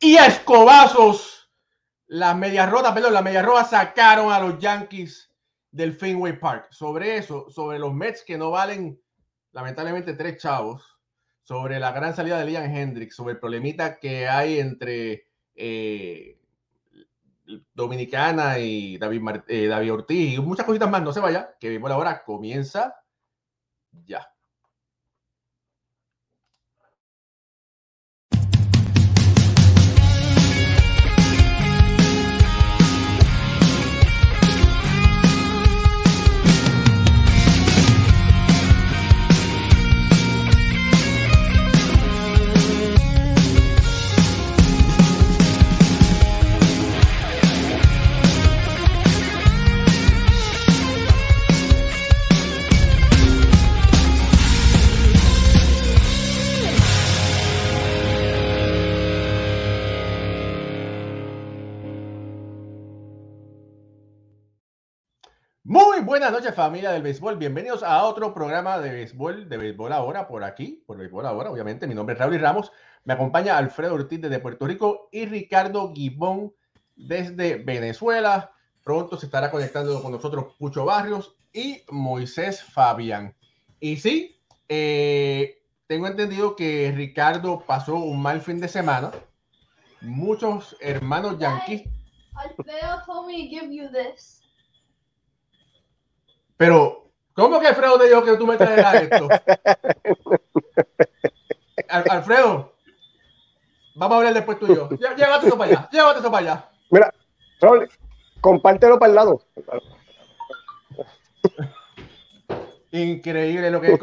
y 0.00 0.16
escobazos 0.16 1.50
las 2.06 2.36
medias 2.36 2.68
rotas, 2.68 2.92
perdón, 2.92 3.12
las 3.12 3.22
medias 3.22 3.44
rojas 3.44 3.70
sacaron 3.70 4.32
a 4.32 4.40
los 4.40 4.58
Yankees 4.58 5.30
del 5.70 5.94
Fenway 5.94 6.38
Park. 6.40 6.68
Sobre 6.72 7.16
eso, 7.16 7.48
sobre 7.50 7.78
los 7.78 7.94
Mets 7.94 8.24
que 8.24 8.36
no 8.36 8.50
valen 8.50 9.00
lamentablemente 9.52 10.14
tres 10.14 10.38
chavos, 10.38 10.98
sobre 11.42 11.78
la 11.78 11.92
gran 11.92 12.16
salida 12.16 12.38
de 12.38 12.46
Liam 12.46 12.64
Hendricks, 12.64 13.14
sobre 13.14 13.34
el 13.34 13.38
problemita 13.38 13.98
que 13.98 14.26
hay 14.26 14.58
entre 14.58 15.28
eh, 15.54 16.38
Dominicana 17.74 18.58
y 18.58 18.98
David, 18.98 19.42
eh, 19.48 19.66
David 19.66 19.92
Ortiz 19.92 20.34
y 20.34 20.40
muchas 20.40 20.66
cositas 20.66 20.90
más. 20.90 21.02
No 21.02 21.12
se 21.12 21.20
vaya, 21.20 21.56
que 21.60 21.78
por 21.78 21.92
ahora 21.92 22.24
comienza 22.24 22.96
ya. 24.06 24.29
Buenas 66.10 66.32
noches 66.32 66.56
familia 66.56 66.90
del 66.90 67.02
béisbol, 67.02 67.36
bienvenidos 67.36 67.84
a 67.84 68.02
otro 68.02 68.34
programa 68.34 68.80
de 68.80 68.90
béisbol, 68.90 69.48
de 69.48 69.56
béisbol 69.56 69.92
ahora, 69.92 70.26
por 70.26 70.42
aquí, 70.42 70.82
por 70.84 70.98
béisbol 70.98 71.24
ahora, 71.24 71.52
obviamente, 71.52 71.86
mi 71.86 71.94
nombre 71.94 72.14
es 72.14 72.18
Raúl 72.18 72.40
Ramos, 72.40 72.72
me 73.04 73.12
acompaña 73.12 73.56
Alfredo 73.56 73.94
Ortiz 73.94 74.20
desde 74.20 74.40
Puerto 74.40 74.66
Rico 74.66 75.08
y 75.12 75.26
Ricardo 75.26 75.92
Guibón 75.92 76.52
desde 76.96 77.62
Venezuela, 77.62 78.50
pronto 78.82 79.16
se 79.16 79.26
estará 79.26 79.52
conectando 79.52 80.02
con 80.02 80.10
nosotros 80.10 80.56
Pucho 80.58 80.84
Barrios 80.84 81.36
y 81.52 81.82
Moisés 81.90 82.60
Fabián. 82.62 83.36
Y 83.78 83.96
sí, 83.98 84.40
eh, 84.68 85.62
tengo 85.86 86.08
entendido 86.08 86.56
que 86.56 86.92
Ricardo 86.92 87.60
pasó 87.66 87.94
un 87.94 88.20
mal 88.20 88.40
fin 88.40 88.60
de 88.60 88.66
semana, 88.66 89.12
muchos 90.00 90.76
hermanos 90.80 91.38
yanquis. 91.38 91.84
Alfredo 92.34 93.02
told 93.06 93.28
me 93.28 93.44
to 93.44 93.48
give 93.48 93.72
you 93.72 93.88
this. 93.90 94.39
Pero, 96.60 97.10
¿cómo 97.32 97.58
que 97.58 97.68
Alfredo 97.68 97.98
te 97.98 98.06
dijo 98.06 98.22
que 98.22 98.36
tú 98.36 98.46
me 98.46 98.58
traerás 98.58 98.96
esto? 98.96 99.28
Alfredo, 101.88 102.74
vamos 103.94 104.14
a 104.14 104.18
hablar 104.18 104.34
después 104.34 104.58
tú 104.58 104.70
y 104.70 104.76
yo. 104.76 104.90
Llévate 104.90 105.46
eso 105.46 105.56
para 105.56 105.70
allá, 105.70 105.88
llévate 105.90 106.20
eso 106.20 106.30
para 106.30 106.52
allá. 106.52 106.68
Mira, 106.90 107.14
Raúl, 107.62 107.88
compártelo 108.42 108.98
para 108.98 109.08
el 109.08 109.16
lado. 109.16 109.42
Increíble 112.90 113.70
lo 113.70 113.80
que. 113.80 113.98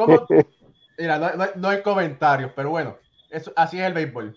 Mira, 0.98 1.20
no, 1.20 1.46
no, 1.58 1.70
hay 1.70 1.84
comentarios, 1.84 2.54
pero 2.56 2.72
bueno, 2.72 2.98
eso, 3.30 3.54
así 3.56 3.80
es 3.80 3.86
el 3.86 3.94
béisbol. 3.94 4.36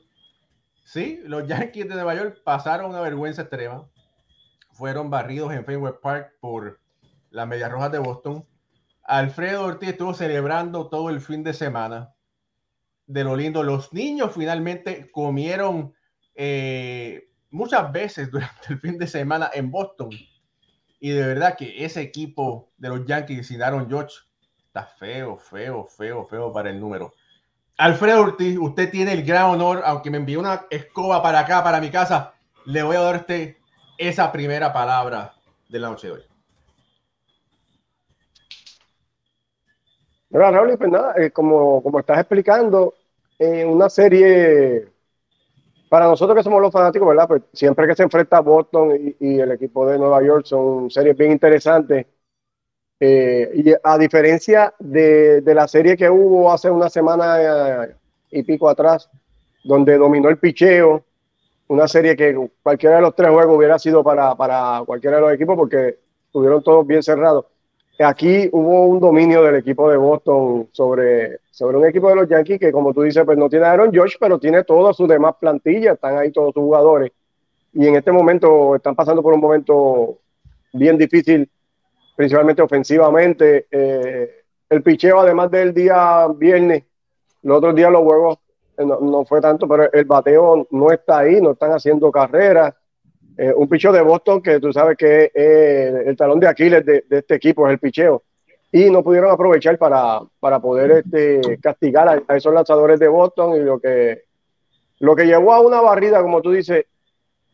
Sí, 0.85 1.23
los 1.25 1.47
Yankees 1.49 1.89
de 1.89 1.95
Nueva 1.95 2.17
York 2.17 2.43
pasaron 2.45 2.91
una 2.91 3.01
vergüenza 3.01 3.41
extrema. 3.41 3.89
Fueron 4.73 5.09
barridos 5.09 5.55
en 5.55 5.65
Fenway 5.65 5.95
Park 6.03 6.35
por 6.39 6.80
las 7.31 7.47
Medias 7.47 7.71
Rojas 7.71 7.93
de 7.93 7.99
Boston. 7.99 8.47
Alfredo 9.05 9.65
Ortiz 9.65 9.91
estuvo 9.91 10.15
celebrando 10.15 10.89
todo 10.89 11.11
el 11.11 11.21
fin 11.21 11.43
de 11.43 11.53
semana 11.53 12.15
de 13.07 13.25
lo 13.25 13.35
lindo. 13.37 13.63
Los 13.63 13.93
niños 13.93 14.33
finalmente 14.35 15.11
comieron 15.11 15.95
eh, 16.35 17.29
muchas 17.51 17.91
veces 17.93 18.31
durante 18.31 18.73
el 18.73 18.81
fin 18.81 18.99
de 18.99 19.07
semana 19.07 19.51
en 19.53 19.71
Boston. 19.71 20.11
Y 21.01 21.11
de 21.11 21.27
verdad 21.27 21.57
que 21.57 21.85
ese 21.85 22.03
equipo 22.03 22.71
de 22.77 22.91
los 22.91 23.07
Yankees 23.07 23.47
sin 23.47 23.63
Aaron 23.63 23.89
George 23.89 24.15
está 24.67 24.87
feo, 24.87 25.39
feo, 25.39 25.87
feo, 25.87 26.27
feo 26.27 26.53
para 26.53 26.71
el 26.71 26.79
número. 26.79 27.13
Alfredo 27.79 28.21
Ortiz, 28.21 28.59
usted 28.61 28.91
tiene 28.91 29.13
el 29.15 29.25
gran 29.25 29.47
honor, 29.47 29.83
aunque 29.87 30.11
me 30.11 30.19
envió 30.19 30.39
una 30.39 30.67
escoba 30.69 31.23
para 31.23 31.41
acá, 31.41 31.65
para 31.65 31.81
mi 31.81 31.91
casa, 31.91 32.35
le 32.67 32.83
voy 32.83 32.97
a 32.97 33.01
dar 33.01 33.17
usted 33.17 33.57
esa 33.97 34.31
primera 34.31 34.73
palabra 34.73 35.35
de 35.69 35.79
la 35.79 35.89
noche 35.89 36.09
de 36.09 36.13
hoy. 36.13 36.30
Mira, 40.31 40.51
Raúl, 40.53 40.79
pues 40.79 40.91
nada, 40.91 41.15
eh, 41.17 41.31
como, 41.33 41.83
estás 41.99 42.21
explicando, 42.21 42.95
en 43.39 43.69
una 43.69 43.89
serie, 43.91 44.87
para 45.89 46.07
nosotros 46.07 46.37
que 46.37 46.45
somos 46.45 46.63
los 46.63 46.73
fanáticos. 46.73 47.17
Pues 47.27 47.43
siempre 47.53 47.87
que 47.87 47.97
se 47.97 48.05
enfrenta 48.05 48.41
Boston 48.41 49.15
y, 49.19 49.41
el 49.41 49.51
equipo 49.53 49.87
de 49.87 49.99
Nueva 49.99 50.23
York 50.23 50.47
son 50.47 50.89
series 50.91 51.17
bien 51.17 51.33
interesantes. 51.33 52.07
Eh, 53.01 53.51
y 53.55 53.75
a 53.83 53.99
diferencia 53.99 54.75
de, 54.79 55.41
de, 55.41 55.55
la 55.55 55.67
serie 55.67 55.97
que 55.97 56.11
hubo 56.11 56.53
hace 56.53 56.71
una 56.71 56.91
semana 56.91 57.85
eh, 57.85 57.95
y 58.31 58.43
pico 58.43 58.69
atrás, 58.69 59.11
donde 59.65 59.97
dominó 59.97 60.29
el 60.29 60.39
picheo, 60.39 61.03
una 61.69 61.89
serie 61.89 62.15
que 62.15 62.51
cualquiera 62.63 62.97
de 62.97 63.03
los 63.03 63.17
tres 63.17 63.31
juegos 63.31 63.57
hubiera 63.57 63.79
sido 63.79 64.05
para, 64.05 64.35
para 64.37 64.83
cualquiera 64.87 65.17
de 65.17 65.23
los 65.23 65.33
equipos 65.33 65.57
porque 65.57 65.99
estuvieron 66.27 66.63
todos 66.63 66.87
bien 66.87 67.03
cerrados 67.03 67.47
aquí 68.05 68.49
hubo 68.53 68.87
un 68.87 69.01
dominio 69.01 69.43
del 69.43 69.57
equipo 69.57 69.91
de 69.91 69.97
Boston 69.97 70.69
sobre, 70.73 71.41
sobre 71.51 71.77
un 71.77 71.87
equipo 71.87 72.09
de 72.09 72.17
los 72.17 72.29
Yankees 72.29 72.59
que, 72.59 72.73
como 72.73 72.95
tú 72.95 73.03
dices, 73.03 73.25
pues 73.25 73.37
no 73.37 73.49
tiene 73.49 73.67
a 73.67 73.73
Aaron 73.73 73.95
Josh, 73.95 74.15
pero 74.19 74.39
tiene 74.39 74.65
todas 74.65 74.97
sus 74.97 75.09
demás 75.09 75.35
plantillas, 75.39 75.95
están 75.95 76.17
ahí 76.17 76.33
todos 76.33 76.55
sus 76.55 76.63
jugadores. 76.63 77.13
Y 77.73 77.87
en 77.87 77.97
este 77.97 78.11
momento 78.11 78.77
están 78.77 78.95
pasando 78.95 79.23
por 79.23 79.35
un 79.35 79.41
momento 79.41 80.19
bien 80.73 80.97
difícil, 80.97 81.49
principalmente 82.17 82.63
ofensivamente. 82.63 83.67
Eh, 83.71 84.31
el 84.69 84.83
picheo, 84.83 85.21
además 85.21 85.51
del 85.51 85.75
día 85.75 86.27
viernes, 86.29 86.85
los 87.43 87.59
otros 87.59 87.75
días 87.75 87.91
los 87.91 88.03
juegos 88.03 88.39
eh, 88.79 88.85
no, 88.85 89.01
no, 89.01 89.25
fue 89.25 89.41
tanto, 89.41 89.69
pero 89.69 89.93
el 89.93 90.05
bateo 90.05 90.67
no 90.71 90.91
está 90.91 91.19
ahí, 91.19 91.41
no 91.41 91.53
están 91.53 91.73
haciendo 91.73 92.11
carreras. 92.11 92.75
Eh, 93.43 93.55
un 93.57 93.67
picheo 93.71 93.91
de 93.91 94.03
Boston 94.03 94.43
que 94.43 94.61
tú 94.61 94.71
sabes 94.71 94.99
que 94.99 95.31
es 95.33 96.07
el 96.07 96.15
talón 96.15 96.39
de 96.39 96.47
Aquiles 96.47 96.85
de, 96.85 97.05
este 97.09 97.37
equipo, 97.37 97.67
es 97.67 97.73
el 97.73 97.79
picheo. 97.79 98.23
Y 98.71 98.91
no 98.91 99.03
pudieron 99.03 99.31
aprovechar 99.31 99.79
para, 99.79 100.21
para 100.39 100.61
poder 100.61 101.03
este, 101.07 101.57
castigar 101.57 102.23
a, 102.29 102.37
esos 102.37 102.53
lanzadores 102.53 103.01
de 103.01 103.09
Boston 103.09 103.57
y 103.57 103.61
lo 103.61 103.81
que, 103.81 104.25
lo 104.99 105.17
que 105.17 105.25
llevó 105.25 105.55
a 105.55 105.61
una 105.61 105.81
barrida, 105.81 106.21
como 106.21 106.43
tú 106.43 106.51
dices, 106.51 106.85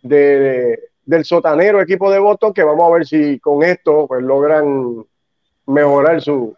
de, 0.03 0.89
del 1.05 1.25
sotanero 1.25 1.81
equipo 1.81 2.11
de 2.11 2.19
Boston, 2.19 2.53
que 2.53 2.65
vamos 2.65 2.91
a 2.91 2.93
ver 2.93 3.07
si 3.07 3.39
con 3.39 3.63
esto 3.63 4.09
pues, 4.09 4.25
logran 4.25 5.07
mejorar 5.67 6.21
su, 6.21 6.57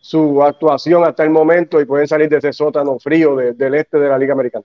su 0.00 0.42
actuación 0.42 1.04
hasta 1.04 1.22
el 1.22 1.30
momento 1.30 1.80
y 1.80 1.84
pueden 1.84 2.08
salir 2.08 2.28
de 2.28 2.38
ese 2.38 2.52
sótano 2.52 2.98
frío 2.98 3.36
del 3.36 3.74
este 3.76 4.00
de 4.00 4.08
la 4.08 4.18
Liga 4.18 4.32
Americana. 4.32 4.64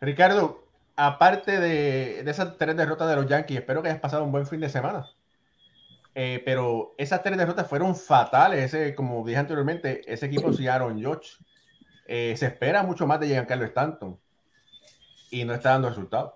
Ricardo, 0.00 0.65
aparte 0.96 1.60
de, 1.60 2.20
esas 2.20 2.56
tres 2.56 2.76
derrotas 2.76 3.08
de 3.08 3.16
los 3.16 3.26
Yankees, 3.26 3.58
espero 3.58 3.82
que 3.82 3.88
hayas 3.88 4.00
pasado 4.00 4.24
un 4.24 4.32
buen 4.32 4.46
fin 4.46 4.60
de 4.60 4.68
semana. 4.68 5.06
Eh, 6.14 6.42
pero 6.44 6.94
esas 6.96 7.22
tres 7.22 7.36
derrotas 7.36 7.68
fueron 7.68 7.94
fatales. 7.94 8.74
Ese, 8.74 8.94
como 8.94 9.24
dije 9.24 9.38
anteriormente, 9.38 10.00
ese 10.10 10.26
equipo 10.26 10.52
sin 10.52 10.68
Aaron 10.68 10.98
George. 10.98 11.32
Eh, 12.08 12.34
se 12.36 12.46
espera 12.46 12.82
mucho 12.82 13.06
más 13.06 13.20
de 13.20 13.26
Giancarlo 13.26 13.64
Stanton 13.66 14.18
y 15.30 15.44
no 15.44 15.54
está 15.54 15.70
dando 15.70 15.88
resultados. 15.88 16.32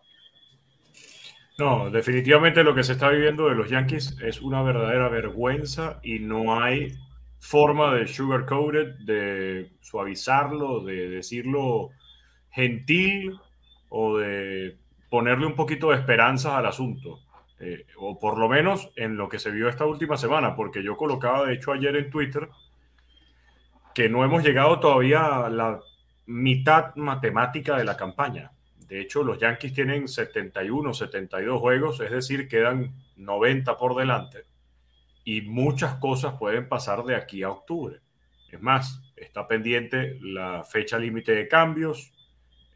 No, 1.58 1.90
definitivamente 1.90 2.64
lo 2.64 2.74
que 2.74 2.82
se 2.82 2.92
está 2.92 3.08
viviendo 3.08 3.48
de 3.48 3.54
los 3.54 3.70
Yankees 3.70 4.16
es 4.22 4.40
una 4.42 4.62
verdadera 4.62 5.08
vergüenza 5.08 6.00
y 6.02 6.18
no 6.18 6.60
hay 6.60 6.94
forma 7.38 7.94
de 7.94 8.06
sugarcoated, 8.06 8.96
de 9.04 9.72
suavizarlo, 9.80 10.84
de 10.84 11.08
decirlo 11.08 11.90
gentil 12.50 13.38
o 13.90 14.18
de 14.18 14.78
ponerle 15.10 15.46
un 15.46 15.54
poquito 15.54 15.90
de 15.90 15.96
esperanzas 15.96 16.54
al 16.54 16.66
asunto. 16.66 17.20
Eh, 17.58 17.84
o 17.98 18.18
por 18.18 18.38
lo 18.38 18.48
menos 18.48 18.90
en 18.96 19.18
lo 19.18 19.28
que 19.28 19.38
se 19.38 19.50
vio 19.50 19.68
esta 19.68 19.84
última 19.84 20.16
semana, 20.16 20.56
porque 20.56 20.82
yo 20.82 20.96
colocaba 20.96 21.44
de 21.44 21.54
hecho 21.54 21.72
ayer 21.72 21.94
en 21.94 22.10
Twitter 22.10 22.48
que 23.94 24.08
no 24.08 24.24
hemos 24.24 24.42
llegado 24.42 24.80
todavía 24.80 25.44
a 25.44 25.50
la 25.50 25.80
mitad 26.26 26.94
matemática 26.96 27.76
de 27.76 27.84
la 27.84 27.98
campaña. 27.98 28.52
De 28.78 29.00
hecho, 29.00 29.22
los 29.22 29.38
Yankees 29.38 29.74
tienen 29.74 30.08
71, 30.08 30.94
72 30.94 31.60
juegos, 31.60 32.00
es 32.00 32.10
decir, 32.10 32.48
quedan 32.48 32.94
90 33.16 33.76
por 33.76 33.94
delante 33.94 34.50
y 35.24 35.42
muchas 35.42 35.94
cosas 35.96 36.34
pueden 36.38 36.68
pasar 36.68 37.04
de 37.04 37.14
aquí 37.14 37.42
a 37.42 37.50
octubre. 37.50 38.00
Es 38.50 38.60
más, 38.60 39.00
está 39.16 39.46
pendiente 39.46 40.18
la 40.20 40.64
fecha 40.64 40.98
límite 40.98 41.32
de 41.32 41.46
cambios, 41.46 42.12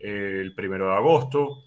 el 0.05 0.55
primero 0.55 0.89
de 0.91 0.97
agosto. 0.97 1.65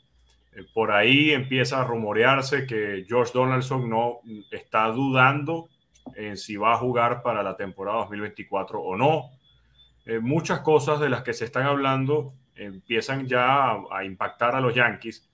Eh, 0.54 0.66
por 0.74 0.92
ahí 0.92 1.32
empieza 1.32 1.82
a 1.82 1.84
rumorearse 1.84 2.66
que 2.66 3.06
George 3.08 3.32
Donaldson 3.34 3.90
no 3.90 4.20
está 4.52 4.88
dudando 4.88 5.70
en 6.16 6.38
si 6.38 6.56
va 6.56 6.74
a 6.74 6.78
jugar 6.78 7.22
para 7.22 7.44
la 7.44 7.56
temporada 7.56 8.00
2024 8.00 8.80
o 8.80 8.96
no. 8.96 9.32
Eh, 10.06 10.20
muchas 10.20 10.62
cosas 10.62 11.00
de 11.00 11.10
las 11.10 11.24
que 11.24 11.34
se 11.34 11.46
están 11.46 11.66
hablando 11.66 12.34
empiezan 12.56 13.28
ya 13.28 13.78
a, 13.92 14.04
impactar 14.06 14.56
a 14.56 14.62
los 14.62 14.74
Yankees. 14.74 15.30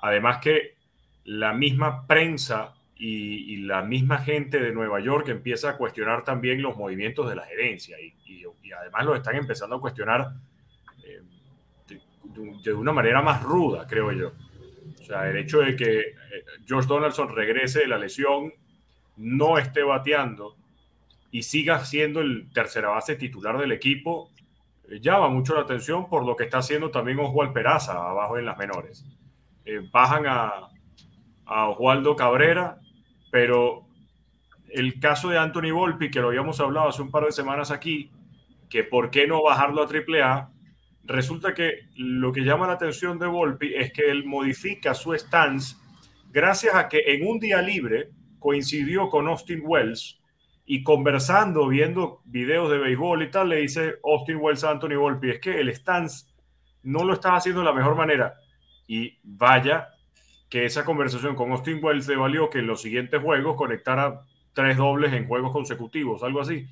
Además 0.00 0.38
que 0.38 0.76
la 1.24 1.52
misma 1.52 2.06
prensa 2.06 2.74
y, 2.96 3.56
la 3.58 3.82
misma 3.82 4.18
gente 4.18 4.60
de 4.60 4.72
Nueva 4.72 5.00
York 5.00 5.28
empieza 5.28 5.70
a 5.70 5.76
cuestionar 5.76 6.24
también 6.24 6.62
los 6.62 6.76
movimientos 6.76 7.28
de 7.28 7.36
la 7.36 7.44
gerencia 7.44 7.98
y, 8.00 8.44
además 8.78 9.04
lo 9.04 9.14
están 9.14 9.36
empezando 9.36 9.76
a 9.76 9.80
cuestionar 9.80 10.32
eh, 11.04 11.22
de, 12.36 12.72
una 12.72 12.92
manera 12.92 13.22
más 13.22 13.42
ruda, 13.42 13.86
creo 13.86 14.12
yo. 14.12 14.32
O 15.00 15.04
sea, 15.04 15.28
el 15.28 15.36
hecho 15.36 15.60
de 15.60 15.76
que 15.76 15.98
eh, 16.00 16.14
George 16.66 16.88
Donaldson 16.88 17.34
regrese 17.34 17.80
de 17.80 17.88
la 17.88 17.98
lesión, 17.98 18.52
no 19.16 19.58
esté 19.58 19.82
bateando 19.82 20.56
y 21.30 21.42
siga 21.42 21.84
siendo 21.84 22.20
el 22.20 22.50
tercera 22.52 22.88
base 22.88 23.16
titular 23.16 23.58
del 23.58 23.72
equipo, 23.72 24.30
eh, 24.88 25.00
llama 25.00 25.28
mucho 25.28 25.54
la 25.54 25.62
atención 25.62 26.08
por 26.08 26.24
lo 26.24 26.36
que 26.36 26.44
está 26.44 26.58
haciendo 26.58 26.90
también 26.90 27.18
Oswald 27.18 27.52
Peraza 27.52 27.92
abajo 27.92 28.38
en 28.38 28.46
las 28.46 28.58
menores. 28.58 29.04
bajan 29.92 30.26
a, 30.26 30.68
a 31.46 31.68
Oswaldo 31.68 32.16
Cabrera, 32.16 32.78
pero 33.30 33.86
el 34.70 34.98
caso 35.00 35.28
de 35.30 35.38
Anthony 35.38 35.72
Volpi, 35.72 36.10
que 36.10 36.20
lo 36.20 36.28
habíamos 36.28 36.60
hablado 36.60 36.88
hace 36.88 37.02
un 37.02 37.10
par 37.10 37.24
de 37.24 37.32
semanas 37.32 37.70
aquí, 37.70 38.10
que 38.68 38.84
por 38.84 39.10
qué 39.10 39.26
no 39.26 39.42
bajarlo 39.42 39.82
a 39.82 39.86
AAA, 39.86 40.50
resulta 41.06 41.54
que 41.54 41.88
lo 41.96 42.32
que 42.32 42.42
llama 42.42 42.66
la 42.66 42.74
atención 42.74 43.18
de 43.18 43.26
Volpi 43.26 43.74
es 43.74 43.92
que 43.92 44.10
él 44.10 44.24
modifica 44.24 44.94
su 44.94 45.14
stance 45.14 45.76
gracias 46.30 46.74
a 46.74 46.88
que 46.88 47.02
en 47.06 47.26
un 47.26 47.38
día 47.38 47.62
libre 47.62 48.10
coincidió 48.38 49.08
con 49.08 49.26
Austin 49.26 49.62
Wells 49.64 50.20
y 50.66 50.82
conversando, 50.82 51.68
viendo 51.68 52.20
videos 52.24 52.70
de 52.70 52.78
béisbol 52.78 53.22
y 53.22 53.30
tal, 53.30 53.48
le 53.48 53.56
dice 53.56 53.94
Austin 54.04 54.36
Wells 54.36 54.64
a 54.64 54.72
Anthony 54.72 54.96
Volpi, 54.98 55.30
es 55.30 55.40
que 55.40 55.60
el 55.60 55.68
stance 55.70 56.26
no 56.82 57.04
lo 57.04 57.14
está 57.14 57.36
haciendo 57.36 57.60
de 57.60 57.66
la 57.66 57.72
mejor 57.72 57.96
manera. 57.96 58.34
Y 58.88 59.18
vaya 59.22 59.88
que 60.48 60.64
esa 60.64 60.84
conversación 60.84 61.34
con 61.34 61.52
Austin 61.52 61.82
Wells 61.82 62.08
le 62.08 62.16
valió 62.16 62.50
que 62.50 62.58
en 62.58 62.66
los 62.66 62.82
siguientes 62.82 63.22
juegos 63.22 63.56
conectara 63.56 64.22
tres 64.52 64.76
dobles 64.76 65.12
en 65.12 65.26
juegos 65.26 65.52
consecutivos, 65.52 66.22
algo 66.22 66.40
así. 66.40 66.66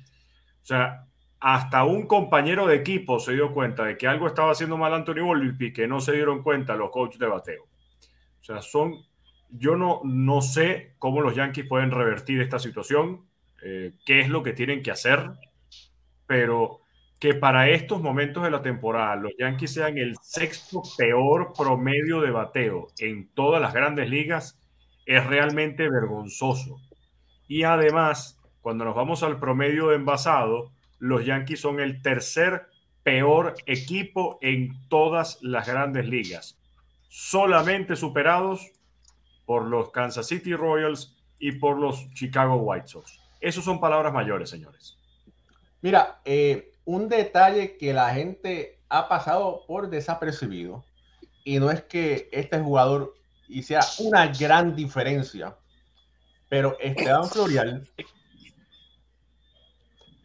O 0.61 0.65
sea, 0.65 1.05
hasta 1.47 1.83
un 1.83 2.07
compañero 2.07 2.65
de 2.65 2.73
equipo 2.73 3.19
se 3.19 3.33
dio 3.33 3.53
cuenta 3.53 3.85
de 3.85 3.97
que 3.97 4.07
algo 4.07 4.25
estaba 4.25 4.51
haciendo 4.51 4.77
mal 4.77 4.95
Anthony 4.95 5.23
Volpi 5.23 5.71
que 5.71 5.87
no 5.87 5.99
se 5.99 6.13
dieron 6.13 6.41
cuenta 6.41 6.75
los 6.75 6.89
coaches 6.89 7.19
de 7.19 7.27
bateo. 7.27 7.65
O 8.41 8.43
sea, 8.43 8.63
son, 8.63 8.95
yo 9.51 9.75
no, 9.75 10.01
no 10.03 10.41
sé 10.41 10.95
cómo 10.97 11.21
los 11.21 11.35
Yankees 11.35 11.67
pueden 11.69 11.91
revertir 11.91 12.41
esta 12.41 12.57
situación, 12.57 13.27
eh, 13.61 13.93
qué 14.07 14.21
es 14.21 14.29
lo 14.29 14.41
que 14.41 14.53
tienen 14.53 14.81
que 14.81 14.89
hacer, 14.89 15.33
pero 16.25 16.79
que 17.19 17.35
para 17.35 17.69
estos 17.69 18.01
momentos 18.01 18.41
de 18.41 18.49
la 18.49 18.63
temporada 18.63 19.15
los 19.15 19.33
Yankees 19.37 19.71
sean 19.71 19.99
el 19.99 20.15
sexto 20.23 20.81
peor 20.97 21.53
promedio 21.55 22.21
de 22.21 22.31
bateo 22.31 22.87
en 22.97 23.29
todas 23.35 23.61
las 23.61 23.71
grandes 23.71 24.09
ligas 24.09 24.59
es 25.05 25.23
realmente 25.23 25.87
vergonzoso. 25.91 26.77
Y 27.47 27.61
además, 27.61 28.41
cuando 28.61 28.83
nos 28.83 28.95
vamos 28.95 29.21
al 29.21 29.39
promedio 29.39 29.89
de 29.89 29.97
envasado, 29.97 30.73
los 31.05 31.23
Yankees 31.23 31.61
son 31.61 31.79
el 31.79 32.01
tercer 32.01 32.67
peor 33.03 33.55
equipo 33.67 34.39
en 34.41 34.87
todas 34.89 35.37
las 35.41 35.67
grandes 35.67 36.07
ligas, 36.07 36.57
solamente 37.07 37.95
superados 37.95 38.71
por 39.45 39.65
los 39.65 39.91
Kansas 39.91 40.27
City 40.27 40.55
Royals 40.55 41.15
y 41.37 41.51
por 41.53 41.77
los 41.77 42.11
Chicago 42.15 42.55
White 42.55 42.87
Sox. 42.87 43.19
Esas 43.39 43.63
son 43.63 43.79
palabras 43.79 44.11
mayores, 44.11 44.49
señores. 44.49 44.97
Mira, 45.81 46.21
eh, 46.25 46.71
un 46.85 47.07
detalle 47.07 47.77
que 47.77 47.93
la 47.93 48.11
gente 48.11 48.79
ha 48.89 49.07
pasado 49.07 49.63
por 49.67 49.91
desapercibido 49.91 50.83
y 51.43 51.59
no 51.59 51.69
es 51.69 51.83
que 51.83 52.29
este 52.31 52.59
jugador 52.59 53.13
hiciera 53.47 53.85
una 53.99 54.25
gran 54.25 54.75
diferencia, 54.75 55.55
pero 56.49 56.75
Esteban 56.79 57.29
Florial, 57.29 57.87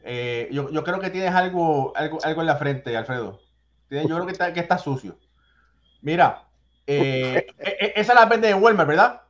eh, 0.04 0.48
yo, 0.50 0.70
yo, 0.70 0.82
creo 0.84 1.00
que 1.00 1.10
tienes 1.10 1.34
algo, 1.34 1.92
algo, 1.96 2.18
algo 2.22 2.40
en 2.40 2.46
la 2.46 2.56
frente, 2.56 2.96
Alfredo. 2.96 3.40
yo 3.90 4.02
creo 4.02 4.26
que 4.26 4.32
está, 4.32 4.52
que 4.52 4.60
está 4.60 4.78
sucio. 4.78 5.18
Mira, 6.02 6.44
eh, 6.86 7.46
e, 7.58 7.92
esa 7.96 8.14
la 8.14 8.26
vende 8.26 8.48
de 8.48 8.54
Walmart, 8.54 8.88
¿verdad? 8.88 9.22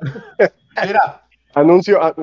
Mira. 0.86 1.22
Anuncio, 1.54 2.02
ah, 2.02 2.14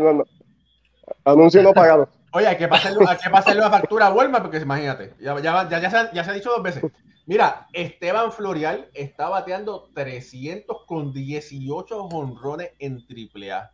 anuncio 1.25 1.63
no 1.63 1.73
pagado. 1.73 2.07
Oye, 2.31 2.47
hay 2.47 2.57
que 2.57 2.67
pasarle, 2.67 3.05
hay 3.07 3.17
que 3.17 3.29
pasarle 3.29 3.61
una 3.61 3.69
factura 3.69 4.07
a 4.07 4.13
Walmart, 4.13 4.43
porque 4.43 4.57
imagínate, 4.57 5.13
ya, 5.19 5.39
ya, 5.39 5.69
ya, 5.69 5.89
se 5.89 5.97
ha, 5.97 6.11
ya, 6.11 6.23
se 6.23 6.31
ha, 6.31 6.33
dicho 6.33 6.51
dos 6.51 6.63
veces. 6.63 6.83
Mira, 7.25 7.67
Esteban 7.73 8.31
Florial 8.31 8.89
está 8.93 9.29
bateando 9.29 9.89
300 9.93 10.85
con 10.85 11.13
18 11.13 12.05
honrones 12.05 12.71
en 12.79 12.97
AAA 12.97 13.71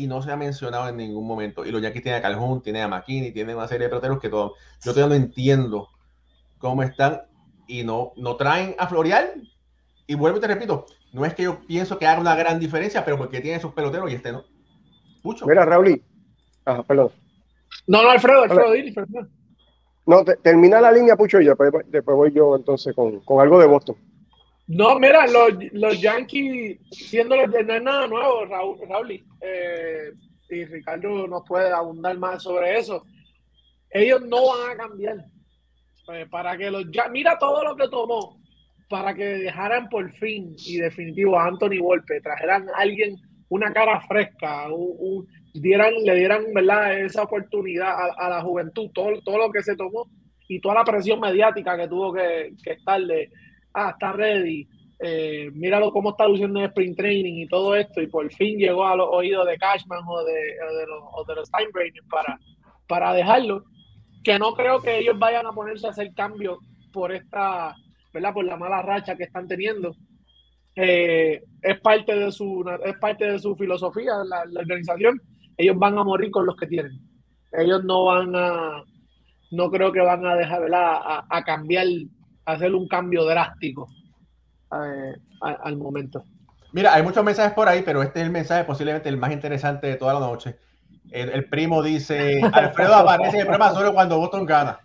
y 0.00 0.06
no 0.06 0.22
se 0.22 0.32
ha 0.32 0.36
mencionado 0.36 0.88
en 0.88 0.96
ningún 0.96 1.26
momento. 1.26 1.66
Y 1.66 1.70
los 1.70 1.82
Yankees 1.82 2.02
tienen 2.02 2.20
a 2.20 2.22
Calhoun, 2.22 2.62
tienen 2.62 2.82
a 2.82 2.88
McKinney, 2.88 3.32
tienen 3.32 3.54
una 3.54 3.68
serie 3.68 3.84
de 3.84 3.90
peloteros 3.90 4.18
que 4.18 4.30
todo. 4.30 4.54
Yo 4.82 4.94
todavía 4.94 5.18
no 5.18 5.22
entiendo 5.22 5.90
cómo 6.56 6.82
están 6.82 7.22
y 7.66 7.84
no, 7.84 8.12
no 8.16 8.36
traen 8.36 8.74
a 8.78 8.86
Florial. 8.86 9.46
Y 10.06 10.14
vuelvo 10.14 10.38
y 10.38 10.40
te 10.40 10.46
repito, 10.46 10.86
no 11.12 11.26
es 11.26 11.34
que 11.34 11.42
yo 11.42 11.60
pienso 11.66 11.98
que 11.98 12.06
haga 12.06 12.18
una 12.18 12.34
gran 12.34 12.58
diferencia, 12.58 13.04
pero 13.04 13.18
porque 13.18 13.42
tiene 13.42 13.58
esos 13.58 13.74
peloteros 13.74 14.10
y 14.10 14.14
este 14.14 14.32
no. 14.32 14.44
Mucho. 15.22 15.46
Mira, 15.46 15.66
Raúl. 15.66 16.02
Ajá, 16.64 16.82
perdón. 16.82 17.10
No, 17.86 18.02
no, 18.02 18.10
Alfredo, 18.10 18.44
Alfredo, 18.44 18.70
Alfredo. 18.70 19.28
No, 20.06 20.24
termina 20.24 20.80
la 20.80 20.92
línea, 20.92 21.14
Pucho, 21.14 21.42
y 21.42 21.44
después, 21.44 21.70
después 21.88 22.16
voy 22.16 22.32
yo 22.32 22.56
entonces 22.56 22.96
con, 22.96 23.20
con, 23.20 23.38
algo 23.38 23.60
de 23.60 23.66
Boston. 23.66 23.96
No, 24.72 25.00
mira, 25.00 25.26
los, 25.26 25.52
los 25.72 26.00
Yankees, 26.00 26.78
siendo 26.92 27.34
los 27.34 27.48
no 27.50 27.74
es 27.74 27.82
nada 27.82 28.06
nuevo, 28.06 28.44
Raúl, 28.44 28.78
Raúl 28.88 29.24
eh, 29.40 30.12
y 30.48 30.64
Ricardo 30.64 31.26
nos 31.26 31.42
puede 31.44 31.72
abundar 31.72 32.16
más 32.18 32.44
sobre 32.44 32.78
eso. 32.78 33.04
Ellos 33.90 34.22
no 34.22 34.46
van 34.46 34.70
a 34.70 34.76
cambiar. 34.76 35.16
Pues, 36.06 36.28
para 36.28 36.56
que 36.56 36.70
los 36.70 36.86
mira 37.10 37.36
todo 37.36 37.64
lo 37.64 37.74
que 37.74 37.88
tomó 37.88 38.40
para 38.88 39.12
que 39.12 39.24
dejaran 39.24 39.88
por 39.88 40.08
fin 40.12 40.54
y 40.64 40.76
definitivo 40.76 41.38
a 41.38 41.46
Anthony 41.46 41.80
Volpe, 41.80 42.20
trajeran 42.20 42.68
a 42.68 42.78
alguien 42.78 43.16
una 43.48 43.72
cara 43.72 44.00
fresca, 44.02 44.68
un 44.72 45.26
dieran, 45.52 45.94
le 46.04 46.14
dieran 46.14 46.44
¿verdad? 46.54 47.00
esa 47.00 47.22
oportunidad 47.24 47.92
a, 48.16 48.28
la 48.28 48.40
juventud, 48.40 48.88
todo, 48.94 49.20
todo 49.22 49.38
lo 49.38 49.50
que 49.50 49.64
se 49.64 49.74
tomó 49.74 50.08
y 50.48 50.60
toda 50.60 50.76
la 50.76 50.84
presión 50.84 51.18
mediática 51.18 51.76
que 51.76 51.88
tuvo 51.88 52.12
que, 52.12 52.52
que 52.62 52.72
estar 52.72 53.00
de, 53.00 53.30
ah, 53.74 53.90
está 53.90 54.12
ready, 54.12 54.68
eh, 54.98 55.50
míralo 55.52 55.92
cómo 55.92 56.10
está 56.10 56.26
luciendo 56.26 56.60
en 56.60 56.66
sprint 56.66 56.96
training 56.96 57.42
y 57.42 57.46
todo 57.48 57.74
esto, 57.74 58.00
y 58.00 58.06
por 58.06 58.30
fin 58.32 58.58
llegó 58.58 58.86
a 58.86 58.96
los 58.96 59.08
oídos 59.10 59.46
de 59.46 59.56
Cashman 59.56 60.04
o 60.06 60.24
de, 60.24 60.32
de 60.32 60.86
los, 60.86 61.02
o 61.12 61.24
de 61.24 61.34
los 61.36 61.50
para, 62.10 62.38
para 62.86 63.12
dejarlo, 63.14 63.64
que 64.22 64.38
no 64.38 64.52
creo 64.54 64.82
que 64.82 64.98
ellos 64.98 65.18
vayan 65.18 65.46
a 65.46 65.52
ponerse 65.52 65.86
a 65.86 65.90
hacer 65.90 66.12
cambios 66.14 66.58
por 66.92 67.12
esta, 67.12 67.74
¿verdad? 68.12 68.34
Por 68.34 68.44
la 68.44 68.56
mala 68.56 68.82
racha 68.82 69.16
que 69.16 69.24
están 69.24 69.48
teniendo. 69.48 69.94
Eh, 70.76 71.42
es 71.62 71.80
parte 71.80 72.14
de 72.14 72.30
su 72.30 72.64
es 72.84 72.96
parte 72.98 73.24
de 73.32 73.38
su 73.40 73.56
filosofía 73.56 74.12
la, 74.24 74.44
la 74.46 74.60
organización 74.60 75.20
ellos 75.60 75.78
van 75.78 75.98
a 75.98 76.04
morir 76.04 76.30
con 76.30 76.46
los 76.46 76.56
que 76.56 76.66
tienen. 76.66 76.98
Ellos 77.52 77.84
no 77.84 78.04
van 78.04 78.34
a, 78.34 78.82
no 79.50 79.70
creo 79.70 79.92
que 79.92 80.00
van 80.00 80.24
a 80.24 80.34
dejar, 80.34 80.62
A, 80.74 81.26
a 81.28 81.44
cambiar, 81.44 81.86
hacer 82.52 82.74
un 82.74 82.88
cambio 82.88 83.24
drástico 83.24 83.88
eh, 84.72 85.14
al 85.40 85.76
momento. 85.76 86.24
Mira, 86.72 86.94
hay 86.94 87.02
muchos 87.02 87.24
mensajes 87.24 87.52
por 87.52 87.68
ahí, 87.68 87.82
pero 87.84 88.02
este 88.02 88.20
es 88.20 88.26
el 88.26 88.32
mensaje 88.32 88.64
posiblemente 88.64 89.08
el 89.08 89.16
más 89.16 89.32
interesante 89.32 89.88
de 89.88 89.96
toda 89.96 90.14
la 90.14 90.20
noche. 90.20 90.56
El, 91.10 91.44
primo 91.46 91.82
dice, 91.82 92.40
Alfredo 92.52 92.94
aparece 92.94 93.36
en 93.36 93.40
el 93.40 93.46
programa 93.46 93.72
solo 93.72 93.92
cuando 93.92 94.18
Boston 94.18 94.46
gana. 94.46 94.80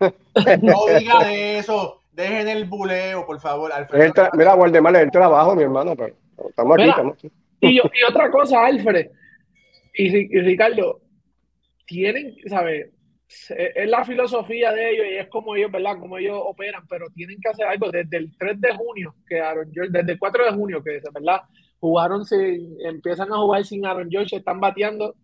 No 0.62 0.98
diga 0.98 1.24
de 1.24 1.58
eso, 1.58 2.02
dejen 2.12 2.48
el 2.48 2.66
buleo, 2.66 3.24
por 3.24 3.40
favor. 3.40 3.72
Alfredo, 3.72 4.12
mira, 4.34 4.54
Waldemar, 4.54 4.96
el 4.96 5.10
trabajo, 5.10 5.54
mi 5.54 5.62
hermano, 5.62 5.94
pero 5.96 6.14
estamos 6.48 6.78
aquí. 6.78 6.88
estamos 6.88 7.14
aquí. 7.14 7.30
Y, 7.60 7.76
y 7.76 7.80
otra 8.08 8.30
cosa, 8.30 8.66
Alfred, 8.66 9.06
y, 9.96 10.40
Ricardo, 10.40 11.00
tienen, 11.86 12.36
¿sabes? 12.48 12.90
Es 13.28 13.88
la 13.88 14.04
filosofía 14.04 14.72
de 14.72 14.90
ellos 14.90 15.06
y 15.10 15.16
es 15.16 15.28
como 15.28 15.56
ellos, 15.56 15.72
¿verdad? 15.72 15.98
Como 15.98 16.16
ellos 16.16 16.38
operan, 16.40 16.86
pero 16.88 17.10
tienen 17.10 17.38
que 17.40 17.48
hacer 17.48 17.66
algo 17.66 17.90
desde 17.90 18.18
el 18.18 18.36
3 18.38 18.60
de 18.60 18.76
junio, 18.76 19.14
que 19.28 19.40
Aaron 19.40 19.70
George, 19.72 19.90
desde 19.92 20.12
el 20.12 20.18
4 20.18 20.44
de 20.44 20.52
junio, 20.52 20.82
que 20.82 21.00
¿verdad? 21.12 21.42
Jugaron, 21.80 22.24
sin, 22.24 22.76
empiezan 22.80 23.32
a 23.32 23.38
jugar 23.38 23.64
sin 23.64 23.84
Aaron 23.84 24.08
George, 24.10 24.36
están 24.36 24.60
bateando 24.60 25.16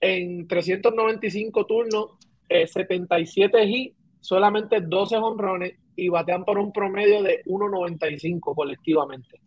en 0.00 0.46
395 0.46 1.66
turnos, 1.66 2.12
77 2.48 3.64
y 3.64 3.96
solamente 4.20 4.80
12 4.80 5.16
honrones 5.16 5.74
y 5.96 6.08
batean 6.08 6.44
por 6.44 6.58
un 6.58 6.72
promedio 6.72 7.22
de 7.22 7.42
1.95 7.44 8.54
colectivamente. 8.54 9.40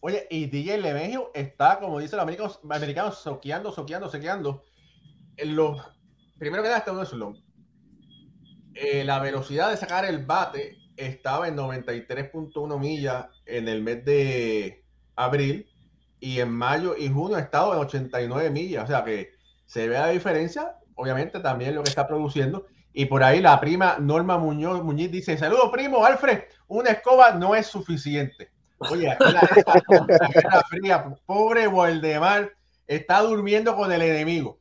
Oye, 0.00 0.26
y 0.30 0.46
DJ 0.46 0.78
Lemegio 0.78 1.30
está, 1.34 1.80
como 1.80 1.98
dicen 1.98 2.18
los 2.18 2.60
americanos, 2.64 3.18
soqueando, 3.18 3.72
soqueando, 3.72 4.08
soqueando. 4.08 4.64
En 5.36 5.56
los, 5.56 5.80
primero 6.38 6.62
que 6.62 6.68
nada, 6.68 6.78
está 6.78 6.92
un 6.92 7.04
slump. 7.04 7.38
Eh, 8.74 9.04
la 9.04 9.18
velocidad 9.18 9.70
de 9.70 9.76
sacar 9.76 10.04
el 10.04 10.24
bate 10.24 10.78
estaba 10.96 11.48
en 11.48 11.56
93.1 11.56 12.78
millas 12.78 13.26
en 13.46 13.68
el 13.68 13.82
mes 13.82 14.04
de 14.04 14.84
abril 15.16 15.68
y 16.20 16.40
en 16.40 16.50
mayo 16.50 16.94
y 16.96 17.08
junio 17.08 17.36
ha 17.36 17.40
estado 17.40 17.72
en 17.74 17.80
89 17.80 18.50
millas. 18.50 18.84
O 18.84 18.86
sea 18.86 19.04
que 19.04 19.32
se 19.66 19.88
ve 19.88 19.94
la 19.94 20.08
diferencia, 20.08 20.76
obviamente 20.94 21.40
también 21.40 21.74
lo 21.74 21.82
que 21.82 21.90
está 21.90 22.06
produciendo. 22.06 22.66
Y 22.92 23.06
por 23.06 23.22
ahí 23.22 23.40
la 23.40 23.60
prima 23.60 23.96
Norma 24.00 24.38
Muñoz 24.38 24.82
Muñiz 24.82 25.10
dice: 25.10 25.36
Saludos, 25.36 25.70
primo 25.72 26.04
Alfred, 26.04 26.44
una 26.68 26.90
escoba 26.90 27.32
no 27.32 27.54
es 27.54 27.66
suficiente. 27.66 28.50
Oye, 28.78 29.10
aquí 29.10 29.24
la, 29.32 29.40
la 30.50 30.62
fría, 30.68 31.16
pobre 31.26 31.66
Waldemar, 31.66 32.52
está 32.86 33.20
durmiendo 33.22 33.74
con 33.76 33.92
el 33.92 34.02
enemigo. 34.02 34.57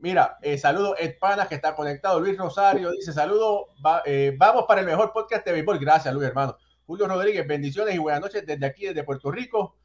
Mira, 0.00 0.38
eh, 0.42 0.56
saludo 0.56 0.96
Ed 0.96 1.16
que 1.48 1.54
está 1.56 1.74
conectado. 1.74 2.20
Luis 2.20 2.36
Rosario 2.38 2.92
dice: 2.92 3.12
Saludos, 3.12 3.66
va, 3.84 4.02
eh, 4.04 4.34
vamos 4.38 4.64
para 4.66 4.80
el 4.80 4.86
mejor 4.86 5.12
podcast 5.12 5.44
de 5.44 5.52
béisbol. 5.52 5.78
Gracias, 5.78 6.14
Luis, 6.14 6.28
hermano. 6.28 6.56
Julio 6.86 7.08
Rodríguez, 7.08 7.46
bendiciones 7.46 7.94
y 7.94 7.98
buenas 7.98 8.20
noches 8.20 8.46
desde 8.46 8.64
aquí, 8.64 8.86
desde 8.86 9.02
Puerto 9.02 9.30
Rico. 9.30 9.76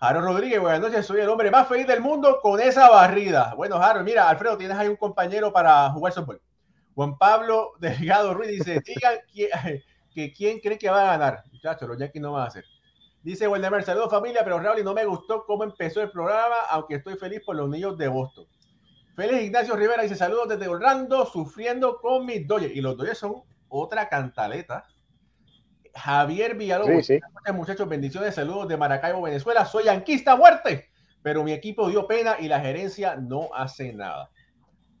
Jaro 0.00 0.20
Rodríguez, 0.20 0.60
buenas 0.60 0.80
noches. 0.80 1.06
Soy 1.06 1.20
el 1.20 1.28
hombre 1.28 1.50
más 1.50 1.68
feliz 1.68 1.86
del 1.86 2.00
mundo 2.00 2.40
con 2.42 2.60
esa 2.60 2.90
barrida. 2.90 3.54
Bueno, 3.56 3.78
Jaro, 3.78 4.02
mira, 4.02 4.28
Alfredo, 4.28 4.58
tienes 4.58 4.76
ahí 4.76 4.88
un 4.88 4.96
compañero 4.96 5.52
para 5.52 5.90
jugar 5.90 6.12
softball. 6.12 6.42
Juan 6.94 7.16
Pablo 7.16 7.74
Delgado 7.78 8.34
Ruiz 8.34 8.48
dice: 8.48 8.82
Digan 8.84 9.18
que, 9.32 9.48
que 10.14 10.32
quién 10.32 10.58
cree 10.58 10.76
que 10.76 10.90
va 10.90 11.02
a 11.02 11.16
ganar. 11.18 11.44
Muchachos, 11.52 11.88
los 11.88 11.98
Yankees 11.98 12.20
no 12.20 12.32
van 12.32 12.42
a 12.42 12.46
hacer. 12.46 12.64
Dice 13.22 13.48
Waldemar, 13.48 13.82
saludos 13.84 14.10
familia, 14.10 14.42
pero 14.44 14.58
Raúl 14.58 14.84
no 14.84 14.94
me 14.94 15.04
gustó 15.04 15.44
cómo 15.44 15.64
empezó 15.64 16.00
el 16.00 16.10
programa, 16.10 16.56
aunque 16.70 16.96
estoy 16.96 17.16
feliz 17.16 17.42
por 17.44 17.56
los 17.56 17.68
niños 17.68 17.96
de 17.98 18.08
Boston. 18.08 18.46
Félix 19.16 19.44
Ignacio 19.44 19.74
Rivera 19.76 20.02
dice 20.02 20.14
saludos 20.14 20.48
desde 20.48 20.68
Orlando, 20.68 21.24
sufriendo 21.24 21.98
con 22.00 22.26
mis 22.26 22.46
Dodgers. 22.46 22.76
Y 22.76 22.82
los 22.82 22.98
Dodgers 22.98 23.18
son 23.18 23.42
otra 23.68 24.08
cantaleta. 24.10 24.86
Javier 25.94 26.54
Villalobos, 26.54 27.06
Sí, 27.06 27.18
sí. 27.18 27.52
muchachos, 27.54 27.88
bendiciones, 27.88 28.34
saludos 28.34 28.68
de 28.68 28.76
Maracaibo, 28.76 29.22
Venezuela. 29.22 29.64
Soy 29.64 29.84
yanquista 29.84 30.36
muerte, 30.36 30.90
pero 31.22 31.42
mi 31.42 31.52
equipo 31.52 31.88
dio 31.88 32.06
pena 32.06 32.36
y 32.38 32.48
la 32.48 32.60
gerencia 32.60 33.16
no 33.16 33.48
hace 33.54 33.94
nada. 33.94 34.30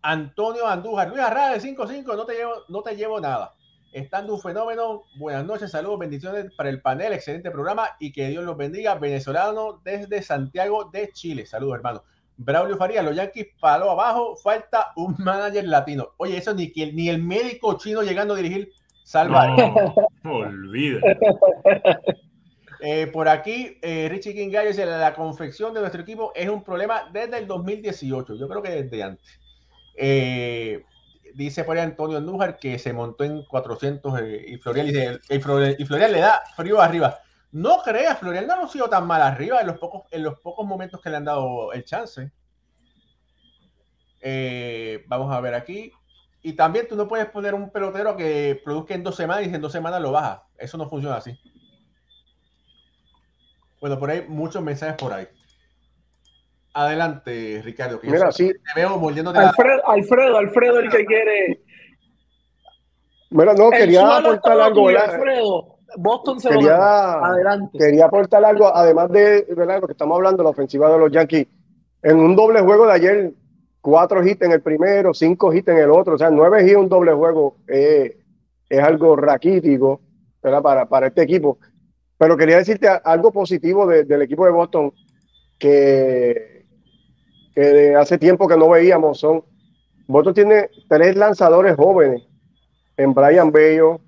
Antonio 0.00 0.66
Andújar, 0.66 1.08
Luis 1.08 1.20
Arrada 1.20 1.52
de 1.52 1.60
5-5, 1.60 2.16
no 2.16 2.24
te 2.24 2.34
llevo, 2.34 2.52
no 2.68 2.82
te 2.82 2.96
llevo 2.96 3.20
nada. 3.20 3.52
Estando 3.92 4.34
un 4.34 4.40
fenómeno, 4.40 5.04
buenas 5.18 5.44
noches, 5.44 5.70
saludos, 5.70 5.98
bendiciones 5.98 6.52
para 6.56 6.70
el 6.70 6.80
panel, 6.80 7.12
excelente 7.12 7.50
programa 7.50 7.90
y 7.98 8.12
que 8.12 8.28
Dios 8.28 8.44
los 8.44 8.56
bendiga. 8.56 8.94
Venezolano 8.94 9.80
desde 9.84 10.22
Santiago 10.22 10.88
de 10.90 11.10
Chile, 11.12 11.44
saludos 11.44 11.76
hermano. 11.76 12.04
Braulio 12.36 12.76
Farías, 12.76 13.04
los 13.04 13.16
Yankees 13.16 13.48
palo 13.60 13.90
abajo, 13.90 14.36
falta 14.36 14.92
un 14.96 15.14
manager 15.18 15.64
latino. 15.66 16.08
Oye, 16.18 16.36
eso 16.36 16.54
ni, 16.54 16.70
que, 16.70 16.92
ni 16.92 17.08
el 17.08 17.22
médico 17.22 17.78
chino 17.78 18.02
llegando 18.02 18.34
a 18.34 18.36
dirigir 18.36 18.72
salva. 19.04 19.46
No, 20.22 20.32
olvida. 20.32 21.00
Eh, 22.80 23.06
por 23.06 23.26
aquí, 23.28 23.78
eh, 23.80 24.06
Richie 24.10 24.34
King 24.34 24.50
Gallo 24.50 24.68
dice: 24.68 24.84
la, 24.84 24.98
la 24.98 25.14
confección 25.14 25.72
de 25.72 25.80
nuestro 25.80 26.02
equipo 26.02 26.32
es 26.34 26.48
un 26.48 26.62
problema 26.62 27.08
desde 27.10 27.38
el 27.38 27.46
2018. 27.46 28.34
Yo 28.34 28.48
creo 28.48 28.62
que 28.62 28.82
desde 28.82 29.02
antes. 29.02 29.40
Eh, 29.96 30.84
dice 31.34 31.64
por 31.64 31.76
ahí 31.76 31.82
Antonio 31.82 32.18
Andújar 32.18 32.58
que 32.58 32.78
se 32.78 32.92
montó 32.92 33.24
en 33.24 33.44
400 33.44 34.20
eh, 34.20 34.44
y 34.48 34.56
Florian 34.58 34.86
dice: 34.86 35.20
y 35.30 35.38
Florian, 35.38 35.74
y 35.78 35.84
Florian 35.86 36.12
le 36.12 36.20
da 36.20 36.42
frío 36.54 36.80
arriba. 36.80 37.18
No 37.56 37.78
creas, 37.82 38.18
Florian 38.18 38.46
no 38.46 38.52
ha 38.52 38.68
sido 38.68 38.86
tan 38.86 39.06
mal 39.06 39.22
arriba 39.22 39.62
en 39.62 39.66
los 39.68 39.78
pocos, 39.78 40.02
en 40.10 40.22
los 40.22 40.38
pocos 40.40 40.66
momentos 40.66 41.00
que 41.00 41.08
le 41.08 41.16
han 41.16 41.24
dado 41.24 41.72
el 41.72 41.84
chance. 41.86 42.30
Eh, 44.20 45.02
vamos 45.06 45.34
a 45.34 45.40
ver 45.40 45.54
aquí. 45.54 45.90
Y 46.42 46.52
también 46.52 46.86
tú 46.86 46.96
no 46.96 47.08
puedes 47.08 47.24
poner 47.30 47.54
un 47.54 47.70
pelotero 47.70 48.14
que 48.14 48.60
produzca 48.62 48.92
en 48.92 49.02
dos 49.02 49.16
semanas 49.16 49.46
y 49.46 49.54
en 49.54 49.62
dos 49.62 49.72
semanas 49.72 50.02
lo 50.02 50.12
baja. 50.12 50.44
Eso 50.58 50.76
no 50.76 50.86
funciona 50.86 51.16
así. 51.16 51.40
Bueno, 53.80 53.98
por 53.98 54.10
ahí 54.10 54.26
muchos 54.28 54.62
mensajes 54.62 54.96
por 54.96 55.14
ahí. 55.14 55.26
Adelante, 56.74 57.62
Ricardo. 57.64 57.98
Que 57.98 58.10
Mira, 58.10 58.32
sí. 58.32 58.52
Te 58.52 58.80
veo 58.82 58.98
mordiéndote 58.98 59.38
la... 59.38 59.48
Alfredo, 59.48 59.88
Alfredo, 59.88 60.36
Alfredo, 60.36 60.78
el 60.80 60.90
que 60.90 61.06
quiere. 61.06 61.64
Bueno, 63.30 63.54
no, 63.54 63.72
El 63.72 63.78
quería 63.78 64.18
aportar 64.18 64.60
algo. 64.60 64.88
Alfredo. 64.90 65.75
Boston 65.96 66.40
se 66.40 66.50
lo 66.50 66.58
Quería, 66.58 66.76
gana. 66.76 67.26
Adelante. 67.28 67.78
quería 67.78 68.06
aportar 68.06 68.44
algo, 68.44 68.74
además 68.74 69.10
de 69.10 69.46
¿verdad? 69.56 69.80
lo 69.80 69.86
que 69.86 69.92
estamos 69.92 70.16
hablando, 70.16 70.42
la 70.42 70.50
ofensiva 70.50 70.90
de 70.90 70.98
los 70.98 71.12
Yankees. 71.12 71.46
En 72.02 72.18
un 72.18 72.34
doble 72.36 72.60
juego 72.60 72.86
de 72.86 72.92
ayer, 72.92 73.32
cuatro 73.80 74.26
hits 74.26 74.42
en 74.42 74.52
el 74.52 74.62
primero, 74.62 75.14
cinco 75.14 75.52
hits 75.52 75.68
en 75.68 75.78
el 75.78 75.90
otro, 75.90 76.14
o 76.14 76.18
sea, 76.18 76.30
nueve 76.30 76.62
hits 76.62 76.72
en 76.72 76.78
un 76.80 76.88
doble 76.88 77.12
juego 77.12 77.56
eh, 77.68 78.18
es 78.68 78.80
algo 78.80 79.14
raquítico 79.16 80.00
¿verdad? 80.42 80.62
Para, 80.62 80.86
para 80.88 81.06
este 81.08 81.22
equipo. 81.22 81.58
Pero 82.18 82.36
quería 82.36 82.56
decirte 82.58 82.88
algo 83.04 83.30
positivo 83.32 83.86
de- 83.86 84.04
del 84.04 84.22
equipo 84.22 84.44
de 84.46 84.52
Boston 84.52 84.92
que, 85.58 86.64
hace 87.98 88.18
tiempo 88.18 88.46
que 88.48 88.56
no 88.56 88.68
veíamos. 88.68 89.18
Son, 89.18 89.42
Boston 90.06 90.34
tiene 90.34 90.70
tres 90.88 91.16
lanzadores 91.16 91.76
jóvenes 91.76 92.22
en 92.96 93.12
Brian 93.14 93.50
Bello, 93.50 94.00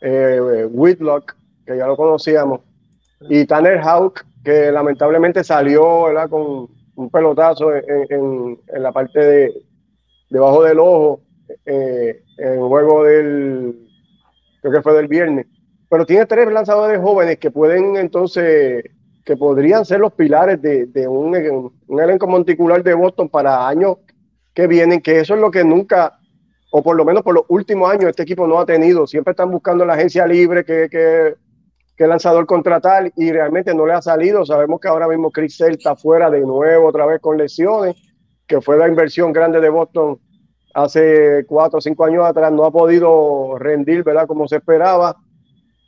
eh, 0.00 0.66
Whitlock, 0.70 1.36
que 1.66 1.76
ya 1.76 1.86
lo 1.86 1.96
conocíamos, 1.96 2.60
y 3.28 3.44
Tanner 3.46 3.80
Houck, 3.80 4.24
que 4.44 4.70
lamentablemente 4.70 5.42
salió 5.44 6.06
con 6.30 6.68
un 6.94 7.10
pelotazo 7.10 7.74
en, 7.74 8.58
la 8.76 8.92
parte 8.92 9.18
de 9.20 9.52
debajo 10.30 10.62
del 10.64 10.78
ojo 10.78 11.20
eh, 11.64 12.22
en 12.38 12.52
el 12.52 12.58
juego 12.58 13.04
del 13.04 13.88
creo 14.60 14.72
que 14.72 14.82
fue 14.82 14.94
del 14.94 15.08
viernes. 15.08 15.46
Pero 15.88 16.04
tiene 16.04 16.26
tres 16.26 16.50
lanzadores 16.52 17.00
jóvenes 17.00 17.38
que 17.38 17.50
pueden 17.50 17.96
entonces, 17.96 18.84
que 19.24 19.36
podrían 19.36 19.84
ser 19.84 20.00
los 20.00 20.12
pilares 20.12 20.60
de, 20.60 20.86
de 20.86 21.08
un, 21.08 21.72
un 21.86 22.00
elenco 22.00 22.26
monticular 22.26 22.82
de 22.82 22.94
Boston 22.94 23.28
para 23.28 23.66
años 23.66 23.96
que 24.54 24.66
vienen, 24.66 25.00
que 25.00 25.20
eso 25.20 25.34
es 25.34 25.40
lo 25.40 25.50
que 25.50 25.64
nunca, 25.64 26.17
o 26.70 26.82
por 26.82 26.96
lo 26.96 27.04
menos 27.04 27.22
por 27.22 27.34
los 27.34 27.44
últimos 27.48 27.90
años, 27.90 28.10
este 28.10 28.22
equipo 28.22 28.46
no 28.46 28.58
ha 28.58 28.66
tenido. 28.66 29.06
Siempre 29.06 29.32
están 29.32 29.50
buscando 29.50 29.84
la 29.84 29.94
agencia 29.94 30.26
libre, 30.26 30.64
que, 30.64 30.88
que, 30.90 31.34
que 31.96 32.06
lanzador 32.06 32.46
contratar, 32.46 33.10
y 33.16 33.32
realmente 33.32 33.74
no 33.74 33.86
le 33.86 33.94
ha 33.94 34.02
salido. 34.02 34.44
Sabemos 34.44 34.80
que 34.80 34.88
ahora 34.88 35.08
mismo 35.08 35.30
Chris 35.30 35.56
Sale 35.56 35.72
está 35.72 35.96
fuera 35.96 36.30
de 36.30 36.40
nuevo, 36.40 36.88
otra 36.88 37.06
vez 37.06 37.20
con 37.20 37.38
lesiones, 37.38 37.96
que 38.46 38.60
fue 38.60 38.76
la 38.76 38.88
inversión 38.88 39.32
grande 39.32 39.60
de 39.60 39.70
Boston 39.70 40.18
hace 40.74 41.44
cuatro 41.46 41.78
o 41.78 41.80
cinco 41.80 42.04
años 42.04 42.24
atrás, 42.24 42.52
no 42.52 42.64
ha 42.64 42.70
podido 42.70 43.56
rendir, 43.58 44.04
¿verdad? 44.04 44.26
Como 44.26 44.46
se 44.46 44.56
esperaba. 44.56 45.16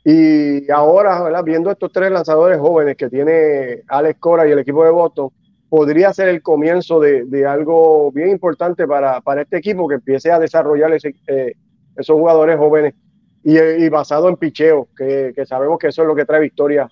Y 0.03 0.69
ahora, 0.71 1.21
¿verdad? 1.21 1.43
viendo 1.43 1.69
estos 1.69 1.91
tres 1.91 2.11
lanzadores 2.11 2.59
jóvenes 2.59 2.97
que 2.97 3.09
tiene 3.09 3.83
Alex 3.87 4.19
Cora 4.19 4.47
y 4.47 4.51
el 4.51 4.59
equipo 4.59 4.83
de 4.83 4.89
Boston, 4.89 5.29
podría 5.71 6.11
ser 6.13 6.27
el 6.27 6.41
comienzo 6.41 6.99
de, 6.99 7.23
de 7.23 7.47
algo 7.47 8.11
bien 8.11 8.27
importante 8.27 8.85
para, 8.85 9.21
para, 9.21 9.43
este 9.43 9.55
equipo 9.55 9.87
que 9.87 9.95
empiece 9.95 10.29
a 10.29 10.37
desarrollar 10.37 10.91
ese, 10.91 11.15
eh, 11.27 11.53
esos 11.95 12.17
jugadores 12.17 12.57
jóvenes 12.57 12.93
y, 13.41 13.57
y, 13.57 13.87
basado 13.87 14.27
en 14.27 14.35
picheo, 14.35 14.89
que, 14.97 15.31
que, 15.33 15.45
sabemos 15.45 15.79
que 15.79 15.87
eso 15.87 16.01
es 16.01 16.09
lo 16.09 16.13
que 16.13 16.25
trae 16.25 16.41
victoria 16.41 16.91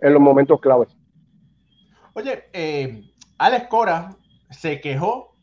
en 0.00 0.14
los 0.14 0.22
momentos 0.22 0.58
claves. 0.62 0.88
Oye, 2.14 2.44
eh, 2.54 3.04
Alex 3.36 3.66
Cora 3.68 4.16
se 4.48 4.80
quejó 4.80 5.36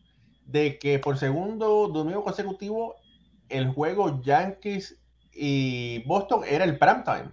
de 0.48 0.80
que 0.80 0.98
por 0.98 1.20
segundo 1.20 1.90
domingo 1.90 2.24
consecutivo 2.24 2.96
el 3.50 3.70
juego 3.70 4.20
Yankees 4.24 5.00
y 5.32 6.04
Boston 6.08 6.42
era 6.50 6.66
el 6.66 6.80
prime 6.80 7.04
time. 7.06 7.30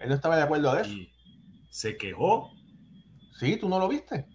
Él 0.00 0.08
no 0.08 0.16
estaba 0.16 0.36
de 0.36 0.42
acuerdo 0.42 0.72
a 0.72 0.80
eso. 0.80 0.90
¿Y 0.90 1.12
¿Se 1.70 1.96
quejó? 1.96 2.50
Sí, 3.40 3.56
tú 3.56 3.70
no 3.70 3.78
lo 3.78 3.88
viste. 3.88 4.26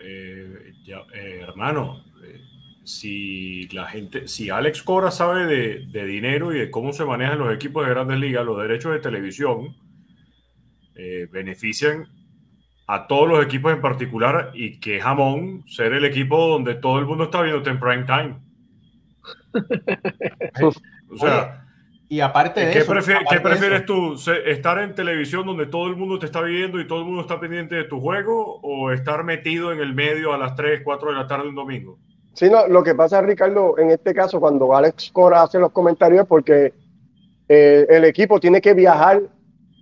Eh, 0.00 0.72
ya, 0.84 0.98
eh, 1.12 1.40
hermano, 1.42 2.04
eh, 2.22 2.40
si 2.84 3.66
la 3.70 3.86
gente, 3.86 4.28
si 4.28 4.50
Alex 4.50 4.84
Cora 4.84 5.10
sabe 5.10 5.46
de, 5.46 5.86
de, 5.86 6.06
dinero 6.06 6.54
y 6.54 6.60
de 6.60 6.70
cómo 6.70 6.92
se 6.92 7.04
manejan 7.04 7.40
los 7.40 7.52
equipos 7.52 7.84
de 7.84 7.90
grandes 7.90 8.20
ligas, 8.20 8.46
los 8.46 8.62
derechos 8.62 8.92
de 8.92 9.00
televisión 9.00 9.74
eh, 10.94 11.26
benefician 11.32 12.06
a 12.86 13.08
todos 13.08 13.28
los 13.28 13.44
equipos 13.44 13.72
en 13.72 13.80
particular 13.80 14.52
y 14.54 14.78
que 14.78 15.00
jamón 15.00 15.64
ser 15.66 15.92
el 15.92 16.04
equipo 16.04 16.46
donde 16.46 16.76
todo 16.76 17.00
el 17.00 17.06
mundo 17.06 17.24
está 17.24 17.42
viendo 17.42 17.68
en 17.68 17.80
prime 17.80 18.04
time. 18.04 18.36
o 21.10 21.16
sea, 21.18 21.63
y 22.14 22.20
aparte 22.20 22.64
de 22.64 22.70
¿qué, 22.70 22.78
eso, 22.78 22.92
prefier, 22.92 23.16
aparte 23.16 23.34
¿qué 23.34 23.40
prefieres 23.40 23.82
eso, 23.82 23.86
tú? 23.86 24.30
¿Estar 24.46 24.78
en 24.78 24.94
televisión 24.94 25.44
donde 25.44 25.66
todo 25.66 25.88
el 25.88 25.96
mundo 25.96 26.16
te 26.20 26.26
está 26.26 26.42
viendo 26.42 26.78
y 26.78 26.86
todo 26.86 27.00
el 27.00 27.06
mundo 27.06 27.22
está 27.22 27.40
pendiente 27.40 27.74
de 27.74 27.82
tu 27.84 28.00
juego 28.00 28.60
o 28.62 28.92
estar 28.92 29.24
metido 29.24 29.72
en 29.72 29.80
el 29.80 29.94
medio 29.94 30.32
a 30.32 30.38
las 30.38 30.54
3, 30.54 30.82
4 30.84 31.10
de 31.10 31.16
la 31.16 31.26
tarde 31.26 31.48
un 31.48 31.56
domingo? 31.56 31.98
Sí, 32.32 32.48
no, 32.48 32.68
lo 32.68 32.84
que 32.84 32.94
pasa, 32.94 33.20
Ricardo, 33.20 33.76
en 33.78 33.90
este 33.90 34.14
caso, 34.14 34.38
cuando 34.38 34.76
Alex 34.76 35.10
Cora 35.12 35.42
hace 35.42 35.58
los 35.58 35.72
comentarios 35.72 36.22
es 36.22 36.28
porque 36.28 36.72
eh, 37.48 37.84
el 37.88 38.04
equipo 38.04 38.38
tiene 38.38 38.60
que 38.60 38.74
viajar 38.74 39.20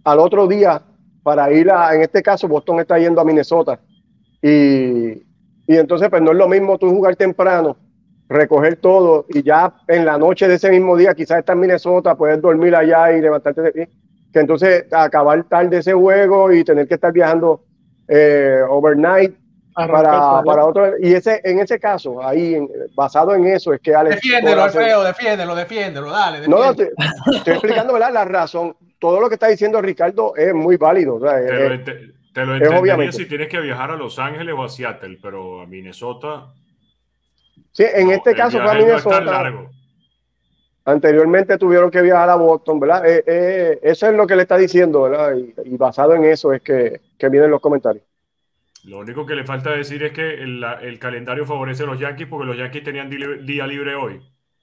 al 0.02 0.18
otro 0.18 0.46
día 0.46 0.80
para 1.22 1.52
ir 1.52 1.70
a, 1.70 1.94
en 1.94 2.00
este 2.00 2.22
caso, 2.22 2.48
Boston 2.48 2.80
está 2.80 2.98
yendo 2.98 3.20
a 3.20 3.26
Minnesota. 3.26 3.78
Y, 4.40 5.22
y 5.66 5.76
entonces, 5.76 6.08
pues 6.08 6.22
no 6.22 6.32
es 6.32 6.38
lo 6.38 6.48
mismo 6.48 6.78
tú 6.78 6.88
jugar 6.88 7.14
temprano, 7.14 7.76
recoger 8.32 8.76
todo 8.76 9.26
y 9.28 9.42
ya 9.42 9.72
en 9.88 10.04
la 10.04 10.18
noche 10.18 10.48
de 10.48 10.54
ese 10.54 10.70
mismo 10.70 10.96
día, 10.96 11.14
quizás 11.14 11.38
estar 11.38 11.54
en 11.54 11.60
Minnesota, 11.60 12.14
puedes 12.14 12.40
dormir 12.40 12.74
allá 12.74 13.12
y 13.12 13.20
levantarte 13.20 13.60
de 13.62 13.72
pie. 13.72 13.88
Que 14.32 14.40
entonces 14.40 14.86
acabar 14.92 15.44
tarde 15.44 15.78
ese 15.78 15.92
juego 15.92 16.50
y 16.52 16.64
tener 16.64 16.88
que 16.88 16.94
estar 16.94 17.12
viajando 17.12 17.62
eh, 18.08 18.60
overnight 18.68 19.34
para, 19.74 20.42
para 20.42 20.64
otro. 20.66 20.98
Y 21.00 21.12
ese, 21.14 21.40
en 21.44 21.58
ese 21.60 21.78
caso, 21.78 22.22
ahí, 22.26 22.54
en- 22.54 22.68
basado 22.94 23.34
en 23.34 23.46
eso, 23.46 23.72
es 23.72 23.80
que 23.80 23.94
Alex. 23.94 24.16
Defiéndelo, 24.16 24.62
Alfredo, 24.64 25.02
defiéndelo, 25.04 25.54
defiéndelo, 25.54 26.10
dale. 26.10 26.46
No, 26.48 26.58
no, 26.58 26.72
defiéndelo. 26.72 26.96
te- 27.30 27.36
estoy 27.36 27.52
explicando 27.54 27.92
¿verdad? 27.92 28.12
la 28.12 28.24
razón. 28.24 28.74
Todo 28.98 29.20
lo 29.20 29.28
que 29.28 29.34
está 29.34 29.48
diciendo 29.48 29.80
Ricardo 29.82 30.34
es 30.36 30.54
muy 30.54 30.76
válido. 30.76 31.16
o 31.16 31.20
sea, 31.20 31.34
Te 31.44 31.68
lo, 31.68 31.84
te 31.84 32.46
lo 32.46 32.54
entendería 32.54 32.78
obviamente. 32.80 33.16
si 33.16 33.26
tienes 33.26 33.48
que 33.48 33.60
viajar 33.60 33.90
a 33.90 33.96
Los 33.96 34.18
Ángeles 34.18 34.54
o 34.56 34.62
a 34.64 34.68
Seattle, 34.68 35.18
pero 35.20 35.62
a 35.62 35.66
Minnesota. 35.66 36.46
Sí, 37.72 37.84
en 37.94 38.06
no, 38.08 38.12
este 38.12 38.34
caso 38.34 38.58
fue 38.60 38.70
a 38.70 38.74
viaje 38.74 38.86
no 38.92 38.96
es 38.96 39.02
tan 39.04 39.12
Minnesota. 39.24 39.42
largo. 39.42 39.70
Anteriormente 40.84 41.58
tuvieron 41.58 41.90
que 41.92 42.02
viajar 42.02 42.28
a 42.30 42.34
Boston, 42.34 42.80
¿verdad? 42.80 43.06
Eh, 43.08 43.22
eh, 43.26 43.78
eso 43.82 44.08
es 44.08 44.14
lo 44.16 44.26
que 44.26 44.34
le 44.34 44.42
está 44.42 44.56
diciendo, 44.56 45.02
¿verdad? 45.02 45.34
Y, 45.36 45.54
y 45.64 45.76
basado 45.76 46.14
en 46.14 46.24
eso 46.24 46.52
es 46.52 46.60
que, 46.62 47.00
que 47.18 47.28
vienen 47.28 47.50
los 47.52 47.60
comentarios. 47.60 48.04
Lo 48.84 48.98
único 48.98 49.24
que 49.24 49.36
le 49.36 49.44
falta 49.44 49.70
decir 49.70 50.02
es 50.02 50.12
que 50.12 50.34
el, 50.42 50.98
calendario 50.98 51.46
favorece 51.46 51.84
a 51.84 51.86
los 51.86 52.00
Yankees 52.00 52.26
porque 52.26 52.46
los 52.46 52.56
Yankees 52.58 52.82
tenían 52.82 53.08
di- 53.08 53.44
día 53.44 53.64
libre 53.64 53.94
hoy. 53.94 54.20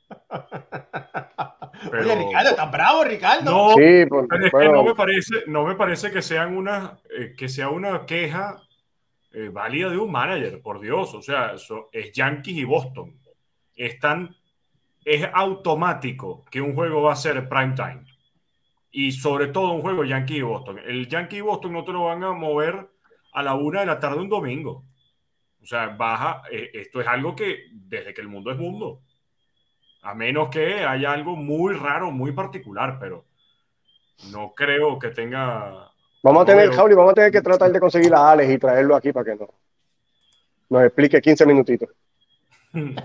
Pero- 1.89 2.04
Oye, 2.04 2.16
Ricardo, 2.16 2.50
¿estás 2.50 2.72
bravo, 2.72 3.04
Ricardo? 3.06 3.50
No, 3.51 3.70
Sí, 3.75 4.06
pues, 4.10 4.25
pero 4.30 4.46
es 4.46 4.51
que 4.51 4.70
no 4.70 4.84
me 4.84 4.96
parece, 4.96 5.36
no 5.48 5.63
me 5.63 5.75
parece 5.75 6.12
que 6.12 6.22
sean 6.22 6.58
una, 6.58 7.00
eh, 7.18 7.34
que 7.38 7.48
sea 7.48 7.70
una 7.70 8.06
queja 8.06 8.58
eh, 9.32 9.50
válida 9.50 9.90
de 9.90 9.98
un 9.98 10.12
manager, 10.12 10.62
por 10.62 10.80
Dios. 10.80 11.14
O 11.14 11.22
sea, 11.22 11.54
eso 11.54 11.90
es 11.92 12.12
Yankees 12.12 12.58
y 12.58 12.64
Boston. 12.64 13.20
Están, 13.76 14.36
es 15.06 15.28
automático 15.34 16.46
que 16.46 16.62
un 16.62 16.76
juego 16.76 17.04
va 17.04 17.14
a 17.14 17.16
ser 17.16 17.48
prime 17.48 17.76
time. 17.76 18.06
Y 18.92 19.12
sobre 19.12 19.48
todo 19.48 19.72
un 19.72 19.82
juego 19.82 20.04
Yankee 20.04 20.38
y 20.38 20.42
Boston. 20.42 20.80
El 20.80 21.08
Yankee 21.08 21.38
y 21.38 21.42
Boston 21.42 21.74
no 21.74 21.84
te 21.84 21.92
lo 21.92 22.06
van 22.06 22.24
a 22.24 22.32
mover 22.34 22.90
a 23.34 23.44
la 23.44 23.54
una 23.54 23.82
de 23.82 23.86
la 23.86 24.00
tarde 24.00 24.20
un 24.20 24.30
domingo. 24.30 24.86
O 25.62 25.66
sea, 25.66 25.90
baja, 25.90 26.44
eh, 26.52 26.72
esto 26.74 27.02
es 27.02 27.08
algo 27.08 27.36
que 27.36 27.66
desde 27.72 28.14
que 28.14 28.22
el 28.22 28.28
mundo 28.28 28.52
es 28.52 28.58
mundo. 28.58 29.04
A 30.02 30.16
menos 30.16 30.50
que 30.50 30.86
haya 30.86 31.12
algo 31.12 31.36
muy 31.36 31.74
raro, 31.76 32.12
muy 32.12 32.32
particular, 32.32 32.98
pero 33.00 33.26
no 34.32 34.54
creo 34.56 34.98
que 34.98 35.10
tenga. 35.10 35.88
Vamos 36.24 36.44
a 36.44 36.46
tener. 36.46 36.66
Jauli, 36.76 36.96
vamos 36.96 37.12
a 37.12 37.16
tener 37.16 37.32
que 37.32 37.42
tratar 37.42 37.72
de 37.72 37.80
conseguir 37.80 38.14
a 38.14 38.32
Alex 38.32 38.52
y 38.52 38.58
traerlo 38.58 38.96
aquí 38.96 39.12
para 39.12 39.26
que 39.26 39.36
nos, 39.36 39.50
nos 40.70 40.84
explique 40.84 41.22
15 41.22 41.46
minutitos. 41.46 41.90
Qui- 42.74 42.96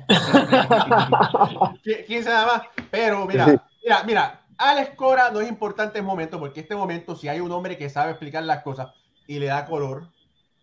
15 2.07 2.29
nada 2.29 2.47
más. 2.47 2.63
Pero 2.91 3.27
mira, 3.27 3.47
mira, 3.83 4.03
mira, 4.05 4.41
Alex 4.59 4.91
Cora 4.97 5.31
no 5.31 5.41
es 5.41 5.49
importante 5.49 5.99
en 5.99 6.05
momento, 6.05 6.39
porque 6.39 6.61
este 6.61 6.77
momento, 6.77 7.17
si 7.17 7.29
hay 7.29 7.41
un 7.41 7.51
hombre 7.53 7.77
que 7.77 7.91
sabe 7.91 8.11
explicar 8.13 8.43
las 8.45 8.63
cosas 8.63 8.89
y 9.27 9.39
le 9.39 9.47
da 9.47 9.67
color, 9.67 10.09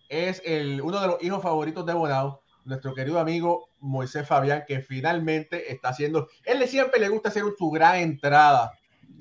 es 0.10 0.42
el, 0.46 0.82
uno 0.82 1.00
de 1.02 1.08
los 1.08 1.24
hijos 1.24 1.42
favoritos 1.42 1.86
de 1.86 1.94
Bonao, 1.94 2.42
nuestro 2.66 2.94
querido 2.94 3.20
amigo 3.20 3.70
Moisés 3.80 4.28
Fabián, 4.28 4.64
que 4.68 4.82
finalmente 4.82 5.72
está 5.72 5.90
haciendo. 5.90 6.28
Él 6.46 6.66
siempre 6.68 7.00
le 7.00 7.10
gusta 7.10 7.30
hacer 7.30 7.44
su 7.58 7.72
gran 7.72 7.96
entrada 7.96 8.72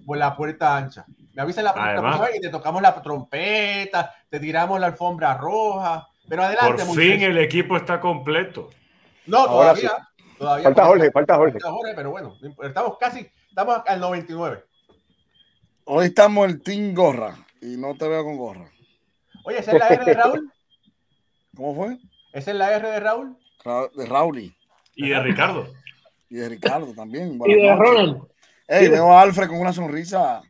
por 0.04 0.18
la 0.18 0.36
puerta 0.36 0.76
ancha. 0.76 1.06
Me 1.34 1.42
avisa 1.42 1.62
la 1.62 1.72
próxima 1.72 2.28
y 2.36 2.40
te 2.40 2.48
tocamos 2.48 2.82
la 2.82 3.00
trompeta, 3.02 4.12
te 4.28 4.40
tiramos 4.40 4.80
la 4.80 4.86
alfombra 4.88 5.34
roja. 5.36 6.06
Pero 6.28 6.42
adelante, 6.44 6.84
Por 6.84 6.94
Moisés. 6.94 7.12
fin 7.14 7.22
el 7.22 7.38
equipo 7.38 7.76
está 7.76 8.00
completo. 8.00 8.70
No, 9.26 9.38
Ahora 9.38 9.74
todavía. 9.74 9.92
todavía 10.38 10.64
Falta 10.64 10.86
Jorge, 10.86 11.10
falta 11.10 11.36
Jorge. 11.36 11.52
Falta 11.52 11.70
Jorge, 11.70 11.92
pero 11.94 12.10
bueno, 12.10 12.36
estamos 12.62 12.98
casi, 12.98 13.28
estamos 13.48 13.82
al 13.86 14.00
99. 14.00 14.64
Hoy 15.84 16.06
estamos 16.06 16.46
el 16.48 16.62
Team 16.62 16.94
Gorra 16.94 17.34
y 17.60 17.76
no 17.76 17.96
te 17.96 18.08
veo 18.08 18.22
con 18.24 18.36
gorra. 18.36 18.70
Oye, 19.44 19.58
¿esa 19.58 19.72
es 19.72 19.78
la 19.78 19.88
R 19.88 20.04
de 20.04 20.14
Raúl? 20.14 20.52
¿Cómo 21.56 21.74
fue? 21.74 21.98
¿Esa 22.32 22.50
es 22.52 22.56
la 22.56 22.72
R 22.74 22.88
de 22.88 23.00
Raúl? 23.00 23.36
Ra- 23.64 23.88
De 23.94 24.06
Rauli 24.06 24.54
Y 24.94 25.08
de 25.08 25.20
Ricardo. 25.20 25.66
y 26.28 26.36
de 26.36 26.48
Ricardo 26.48 26.92
también. 26.94 27.38
Y 27.44 27.54
de. 27.54 27.74
Ronald. 27.74 28.22
Ey, 28.68 28.88
veo 28.88 29.12
a 29.12 29.20
Alfred 29.22 29.48
con 29.48 29.60
una 29.60 29.72
sonrisa 29.72 30.42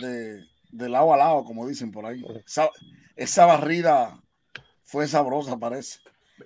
de, 0.00 0.42
de 0.70 0.88
lado 0.88 1.12
a 1.12 1.16
lado, 1.16 1.44
como 1.44 1.66
dicen 1.66 1.90
por 1.92 2.06
ahí. 2.06 2.24
Esa, 2.46 2.68
esa 3.16 3.46
barrida 3.46 4.20
fue 4.84 5.06
sabrosa, 5.06 5.56
parece. 5.58 5.98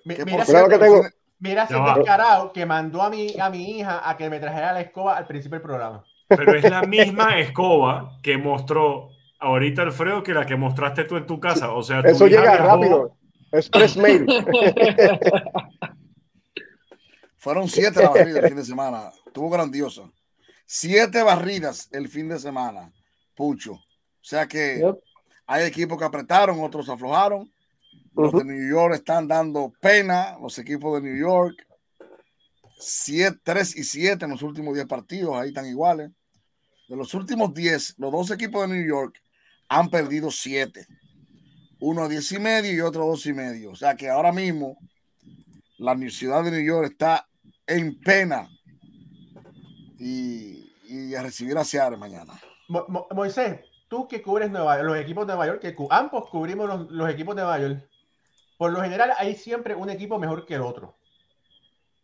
Mi- 0.04 0.14
¿Qué 0.16 0.24
Mira, 0.24 0.44
que 0.44 0.78
tengo. 0.78 1.02
mira 1.38 1.66
descarado 1.66 2.52
que 2.52 2.64
mandó 2.66 3.02
a 3.02 3.10
mi, 3.10 3.38
a 3.38 3.50
mi 3.50 3.78
hija 3.78 4.08
a 4.08 4.16
que 4.16 4.30
me 4.30 4.40
trajera 4.40 4.72
la 4.72 4.80
escoba 4.80 5.16
al 5.16 5.26
principio 5.26 5.56
del 5.58 5.62
programa. 5.62 6.04
Pero 6.28 6.54
es 6.56 6.68
la 6.70 6.82
misma 6.82 7.38
escoba 7.38 8.18
que 8.22 8.38
mostró 8.38 9.10
ahorita 9.38 9.82
Alfredo 9.82 10.22
que 10.22 10.32
la 10.32 10.46
que 10.46 10.56
mostraste 10.56 11.04
tú 11.04 11.16
en 11.16 11.26
tu 11.26 11.38
casa. 11.38 11.72
O 11.72 11.82
sea, 11.82 12.00
Eso 12.00 12.26
llega 12.26 12.42
viajó- 12.56 12.66
rápido. 12.66 13.16
Express 13.52 13.96
Mail. 13.98 14.24
Fueron 17.36 17.68
siete 17.68 18.02
las 18.02 18.12
barridas 18.14 18.42
el 18.44 18.48
fin 18.48 18.56
de 18.56 18.64
semana. 18.64 19.10
Estuvo 19.26 19.50
grandiosa. 19.50 20.02
Siete 20.64 21.22
barridas 21.22 21.88
el 21.92 22.08
fin 22.08 22.28
de 22.28 22.38
semana, 22.38 22.90
Pucho. 23.34 23.72
O 23.74 24.24
sea 24.24 24.46
que 24.46 24.78
Yep. 24.78 24.96
hay 25.46 25.64
equipos 25.66 25.98
que 25.98 26.04
apretaron, 26.04 26.60
otros 26.60 26.88
aflojaron. 26.88 27.52
Los 28.14 28.32
de 28.32 28.44
New 28.44 28.70
York 28.70 28.94
están 28.94 29.26
dando 29.26 29.72
pena, 29.80 30.36
los 30.40 30.58
equipos 30.58 31.00
de 31.02 31.08
New 31.08 31.18
York. 31.18 31.66
3 33.42 33.76
y 33.76 33.84
7 33.84 34.24
en 34.24 34.30
los 34.30 34.42
últimos 34.42 34.74
10 34.74 34.86
partidos, 34.86 35.36
ahí 35.36 35.48
están 35.48 35.66
iguales. 35.66 36.10
De 36.88 36.96
los 36.96 37.14
últimos 37.14 37.54
10, 37.54 37.94
los 37.98 38.12
dos 38.12 38.30
equipos 38.32 38.68
de 38.68 38.76
New 38.76 38.86
York 38.86 39.14
han 39.68 39.88
perdido 39.88 40.30
7. 40.30 40.86
Uno 41.80 42.02
a 42.02 42.08
10 42.08 42.32
y 42.32 42.38
medio 42.38 42.72
y 42.72 42.80
otro 42.80 43.04
a 43.04 43.06
2 43.06 43.26
y 43.26 43.32
medio. 43.32 43.70
O 43.70 43.76
sea 43.76 43.96
que 43.96 44.08
ahora 44.10 44.32
mismo 44.32 44.76
la 45.78 45.96
ciudad 46.10 46.44
de 46.44 46.50
New 46.50 46.64
York 46.64 46.90
está 46.92 47.26
en 47.66 47.98
pena 48.00 48.48
y, 49.98 50.72
y 50.88 51.14
a 51.14 51.22
recibir 51.22 51.56
a 51.56 51.64
Seattle 51.64 51.96
mañana. 51.96 52.34
Mo- 52.72 52.86
Mo- 52.88 53.06
Moisés, 53.10 53.60
tú 53.88 54.08
que 54.08 54.22
cubres 54.22 54.50
Nueva- 54.50 54.78
los 54.82 54.96
equipos 54.96 55.26
de 55.26 55.34
Nueva 55.34 55.46
York, 55.46 55.60
que 55.60 55.76
ambos 55.90 56.28
cubrimos 56.30 56.66
los, 56.66 56.90
los 56.90 57.10
equipos 57.10 57.36
de 57.36 57.42
Nueva 57.42 57.58
York, 57.58 57.84
por 58.56 58.72
lo 58.72 58.80
general 58.80 59.12
hay 59.18 59.34
siempre 59.34 59.74
un 59.74 59.90
equipo 59.90 60.18
mejor 60.18 60.46
que 60.46 60.54
el 60.54 60.62
otro. 60.62 60.94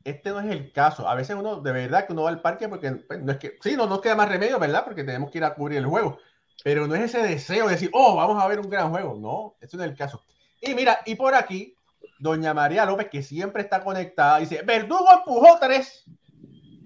Este 0.05 0.31
no 0.31 0.41
es 0.41 0.51
el 0.51 0.73
caso. 0.73 1.09
A 1.09 1.15
veces 1.15 1.37
uno, 1.37 1.61
de 1.61 1.73
verdad, 1.73 2.07
que 2.07 2.13
uno 2.13 2.23
va 2.25 2.29
al 2.31 2.41
parque 2.43 2.69
porque 2.69 2.93
pues, 2.93 3.21
no 3.23 3.33
es 3.33 3.39
que, 3.39 3.59
sí, 3.63 3.77
no 3.77 3.87
nos 3.87 4.01
queda 4.01 4.15
más 4.15 4.29
remedio, 4.29 4.59
¿verdad? 4.59 4.85
Porque 4.85 5.05
tenemos 5.05 5.31
que 5.31 5.39
ir 5.39 5.45
a 5.45 5.55
cubrir 5.55 5.79
el 5.79 5.87
juego. 5.87 6.19
Pero 6.65 6.87
no 6.87 6.95
es 6.95 7.03
ese 7.03 7.23
deseo 7.23 7.67
de 7.67 7.73
decir, 7.73 7.91
oh, 7.95 8.17
vamos 8.17 8.43
a 8.43 8.47
ver 8.49 8.61
un 8.61 8.69
gran 8.69 8.91
juego. 8.91 9.17
No, 9.19 9.55
ese 9.61 9.77
no 9.77 9.85
es 9.85 9.91
el 9.91 9.97
caso. 9.97 10.23
Y 10.61 10.75
mira, 10.75 10.99
y 11.07 11.15
por 11.15 11.35
aquí, 11.35 11.75
doña 12.19 12.53
María 12.53 12.85
López, 12.85 13.09
que 13.09 13.23
siempre 13.23 13.63
está 13.63 13.83
conectada, 13.83 14.39
dice, 14.39 14.63
Verdugo 14.63 15.07
empujó 15.13 15.59
tres. 15.61 16.05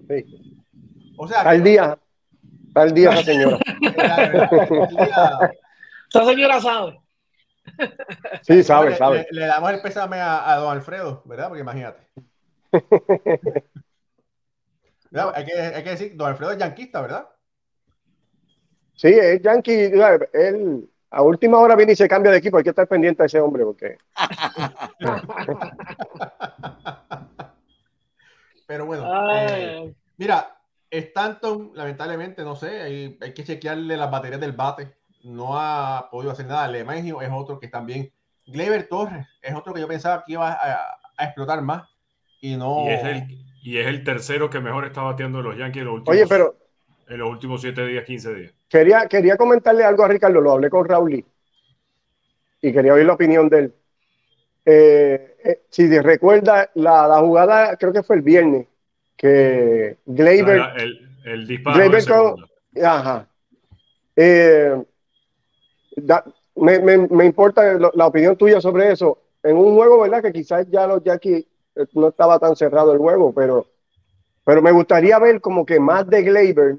Sí. 0.07 0.65
O 1.17 1.27
sea, 1.27 1.41
Al 1.41 1.63
día. 1.63 1.97
Al 2.75 2.93
día 2.93 3.11
esa 3.11 3.23
señora. 3.23 3.57
Esta 6.07 6.25
señora 6.25 6.61
sabe. 6.61 6.99
Sí, 8.41 8.63
sabe, 8.63 8.91
le, 8.91 8.97
sabe. 8.97 9.27
Le, 9.31 9.41
le 9.41 9.47
damos 9.47 9.71
el 9.71 9.81
pésame 9.81 10.19
a, 10.19 10.51
a 10.51 10.57
don 10.57 10.71
Alfredo, 10.71 11.23
¿verdad? 11.25 11.47
Porque 11.47 11.61
imagínate. 11.61 12.07
Hay, 15.35 15.45
que, 15.45 15.53
hay 15.53 15.83
que 15.83 15.89
decir, 15.91 16.15
don 16.15 16.27
Alfredo 16.27 16.53
es 16.53 16.57
yanquista, 16.57 16.99
¿verdad? 17.01 17.29
Sí, 18.95 19.09
es 19.09 19.39
Yankee. 19.41 19.91
¿sabes? 19.95 20.27
Él 20.33 20.89
a 21.11 21.21
última 21.21 21.59
hora 21.59 21.75
viene 21.75 21.93
y 21.93 21.95
se 21.95 22.07
cambia 22.07 22.31
de 22.31 22.39
equipo. 22.39 22.57
Hay 22.57 22.63
que 22.63 22.71
estar 22.71 22.87
pendiente 22.87 23.21
a 23.21 23.27
ese 23.27 23.39
hombre 23.39 23.63
porque 23.63 23.99
Pero 28.65 28.87
bueno, 28.87 29.05
eh, 29.35 29.93
mira, 30.17 30.57
Stanton, 30.99 31.71
lamentablemente, 31.73 32.43
no 32.43 32.55
sé, 32.55 32.81
hay, 32.81 33.17
hay 33.21 33.33
que 33.33 33.43
chequearle 33.43 33.97
las 33.97 34.11
baterías 34.11 34.39
del 34.39 34.51
bate. 34.53 34.95
No 35.23 35.57
ha 35.57 36.09
podido 36.11 36.31
hacer 36.31 36.45
nada. 36.45 36.67
Lemagio 36.67 37.21
es 37.21 37.29
otro 37.31 37.59
que 37.59 37.67
también. 37.67 38.11
Gleyber 38.45 38.87
Torres 38.87 39.25
es 39.41 39.55
otro 39.55 39.73
que 39.73 39.79
yo 39.81 39.87
pensaba 39.87 40.23
que 40.25 40.33
iba 40.33 40.51
a, 40.51 40.97
a 41.17 41.25
explotar 41.25 41.61
más. 41.61 41.89
Y 42.41 42.55
no. 42.57 42.85
Y 42.85 42.89
es, 42.89 43.03
el, 43.03 43.27
y 43.63 43.77
es 43.77 43.87
el 43.87 44.03
tercero 44.03 44.49
que 44.49 44.59
mejor 44.59 44.85
está 44.85 45.01
bateando 45.01 45.39
de 45.39 45.43
los 45.45 45.57
Yankees 45.57 45.81
en 45.81 45.85
los 45.85 45.95
últimos, 45.95 46.15
Oye, 46.17 46.27
pero 46.27 46.55
en 47.07 47.17
los 47.17 47.29
últimos 47.29 47.61
7 47.61 47.85
días, 47.87 48.03
15 48.05 48.33
días. 48.35 48.53
quería, 48.69 49.07
quería 49.07 49.37
comentarle 49.37 49.83
algo 49.83 50.03
a 50.03 50.07
Ricardo. 50.09 50.41
Lo 50.41 50.51
hablé 50.51 50.69
con 50.69 50.85
Raúl 50.87 51.25
y 52.61 52.71
quería 52.73 52.93
oír 52.93 53.05
la 53.05 53.13
opinión 53.13 53.49
de 53.49 53.59
él. 53.59 53.75
Eh, 54.65 55.35
eh, 55.43 55.61
si 55.69 55.99
recuerda 55.99 56.69
la, 56.75 57.07
la 57.07 57.19
jugada, 57.19 57.75
creo 57.77 57.91
que 57.91 58.03
fue 58.03 58.15
el 58.15 58.21
viernes, 58.21 58.67
que 59.17 59.97
Gleyber 60.05 60.57
La- 60.57 60.73
el, 60.75 61.09
el 61.25 61.47
disparo 61.47 61.77
Gleyber. 61.77 61.99
Ajá. 62.83 63.27
Eh, 64.15 64.83
da- 65.95 66.25
me, 66.55 66.79
me- 66.79 67.07
me 67.07 67.25
importa 67.25 67.77
la 67.93 68.07
opinión 68.07 68.35
tuya 68.37 68.59
sobre 68.61 68.91
eso. 68.91 69.19
En 69.43 69.57
un 69.57 69.75
juego, 69.75 70.01
¿verdad? 70.01 70.21
Que 70.21 70.31
quizás 70.31 70.67
ya 70.69 70.87
los 70.87 71.03
Yankees 71.03 71.45
eh, 71.75 71.85
no 71.93 72.09
estaba 72.09 72.39
tan 72.39 72.55
cerrado 72.55 72.93
el 72.93 72.99
juego, 72.99 73.33
pero, 73.33 73.65
pero 74.45 74.61
me 74.61 74.71
gustaría 74.71 75.17
ver 75.19 75.41
como 75.41 75.65
que 75.65 75.79
más 75.79 76.07
de 76.07 76.21
Gleyber. 76.23 76.77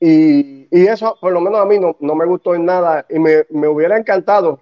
Y, 0.00 0.68
y 0.70 0.86
eso, 0.86 1.16
por 1.20 1.32
lo 1.32 1.40
menos 1.40 1.60
a 1.60 1.64
mí, 1.64 1.78
no, 1.78 1.96
no 2.00 2.14
me 2.14 2.26
gustó 2.26 2.54
en 2.54 2.64
nada. 2.66 3.06
Y 3.08 3.18
me, 3.18 3.46
me 3.50 3.68
hubiera 3.68 3.96
encantado 3.96 4.60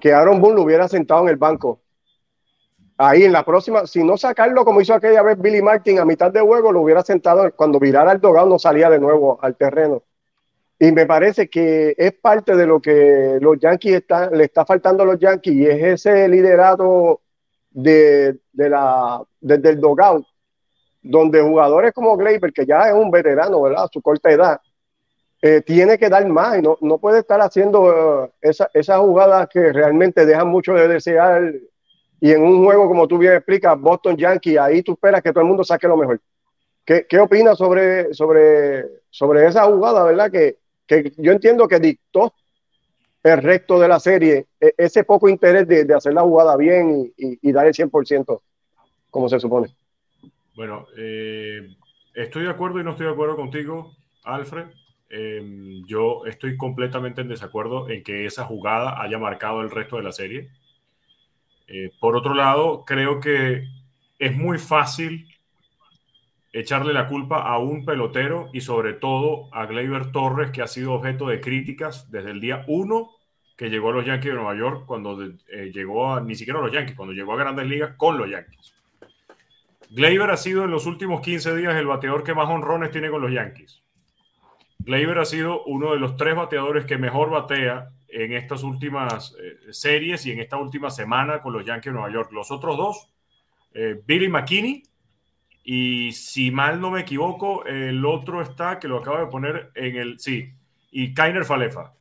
que 0.00 0.12
Aaron 0.12 0.40
Boone 0.40 0.56
lo 0.56 0.62
hubiera 0.62 0.88
sentado 0.88 1.22
en 1.22 1.28
el 1.28 1.36
banco. 1.36 1.80
Ahí 3.00 3.22
en 3.24 3.32
la 3.32 3.44
próxima, 3.44 3.86
si 3.86 4.02
no 4.02 4.16
sacarlo 4.16 4.64
como 4.64 4.80
hizo 4.80 4.92
aquella 4.92 5.22
vez 5.22 5.38
Billy 5.40 5.62
Martin 5.62 6.00
a 6.00 6.04
mitad 6.04 6.32
de 6.32 6.40
juego, 6.40 6.72
lo 6.72 6.80
hubiera 6.82 7.02
sentado 7.04 7.50
cuando 7.54 7.78
virara 7.78 8.10
el 8.12 8.20
dogado, 8.20 8.48
no 8.48 8.58
salía 8.58 8.90
de 8.90 8.98
nuevo 8.98 9.38
al 9.40 9.56
terreno. 9.56 10.02
Y 10.78 10.92
me 10.92 11.06
parece 11.06 11.48
que 11.50 11.94
es 11.98 12.12
parte 12.14 12.56
de 12.56 12.66
lo 12.66 12.80
que 12.80 13.38
los 13.40 13.58
Yankees 13.60 13.96
están, 13.96 14.36
le 14.36 14.44
está 14.44 14.66
faltando 14.66 15.04
a 15.04 15.06
los 15.06 15.18
Yankees 15.20 15.54
y 15.54 15.66
es 15.66 16.06
ese 16.06 16.28
liderato 16.28 17.22
de, 17.70 18.38
de 18.52 18.70
la, 18.70 19.22
desde 19.40 19.70
el 19.70 19.80
dogout, 19.80 20.26
donde 21.02 21.42
jugadores 21.42 21.92
como 21.94 22.16
Gleyber, 22.16 22.52
que 22.52 22.66
ya 22.66 22.88
es 22.88 22.94
un 22.94 23.10
veterano, 23.10 23.62
¿verdad? 23.62 23.84
A 23.84 23.88
su 23.92 24.02
corta 24.02 24.30
edad, 24.30 24.60
eh, 25.42 25.62
tiene 25.62 25.98
que 25.98 26.08
dar 26.08 26.26
más 26.28 26.58
y 26.58 26.62
no, 26.62 26.78
no 26.82 26.98
puede 26.98 27.20
estar 27.20 27.40
haciendo 27.40 28.24
eh, 28.26 28.30
esa- 28.42 28.70
esas 28.74 28.98
jugadas 29.00 29.48
que 29.52 29.72
realmente 29.72 30.26
dejan 30.26 30.48
mucho 30.48 30.74
de 30.74 30.88
desear. 30.88 31.52
Y 32.20 32.32
en 32.32 32.42
un 32.42 32.64
juego, 32.64 32.88
como 32.88 33.06
tú 33.06 33.18
bien 33.18 33.34
explicas, 33.34 33.78
Boston 33.80 34.16
Yankees, 34.16 34.58
ahí 34.58 34.82
tú 34.82 34.92
esperas 34.92 35.22
que 35.22 35.30
todo 35.30 35.40
el 35.42 35.48
mundo 35.48 35.64
saque 35.64 35.86
lo 35.86 35.96
mejor. 35.96 36.20
¿Qué, 36.84 37.06
qué 37.08 37.18
opinas 37.20 37.58
sobre, 37.58 38.12
sobre, 38.14 38.84
sobre 39.10 39.46
esa 39.46 39.64
jugada, 39.66 40.04
verdad? 40.04 40.30
Que, 40.30 40.56
que 40.86 41.12
yo 41.18 41.32
entiendo 41.32 41.68
que 41.68 41.78
dictó 41.78 42.32
el 43.22 43.42
resto 43.42 43.78
de 43.78 43.88
la 43.88 44.00
serie 44.00 44.46
e- 44.60 44.74
ese 44.76 45.04
poco 45.04 45.28
interés 45.28 45.66
de, 45.68 45.84
de 45.84 45.94
hacer 45.94 46.14
la 46.14 46.22
jugada 46.22 46.56
bien 46.56 47.12
y, 47.16 47.26
y- 47.26 47.38
y 47.42 47.52
dar 47.52 47.66
el 47.66 47.74
100%, 47.74 48.42
como 49.10 49.28
se 49.28 49.38
supone. 49.38 49.74
Bueno, 50.54 50.86
eh, 50.96 51.68
estoy 52.14 52.44
de 52.44 52.50
acuerdo 52.50 52.80
y 52.80 52.84
no 52.84 52.92
estoy 52.92 53.06
de 53.06 53.12
acuerdo 53.12 53.36
contigo, 53.36 53.92
Alfred. 54.24 54.66
Eh, 55.10 55.82
yo 55.86 56.26
estoy 56.26 56.56
completamente 56.56 57.20
en 57.20 57.28
desacuerdo 57.28 57.88
en 57.88 58.02
que 58.02 58.26
esa 58.26 58.44
jugada 58.44 59.00
haya 59.00 59.18
marcado 59.18 59.60
el 59.60 59.70
resto 59.70 59.96
de 59.96 60.02
la 60.02 60.12
serie. 60.12 60.50
Eh, 61.68 61.90
por 62.00 62.16
otro 62.16 62.34
lado, 62.34 62.84
creo 62.86 63.20
que 63.20 63.68
es 64.18 64.36
muy 64.36 64.58
fácil 64.58 65.28
echarle 66.52 66.92
la 66.92 67.06
culpa 67.06 67.42
a 67.42 67.58
un 67.58 67.84
pelotero 67.84 68.48
y 68.52 68.62
sobre 68.62 68.94
todo 68.94 69.48
a 69.52 69.66
Gleyber 69.66 70.10
Torres, 70.10 70.50
que 70.50 70.62
ha 70.62 70.66
sido 70.66 70.94
objeto 70.94 71.28
de 71.28 71.40
críticas 71.40 72.10
desde 72.10 72.30
el 72.30 72.40
día 72.40 72.64
uno 72.66 73.10
que 73.56 73.70
llegó 73.70 73.90
a 73.90 73.92
los 73.92 74.06
Yankees 74.06 74.30
de 74.30 74.36
Nueva 74.36 74.56
York, 74.56 74.84
cuando 74.86 75.20
eh, 75.20 75.70
llegó 75.74 76.14
a, 76.14 76.20
ni 76.20 76.36
siquiera 76.36 76.60
a 76.60 76.62
los 76.62 76.72
Yankees, 76.72 76.96
cuando 76.96 77.12
llegó 77.12 77.32
a 77.32 77.36
Grandes 77.36 77.66
Ligas 77.66 77.96
con 77.96 78.16
los 78.16 78.30
Yankees. 78.30 78.72
Gleyber 79.90 80.30
ha 80.30 80.36
sido 80.36 80.64
en 80.64 80.70
los 80.70 80.86
últimos 80.86 81.20
15 81.22 81.56
días 81.56 81.74
el 81.74 81.86
bateador 81.86 82.22
que 82.22 82.34
más 82.34 82.48
honrones 82.48 82.92
tiene 82.92 83.10
con 83.10 83.20
los 83.20 83.32
Yankees. 83.32 83.82
Gleyber 84.78 85.18
ha 85.18 85.24
sido 85.24 85.64
uno 85.64 85.92
de 85.92 85.98
los 85.98 86.16
tres 86.16 86.36
bateadores 86.36 86.84
que 86.84 86.98
mejor 86.98 87.30
batea 87.30 87.90
en 88.08 88.32
estas 88.32 88.62
últimas 88.62 89.34
eh, 89.40 89.72
series 89.72 90.24
y 90.26 90.32
en 90.32 90.40
esta 90.40 90.56
última 90.56 90.90
semana 90.90 91.40
con 91.40 91.52
los 91.52 91.64
Yankees 91.64 91.92
de 91.92 91.98
Nueva 91.98 92.12
York. 92.12 92.32
Los 92.32 92.50
otros 92.50 92.76
dos, 92.76 93.08
eh, 93.74 94.00
Billy 94.06 94.28
McKinney 94.28 94.82
y 95.64 96.12
si 96.12 96.50
mal 96.50 96.80
no 96.80 96.90
me 96.90 97.00
equivoco, 97.00 97.64
el 97.66 98.04
otro 98.04 98.40
está, 98.40 98.78
que 98.78 98.88
lo 98.88 98.98
acabo 98.98 99.18
de 99.18 99.26
poner 99.26 99.70
en 99.74 99.96
el, 99.96 100.18
sí, 100.18 100.52
y 100.90 101.12
Kainer 101.12 101.44
Falefa. 101.44 101.92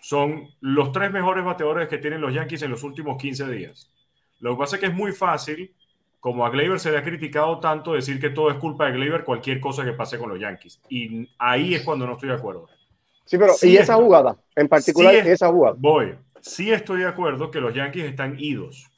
Son 0.00 0.48
los 0.60 0.92
tres 0.92 1.10
mejores 1.10 1.44
bateadores 1.44 1.88
que 1.88 1.98
tienen 1.98 2.20
los 2.20 2.32
Yankees 2.32 2.62
en 2.62 2.70
los 2.70 2.82
últimos 2.82 3.20
15 3.20 3.50
días. 3.50 3.90
Lo 4.40 4.52
que 4.52 4.58
pasa 4.58 4.76
es 4.76 4.80
que 4.80 4.86
es 4.86 4.94
muy 4.94 5.12
fácil 5.12 5.74
como 6.24 6.46
a 6.46 6.48
Gleyber 6.48 6.80
se 6.80 6.90
le 6.90 6.96
ha 6.96 7.04
criticado 7.04 7.60
tanto 7.60 7.92
decir 7.92 8.18
que 8.18 8.30
todo 8.30 8.50
es 8.50 8.56
culpa 8.56 8.86
de 8.86 8.92
Gleyber, 8.92 9.24
cualquier 9.24 9.60
cosa 9.60 9.84
que 9.84 9.92
pase 9.92 10.18
con 10.18 10.30
los 10.30 10.40
Yankees. 10.40 10.80
Y 10.88 11.28
ahí 11.38 11.74
es 11.74 11.82
cuando 11.82 12.06
no 12.06 12.14
estoy 12.14 12.30
de 12.30 12.36
acuerdo. 12.36 12.66
Sí, 13.24 13.38
pero 13.38 13.54
Sí 13.54 13.70
y 13.70 13.76
esa 13.76 13.94
jugada, 13.96 14.36
en 14.54 14.68
particular 14.68 15.14
sí 15.14 15.30
esa 15.30 15.48
jugada. 15.48 15.76
Voy. 15.78 16.14
Sí 16.40 16.70
estoy 16.70 17.00
de 17.00 17.08
acuerdo 17.08 17.50
que 17.50 17.60
los 17.60 17.74
Yankees 17.74 18.04
están 18.04 18.36
idos, 18.38 18.90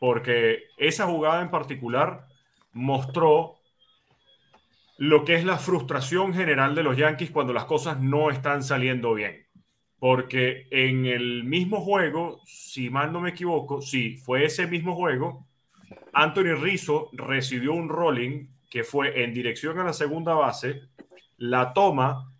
porque 0.00 0.64
esa 0.76 1.06
jugada 1.06 1.42
en 1.42 1.50
particular 1.50 2.26
mostró 2.72 3.56
lo 4.98 5.24
que 5.24 5.34
es 5.34 5.44
la 5.44 5.58
frustración 5.58 6.34
general 6.34 6.74
de 6.74 6.82
los 6.82 6.96
Yankees 6.96 7.30
cuando 7.30 7.52
las 7.52 7.64
cosas 7.64 8.00
no 8.00 8.30
están 8.30 8.62
saliendo 8.62 9.14
bien. 9.14 9.46
Porque 9.98 10.66
en 10.70 11.06
el 11.06 11.44
mismo 11.44 11.80
juego, 11.80 12.40
si 12.44 12.90
mal 12.90 13.12
no 13.12 13.20
me 13.20 13.30
equivoco, 13.30 13.80
sí, 13.80 14.16
fue 14.16 14.44
ese 14.44 14.66
mismo 14.66 14.96
juego, 14.96 15.46
Anthony 16.12 16.54
Rizzo 16.60 17.10
recibió 17.12 17.72
un 17.72 17.88
rolling 17.88 18.48
que 18.68 18.84
fue 18.84 19.22
en 19.22 19.32
dirección 19.32 19.78
a 19.78 19.84
la 19.84 19.92
segunda 19.92 20.34
base, 20.34 20.82
la 21.36 21.72
toma, 21.72 22.31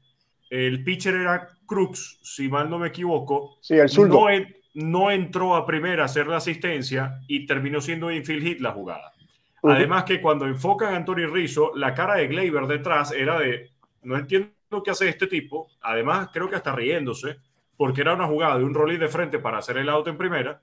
el 0.52 0.84
pitcher 0.84 1.14
era 1.14 1.48
Cruz, 1.66 2.18
si 2.22 2.48
mal 2.48 2.68
no 2.68 2.78
me 2.78 2.88
equivoco, 2.88 3.56
Sí, 3.62 3.74
el 3.74 3.88
zurdo. 3.88 4.20
no, 4.20 4.30
en- 4.30 4.54
no 4.74 5.10
entró 5.10 5.54
a 5.54 5.64
primera 5.66 6.02
a 6.02 6.06
hacer 6.06 6.26
la 6.26 6.36
asistencia 6.36 7.20
y 7.26 7.46
terminó 7.46 7.80
siendo 7.80 8.10
infield 8.10 8.42
hit 8.42 8.60
la 8.60 8.72
jugada. 8.72 9.12
Además 9.62 10.04
que 10.04 10.20
cuando 10.20 10.46
enfocan 10.46 10.92
a 10.92 10.96
Anthony 10.96 11.26
Rizzo, 11.32 11.72
la 11.76 11.94
cara 11.94 12.16
de 12.16 12.26
Gleyber 12.26 12.66
detrás 12.66 13.12
era 13.12 13.38
de, 13.38 13.70
no 14.02 14.16
entiendo 14.16 14.50
qué 14.84 14.90
hace 14.90 15.08
este 15.08 15.26
tipo, 15.26 15.68
además 15.80 16.28
creo 16.32 16.48
que 16.50 16.56
hasta 16.56 16.74
riéndose, 16.74 17.36
porque 17.76 18.00
era 18.00 18.14
una 18.14 18.26
jugada 18.26 18.58
de 18.58 18.64
un 18.64 18.74
rolling 18.74 18.98
de 18.98 19.08
frente 19.08 19.38
para 19.38 19.58
hacer 19.58 19.76
el 19.78 19.88
out 19.88 20.08
en 20.08 20.16
primera, 20.18 20.60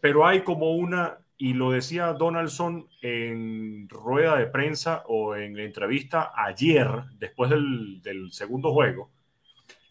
pero 0.00 0.26
hay 0.26 0.40
como 0.42 0.72
una, 0.72 1.18
y 1.38 1.54
lo 1.54 1.70
decía 1.70 2.12
Donaldson 2.12 2.88
en 3.02 3.88
rueda 3.88 4.36
de 4.36 4.46
prensa 4.46 5.04
o 5.06 5.34
en 5.36 5.58
entrevista 5.58 6.32
ayer, 6.34 6.88
después 7.18 7.50
del, 7.50 8.02
del 8.02 8.32
segundo 8.32 8.72
juego, 8.72 9.10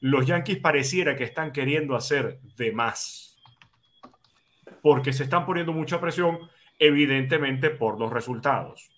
los 0.04 0.26
Yankees 0.26 0.60
pareciera 0.60 1.16
que 1.16 1.24
están 1.24 1.54
queriendo 1.54 1.96
hacer 1.96 2.42
de 2.58 2.74
más, 2.74 3.42
porque 4.82 5.14
se 5.14 5.24
están 5.24 5.46
poniendo 5.46 5.72
mucha 5.72 6.02
presión, 6.02 6.40
evidentemente 6.78 7.70
por 7.70 7.98
los 7.98 8.12
resultados. 8.12 8.92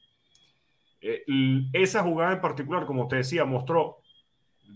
Eh, 1.02 1.24
esa 1.74 2.02
jugada 2.02 2.34
en 2.34 2.42
particular, 2.42 2.88
como 2.88 3.08
te 3.08 3.18
decía, 3.18 3.46
mostró 3.46 3.98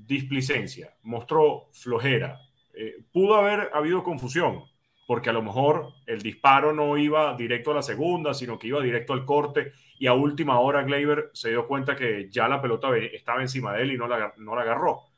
displicencia, 0.05 0.93
mostró 1.01 1.69
flojera. 1.73 2.39
Eh, 2.75 2.97
pudo 3.11 3.33
haber 3.33 3.71
habido 3.73 4.03
confusión, 4.03 4.65
porque 5.07 5.31
a 5.31 5.33
lo 5.33 5.41
mejor 5.41 5.93
el 6.05 6.21
disparo 6.21 6.73
no 6.73 6.95
iba 6.95 7.35
directo 7.35 7.71
a 7.71 7.75
la 7.75 7.81
segunda, 7.81 8.35
sino 8.35 8.59
que 8.59 8.67
iba 8.67 8.83
directo 8.83 9.13
al 9.13 9.25
corte 9.25 9.71
y 9.97 10.05
a 10.05 10.13
última 10.13 10.59
hora 10.59 10.83
Gleyber 10.83 11.31
se 11.33 11.49
dio 11.49 11.65
cuenta 11.65 11.95
que 11.95 12.29
ya 12.29 12.47
la 12.47 12.61
pelota 12.61 12.95
estaba 12.95 13.41
encima 13.41 13.73
de 13.73 13.81
él 13.81 13.93
y 13.93 13.97
no 13.97 14.07
la, 14.07 14.31
no 14.37 14.55
la 14.55 14.61
agarró. 14.61 15.08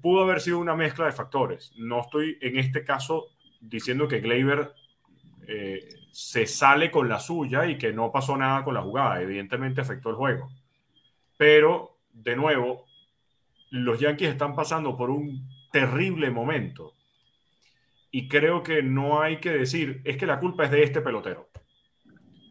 Pudo 0.00 0.22
haber 0.22 0.40
sido 0.40 0.58
una 0.58 0.74
mezcla 0.74 1.06
de 1.06 1.12
factores. 1.12 1.72
No 1.76 2.00
estoy 2.02 2.38
en 2.40 2.58
este 2.58 2.84
caso 2.84 3.28
diciendo 3.60 4.08
que 4.08 4.20
Gleyber 4.20 4.72
eh, 5.46 5.80
se 6.12 6.46
sale 6.46 6.90
con 6.90 7.08
la 7.08 7.18
suya 7.18 7.66
y 7.66 7.76
que 7.76 7.92
no 7.92 8.12
pasó 8.12 8.36
nada 8.36 8.64
con 8.64 8.74
la 8.74 8.82
jugada. 8.82 9.20
Evidentemente 9.20 9.80
afectó 9.80 10.10
el 10.10 10.16
juego. 10.16 10.48
Pero, 11.36 11.98
de 12.12 12.36
nuevo, 12.36 12.86
los 13.70 13.98
Yankees 13.98 14.30
están 14.30 14.54
pasando 14.54 14.96
por 14.96 15.10
un 15.10 15.48
terrible 15.72 16.30
momento. 16.30 16.94
Y 18.10 18.28
creo 18.28 18.62
que 18.62 18.82
no 18.82 19.22
hay 19.22 19.38
que 19.38 19.50
decir, 19.50 20.02
es 20.04 20.16
que 20.16 20.26
la 20.26 20.40
culpa 20.40 20.64
es 20.64 20.70
de 20.70 20.82
este 20.82 21.00
pelotero. 21.00 21.48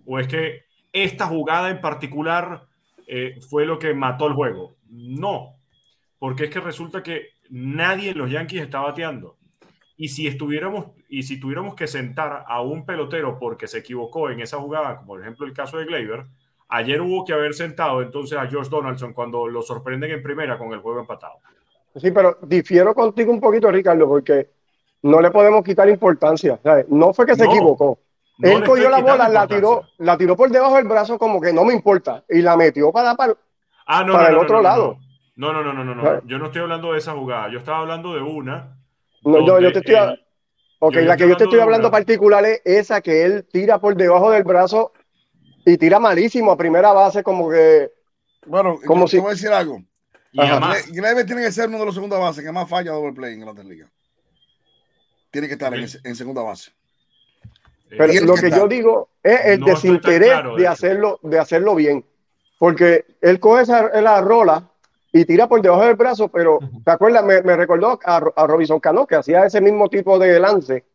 O 0.06 0.20
es 0.20 0.28
que 0.28 0.64
esta 0.94 1.28
jugada 1.28 1.70
en 1.70 1.82
particular 1.82 2.68
eh, 3.06 3.40
fue 3.50 3.66
lo 3.66 3.78
que 3.78 3.94
mató 3.94 4.28
el 4.28 4.34
juego. 4.34 4.78
No, 4.90 5.59
porque 6.20 6.46
es 6.46 6.50
que 6.50 6.60
resulta 6.60 7.02
que 7.02 7.30
nadie 7.50 8.12
en 8.12 8.18
los 8.18 8.30
Yankees 8.30 8.62
está 8.62 8.82
bateando. 8.82 9.38
Y 9.98 10.10
si 10.10 10.28
estuviéramos, 10.28 10.88
y 11.10 11.24
si 11.24 11.40
tuviéramos 11.40 11.76
que 11.76 11.88
sentar 11.88 12.46
a 12.48 12.62
un 12.62 12.86
pelotero 12.86 13.38
porque 13.40 13.68
se 13.68 13.80
equivocó 13.80 14.30
en 14.30 14.42
esa 14.42 14.58
jugada, 14.58 14.98
como 14.98 15.08
por 15.08 15.22
ejemplo 15.22 15.46
el 15.46 15.54
caso 15.54 15.78
de 15.78 15.86
Gleyber, 15.86 16.26
ayer 16.70 17.02
hubo 17.02 17.26
que 17.26 17.34
haber 17.34 17.54
sentado 17.54 18.02
entonces 18.02 18.38
a 18.38 18.48
George 18.48 18.70
Donaldson 18.70 19.14
cuando 19.14 19.48
lo 19.48 19.62
sorprenden 19.62 20.12
en 20.12 20.24
primera 20.24 20.58
con 20.58 20.72
el 20.72 20.80
juego 20.80 21.02
empatado. 21.02 21.36
Sí, 21.96 22.12
pero 22.12 22.38
difiero 22.44 22.94
contigo 22.94 23.32
un 23.32 23.42
poquito, 23.42 23.72
Ricardo, 23.72 24.08
porque 24.08 24.50
no 25.02 25.20
le 25.22 25.32
podemos 25.32 25.64
quitar 25.64 25.90
importancia. 25.90 26.60
¿sabes? 26.64 26.88
No 26.90 27.14
fue 27.14 27.26
que 27.26 27.36
se 27.36 27.46
No, 27.46 27.52
equivocó. 27.52 28.00
No 28.38 28.50
Él 28.52 28.64
cogió 28.64 28.90
la 28.90 29.02
bola, 29.02 29.28
la 29.28 29.48
tiró, 29.48 29.84
la 29.98 30.18
tiró 30.18 30.38
por 30.38 30.50
debajo 30.50 30.76
del 30.76 30.88
brazo 30.88 31.18
como 31.18 31.42
que 31.42 31.52
no 31.52 31.66
me 31.66 31.74
importa 31.74 32.24
y 32.30 32.42
la 32.42 32.56
metió 32.56 32.92
para, 32.92 33.16
para 33.16 33.36
Ah, 33.86 34.04
no, 34.04 34.14
para 34.14 34.30
el 34.30 34.38
otro 34.38 34.62
lado. 34.62 34.98
No, 35.40 35.54
no, 35.54 35.64
no, 35.64 35.72
no, 35.72 35.86
no, 35.86 35.96
no. 35.96 36.04
¿Sabes? 36.04 36.24
Yo 36.26 36.38
no 36.38 36.48
estoy 36.48 36.62
hablando 36.62 36.92
de 36.92 37.00
esa 37.00 37.14
jugada. 37.14 37.50
Yo 37.50 37.60
estaba 37.60 37.78
hablando 37.80 38.14
de 38.14 38.22
una. 38.22 38.78
No, 39.24 39.40
yo, 39.40 39.46
donde 39.54 39.64
yo 39.64 39.72
te 39.72 39.80
estoy, 39.80 39.96
el- 39.96 40.26
ok, 40.80 40.94
yo- 40.96 41.02
la 41.02 41.16
que 41.16 41.30
yo 41.30 41.38
te 41.38 41.44
estoy 41.46 41.60
hablando 41.62 41.90
particular 41.90 42.44
es 42.46 42.62
esa 42.66 43.00
que 43.00 43.24
él 43.24 43.46
tira 43.50 43.80
por 43.80 43.96
debajo 43.96 44.32
del 44.32 44.44
brazo 44.44 44.92
y 45.66 45.78
tira 45.78 45.98
malísimo 45.98 46.52
a 46.52 46.58
primera 46.58 46.92
base 46.92 47.24
como 47.24 47.50
que 47.50 47.90
Bueno, 48.48 48.80
Como 48.86 49.04
yo 49.04 49.08
si- 49.08 49.16
te 49.16 49.22
voy 49.22 49.30
a 49.30 49.34
decir 49.34 49.50
algo. 49.50 49.82
Y 50.34 50.42
además, 50.42 50.84
tiene 51.26 51.42
que 51.42 51.52
ser 51.54 51.70
uno 51.70 51.80
de 51.80 51.86
los 51.86 51.96
segunda 51.96 52.18
bases 52.18 52.44
que 52.44 52.52
más 52.52 52.68
falla 52.68 52.92
doble 52.92 53.14
play 53.14 53.36
en 53.36 53.46
la 53.46 53.54
liga. 53.64 53.88
Tiene 55.32 55.48
que 55.48 55.54
estar 55.54 55.74
en, 55.74 56.16
segunda 56.16 56.42
base. 56.42 56.72
Pero 57.88 58.12
Tiene 58.12 58.28
lo 58.28 58.34
que 58.36 58.52
yo 58.52 58.68
digo 58.68 59.10
es 59.24 59.46
el 59.46 59.60
No 59.62 59.68
desinterés 59.68 60.30
claro 60.32 60.56
de 60.58 60.68
hacerlo, 60.68 61.20
de 61.24 61.40
hacerlo 61.40 61.76
bien. 61.76 62.06
Porque 62.58 63.06
él 63.22 63.40
coge 63.40 63.64
esa 63.64 64.02
la 64.02 64.20
rola 64.20 64.70
y 65.12 65.26
tira 65.26 65.48
por 65.48 65.62
debajo 65.62 65.84
del 65.86 65.96
brazo, 65.96 66.28
pero. 66.28 66.60
¿te 66.86 66.92
acuerdas? 66.92 67.24
Me, 67.24 67.42
me 67.42 67.56
recordó 67.56 68.00
a, 68.06 68.18
a 68.36 68.48
Robinson 68.48 68.80
Cano 68.80 69.06
que 69.08 69.16
hacía 69.16 69.46
ese 69.46 69.60
mismo 69.62 69.90
tipo 69.90 70.20
de 70.20 70.40
lance. 70.40 70.86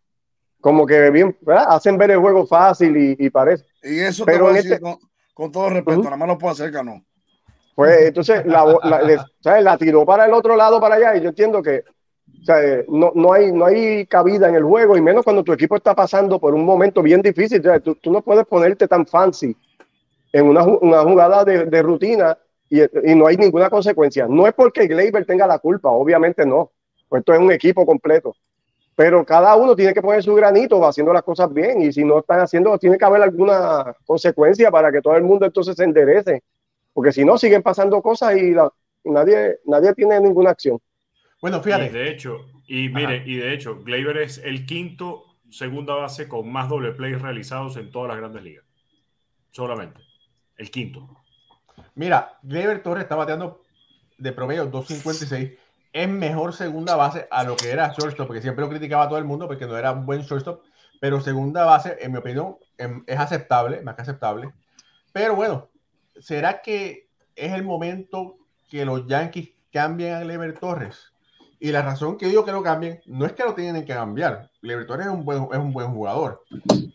Como 0.60 0.86
que 0.86 1.10
bien, 1.10 1.36
¿verdad? 1.42 1.66
Hacen 1.68 1.98
ver 1.98 2.12
el 2.12 2.18
juego 2.20 2.46
fácil 2.46 2.96
y, 2.96 3.16
y 3.18 3.30
parece. 3.30 3.64
Y 3.82 3.98
eso 4.00 4.24
Pero 4.24 4.38
te 4.38 4.42
voy 4.42 4.48
a 4.48 4.50
en 4.50 4.56
decir 4.56 4.72
este- 4.74 4.82
con, 4.82 4.98
con 5.34 5.52
todo 5.52 5.68
respeto, 5.68 5.98
Ujú. 6.00 6.04
nada 6.04 6.16
más 6.16 6.28
lo 6.28 6.38
puede 6.38 6.52
hacer 6.52 6.72
Cano. 6.72 7.04
Pues 7.74 8.02
entonces 8.02 8.46
la, 8.46 8.78
la- 8.84 9.02
le- 9.02 9.18
¿sabes? 9.40 9.64
la 9.64 9.76
tiró 9.76 10.06
para 10.06 10.26
el 10.26 10.32
otro 10.32 10.54
lado, 10.56 10.80
para 10.80 10.94
allá, 10.94 11.16
y 11.16 11.20
yo 11.22 11.30
entiendo 11.30 11.60
que 11.60 11.82
o 12.40 12.44
sea, 12.44 12.62
eh, 12.62 12.84
no, 12.88 13.10
no, 13.14 13.32
hay, 13.32 13.52
no 13.52 13.64
hay 13.66 14.06
cabida 14.06 14.48
en 14.48 14.54
el 14.54 14.62
juego, 14.62 14.96
y 14.96 15.00
menos 15.02 15.24
cuando 15.24 15.42
tu 15.42 15.52
equipo 15.52 15.76
está 15.76 15.94
pasando 15.94 16.38
por 16.38 16.54
un 16.54 16.64
momento 16.64 17.02
bien 17.02 17.20
difícil. 17.20 17.60
O 17.60 17.62
sea, 17.64 17.80
tú, 17.80 17.94
tú 17.96 18.12
no 18.12 18.22
puedes 18.22 18.46
ponerte 18.46 18.86
tan 18.86 19.06
fancy 19.06 19.56
en 20.32 20.46
una, 20.46 20.62
una 20.64 21.02
jugada 21.02 21.44
de, 21.44 21.64
de 21.66 21.82
rutina 21.82 22.36
y, 22.80 23.10
y 23.10 23.14
no 23.14 23.26
hay 23.26 23.36
ninguna 23.36 23.70
consecuencia. 23.70 24.26
No 24.28 24.46
es 24.46 24.54
porque 24.54 24.86
Gleyber 24.86 25.24
tenga 25.24 25.46
la 25.46 25.58
culpa, 25.58 25.90
obviamente 25.90 26.44
no. 26.46 26.70
Pues 27.08 27.20
esto 27.20 27.34
es 27.34 27.40
un 27.40 27.52
equipo 27.52 27.84
completo. 27.86 28.34
Pero 28.96 29.24
cada 29.24 29.56
uno 29.56 29.74
tiene 29.74 29.92
que 29.92 30.02
poner 30.02 30.22
su 30.22 30.34
granito 30.34 30.86
haciendo 30.86 31.12
las 31.12 31.22
cosas 31.24 31.52
bien, 31.52 31.82
y 31.82 31.92
si 31.92 32.04
no 32.04 32.20
están 32.20 32.40
haciendo, 32.40 32.78
tiene 32.78 32.96
que 32.96 33.04
haber 33.04 33.22
alguna 33.22 33.94
consecuencia 34.06 34.70
para 34.70 34.92
que 34.92 35.02
todo 35.02 35.16
el 35.16 35.24
mundo 35.24 35.46
entonces 35.46 35.76
se 35.76 35.84
enderece 35.84 36.42
porque 36.94 37.12
si 37.12 37.24
no 37.24 37.36
siguen 37.36 37.62
pasando 37.62 38.00
cosas 38.00 38.36
y, 38.36 38.52
la- 38.52 38.72
y 39.02 39.10
nadie, 39.10 39.58
nadie 39.66 39.92
tiene 39.94 40.18
ninguna 40.20 40.50
acción. 40.50 40.78
Bueno, 41.42 41.58
y 41.58 41.60
fíjate. 41.60 41.90
de 41.90 42.08
hecho, 42.08 42.46
y 42.66 42.88
mire, 42.88 43.22
y 43.26 43.36
de 43.36 43.52
hecho, 43.52 43.82
Gleyber 43.82 44.16
es 44.18 44.38
el 44.38 44.64
quinto 44.64 45.24
segunda 45.50 45.94
base 45.94 46.28
con 46.28 46.50
más 46.50 46.68
doble 46.68 46.92
plays 46.92 47.20
realizados 47.20 47.76
en 47.76 47.90
todas 47.90 48.08
las 48.08 48.16
grandes 48.16 48.42
ligas. 48.42 48.64
Solamente. 49.50 50.00
El 50.56 50.70
quinto. 50.70 51.23
Mira, 51.94 52.38
Gleyber 52.42 52.82
Torres 52.82 53.04
está 53.04 53.14
bateando 53.14 53.62
de 54.18 54.32
promedio 54.32 54.70
2.56. 54.70 55.56
Es 55.92 56.08
mejor 56.08 56.52
segunda 56.52 56.96
base 56.96 57.28
a 57.30 57.44
lo 57.44 57.56
que 57.56 57.70
era 57.70 57.92
shortstop, 57.96 58.26
porque 58.26 58.42
siempre 58.42 58.64
lo 58.64 58.68
criticaba 58.68 59.04
a 59.04 59.08
todo 59.08 59.18
el 59.18 59.24
mundo 59.24 59.46
porque 59.46 59.66
no 59.66 59.76
era 59.76 59.92
un 59.92 60.04
buen 60.04 60.22
shortstop. 60.22 60.62
Pero 61.00 61.20
segunda 61.20 61.64
base, 61.64 61.96
en 62.00 62.12
mi 62.12 62.18
opinión, 62.18 62.56
em, 62.78 63.04
es 63.06 63.18
aceptable, 63.18 63.80
más 63.82 63.94
que 63.94 64.02
aceptable. 64.02 64.52
Pero 65.12 65.36
bueno, 65.36 65.68
¿será 66.18 66.62
que 66.62 67.08
es 67.36 67.52
el 67.52 67.62
momento 67.62 68.38
que 68.68 68.84
los 68.84 69.06
Yankees 69.06 69.50
cambien 69.72 70.14
a 70.14 70.20
Gleyber 70.20 70.58
Torres? 70.58 71.12
Y 71.60 71.70
la 71.70 71.82
razón 71.82 72.18
que 72.18 72.26
digo 72.26 72.44
que 72.44 72.52
lo 72.52 72.62
cambien 72.62 73.00
no 73.06 73.24
es 73.24 73.32
que 73.32 73.44
lo 73.44 73.54
tienen 73.54 73.84
que 73.84 73.94
cambiar. 73.94 74.50
Gleyber 74.62 74.86
Torres 74.86 75.06
es 75.06 75.12
un 75.12 75.24
buen, 75.24 75.46
es 75.52 75.58
un 75.58 75.72
buen 75.72 75.92
jugador 75.92 76.44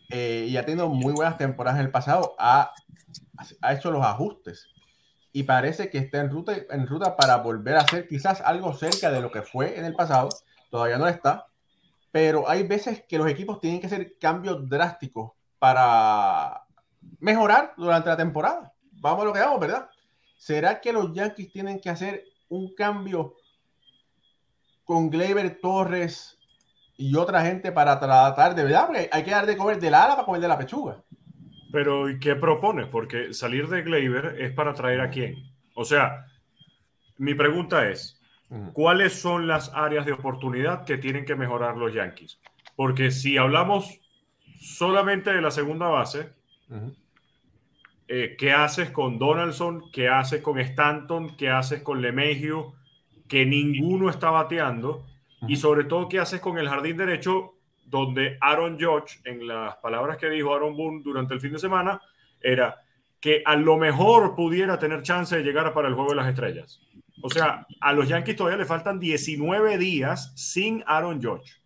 eh, 0.10 0.46
y 0.50 0.58
ha 0.58 0.66
tenido 0.66 0.90
muy 0.90 1.14
buenas 1.14 1.38
temporadas 1.38 1.80
en 1.80 1.86
el 1.86 1.92
pasado. 1.92 2.36
Ha, 2.38 2.74
ha 3.62 3.74
hecho 3.74 3.92
los 3.92 4.04
ajustes 4.04 4.68
y 5.32 5.44
parece 5.44 5.90
que 5.90 6.00
está 6.00 6.20
en 6.20 6.30
ruta, 6.30 6.54
en 6.70 6.88
ruta 6.88 7.16
para 7.16 7.38
volver 7.38 7.78
a 7.78 7.88
ser 7.88 8.08
quizás 8.08 8.42
algo 8.42 8.74
cerca 8.74 9.12
de 9.12 9.22
lo 9.22 9.32
que 9.32 9.42
fue 9.42 9.78
en 9.78 9.86
el 9.86 9.94
pasado. 9.94 10.30
Todavía 10.72 10.98
no 10.98 11.08
está, 11.08 11.48
pero 12.12 12.50
hay 12.50 12.64
veces 12.64 13.04
que 13.08 13.18
los 13.18 13.30
equipos 13.30 13.60
tienen 13.60 13.80
que 13.80 13.88
hacer 13.88 14.18
cambios 14.20 14.68
drásticos 14.68 15.32
para 15.60 16.64
mejorar 17.20 17.74
durante 17.78 18.10
la 18.10 18.18
temporada. 18.18 18.74
Vamos 18.92 19.22
a 19.22 19.26
lo 19.26 19.34
que 19.34 19.40
vamos, 19.40 19.60
¿verdad? 19.60 19.90
¿Será 20.38 20.80
que 20.82 20.94
los 20.94 21.14
Yankees 21.14 21.52
tienen 21.52 21.80
que 21.80 21.90
hacer 21.90 22.24
un 22.48 22.74
cambio 22.74 23.36
con 24.84 25.10
Gleyber 25.10 25.60
Torres 25.62 26.38
y 26.98 27.16
otra 27.16 27.44
gente 27.44 27.72
para 27.72 28.00
tratar 28.00 28.56
de 28.56 28.64
verdad? 28.64 28.88
Porque 28.88 29.10
hay 29.12 29.24
que 29.24 29.32
dar 29.32 29.46
de 29.46 29.58
comer 29.58 29.80
de 29.80 29.92
la 29.92 30.04
ala 30.04 30.16
para 30.16 30.26
comer 30.26 30.42
de 30.42 30.48
la 30.48 30.58
pechuga. 30.58 31.04
Pero, 31.72 32.10
¿y 32.10 32.20
qué 32.20 32.36
propones? 32.36 32.88
Porque 32.88 33.34
salir 33.34 33.68
de 33.68 33.84
Gleyber 33.84 34.38
es 34.40 34.52
para 34.52 34.74
traer 34.74 35.02
a 35.02 35.10
quién. 35.10 35.52
O 35.76 35.86
sea, 35.86 36.26
mi 37.18 37.34
pregunta 37.34 37.90
es. 37.90 38.20
¿cuáles 38.74 39.14
son 39.14 39.48
las 39.48 39.72
áreas 39.74 40.06
de 40.06 40.14
oportunidad 40.14 40.86
que 40.86 40.98
tienen 40.98 41.26
que 41.26 41.36
mejorar 41.36 41.78
los 41.78 41.94
Yankees? 41.94 42.40
Porque 42.76 43.12
si 43.12 43.38
hablamos 43.38 44.00
solamente 44.60 45.32
de 45.32 45.42
la 45.42 45.52
segunda 45.52 45.88
base, 45.88 46.30
eh, 48.08 48.36
¿qué 48.38 48.52
haces 48.52 48.90
con 48.92 49.20
Donaldson? 49.20 49.92
¿Qué 49.92 50.10
haces 50.10 50.42
con 50.42 50.60
Stanton? 50.60 51.36
¿Qué 51.38 51.50
haces 51.50 51.82
con 51.82 52.02
LeMahieu? 52.02 52.74
Que 53.28 53.46
ninguno 53.46 54.10
está 54.10 54.32
bateando. 54.32 55.06
Y 55.48 55.56
sobre 55.56 55.84
todo, 55.86 56.10
¿qué 56.10 56.20
haces 56.20 56.42
con 56.42 56.58
el 56.58 56.68
jardín 56.68 56.98
derecho? 56.98 57.56
Donde 57.90 58.38
Aaron 58.42 58.80
Judge, 58.80 59.20
en 59.26 59.48
las 59.48 59.76
palabras 59.78 60.18
que 60.18 60.30
dijo 60.30 60.54
Aaron 60.54 60.76
Boone 60.76 61.02
durante 61.04 61.34
el 61.34 61.42
fin 61.42 61.54
de 61.54 61.60
semana, 61.60 62.02
era 62.42 62.82
que 63.20 63.42
a 63.46 63.56
lo 63.56 63.78
mejor 63.78 64.36
pudiera 64.36 64.78
tener 64.80 65.02
chance 65.02 65.36
de 65.36 65.44
llegar 65.44 65.74
para 65.74 65.88
el 65.88 65.94
juego 65.96 66.12
de 66.12 66.16
las 66.18 66.28
estrellas. 66.28 66.80
O 67.22 67.30
sea, 67.30 67.66
a 67.82 67.92
los 67.94 68.08
Yankees 68.08 68.36
todavía 68.38 68.58
le 68.58 68.66
faltan 68.66 69.00
19 69.00 69.78
días 69.78 70.32
sin 70.36 70.84
Aaron 70.88 71.22
Judge. 71.22 71.60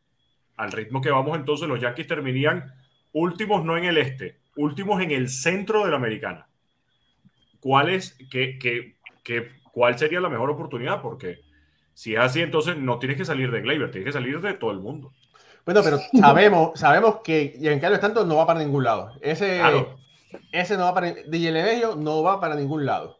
Al 0.57 0.71
ritmo 0.71 1.01
que 1.01 1.11
vamos, 1.11 1.37
entonces 1.37 1.67
los 1.67 1.79
Yankees 1.79 2.07
terminarían 2.07 2.73
últimos 3.11 3.63
no 3.63 3.77
en 3.77 3.83
el 3.85 3.97
este, 3.97 4.39
últimos 4.55 5.01
en 5.01 5.11
el 5.11 5.29
centro 5.29 5.83
de 5.85 5.91
la 5.91 5.97
americana. 5.97 6.47
¿Cuál 7.59 7.89
es, 7.89 8.17
qué, 8.29 8.57
qué- 8.59 8.95
cuál 9.71 9.97
sería 9.97 10.19
la 10.19 10.29
mejor 10.29 10.49
oportunidad? 10.49 11.01
Porque 11.01 11.39
si 11.93 12.13
es 12.13 12.19
así, 12.19 12.41
entonces 12.41 12.77
no 12.77 12.99
tienes 12.99 13.17
que 13.17 13.25
salir 13.25 13.51
de 13.51 13.61
Gleyber, 13.61 13.91
tienes 13.91 14.07
que 14.07 14.13
salir 14.13 14.41
de 14.41 14.53
todo 14.53 14.71
el 14.71 14.79
mundo. 14.79 15.11
Bueno, 15.65 15.81
pero 15.83 15.99
sabemos, 16.19 16.79
sabemos 16.79 17.17
que 17.23 17.55
Giancarlo 17.59 17.95
Stanton 17.95 18.27
no 18.27 18.35
va 18.37 18.45
para 18.47 18.59
ningún 18.59 18.83
lado. 18.83 19.11
Ese, 19.21 19.59
Claro. 19.59 19.95
ese 20.51 20.77
no 20.77 20.83
va 20.85 20.93
para 20.93 21.11
DJ 21.11 21.51
Lemejo 21.51 21.95
no 21.95 22.21
va 22.23 22.39
para 22.39 22.55
ningún 22.55 22.85
lado. 22.85 23.19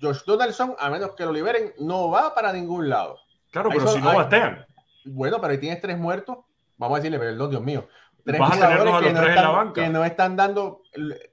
Josh 0.00 0.20
Donaldson, 0.24 0.76
a 0.78 0.90
menos 0.90 1.12
que 1.16 1.24
lo 1.24 1.32
liberen, 1.32 1.72
no 1.78 2.08
va 2.10 2.34
para 2.34 2.52
ningún 2.52 2.88
lado. 2.88 3.18
Claro, 3.50 3.70
Ahí 3.70 3.78
pero 3.78 3.90
son- 3.90 4.00
si 4.00 4.06
no 4.06 4.14
batean, 4.14 4.64
Bueno, 5.04 5.40
pero 5.40 5.52
ahí 5.52 5.58
tienes 5.58 5.80
tres 5.80 5.98
muertos. 5.98 6.38
Vamos 6.76 6.96
a 6.96 7.00
decirle, 7.00 7.18
perdón, 7.18 7.50
Dios 7.50 7.62
mío. 7.62 7.88
Tres 8.24 8.38
Vas 8.38 8.54
jugadores 8.54 8.80
a 8.80 8.84
que 8.84 8.90
no, 8.92 8.98
tres 9.00 9.08
en 9.10 9.14
la 9.24 9.28
están, 9.34 9.52
banca. 9.52 9.82
que 9.82 9.88
no 9.88 10.04
están 10.04 10.36
dando, 10.36 10.82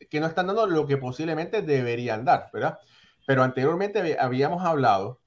que 0.09 0.19
no 0.19 0.25
están 0.25 0.47
dando 0.47 0.65
lo 0.65 0.87
que 0.87 0.97
posiblemente 0.97 1.61
deberían 1.61 2.25
dar, 2.25 2.49
¿verdad? 2.51 2.79
Pero 3.27 3.43
anteriormente 3.43 3.99
habí- 3.99 4.15
habíamos 4.19 4.65
hablado 4.65 5.19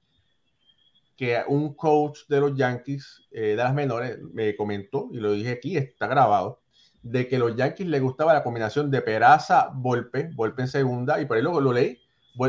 que 1.23 1.41
un 1.47 1.73
coach 1.73 2.27
de 2.27 2.41
los 2.41 2.53
Yankees 2.53 3.21
eh, 3.31 3.41
de 3.41 3.55
las 3.55 3.73
menores 3.73 4.19
me 4.33 4.57
comentó, 4.57 5.07
y 5.13 5.17
lo 5.17 5.31
dije 5.31 5.51
aquí, 5.51 5.77
está 5.77 6.05
grabado, 6.05 6.59
de 7.01 7.29
que 7.29 7.39
los 7.39 7.55
Yankees 7.55 7.87
les 7.87 8.01
gustaba 8.01 8.33
la 8.33 8.43
combinación 8.43 8.91
de 8.91 9.01
Peraza, 9.01 9.69
Volpe, 9.73 10.31
Volpe 10.35 10.63
en 10.63 10.67
segunda, 10.67 11.21
y 11.21 11.25
por 11.25 11.37
ahí 11.37 11.43
lo, 11.43 11.61
lo 11.61 11.71
leí, 11.71 11.97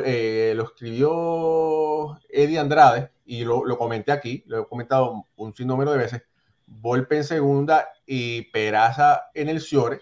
eh, 0.05 0.55
lo 0.57 0.65
escribió 0.65 2.19
Eddie 2.29 2.59
Andrade, 2.59 3.13
y 3.25 3.45
lo, 3.45 3.65
lo 3.65 3.79
comenté 3.79 4.11
aquí, 4.11 4.43
lo 4.47 4.63
he 4.63 4.67
comentado 4.67 5.29
un 5.37 5.55
sinnúmero 5.55 5.93
de 5.93 5.99
veces, 5.99 6.23
Volpe 6.67 7.19
en 7.19 7.25
segunda 7.25 7.87
y 8.05 8.43
Peraza 8.51 9.27
en 9.35 9.51
el 9.51 9.61
Ciore, 9.61 10.01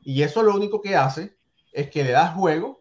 y 0.00 0.22
eso 0.22 0.42
lo 0.42 0.54
único 0.54 0.80
que 0.80 0.96
hace 0.96 1.36
es 1.74 1.90
que 1.90 2.02
le 2.02 2.12
das 2.12 2.34
juego, 2.34 2.79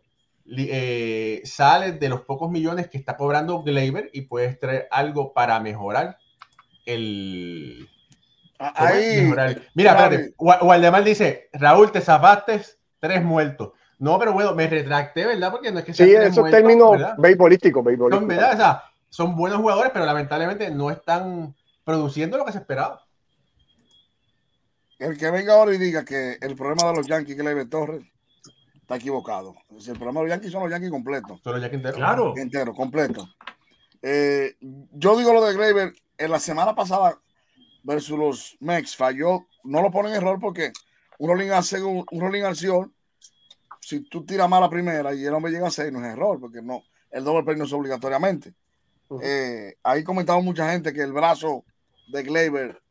eh, 0.57 1.41
sales 1.45 1.99
de 1.99 2.09
los 2.09 2.21
pocos 2.21 2.49
millones 2.49 2.89
que 2.89 2.97
está 2.97 3.15
cobrando 3.17 3.62
Gleyber 3.63 4.09
y 4.13 4.21
puedes 4.21 4.59
traer 4.59 4.88
algo 4.91 5.33
para 5.33 5.59
mejorar 5.59 6.17
el... 6.85 7.88
Ahí, 8.57 9.21
Mejorar- 9.21 9.62
Mira, 9.73 9.91
espérate, 9.91 10.33
Wa- 10.38 10.62
Waldemar 10.63 11.03
dice, 11.03 11.49
Raúl, 11.53 11.91
te 11.91 12.01
zafaste 12.01 12.62
tres 12.99 13.23
muertos. 13.23 13.71
No, 13.99 14.17
pero 14.19 14.33
bueno, 14.33 14.53
me 14.53 14.67
retracté, 14.67 15.25
¿verdad? 15.25 15.51
Porque 15.51 15.71
no 15.71 15.79
es 15.79 15.85
que 15.85 15.93
sean 15.93 16.09
Sí, 16.09 16.15
esos 16.15 16.49
términos 16.49 16.97
beisbolísticos, 17.17 17.81
Son, 17.81 17.85
beisbolísticos. 17.85 18.27
¿verdad? 18.27 18.53
O 18.53 18.57
sea, 18.57 18.83
son 19.09 19.35
buenos 19.35 19.59
jugadores, 19.59 19.91
pero 19.93 20.05
lamentablemente 20.05 20.69
no 20.71 20.89
están 20.91 21.55
produciendo 21.85 22.38
lo 22.38 22.45
que 22.45 22.51
se 22.51 22.57
esperaba. 22.59 23.05
El 24.99 25.17
que 25.17 25.31
venga 25.31 25.53
ahora 25.53 25.73
y 25.73 25.77
diga 25.77 26.03
que 26.03 26.38
el 26.41 26.55
problema 26.55 26.89
de 26.89 26.97
los 26.97 27.07
Yankees 27.07 27.35
que 27.38 27.43
le 27.43 27.65
Torres 27.65 28.03
está 28.89 28.95
equivocado. 28.95 29.56
Es 29.78 29.88
el 29.88 29.97
problema 29.97 30.21
de 30.21 30.25
los 30.25 30.36
Yankees 30.36 30.52
son 30.52 30.63
los 30.63 30.71
Yankees 30.71 30.89
completos. 30.89 31.39
Solo 31.43 31.60
ya 31.60 31.69
Quintero. 31.69 31.95
claro. 31.95 32.34
Entero, 32.36 32.73
completo. 32.73 33.30
Eh, 34.02 34.56
yo 34.60 35.15
digo 35.15 35.32
lo 35.32 35.45
de 35.45 35.54
Graver, 35.54 35.93
en 36.17 36.32
la 36.32 36.39
semana 36.39 36.73
pasada 36.73 37.19
versus 37.84 38.17
los 38.17 38.58
Mex 38.60 38.95
falló, 38.95 39.45
no 39.63 39.84
lo 39.84 39.91
ponen 39.91 40.13
en 40.13 40.17
error 40.17 40.39
porque 40.39 40.73
un 41.19 41.30
rolling 41.30 41.49
al 41.49 41.63
segundo, 41.63 42.04
un 42.10 42.19
rolling 42.19 42.41
al 42.41 42.56
Sion, 42.56 42.91
si 43.80 43.99
tú 44.02 44.25
tiras 44.25 44.49
mal 44.49 44.62
la 44.62 44.69
primera 44.69 45.13
y 45.13 45.23
el 45.23 45.34
hombre 45.36 45.52
llega 45.52 45.67
a 45.67 45.71
6, 45.71 45.91
no 45.91 46.04
es 46.04 46.12
error, 46.12 46.39
porque 46.39 46.62
no, 46.62 46.82
el 47.12 47.23
doble 47.23 47.43
play 47.43 47.58
no 47.58 47.65
es 47.65 47.73
obligatoriamente. 47.73 48.56
Ujú. 49.08 49.21
Eh, 49.23 49.78
ahí 49.84 50.04
comentaba 50.04 50.41
mucha 50.41 50.71
gente 50.71 50.91
que 50.93 51.02
el 51.02 51.13
brazo 51.13 51.63
de 52.08 52.23
Gleyber 52.23 52.82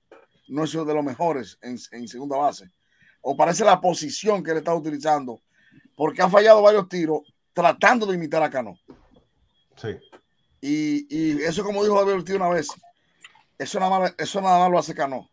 no 0.47 0.63
es 0.63 0.73
uno 0.75 0.85
de 0.85 0.95
los 0.95 1.05
mejores 1.05 1.59
en, 1.61 1.77
en 1.91 2.07
segunda 2.07 2.37
base. 2.37 2.71
O 3.21 3.37
parece 3.37 3.65
la 3.65 3.81
posición 3.81 4.45
que 4.45 4.53
él 4.53 4.59
está 4.59 4.73
utilizando, 4.75 5.43
porque 5.99 6.23
ha 6.23 6.31
fallado 6.31 6.63
varios 6.63 6.89
tiros 6.89 7.23
tratando 7.53 8.07
de 8.07 8.15
imitar 8.15 8.41
a 8.41 8.49
Cano. 8.49 8.79
Sí. 9.75 9.89
Y, 10.61 11.07
y 11.11 11.43
eso, 11.43 11.65
como 11.65 11.83
dijo 11.83 11.97
David 11.97 12.21
Ortiz 12.21 12.37
una 12.37 12.49
vez, 12.49 12.69
eso 13.59 13.81
nada, 13.81 13.99
más, 13.99 14.15
eso 14.17 14.41
nada 14.41 14.61
más 14.61 14.71
lo 14.71 14.79
hace 14.79 14.95
Cano. 14.95 15.29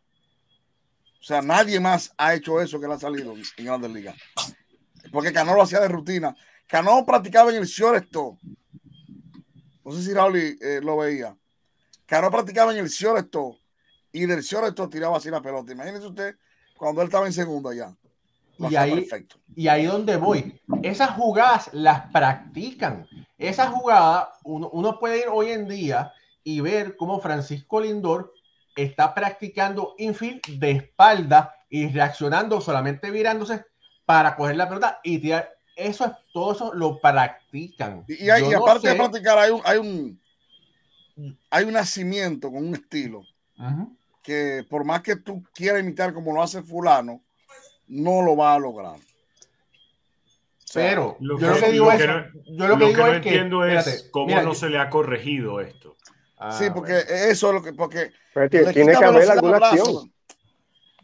O 1.19 1.23
sea, 1.23 1.43
nadie 1.43 1.79
más 1.79 2.11
ha 2.17 2.33
hecho 2.33 2.59
eso 2.59 2.79
que 2.79 2.87
le 2.87 2.95
ha 2.95 2.99
salido 2.99 3.35
en 3.57 3.65
Grandes 3.65 3.91
Ligas. 3.91 4.15
Porque 5.11 5.31
Cano 5.31 5.53
lo 5.53 5.61
hacía 5.61 5.79
de 5.81 5.87
rutina. 5.87 6.35
Cano 6.65 7.05
practicaba 7.05 7.51
en 7.51 7.57
el 7.57 7.65
shortstop. 7.65 8.39
No 9.83 9.91
sé 9.91 10.01
si 10.01 10.13
Raúl 10.15 10.35
eh, 10.35 10.79
lo 10.81 10.97
veía. 10.97 11.37
Cano 12.07 12.31
practicaba 12.31 12.71
en 12.71 12.79
el 12.79 12.89
shortstop 12.89 13.55
y 14.11 14.25
del 14.25 14.41
shortstop 14.41 14.91
tiraba 14.91 15.17
así 15.17 15.29
la 15.29 15.43
pelota. 15.43 15.73
Imagínese 15.73 16.07
usted 16.07 16.35
cuando 16.75 17.01
él 17.01 17.07
estaba 17.07 17.27
en 17.27 17.33
segunda 17.33 17.71
ya. 17.71 17.95
Lo 18.57 18.71
Y 18.71 18.75
ahí, 18.75 18.95
perfecto. 18.95 19.37
y 19.55 19.67
ahí 19.67 19.85
donde 19.85 20.17
voy. 20.17 20.61
Esas 20.83 21.11
jugadas 21.11 21.69
las 21.73 22.11
practican. 22.11 23.07
Esas 23.37 23.69
jugadas, 23.69 24.29
uno, 24.43 24.69
uno 24.71 24.99
puede 24.99 25.19
ir 25.19 25.25
hoy 25.31 25.49
en 25.51 25.67
día 25.67 26.13
y 26.43 26.61
ver 26.61 26.95
cómo 26.95 27.19
Francisco 27.19 27.81
Lindor 27.81 28.33
está 28.75 29.13
practicando 29.13 29.95
infield 29.97 30.41
de 30.59 30.71
espalda 30.71 31.53
y 31.69 31.87
reaccionando 31.87 32.61
solamente 32.61 33.11
virándose 33.11 33.65
para 34.05 34.35
coger 34.35 34.55
la 34.55 34.69
pelota 34.69 34.99
y 35.03 35.19
tirar. 35.19 35.49
Eso 35.75 36.05
es 36.05 36.11
todo 36.31 36.53
eso 36.53 36.73
lo 36.73 36.99
practican. 37.01 38.05
Y, 38.07 38.29
hay- 38.29 38.43
no 38.47 38.57
aparte 38.59 38.87
de 38.87 38.95
practicar, 38.95 39.37
hay 39.37 39.51
un, 39.51 39.61
hay 39.65 39.77
un 39.77 40.19
hay 41.49 41.65
un 41.65 41.73
nacimiento 41.73 42.51
con 42.51 42.65
un 42.67 42.75
estilo 42.75 43.23
que 44.21 44.65
por 44.69 44.83
más 44.83 45.01
que 45.01 45.15
tú 45.15 45.43
quieras 45.53 45.81
imitar 45.81 46.13
como 46.13 46.33
lo 46.33 46.41
hace 46.41 46.61
fulano, 46.61 47.21
no 47.87 48.21
lo 48.21 48.35
va 48.35 48.53
a 48.55 48.59
lograr. 48.59 48.97
Pero 50.73 51.15
Lo 51.19 51.39
yo 51.39 51.47
lo 51.51 51.55
que- 51.59 51.71
digo 51.71 51.85
lo 51.85 51.91
es, 51.91 52.01
que 52.01 52.07
no- 52.07 52.25
yo 52.45 52.67
Lo 52.67 52.67
lo 52.67 52.77
que 52.77 52.79
que, 52.79 52.87
digo 52.89 53.05
no 53.05 53.13
es 53.13 53.21
que, 53.21 53.29
entiendo 53.29 53.65
es 53.65 53.77
espérate, 53.87 54.11
cómo 54.11 54.25
mira, 54.27 54.41
no 54.41 54.49
yo- 54.49 54.55
se 54.55 54.69
le 54.69 54.77
ha 54.79 54.89
corregido 54.89 55.61
esto. 55.61 55.95
Ah, 56.37 56.51
sí, 56.51 56.65
porque 56.73 56.91
bueno. 56.93 57.09
eso 57.09 57.47
es 57.49 57.53
lo 57.53 57.63
que, 57.63 57.73
porque 57.73 58.11
Pero 58.33 58.49
tiene, 58.49 58.73
que 58.73 59.05
haber 59.05 59.29
alguna 59.31 59.57
acción. 59.57 60.11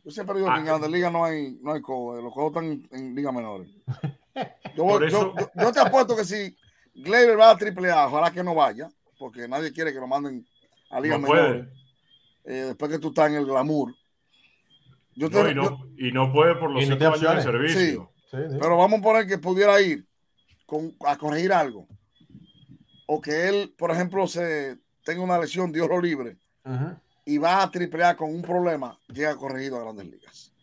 Yo 0.03 0.11
siempre 0.11 0.35
digo 0.37 0.47
que 0.49 0.55
en 0.55 0.61
Ah. 0.63 0.65
Grandes 0.65 0.89
Ligas 0.89 1.11
no 1.13 1.23
hay, 1.23 1.57
no 1.61 1.73
hay 1.73 1.81
cojo, 1.81 2.15
los 2.19 2.33
cojos 2.33 2.51
están 2.51 2.87
en 2.91 3.15
ligas 3.15 3.33
menores. 3.33 3.69
Yo, 4.75 4.83
Por 4.83 4.99
voy- 4.99 5.07
eso- 5.07 5.33
yo, 5.37 5.45
yo- 5.55 5.61
yo 5.63 5.71
te 5.73 5.79
apuesto 5.81 6.15
que 6.15 6.23
si 6.25 6.55
Gleyber 6.95 7.37
va 7.39 7.51
a 7.51 7.57
triple 7.57 7.91
A, 7.91 8.07
ojalá 8.07 8.31
que 8.31 8.43
no 8.43 8.55
vaya, 8.55 8.89
porque 9.19 9.47
nadie 9.47 9.71
quiere 9.73 9.91
que 9.93 9.99
lo 9.99 10.07
manden 10.07 10.45
a 10.89 10.99
ligas 11.01 11.19
No 11.19 11.27
menores. 11.27 11.67
eh, 12.45 12.53
después 12.67 12.89
que 12.91 12.99
tú 12.99 13.09
estás 13.09 13.29
en 13.29 13.35
el 13.35 13.45
glamour. 13.45 13.93
Yo 15.15 15.29
te- 15.29 15.43
No, 15.43 15.49
y, 15.51 15.55
yo- 15.55 15.61
no, 15.71 15.87
y 15.97 16.11
no 16.11 16.31
puede 16.33 16.55
por 16.55 16.71
los 16.71 16.83
cinco 16.93 17.05
años 17.05 17.21
de 17.45 17.51
servicio. 17.51 18.11
Sí, 18.31 18.37
sí. 18.49 18.57
Pero 18.61 18.77
vamos 18.77 18.99
a 18.99 19.03
poner 19.03 19.27
que 19.27 19.37
pudiera 19.37 19.79
ir 19.81 20.05
con, 20.65 20.95
a 21.05 21.17
corregir 21.17 21.51
algo. 21.51 21.87
O 23.07 23.19
que 23.19 23.49
él, 23.49 23.73
por 23.77 23.91
ejemplo, 23.91 24.25
se 24.27 24.77
tenga 25.03 25.21
una 25.21 25.37
lesión, 25.37 25.71
Dios 25.71 25.87
lo 25.89 25.99
libre, 25.99 26.37
y 27.25 27.37
va 27.37 27.61
a 27.61 27.69
triple 27.69 28.03
A 28.05 28.15
con 28.15 28.33
un 28.33 28.41
problema, 28.41 28.97
llega 29.09 29.35
corregido 29.35 29.77
a 29.77 29.83
grandes 29.83 30.05
ligas. 30.07 30.53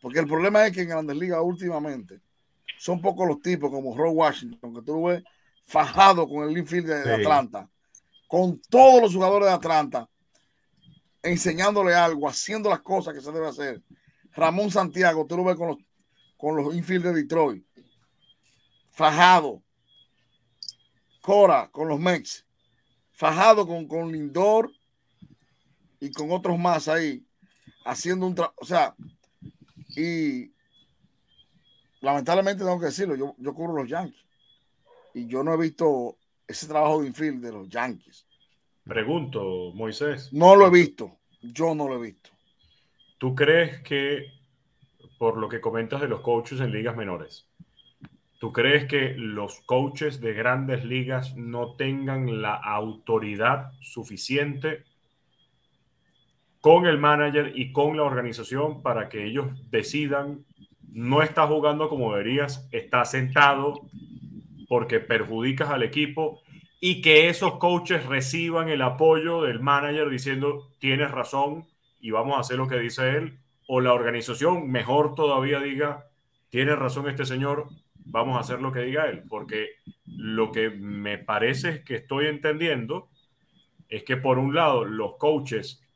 Porque 0.00 0.18
el 0.18 0.26
problema 0.26 0.66
es 0.66 0.72
que 0.72 0.82
en 0.82 0.88
grandes 0.88 1.16
ligas 1.16 1.38
últimamente 1.42 2.20
son 2.78 3.00
pocos 3.00 3.28
los 3.28 3.40
tipos 3.40 3.70
como 3.70 3.96
Roy 3.96 4.10
Washington, 4.10 4.74
que 4.74 4.82
tú 4.82 4.94
lo 4.94 5.02
ves 5.04 5.22
fajado 5.64 6.28
con 6.28 6.48
el 6.48 6.58
infield 6.58 6.88
de. 6.88 7.02
Atlanta, 7.14 7.70
con 8.26 8.60
todos 8.68 9.00
los 9.00 9.14
jugadores 9.14 9.46
de 9.48 9.54
Atlanta, 9.54 10.08
enseñándole 11.22 11.94
algo, 11.94 12.28
haciendo 12.28 12.68
las 12.68 12.80
cosas 12.80 13.14
que 13.14 13.20
se 13.20 13.32
debe 13.32 13.48
hacer. 13.48 13.82
Ramón 14.32 14.70
Santiago, 14.70 15.26
tú 15.26 15.36
lo 15.36 15.44
ves 15.44 15.56
con 15.56 15.68
los, 15.68 15.76
con 16.36 16.56
los 16.56 16.74
infield 16.74 17.04
de 17.04 17.12
Detroit, 17.12 17.64
fajado. 18.90 19.62
Cora 21.20 21.68
con 21.70 21.86
los 21.86 22.00
Mex, 22.00 22.44
fajado 23.12 23.64
con, 23.64 23.86
con 23.86 24.10
Lindor 24.10 24.72
y 26.00 26.10
con 26.10 26.32
otros 26.32 26.58
más 26.58 26.88
ahí, 26.88 27.24
haciendo 27.84 28.26
un 28.26 28.34
trabajo, 28.34 28.56
o 28.58 28.66
sea, 28.66 28.96
y 29.90 30.52
lamentablemente 32.00 32.64
tengo 32.64 32.80
que 32.80 32.86
decirlo, 32.86 33.14
yo, 33.14 33.36
yo 33.38 33.54
cubro 33.54 33.74
los 33.74 33.88
Yankees 33.88 34.24
y 35.14 35.26
yo 35.26 35.44
no 35.44 35.54
he 35.54 35.56
visto 35.56 36.18
ese 36.46 36.66
trabajo 36.66 37.00
de 37.00 37.08
infield 37.08 37.40
de 37.42 37.52
los 37.52 37.68
Yankees. 37.68 38.26
Pregunto, 38.84 39.72
Moisés. 39.74 40.32
No 40.32 40.56
lo 40.56 40.66
he 40.66 40.70
visto, 40.70 41.18
yo 41.40 41.74
no 41.74 41.88
lo 41.88 41.96
he 41.96 42.06
visto. 42.10 42.30
¿Tú 43.18 43.34
crees 43.34 43.80
que, 43.82 44.26
por 45.18 45.36
lo 45.36 45.48
que 45.48 45.60
comentas 45.60 46.00
de 46.00 46.08
los 46.08 46.20
coaches 46.20 46.60
en 46.60 46.72
ligas 46.72 46.96
menores, 46.96 47.48
¿tú 48.40 48.52
crees 48.52 48.86
que 48.86 49.14
los 49.16 49.60
coaches 49.60 50.20
de 50.20 50.32
grandes 50.34 50.84
ligas 50.84 51.36
no 51.36 51.76
tengan 51.76 52.42
la 52.42 52.54
autoridad 52.54 53.70
suficiente 53.80 54.84
con 56.60 56.86
el 56.86 56.98
manager 56.98 57.52
y 57.54 57.72
con 57.72 57.96
la 57.96 58.02
organización 58.02 58.82
para 58.82 59.08
que 59.08 59.24
ellos 59.24 59.46
decidan, 59.70 60.44
no 60.92 61.22
está 61.22 61.46
jugando 61.46 61.88
como 61.88 62.12
deberías, 62.12 62.68
está 62.72 63.04
sentado 63.04 63.88
porque 64.68 65.00
perjudicas 65.00 65.70
al 65.70 65.82
equipo 65.84 66.41
y 66.84 67.00
que 67.00 67.28
esos 67.28 67.58
coaches 67.58 68.06
reciban 68.06 68.68
el 68.68 68.82
apoyo 68.82 69.42
del 69.42 69.60
manager 69.60 70.10
diciendo 70.10 70.68
tienes 70.80 71.12
razón 71.12 71.64
y 72.00 72.10
vamos 72.10 72.36
a 72.36 72.40
hacer 72.40 72.56
lo 72.56 72.66
que 72.66 72.80
dice 72.80 73.10
él, 73.10 73.38
o 73.68 73.80
la 73.80 73.92
organización 73.92 74.68
mejor 74.68 75.14
todavía 75.14 75.60
diga 75.60 76.08
tiene 76.50 76.74
razón 76.74 77.08
este 77.08 77.24
señor, 77.24 77.68
vamos 77.94 78.36
a 78.36 78.40
hacer 78.40 78.60
lo 78.60 78.72
que 78.72 78.80
diga 78.80 79.06
él, 79.06 79.22
porque 79.28 79.68
lo 80.06 80.50
que 80.50 80.70
me 80.70 81.18
parece 81.18 81.84
que 81.84 81.94
estoy 81.94 82.26
entendiendo 82.26 83.08
es 83.88 84.02
que 84.02 84.16
por 84.16 84.40
un 84.40 84.52
lado 84.52 84.84
los 84.84 85.18
coaches 85.18 85.86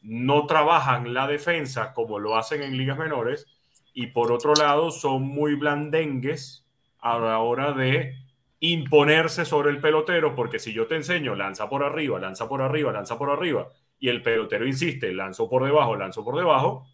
no 0.00 0.46
trabajan 0.46 1.14
la 1.14 1.28
defensa 1.28 1.92
como 1.92 2.18
lo 2.18 2.36
hacen 2.36 2.60
en 2.64 2.76
ligas 2.76 2.98
menores 2.98 3.46
y 3.94 4.08
por 4.08 4.32
otro 4.32 4.54
lado 4.54 4.90
son 4.90 5.22
muy 5.22 5.54
blandengues 5.54 6.66
a 6.98 7.20
la 7.20 7.38
hora 7.38 7.70
de 7.70 8.16
imponerse 8.62 9.44
sobre 9.44 9.70
el 9.70 9.80
pelotero, 9.80 10.36
porque 10.36 10.60
si 10.60 10.72
yo 10.72 10.86
te 10.86 10.94
enseño 10.94 11.34
lanza 11.34 11.68
por 11.68 11.82
arriba, 11.82 12.20
lanza 12.20 12.48
por 12.48 12.62
arriba, 12.62 12.92
lanza 12.92 13.18
por 13.18 13.28
arriba, 13.28 13.68
y 13.98 14.08
el 14.08 14.22
pelotero 14.22 14.64
insiste, 14.64 15.12
lanzo 15.12 15.50
por 15.50 15.64
debajo, 15.64 15.96
lanzo 15.96 16.24
por 16.24 16.36
debajo, 16.36 16.86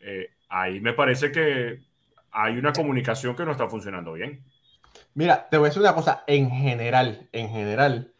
eh, 0.00 0.30
ahí 0.48 0.80
me 0.80 0.94
parece 0.94 1.30
que 1.30 1.84
hay 2.32 2.58
una 2.58 2.72
comunicación 2.72 3.36
que 3.36 3.44
no 3.44 3.52
está 3.52 3.68
funcionando 3.68 4.14
bien. 4.14 4.42
Mira, 5.14 5.48
te 5.48 5.56
voy 5.56 5.66
a 5.66 5.68
decir 5.68 5.82
una 5.82 5.94
cosa, 5.94 6.24
en 6.26 6.50
general, 6.50 7.28
en 7.30 7.48
general, 7.48 8.12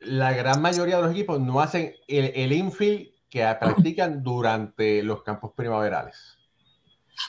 la 0.00 0.34
gran 0.34 0.60
mayoría 0.60 0.96
de 0.96 1.02
los 1.04 1.12
equipos 1.12 1.40
no 1.40 1.62
hacen 1.62 1.94
el, 2.06 2.32
el 2.34 2.52
infield 2.52 3.08
que 3.30 3.40
practican 3.58 4.22
durante 4.22 5.02
los 5.02 5.22
campos 5.22 5.52
primaverales. 5.56 6.36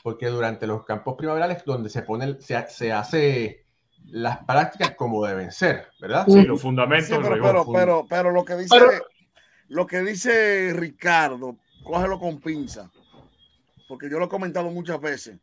Porque 0.02 0.28
durante 0.28 0.68
los 0.68 0.84
campos 0.84 1.16
primaverales 1.18 1.60
es 1.60 1.66
donde 1.66 1.90
se 1.90 2.02
pone, 2.02 2.42
se, 2.42 2.68
se 2.68 2.92
hace 2.92 3.63
las 4.12 4.44
prácticas 4.46 4.96
como 4.96 5.26
deben 5.26 5.52
ser, 5.52 5.88
¿verdad? 6.00 6.26
Sí, 6.28 6.44
los 6.44 6.62
fundamentos 6.62 7.08
Sí, 7.10 7.16
pero, 7.22 7.42
pero, 7.42 7.66
pero, 7.72 8.06
pero 8.10 8.32
lo 8.32 8.46
que 8.46 8.56
dice, 8.56 8.70
Pero- 8.78 8.92
lo 9.70 9.88
que 9.88 10.02
dice 10.02 10.72
Ricardo, 10.74 11.58
cógelo 11.84 12.20
con 12.20 12.40
pinza, 12.40 12.92
porque 13.88 14.10
yo 14.10 14.20
lo 14.20 14.26
he 14.26 14.30
comentado 14.30 14.70
muchas 14.70 15.00
veces, 15.02 15.40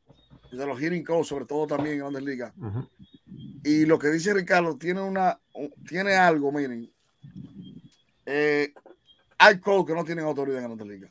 de 0.53 0.67
los 0.67 0.79
hitting 0.81 1.05
coach, 1.05 1.27
sobre 1.27 1.47
todo 1.47 1.67
también 1.67 1.95
en 1.95 2.01
Grandes 2.01 2.23
Ligas, 2.23 2.53
y 3.65 3.87
lo 3.87 3.99
que 3.99 4.09
dice 4.09 4.33
Ricardo 4.35 4.77
tiene 4.77 5.01
una, 5.01 5.39
tiene 5.89 6.15
algo, 6.15 6.51
miren, 6.53 6.91
eh, 8.27 8.73
hay 9.39 9.59
coach 9.59 9.87
que 9.89 9.95
no 9.95 10.05
tienen 10.05 10.25
autoridad 10.25 10.59
en 10.59 10.65
Grandes 10.67 10.87
Ligas, 10.87 11.11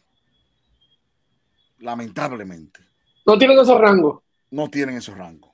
lamentablemente, 1.79 2.79
No 3.25 3.37
tienen 3.37 3.59
esos 3.59 3.79
rangos. 3.79 4.21
no 4.51 4.69
tienen 4.69 4.97
esos 4.97 5.17
rangos, 5.17 5.48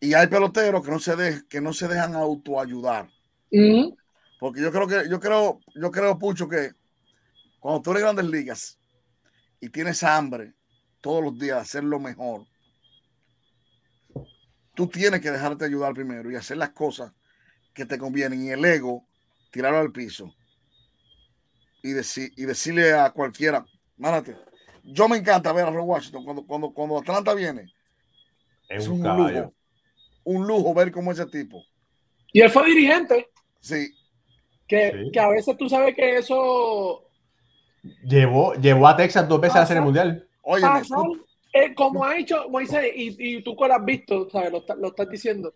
y 0.00 0.14
hay 0.14 0.26
peloteros 0.26 0.84
que 0.84 0.90
no 0.90 0.98
se 0.98 1.16
de- 1.16 1.46
que 1.48 1.60
no 1.60 1.72
se 1.72 1.88
dejan 1.88 2.14
autoayudar. 2.14 3.08
Ujú. 3.50 3.96
Porque 4.38 4.60
yo 4.60 4.70
creo 4.70 4.86
que, 4.86 5.08
yo 5.08 5.18
creo, 5.20 5.60
yo 5.74 5.90
creo, 5.90 6.18
Pucho, 6.18 6.48
que 6.48 6.72
cuando 7.60 7.80
tú 7.82 7.90
eres 7.92 8.02
grandes 8.02 8.26
ligas 8.26 8.78
y 9.60 9.70
tienes 9.70 10.02
hambre 10.02 10.54
todos 11.00 11.22
los 11.24 11.38
días 11.38 11.56
de 11.56 11.62
hacer 11.62 11.84
lo 11.84 11.98
mejor, 11.98 12.46
tú 14.74 14.86
tienes 14.88 15.20
que 15.20 15.30
dejarte 15.30 15.64
ayudar 15.64 15.94
primero 15.94 16.30
y 16.30 16.36
hacer 16.36 16.58
las 16.58 16.70
cosas 16.70 17.12
que 17.72 17.86
te 17.86 17.98
convienen. 17.98 18.44
Y 18.44 18.50
el 18.50 18.64
ego, 18.64 19.06
tirarlo 19.50 19.78
al 19.78 19.92
piso 19.92 20.34
y, 21.82 21.92
deci- 21.92 22.32
y 22.36 22.44
decirle 22.44 22.92
a 22.92 23.10
cualquiera, 23.10 23.64
márate. 23.96 24.36
Yo 24.84 25.08
me 25.08 25.16
encanta 25.16 25.52
ver 25.52 25.64
a 25.66 25.70
Roy 25.70 25.82
Washington 25.82 26.24
cuando, 26.24 26.46
cuando, 26.46 26.70
cuando 26.72 26.98
Atlanta 26.98 27.34
viene. 27.34 27.62
Es 28.68 28.82
Es 28.84 28.88
un 28.88 28.96
un 28.98 29.02
caballo. 29.02 29.40
lujo. 29.40 29.54
Un 30.26 30.46
lujo 30.46 30.74
ver 30.74 30.90
cómo 30.90 31.12
ese 31.12 31.24
tipo. 31.26 31.64
Y 32.32 32.40
él 32.40 32.50
fue 32.50 32.66
dirigente, 32.66 33.28
Sí, 33.60 33.88
que, 34.66 34.90
Sí. 34.92 35.10
que 35.12 35.20
a 35.20 35.28
veces 35.28 35.56
tú 35.56 35.68
sabes 35.68 35.94
que 35.94 36.16
eso 36.16 37.04
Llevó, 38.04 38.54
llevó 38.54 38.88
a 38.88 38.96
Texas 38.96 39.28
dos 39.28 39.40
veces 39.40 39.56
a 39.56 39.60
la 39.60 39.66
Serie. 39.66 39.82
Mundial. 39.82 40.28
oye, 40.42 40.64
eh, 41.52 41.74
como 41.74 42.04
ha 42.04 42.18
hecho 42.18 42.48
Moisés, 42.50 42.90
y, 42.94 43.36
y 43.36 43.42
tú 43.42 43.56
que 43.56 43.68
lo 43.68 43.74
has 43.74 43.84
visto, 43.84 44.28
¿sabes? 44.30 44.50
Lo, 44.50 44.58
está- 44.58 44.74
lo 44.74 44.88
estás 44.88 45.08
diciendo. 45.08 45.54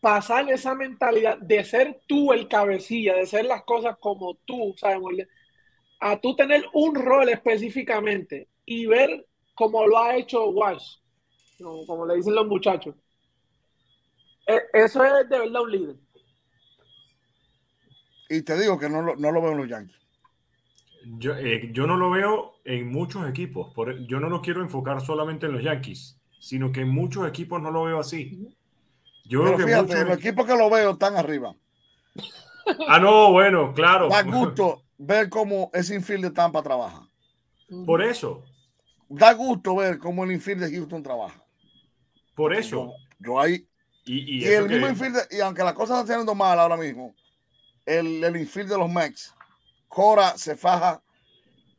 pasar 0.00 0.50
esa 0.50 0.74
mentalidad 0.74 1.36
de 1.38 1.62
ser 1.62 2.00
tú 2.08 2.32
el 2.32 2.48
cabecilla, 2.48 3.14
de 3.14 3.26
ser 3.26 3.44
las 3.44 3.62
cosas 3.64 3.96
como 4.00 4.34
tú, 4.46 4.74
sabemos, 4.78 5.12
a 6.00 6.18
tú 6.18 6.34
tener 6.34 6.64
un 6.72 6.94
rol 6.94 7.28
específicamente 7.28 8.48
y 8.64 8.86
ver 8.86 9.26
cómo 9.54 9.86
lo 9.86 9.98
ha 9.98 10.16
hecho 10.16 10.48
Walsh, 10.48 10.96
como, 11.86 12.06
le 12.06 12.16
dicen 12.16 12.34
los 12.34 12.46
muchachos. 12.46 12.94
E, 14.50 14.62
eso 14.72 15.04
es 15.04 15.28
de 15.28 15.38
verdad 15.38 15.62
un 15.62 15.70
líder. 15.70 15.96
Y 18.28 18.42
te 18.42 18.58
digo 18.58 18.78
que 18.78 18.88
no 18.88 19.02
lo, 19.02 19.16
no 19.16 19.32
lo 19.32 19.42
veo 19.42 19.52
en 19.52 19.58
los 19.58 19.68
Yankees. 19.68 19.96
Yo, 21.18 21.34
eh, 21.34 21.70
yo, 21.72 21.86
no 21.86 21.96
lo 21.96 22.10
veo 22.10 22.54
en 22.64 22.90
muchos 22.90 23.28
equipos. 23.28 23.72
Por, 23.74 24.06
yo 24.06 24.20
no 24.20 24.28
lo 24.28 24.42
quiero 24.42 24.62
enfocar 24.62 25.00
solamente 25.00 25.46
en 25.46 25.52
los 25.52 25.62
Yankees, 25.62 26.18
sino 26.38 26.70
que 26.72 26.82
en 26.82 26.90
muchos 26.90 27.26
equipos 27.26 27.60
no 27.60 27.70
lo 27.70 27.84
veo 27.84 27.98
así. 27.98 28.54
Yo 29.24 29.44
Pero 29.44 29.58
fíjate, 29.58 29.82
muchos... 29.82 30.08
los 30.08 30.18
equipos 30.18 30.46
que 30.46 30.56
lo 30.56 30.70
veo 30.70 30.90
están 30.90 31.16
arriba. 31.16 31.54
Ah, 32.88 32.98
no, 32.98 33.32
bueno, 33.32 33.72
claro. 33.72 34.08
Da 34.08 34.22
gusto 34.22 34.82
ver 34.98 35.28
cómo 35.28 35.70
ese 35.72 35.94
infield 35.94 36.24
de 36.24 36.30
Tampa 36.30 36.62
trabaja. 36.62 37.08
Por 37.86 38.02
eso. 38.02 38.44
Da 39.08 39.32
gusto 39.32 39.76
ver 39.76 39.98
cómo 39.98 40.24
el 40.24 40.32
infield 40.32 40.62
de 40.62 40.76
Houston 40.76 41.02
trabaja. 41.02 41.42
Por 42.34 42.54
eso. 42.54 42.92
Yo, 43.18 43.40
ahí. 43.40 43.66
Y, 44.12 44.40
y, 44.40 44.44
el 44.44 44.68
mismo 44.68 44.88
infield, 44.88 45.18
y 45.30 45.38
aunque 45.38 45.62
las 45.62 45.72
cosas 45.72 46.00
están 46.00 46.16
siendo 46.16 46.34
mal 46.34 46.58
ahora 46.58 46.76
mismo, 46.76 47.14
el, 47.86 48.24
el 48.24 48.36
infield 48.38 48.68
de 48.68 48.76
los 48.76 48.90
Mex, 48.90 49.32
Cora 49.86 50.36
se 50.36 50.56
faja 50.56 51.00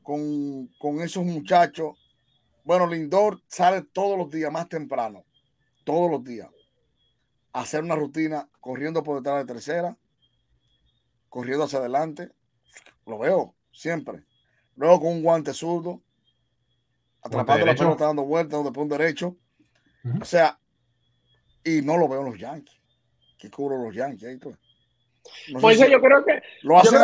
con, 0.02 0.68
con 0.80 1.02
esos 1.02 1.26
muchachos. 1.26 1.98
Bueno, 2.64 2.88
Lindor 2.88 3.42
sale 3.48 3.82
todos 3.82 4.18
los 4.18 4.32
días 4.32 4.50
más 4.50 4.70
temprano, 4.70 5.26
todos 5.84 6.10
los 6.10 6.24
días, 6.24 6.48
a 7.52 7.60
hacer 7.60 7.84
una 7.84 7.96
rutina 7.96 8.48
corriendo 8.62 9.04
por 9.04 9.18
detrás 9.18 9.46
de 9.46 9.54
tercera, 9.54 9.98
corriendo 11.28 11.66
hacia 11.66 11.80
adelante. 11.80 12.32
Lo 13.06 13.20
veo 13.20 13.56
siempre. 13.74 14.24
Luego 14.78 15.02
con 15.02 15.10
un 15.10 15.22
guante 15.22 15.54
zurdo, 15.54 16.02
atrapando 17.22 17.66
la 17.66 17.76
pelota, 17.76 18.06
dando 18.06 18.24
vueltas 18.24 18.64
después 18.64 18.84
un 18.84 18.90
derecho. 18.90 19.36
O 20.22 20.24
sea, 20.24 20.61
y 21.64 21.82
no 21.82 21.98
lo 21.98 22.08
veo 22.08 22.22
en 22.22 22.32
los 22.32 22.40
Yankees. 22.40 22.80
¿Qué 23.38 23.50
cubro 23.50 23.78
los 23.84 23.96
Yankees? 23.96 24.28
Ahí 24.28 24.40
pues 25.60 25.80
yo 25.80 26.02
creo 26.02 26.26
que. 26.26 26.42
Lo 26.64 26.78
hacen 26.78 27.00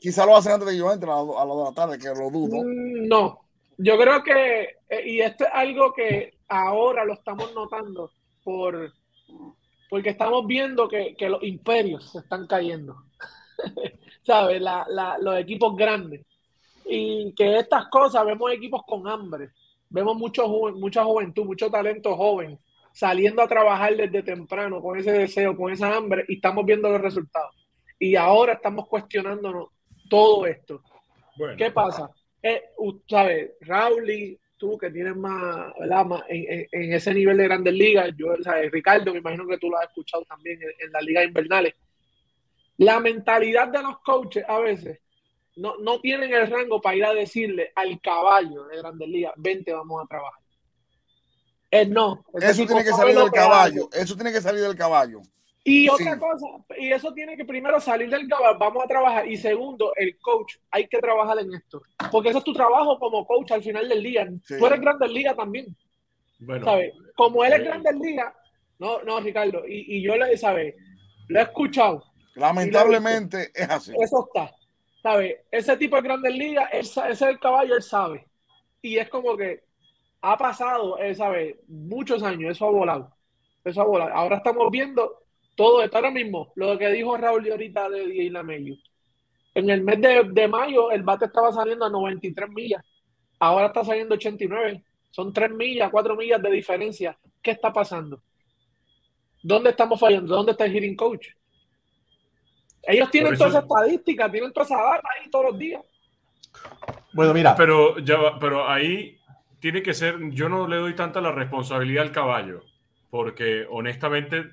Quizá 0.00 0.26
lo 0.26 0.36
hacen 0.36 0.52
antes 0.52 0.66
de 0.66 0.74
que 0.74 0.78
yo 0.78 0.92
entre 0.92 1.10
a, 1.10 1.14
lo 1.14 1.58
de 1.58 1.64
la 1.64 1.74
tarde, 1.74 1.98
que 1.98 2.08
lo 2.08 2.30
dudo. 2.30 2.62
Mm, 2.62 3.08
no. 3.08 3.40
Yo 3.76 3.98
creo 3.98 4.22
que. 4.22 4.62
Eh, 4.88 5.02
y 5.06 5.20
esto 5.20 5.44
es 5.44 5.50
algo 5.52 5.92
que 5.92 6.34
ahora 6.48 7.04
lo 7.04 7.14
estamos 7.14 7.52
notando 7.54 8.12
por. 8.42 8.92
Porque 9.90 10.10
estamos 10.10 10.46
viendo 10.46 10.88
que, 10.88 11.16
que 11.16 11.28
los 11.28 11.42
imperios 11.42 12.10
se 12.10 12.18
están 12.18 12.46
cayendo. 12.46 13.04
¿Sabes? 14.26 14.60
La, 14.60 14.86
la, 14.88 15.16
los 15.18 15.38
equipos 15.38 15.76
grandes. 15.76 16.26
Y 16.84 17.32
que 17.34 17.58
estas 17.58 17.88
cosas, 17.88 18.24
vemos 18.24 18.52
equipos 18.52 18.82
con 18.86 19.08
hambre. 19.08 19.50
Vemos 19.90 20.16
mucho, 20.16 20.46
mucha 20.74 21.04
juventud, 21.04 21.44
mucho 21.44 21.70
talento 21.70 22.14
joven 22.16 22.58
saliendo 22.98 23.42
a 23.42 23.46
trabajar 23.46 23.96
desde 23.96 24.24
temprano 24.24 24.82
con 24.82 24.98
ese 24.98 25.12
deseo, 25.12 25.56
con 25.56 25.72
esa 25.72 25.94
hambre 25.94 26.24
y 26.26 26.34
estamos 26.34 26.66
viendo 26.66 26.88
los 26.88 27.00
resultados. 27.00 27.54
Y 27.96 28.16
ahora 28.16 28.54
estamos 28.54 28.88
cuestionándonos 28.88 29.68
todo 30.10 30.44
esto. 30.48 30.82
¿Qué 31.56 31.70
pasa? 31.70 32.10
Eh, 32.42 32.60
¿Sabes? 33.08 33.52
Raúl, 33.60 34.36
tú 34.56 34.76
que 34.76 34.90
tienes 34.90 35.14
más, 35.14 35.72
en, 36.28 36.92
ese 36.92 37.14
nivel 37.14 37.36
de 37.36 37.44
grandes 37.44 37.72
ligas, 37.72 38.10
yo, 38.16 38.34
¿sabes? 38.42 38.72
Ricardo, 38.72 39.12
me 39.12 39.20
imagino 39.20 39.46
que 39.46 39.58
tú 39.58 39.70
lo 39.70 39.78
has 39.78 39.86
escuchado 39.86 40.24
también 40.24 40.60
en, 40.60 40.68
en 40.84 40.92
las 40.92 41.02
ligas 41.04 41.24
invernales. 41.24 41.74
La 42.78 42.98
mentalidad 42.98 43.68
de 43.68 43.80
los 43.80 44.00
coaches 44.00 44.44
a 44.48 44.58
veces 44.58 44.98
no, 45.54 45.76
no 45.78 46.00
tienen 46.00 46.34
el 46.34 46.50
rango 46.50 46.80
para 46.80 46.96
ir 46.96 47.04
a 47.04 47.14
decirle 47.14 47.70
al 47.76 48.00
caballo 48.00 48.64
de 48.64 48.78
grandes 48.78 49.08
ligas, 49.08 49.34
vente, 49.36 49.72
vamos 49.72 50.02
a 50.02 50.08
trabajar. 50.08 50.47
Eh, 51.70 51.86
no. 51.86 52.24
Eso 52.40 52.66
tiene 52.66 52.84
que 52.84 52.90
salir 52.90 53.16
del 53.16 53.30
caballo. 53.30 53.88
Eso 53.92 54.14
tiene 54.14 54.32
que 54.32 54.40
salir 54.40 54.62
del 54.62 54.76
caballo. 54.76 55.20
Y 55.64 55.86
otra 55.88 56.18
cosa, 56.18 56.46
y 56.78 56.90
eso 56.90 57.12
tiene 57.12 57.36
que 57.36 57.44
primero 57.44 57.78
salir 57.78 58.08
del 58.08 58.26
caballo, 58.26 58.58
vamos 58.58 58.84
a 58.84 58.88
trabajar. 58.88 59.28
Y 59.28 59.36
segundo, 59.36 59.92
el 59.96 60.18
coach, 60.18 60.54
hay 60.70 60.88
que 60.88 60.98
trabajar 60.98 61.38
en 61.40 61.52
esto. 61.52 61.82
Porque 62.10 62.30
eso 62.30 62.38
es 62.38 62.44
tu 62.44 62.54
trabajo 62.54 62.98
como 62.98 63.26
coach 63.26 63.52
al 63.52 63.62
final 63.62 63.86
del 63.86 64.02
día. 64.02 64.26
Tú 64.46 64.66
eres 64.66 64.80
grande 64.80 65.08
liga 65.08 65.34
también. 65.34 65.76
Bueno, 66.38 66.64
¿sabes? 66.64 66.94
Como 67.14 67.44
él 67.44 67.52
es 67.52 67.60
eh, 67.60 67.64
grande 67.64 67.92
liga, 67.92 68.34
no, 68.78 69.02
no, 69.02 69.20
Ricardo, 69.20 69.62
y, 69.66 70.02
yo 70.02 70.16
le, 70.16 70.38
¿sabes? 70.38 70.74
Lo 71.28 71.40
he 71.40 71.42
escuchado. 71.42 72.02
Lamentablemente 72.34 73.50
es 73.54 73.68
así. 73.68 73.92
Eso 74.00 74.26
está. 74.26 74.50
¿Sabes? 75.02 75.36
Ese 75.50 75.76
tipo 75.76 75.96
de 75.96 76.02
grandes 76.02 76.32
ligas, 76.32 76.68
ese 76.72 77.10
es 77.10 77.22
el 77.22 77.38
caballo, 77.38 77.76
él 77.76 77.82
sabe. 77.82 78.26
Y 78.80 78.96
es 78.96 79.08
como 79.08 79.36
que 79.36 79.64
ha 80.20 80.36
pasado, 80.36 80.96
¿sabes? 81.14 81.56
Muchos 81.68 82.22
años, 82.22 82.52
eso 82.52 82.66
ha 82.66 82.70
volado. 82.70 83.12
Eso 83.64 83.82
ha 83.82 83.84
volado. 83.84 84.12
Ahora 84.12 84.36
estamos 84.36 84.70
viendo 84.70 85.22
todo 85.54 85.82
esto. 85.82 85.96
Ahora 85.96 86.10
mismo, 86.10 86.52
lo 86.54 86.78
que 86.78 86.88
dijo 86.90 87.16
Raúl 87.16 87.44
de 87.44 87.50
ahorita 87.52 87.88
de 87.88 88.06
DJ 88.06 88.30
Lamello. 88.30 88.74
En 89.54 89.70
el 89.70 89.82
mes 89.82 90.00
de, 90.00 90.48
mayo, 90.48 90.90
el 90.90 91.02
bate 91.02 91.24
estaba 91.24 91.52
saliendo 91.52 91.84
a 91.84 91.90
93 91.90 92.48
millas. 92.48 92.84
Ahora 93.40 93.66
está 93.66 93.84
saliendo 93.84 94.14
89. 94.14 94.84
Son 95.10 95.32
3 95.32 95.50
millas, 95.50 95.90
4 95.90 96.16
millas 96.16 96.40
de 96.40 96.50
diferencia. 96.50 97.18
¿Qué 97.42 97.52
está 97.52 97.72
pasando? 97.72 98.22
¿Dónde 99.42 99.70
estamos 99.70 99.98
fallando? 99.98 100.34
¿Dónde 100.34 100.52
está 100.52 100.64
el 100.64 100.72
hitting 100.72 100.96
coach? 100.96 101.28
Ellos 102.82 103.10
tienen 103.10 103.36
todas 103.36 103.52
toda 103.52 103.60
esa 103.60 103.66
estadística, 103.66 104.30
tienen 104.30 104.52
toda 104.52 104.64
esa 104.64 104.76
data 104.76 105.08
ahí 105.18 105.30
todos 105.30 105.46
los 105.46 105.58
días. 105.58 105.82
Bueno, 107.12 107.34
mira. 107.34 107.54
Pero, 107.56 107.98
ya, 107.98 108.16
pero 108.38 108.68
ahí 108.68 109.17
tiene 109.60 109.82
que 109.82 109.94
ser, 109.94 110.30
yo 110.30 110.48
no 110.48 110.68
le 110.68 110.76
doy 110.76 110.94
tanta 110.94 111.20
la 111.20 111.32
responsabilidad 111.32 112.04
al 112.04 112.12
caballo, 112.12 112.62
porque 113.10 113.66
honestamente 113.70 114.50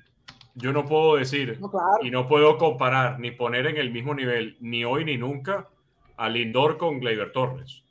yo 0.54 0.72
no 0.72 0.86
puedo 0.86 1.16
decir 1.16 1.58
y 2.02 2.10
no 2.10 2.26
puedo 2.26 2.56
comparar 2.58 3.20
ni 3.20 3.30
poner 3.30 3.66
en 3.66 3.76
el 3.76 3.90
mismo 3.90 4.14
nivel, 4.14 4.56
ni 4.60 4.84
hoy 4.84 5.04
ni 5.04 5.16
nunca, 5.16 5.68
a 6.16 6.28
Lindor 6.28 6.78
con 6.78 6.98
Gleyber 6.98 7.32
Torres. 7.32 7.82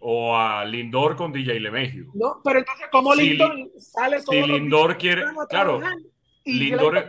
O 0.00 0.36
a 0.36 0.66
Lindor 0.66 1.16
con 1.16 1.32
DJ 1.32 1.58
LeMahieu. 1.58 2.10
No, 2.12 2.42
pero 2.44 2.58
entonces, 2.58 2.88
¿cómo 2.92 3.14
Lindor 3.14 3.70
sale 3.78 4.18
todo 4.22 4.32
Si 4.32 4.42
Lindor 4.42 4.98
quiere. 4.98 5.24
Claro, 5.48 5.80
Lindor, 6.44 7.08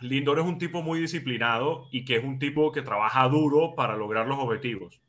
Lindor 0.00 0.38
es 0.38 0.44
un 0.44 0.58
tipo 0.58 0.82
muy 0.82 1.00
disciplinado 1.00 1.88
y 1.90 2.04
que 2.04 2.16
es 2.16 2.24
un 2.24 2.38
tipo 2.38 2.70
que 2.70 2.82
trabaja 2.82 3.28
duro 3.28 3.74
para 3.74 3.96
lograr 3.96 4.28
los 4.28 4.38
objetivos. 4.38 5.00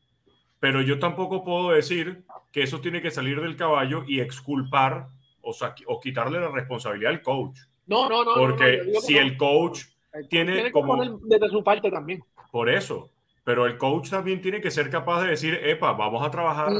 Pero 0.63 0.79
yo 0.79 0.97
tampoco 0.97 1.43
puedo 1.43 1.71
decir 1.71 2.23
que 2.53 2.63
eso 2.63 2.79
tiene 2.79 3.01
que 3.01 3.11
salir 3.11 3.41
del 3.41 3.57
caballo 3.57 4.05
y 4.07 4.21
exculpar 4.21 5.09
o, 5.41 5.53
o 5.87 5.99
quitarle 5.99 6.39
la 6.39 6.47
responsabilidad 6.47 7.11
al 7.11 7.21
coach. 7.21 7.59
No, 7.85 8.07
no, 8.07 8.23
no. 8.23 8.33
Porque 8.35 8.93
si 9.01 9.17
el 9.17 9.35
coach 9.35 9.81
tiene, 10.29 10.71
como... 10.71 11.19
desde 11.19 11.49
su 11.49 11.65
parte 11.65 11.91
también. 11.91 12.23
Por 12.49 12.69
eso. 12.69 13.09
Pero 13.43 13.65
el 13.65 13.77
coach 13.77 14.09
también 14.09 14.39
tiene 14.39 14.61
que 14.61 14.71
ser 14.71 14.89
capaz 14.89 15.23
de 15.23 15.31
decir, 15.31 15.53
epa, 15.53 15.91
vamos 15.91 16.25
a 16.25 16.31
trabajar. 16.31 16.71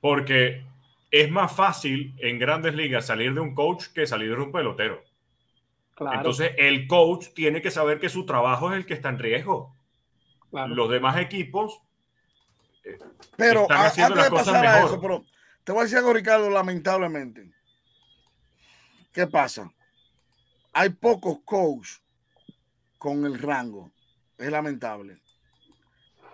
Porque 0.00 0.64
es 1.10 1.28
más 1.28 1.52
fácil 1.52 2.14
en 2.18 2.38
grandes 2.38 2.76
ligas 2.76 3.04
salir 3.04 3.34
de 3.34 3.40
un 3.40 3.52
coach 3.52 3.86
que 3.92 4.06
salir 4.06 4.36
de 4.36 4.42
un 4.44 4.52
pelotero. 4.52 5.02
Entonces, 6.12 6.52
el 6.56 6.86
coach 6.86 7.30
tiene 7.34 7.62
que 7.62 7.72
saber 7.72 7.98
que 7.98 8.08
su 8.08 8.24
trabajo 8.24 8.70
es 8.70 8.76
el 8.76 8.86
que 8.86 8.94
está 8.94 9.08
en 9.08 9.18
riesgo. 9.18 9.74
Los 10.52 10.88
demás 10.88 11.18
equipos 11.18 11.82
pero 13.36 13.66
antes 13.70 14.08
de 14.08 14.30
pasar 14.30 14.66
a 14.66 14.84
eso, 14.84 15.00
pero 15.00 15.24
te 15.64 15.72
voy 15.72 15.80
a 15.80 15.84
decir 15.84 15.98
algo, 15.98 16.12
Ricardo, 16.12 16.50
lamentablemente. 16.50 17.52
¿Qué 19.12 19.26
pasa? 19.26 19.72
Hay 20.72 20.90
pocos 20.90 21.40
coaches 21.44 22.00
con 22.98 23.24
el 23.24 23.38
rango. 23.38 23.92
Es 24.38 24.50
lamentable. 24.50 25.20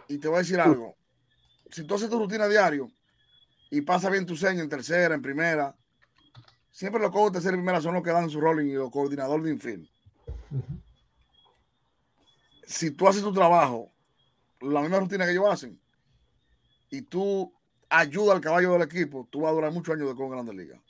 Y 0.09 0.18
te 0.18 0.28
voy 0.28 0.36
a 0.36 0.40
decir 0.40 0.61
algo. 0.61 0.97
Si 1.70 1.84
tú 1.84 1.94
haces 1.94 2.09
tu 2.09 2.18
rutina 2.18 2.47
diario 2.47 2.90
y 3.70 3.80
pasa 3.80 4.11
bien 4.11 4.26
tu 4.26 4.36
seña 4.36 4.62
en 4.62 4.68
tercera, 4.68 5.14
en 5.14 5.22
primera, 5.22 5.74
siempre 6.70 7.01
los 7.01 7.11
coaches 7.11 7.32
de 7.32 7.36
tercera 7.38 7.57
y 7.57 7.59
primera 7.59 7.80
son 7.80 7.94
los 7.94 8.03
que 8.03 8.11
dan 8.11 8.30
su 8.30 8.40
rolling 8.40 8.66
y 8.66 8.74
los 8.74 8.90
coordinadores 8.90 9.44
de 9.44 9.51
infield. 9.51 9.88
Si 12.64 12.90
tú 12.90 13.09
haces 13.09 13.22
tu 13.22 13.32
trabajo, 13.32 13.92
la 14.61 14.80
misma 14.80 15.01
rutina 15.01 15.24
que 15.24 15.32
ellos 15.32 15.47
hacen, 15.51 15.80
y 16.91 17.03
tú 17.03 17.53
ayudas 17.89 18.37
al 18.37 18.41
caballo 18.41 18.72
del 18.72 18.82
equipo, 18.82 19.26
tú 19.30 19.43
vas 19.43 19.53
a 19.53 19.55
durar 19.55 19.72
muchos 19.72 19.95
años 19.95 20.09
de 20.09 20.14
con 20.14 20.30
Grandes 20.30 20.55
Ligas. 20.55 20.80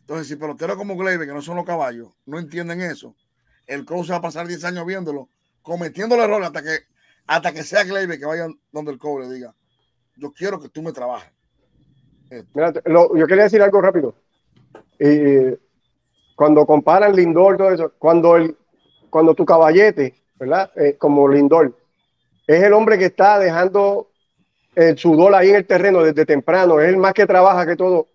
Entonces, 0.00 0.28
si 0.28 0.36
peloteros 0.36 0.76
como 0.76 0.96
Gleyber, 0.96 1.26
que 1.26 1.32
no 1.32 1.40
son 1.40 1.56
los 1.56 1.64
caballos, 1.64 2.10
no 2.26 2.38
entienden 2.38 2.80
eso, 2.82 3.14
el 3.66 3.84
coach 3.84 4.10
va 4.10 4.16
a 4.16 4.20
pasar 4.20 4.46
10 4.46 4.64
años 4.64 4.84
viéndolo, 4.84 5.30
cometiendo 5.62 6.14
el 6.14 6.20
error 6.20 6.42
hasta 6.42 6.62
que, 6.62 6.80
hasta 7.26 7.52
que 7.52 7.62
sea 7.62 7.84
Gleyber 7.84 8.18
que 8.18 8.26
vaya 8.26 8.48
donde 8.70 8.92
el 8.92 8.98
coach 8.98 9.22
le 9.22 9.34
diga, 9.34 9.54
yo 10.16 10.32
quiero 10.32 10.60
que 10.60 10.68
tú 10.68 10.82
me 10.82 10.92
trabajes. 10.92 11.32
Mira, 12.52 12.72
yo 12.86 13.26
quería 13.26 13.44
decir 13.44 13.62
algo 13.62 13.80
rápido. 13.80 14.14
cuando 16.36 16.66
comparan 16.66 17.14
Lindor, 17.14 17.56
todo 17.56 17.70
eso, 17.70 17.92
cuando, 17.98 18.36
el, 18.36 18.56
cuando 19.10 19.34
tu 19.34 19.44
caballete, 19.44 20.14
¿verdad? 20.34 20.70
Eh, 20.76 20.96
como 20.98 21.28
Lindor, 21.28 21.78
es 22.46 22.62
el 22.62 22.72
hombre 22.72 22.98
que 22.98 23.06
está 23.06 23.38
dejando 23.38 24.10
el 24.74 24.98
sudor 24.98 25.34
ahí 25.34 25.50
en 25.50 25.56
el 25.56 25.66
terreno 25.66 26.02
desde 26.02 26.26
temprano, 26.26 26.80
es 26.80 26.88
el 26.88 26.96
más 26.96 27.14
que 27.14 27.26
trabaja 27.26 27.66
que 27.66 27.76
todo, 27.76 28.08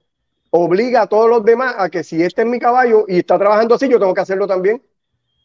obliga 0.51 1.03
a 1.03 1.07
todos 1.07 1.29
los 1.29 1.43
demás 1.43 1.75
a 1.77 1.89
que 1.89 2.03
si 2.03 2.21
este 2.23 2.41
es 2.41 2.47
mi 2.47 2.59
caballo 2.59 3.05
y 3.07 3.19
está 3.19 3.37
trabajando 3.37 3.75
así, 3.75 3.87
yo 3.87 3.99
tengo 3.99 4.13
que 4.13 4.21
hacerlo 4.21 4.47
también. 4.47 4.81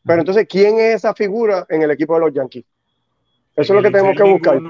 Pero 0.04 0.20
entonces, 0.20 0.46
¿quién 0.48 0.78
es 0.78 0.96
esa 0.96 1.14
figura 1.14 1.66
en 1.68 1.82
el 1.82 1.90
equipo 1.90 2.14
de 2.14 2.20
los 2.20 2.32
Yankees? 2.32 2.64
Eso 3.56 3.72
es 3.72 3.76
lo 3.76 3.82
que 3.82 3.90
tenemos 3.90 4.16
que 4.16 4.22
buscar. 4.22 4.60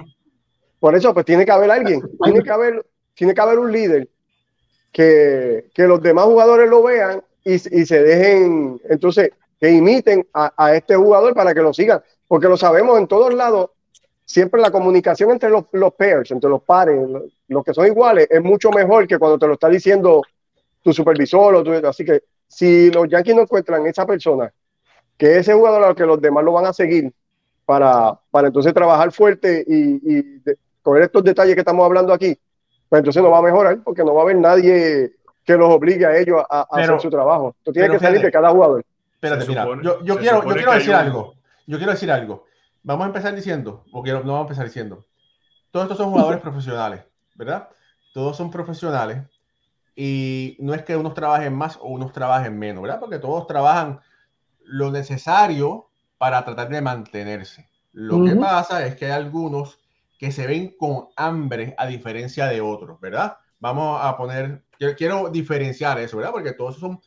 Por 0.79 0.95
eso, 0.95 1.15
pues 1.15 1.25
tiene 1.25 1.45
que 1.45 1.51
haber 1.51 1.71
alguien, 1.71 2.03
tiene 2.23 2.43
que 2.43 2.51
haber, 2.51 2.85
tiene 3.15 3.35
que 3.35 3.41
haber 3.41 3.59
un 3.59 3.73
líder 3.73 4.09
que, 4.93 5.71
que 5.75 5.85
los 5.85 6.01
demás 6.03 6.27
jugadores 6.27 6.69
lo 6.69 6.83
vean 6.83 7.23
y, 7.43 7.55
y 7.55 7.87
se 7.87 8.03
dejen, 8.03 8.81
entonces, 8.89 9.31
que 9.59 9.71
imiten 9.71 10.27
a, 10.35 10.53
a, 10.57 10.75
este 10.75 10.95
jugador 10.95 11.35
para 11.35 11.55
que 11.55 11.63
lo 11.63 11.73
sigan, 11.73 12.03
porque 12.29 12.49
lo 12.49 12.57
sabemos 12.57 12.99
en 12.99 13.07
todos 13.07 13.33
lados, 13.33 13.71
siempre 14.25 14.61
la 14.61 14.71
comunicación 14.71 15.31
entre 15.31 15.51
los, 15.51 15.65
los 15.73 15.93
pairs, 15.95 16.31
entre 16.31 16.51
los 16.51 16.63
pares, 16.63 16.99
los, 17.49 17.65
que 17.65 17.75
son 17.75 17.87
iguales, 17.87 18.27
es 18.31 18.43
mucho 18.43 18.71
mejor 18.71 19.07
que 19.07 19.19
cuando 19.19 19.39
te 19.39 19.47
lo 19.47 19.55
está 19.55 19.69
diciendo 19.69 20.23
tu 20.83 20.93
supervisor 20.93 21.55
o 21.55 21.63
tu, 21.63 21.73
así 21.87 22.05
que 22.05 22.23
si 22.49 22.91
los 22.91 23.09
Yankees 23.09 23.35
no 23.35 23.43
encuentran 23.43 23.87
esa 23.87 24.07
persona, 24.07 24.53
que 25.17 25.39
ese 25.39 25.55
jugador 25.55 25.85
al 25.85 25.95
que 25.95 26.07
los 26.07 26.21
demás 26.21 26.45
lo 26.45 26.53
van 26.53 26.67
a 26.67 26.73
seguir 26.73 27.13
para, 27.65 28.19
para 28.31 28.49
entonces 28.49 28.75
trabajar 28.75 29.13
fuerte 29.13 29.65
y, 29.67 30.01
y 30.03 30.23
de, 30.41 30.59
con 30.83 31.01
estos 31.03 31.25
detalles 31.25 31.55
que 31.55 31.61
estamos 31.61 31.85
hablando 31.85 32.13
aquí, 32.13 32.39
pues 32.89 33.01
entonces 33.01 33.23
no 33.23 33.31
va 33.31 33.39
a 33.39 33.43
mejorar 33.43 33.79
porque 33.83 34.05
no 34.05 34.15
va 34.15 34.21
a 34.21 34.25
haber 34.25 34.37
nadie 34.37 35.13
que 35.45 35.57
los 35.57 35.73
obligue 35.73 36.07
a 36.07 36.17
ellos 36.17 36.43
a, 36.49 36.61
a 36.61 36.69
pero, 36.75 36.95
hacer 36.95 37.01
su 37.01 37.11
trabajo. 37.11 37.55
Esto 37.59 37.73
tiene 37.73 37.91
que 37.91 37.99
salir 37.99 38.21
de 38.21 38.31
cada 38.31 38.51
jugador. 38.51 38.85
Espérate, 39.15 39.47
mira, 39.47 39.63
supone, 39.63 39.83
yo, 39.83 40.05
yo 40.05 40.19
quiero, 40.19 40.43
yo 40.43 40.55
quiero 40.55 40.73
decir 40.73 40.91
un... 40.91 40.97
algo. 40.97 41.35
Yo 41.67 41.77
quiero 41.79 41.93
decir 41.93 42.11
algo. 42.11 42.45
Vamos 42.85 43.05
a 43.05 43.09
empezar 43.09 43.35
diciendo, 43.35 43.85
o 43.93 44.03
quiero, 44.03 44.21
no 44.21 44.33
vamos 44.33 44.41
a 44.41 44.49
empezar 44.49 44.67
diciendo, 44.67 45.05
todos 45.71 45.85
estos 45.87 45.99
son 45.99 46.11
jugadores 46.11 46.41
profesionales, 46.43 47.05
¿verdad? 47.35 47.69
Todos 48.13 48.37
son 48.37 48.51
profesionales 48.51 49.25
y 49.97 50.57
no 50.61 50.75
es 50.75 50.83
que 50.83 50.97
unos 50.97 51.15
trabajen 51.15 51.55
más 51.55 51.77
o 51.77 51.89
unos 51.89 52.13
trabajen 52.13 52.59
menos, 52.59 52.83
¿verdad? 52.83 53.01
Porque 53.01 53.19
todos 53.19 53.47
trabajan 53.47 54.01
lo 54.65 54.91
necesario 54.91 55.89
para 56.19 56.45
tratar 56.45 56.69
de 56.69 56.81
mantenerse. 56.81 57.69
Lo 57.93 58.17
uh 58.17 58.21
-huh. 58.21 58.31
que 58.31 58.37
pasa 58.37 58.87
es 58.87 58.97
que 58.97 59.07
hay 59.07 59.13
algunos 59.13 59.79
que 60.19 60.33
se 60.33 60.47
ven 60.47 60.75
con 60.79 61.09
hambre 61.17 61.75
a 61.79 61.87
diferencia 61.87 62.47
de 62.47 62.61
otros, 62.61 63.01
¿verdad? 63.01 63.37
Vamos 63.61 64.01
a 64.03 64.17
poner, 64.17 64.63
yo 64.79 64.95
quiero 64.95 65.29
diferenciar 65.31 65.99
eso, 65.99 66.17
¿verdad? 66.17 66.33
Porque 66.33 66.53
todos 66.53 66.79
son, 66.79 67.01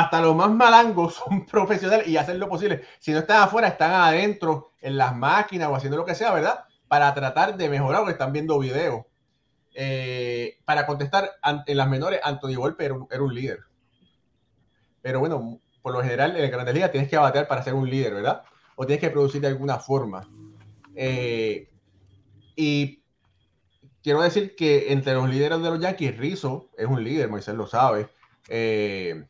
hasta 0.00 0.20
los 0.20 0.36
más 0.36 0.50
malangos 0.50 1.14
son 1.26 1.46
profesionales 1.46 2.06
y 2.06 2.16
hacen 2.16 2.38
lo 2.38 2.48
posible. 2.48 2.82
Si 2.98 3.12
no 3.12 3.20
están 3.20 3.42
afuera, 3.42 3.68
están 3.68 3.92
adentro 3.92 4.72
en 4.80 4.98
las 4.98 5.16
máquinas 5.16 5.68
o 5.68 5.74
haciendo 5.74 5.96
lo 5.96 6.04
que 6.04 6.14
sea, 6.14 6.32
¿verdad? 6.32 6.64
Para 6.86 7.12
tratar 7.14 7.56
de 7.56 7.68
mejorar, 7.68 8.00
porque 8.00 8.12
están 8.12 8.32
viendo 8.32 8.58
videos. 8.58 9.04
Eh, 9.74 10.58
para 10.64 10.86
contestar 10.86 11.32
en 11.66 11.76
las 11.76 11.88
menores, 11.88 12.20
era 12.24 12.94
un, 12.94 13.08
era 13.10 13.22
un 13.22 13.34
líder. 13.34 13.60
Pero 15.02 15.20
bueno, 15.20 15.60
por 15.82 15.92
lo 15.92 16.02
general 16.02 16.36
en 16.36 16.44
el 16.44 16.50
Grandes 16.50 16.74
Ligas 16.74 16.92
tienes 16.92 17.08
que 17.08 17.16
batear 17.16 17.48
para 17.48 17.62
ser 17.62 17.74
un 17.74 17.88
líder, 17.88 18.14
¿verdad? 18.14 18.42
O 18.74 18.86
tienes 18.86 19.00
que 19.00 19.10
producir 19.10 19.40
de 19.40 19.48
alguna 19.48 19.78
forma. 19.78 20.28
Eh, 20.94 21.70
y 22.54 23.02
quiero 24.02 24.22
decir 24.22 24.54
que 24.56 24.92
entre 24.92 25.14
los 25.14 25.28
líderes 25.28 25.62
de 25.62 25.70
los 25.70 25.80
Yankees, 25.80 26.16
Rizzo 26.16 26.70
es 26.76 26.86
un 26.86 27.02
líder, 27.02 27.28
Moisés 27.28 27.54
lo 27.54 27.66
sabe. 27.66 28.08
Eh, 28.48 29.26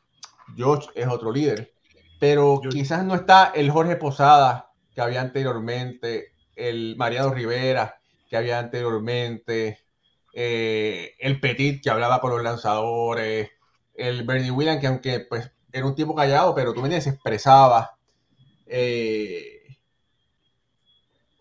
George 0.55 0.89
es 0.95 1.07
otro 1.07 1.33
líder. 1.33 1.73
Pero 2.19 2.61
quizás 2.71 3.05
no 3.05 3.15
está 3.15 3.53
el 3.55 3.71
Jorge 3.71 3.97
Posada 3.97 4.71
que 4.95 5.01
había 5.01 5.21
anteriormente, 5.21 6.33
el 6.55 6.97
Mariano 6.97 7.31
Rivera 7.31 7.99
que 8.29 8.37
había 8.37 8.59
anteriormente, 8.59 9.85
eh, 10.33 11.15
el 11.21 11.39
Petit 11.41 11.83
que 11.83 11.91
hablaba 11.91 12.21
por 12.21 12.33
los 12.33 12.43
lanzadores, 12.43 13.51
el 13.95 14.25
Bernie 14.25 14.51
Williams 14.51 14.81
que 14.81 14.87
aunque 14.87 15.21
pues 15.21 15.51
era 15.73 15.87
un 15.87 15.95
tipo 15.95 16.15
callado, 16.15 16.55
pero 16.55 16.73
tú 16.73 16.81
me 16.83 17.01
se 17.01 17.11
expresaba. 17.11 17.97
Eh, 18.67 19.57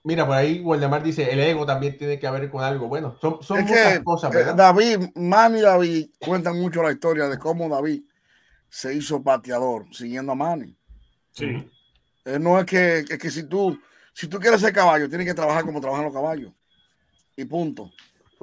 Mira, 0.06 0.28
por 0.28 0.36
ahí 0.36 0.62
Waldemar 0.62 1.01
dice, 1.01 1.34
el 1.34 1.39
ego 1.39 1.66
también 1.66 1.97
tiene 1.97 2.20
que 2.20 2.30
ver 2.30 2.51
con 2.51 2.64
algo. 2.64 2.88
Bueno, 2.88 3.18
son, 3.20 3.39
muchas 3.64 3.97
que, 3.97 4.03
cosas, 4.03 4.32
¿verdad? 4.32 4.53
David, 4.53 4.99
Manny 5.16 5.58
y 5.58 5.62
David 5.64 6.10
cuentan 6.20 6.62
mucho 6.62 6.84
la 6.84 6.91
historia 6.91 7.28
de 7.28 7.39
cómo 7.39 7.68
David 7.68 8.03
se 8.70 8.93
hizo 8.93 9.20
bateador 9.20 9.86
siguiendo 9.91 10.32
a 10.32 10.36
Manny. 10.36 10.76
Sí. 11.32 11.70
Eh, 12.26 12.39
no 12.39 12.59
es 12.59 12.66
que, 12.66 12.99
es 12.99 13.18
que 13.18 13.30
si 13.30 13.43
tú 13.43 13.78
si 14.16 14.30
tú 14.30 14.39
quieres 14.39 14.61
ser 14.61 14.72
caballo, 14.72 15.09
tienes 15.09 15.28
que 15.28 15.34
trabajar 15.34 15.66
como 15.66 15.82
trabajan 15.82 16.05
los 16.05 16.13
caballos. 16.13 16.53
Y 17.36 17.43
punto. 17.43 17.91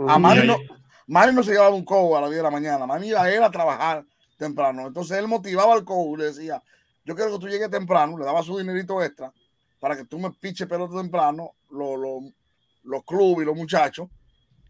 A 0.07 0.19
Manny 0.19 0.47
no, 0.47 0.59
Manny 1.07 1.35
no 1.35 1.43
se 1.43 1.53
llevaba 1.53 1.75
un 1.75 1.85
cojo 1.85 2.15
a 2.15 2.21
las 2.21 2.29
10 2.29 2.41
de 2.41 2.43
la 2.43 2.51
mañana. 2.51 2.87
Manny 2.87 3.09
iba 3.09 3.23
a 3.23 3.33
él 3.33 3.43
a 3.43 3.51
trabajar 3.51 4.05
temprano. 4.37 4.87
Entonces 4.87 5.17
él 5.17 5.27
motivaba 5.27 5.73
al 5.73 5.83
cojo 5.83 6.15
y 6.15 6.19
le 6.19 6.25
decía, 6.25 6.63
yo 7.07 7.17
quiero 7.17 7.33
que 7.33 7.39
tú 7.39 7.49
llegues 7.49 7.71
temprano, 7.71 8.19
le 8.19 8.25
daba 8.27 8.43
su 8.43 8.59
dinerito 8.59 9.03
extra 9.03 9.33
para 9.81 9.97
que 9.97 10.05
tú 10.05 10.19
me 10.19 10.31
piches 10.31 10.69
pelota 10.69 10.95
temprano, 10.95 11.53
los, 11.71 11.99
los, 11.99 12.23
los 12.85 13.05
clubes 13.05 13.45
y 13.45 13.47
los 13.47 13.57
muchachos, 13.57 14.09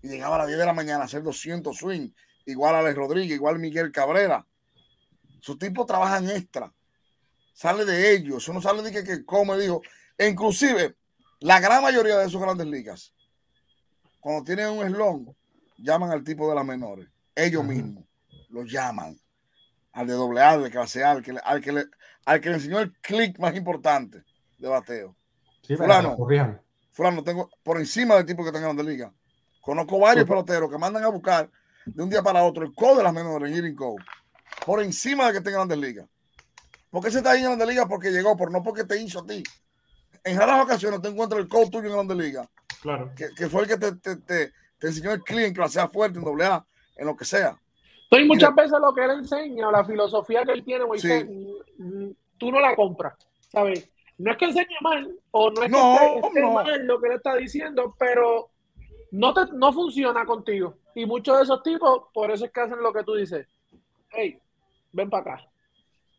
y 0.02 0.08
llegaba 0.08 0.36
a 0.36 0.38
las 0.38 0.46
10 0.46 0.60
de 0.60 0.66
la 0.66 0.72
mañana 0.72 1.02
a 1.02 1.04
hacer 1.06 1.22
200 1.24 1.76
swing, 1.76 2.10
igual 2.46 2.76
a 2.76 2.78
Alex 2.78 2.96
Rodríguez, 2.96 3.34
igual 3.34 3.58
Miguel 3.58 3.90
Cabrera. 3.90 4.46
Sus 5.42 5.58
tipos 5.58 5.86
trabajan 5.86 6.30
extra. 6.30 6.72
Sale 7.52 7.84
de 7.84 8.14
ellos, 8.14 8.44
eso 8.44 8.52
no 8.52 8.62
sale 8.62 8.80
de 8.80 8.92
que, 8.92 9.02
que 9.02 9.24
come, 9.24 9.58
dijo. 9.58 9.82
E 10.16 10.28
inclusive, 10.28 10.94
la 11.40 11.58
gran 11.58 11.82
mayoría 11.82 12.16
de 12.16 12.26
esos 12.26 12.40
grandes 12.40 12.68
ligas, 12.68 13.12
cuando 14.20 14.44
tienen 14.44 14.68
un 14.68 14.86
eslón, 14.86 15.36
llaman 15.78 16.12
al 16.12 16.22
tipo 16.22 16.48
de 16.48 16.54
las 16.54 16.64
menores. 16.64 17.08
Ellos 17.34 17.64
mismos 17.64 18.04
los 18.50 18.70
llaman. 18.70 19.18
Al 19.92 20.06
de 20.06 20.12
doble 20.12 20.40
A, 20.40 20.50
al 20.50 20.62
de 20.62 20.70
clase 20.70 21.02
A, 21.02 21.10
al 21.10 21.22
que, 21.24 21.32
al 21.42 21.60
que, 21.60 21.72
le, 21.72 21.86
al 22.24 22.40
que 22.40 22.48
le 22.48 22.54
enseñó 22.54 22.78
el 22.78 22.92
clic 23.00 23.36
más 23.40 23.56
importante 23.56 24.22
de 24.58 24.68
bateo. 24.68 25.16
Sí, 25.66 25.76
fulano, 25.76 26.16
fulano, 26.92 27.24
tengo 27.24 27.50
por 27.64 27.78
encima 27.78 28.14
del 28.14 28.26
tipo 28.26 28.44
que 28.44 28.52
tenga 28.52 28.70
en 28.70 28.76
la 28.76 28.82
liga. 28.84 29.12
Conozco 29.60 29.98
varios 29.98 30.24
peloteros 30.24 30.70
que 30.70 30.78
mandan 30.78 31.02
a 31.02 31.08
buscar 31.08 31.50
de 31.84 32.00
un 32.00 32.08
día 32.08 32.22
para 32.22 32.44
otro 32.44 32.64
el 32.64 32.72
code 32.72 32.98
de 32.98 33.02
las 33.02 33.12
menores 33.12 33.58
en 33.58 33.74
Code. 33.74 34.04
Por 34.64 34.82
encima 34.82 35.26
de 35.26 35.34
que 35.34 35.40
tenga 35.40 35.58
grandes 35.58 35.78
ligas. 35.78 36.08
¿Por 36.90 37.02
qué 37.02 37.10
se 37.10 37.18
está 37.18 37.32
ahí 37.32 37.40
en 37.40 37.46
grandes 37.46 37.68
ligas? 37.68 37.86
Porque 37.88 38.10
llegó, 38.10 38.36
por 38.36 38.50
no 38.50 38.62
porque 38.62 38.84
te 38.84 39.00
hizo 39.00 39.20
a 39.20 39.26
ti. 39.26 39.42
En 40.24 40.38
raras 40.38 40.64
ocasiones 40.64 41.02
te 41.02 41.08
encuentras 41.08 41.40
el 41.40 41.48
code 41.48 41.70
tuyo 41.70 41.88
en 41.88 41.94
grandes 41.94 42.16
ligas. 42.16 42.48
Claro. 42.80 43.12
Que, 43.16 43.28
que, 43.36 43.48
fue 43.48 43.62
el 43.62 43.68
que 43.68 43.76
te, 43.76 43.92
te, 43.96 44.16
te, 44.16 44.52
te 44.78 44.86
enseñó 44.86 45.12
el 45.12 45.22
cliente 45.22 45.48
en 45.48 45.54
clase 45.54 45.80
A 45.80 45.88
fuerte, 45.88 46.18
en 46.18 46.24
doble 46.24 46.44
A, 46.46 46.64
en 46.96 47.06
lo 47.06 47.16
que 47.16 47.24
sea. 47.24 47.58
Entonces, 48.04 48.28
muchas 48.28 48.54
veces 48.54 48.78
lo 48.80 48.94
que 48.94 49.04
él 49.04 49.10
enseña, 49.12 49.70
la 49.70 49.84
filosofía 49.84 50.44
que 50.44 50.52
él 50.52 50.64
tiene, 50.64 50.84
Moisés, 50.84 51.26
sí. 51.26 52.16
tú 52.36 52.52
no 52.52 52.60
la 52.60 52.76
compras, 52.76 53.14
¿sabes? 53.48 53.88
no 54.18 54.30
es 54.30 54.38
que 54.38 54.44
enseñe 54.44 54.76
mal 54.80 55.18
o 55.30 55.50
no 55.50 55.62
es 55.62 55.70
no, 55.70 55.98
que 55.98 56.04
esté, 56.04 56.26
esté 56.28 56.40
no. 56.40 56.52
mal 56.52 56.86
lo 56.86 57.00
que 57.00 57.08
él 57.08 57.14
está 57.14 57.34
diciendo, 57.36 57.94
pero 57.98 58.50
no, 59.10 59.34
te, 59.34 59.52
no 59.52 59.72
funciona 59.72 60.24
contigo. 60.24 60.76
Y 60.94 61.06
muchos 61.06 61.36
de 61.38 61.44
esos 61.44 61.62
tipos, 61.62 62.04
por 62.12 62.30
eso 62.30 62.44
es 62.44 62.52
que 62.52 62.60
hacen 62.60 62.82
lo 62.82 62.92
que 62.92 63.02
tú 63.02 63.14
dices. 63.14 63.46
Hey, 64.10 64.38
ven 64.92 65.10
para 65.10 65.34
acá. 65.34 65.44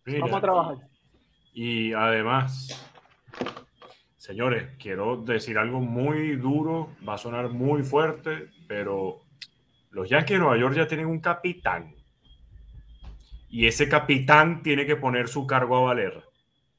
Mira, 0.06 0.20
Vamos 0.22 0.38
a 0.38 0.42
trabajar. 0.42 0.78
Y 1.54 1.94
además, 1.94 2.92
señores, 4.18 4.70
quiero 4.80 5.18
decir 5.18 5.58
algo 5.58 5.80
muy 5.80 6.36
duro, 6.36 6.90
va 7.08 7.14
a 7.14 7.18
sonar 7.18 7.50
muy 7.50 7.84
fuerte, 7.84 8.50
pero 8.68 9.22
los 9.92 10.10
Yankees 10.10 10.38
de 10.38 10.40
Nueva 10.40 10.58
York 10.58 10.76
ya 10.76 10.88
tienen 10.88 11.08
un 11.08 11.20
capitán. 11.20 11.96
Y 13.50 13.68
ese 13.68 13.88
capitán 13.88 14.64
tiene 14.64 14.86
que 14.86 14.96
poner 14.96 15.28
su 15.28 15.46
cargo 15.46 15.78
a 15.78 15.82
valer 15.82 16.24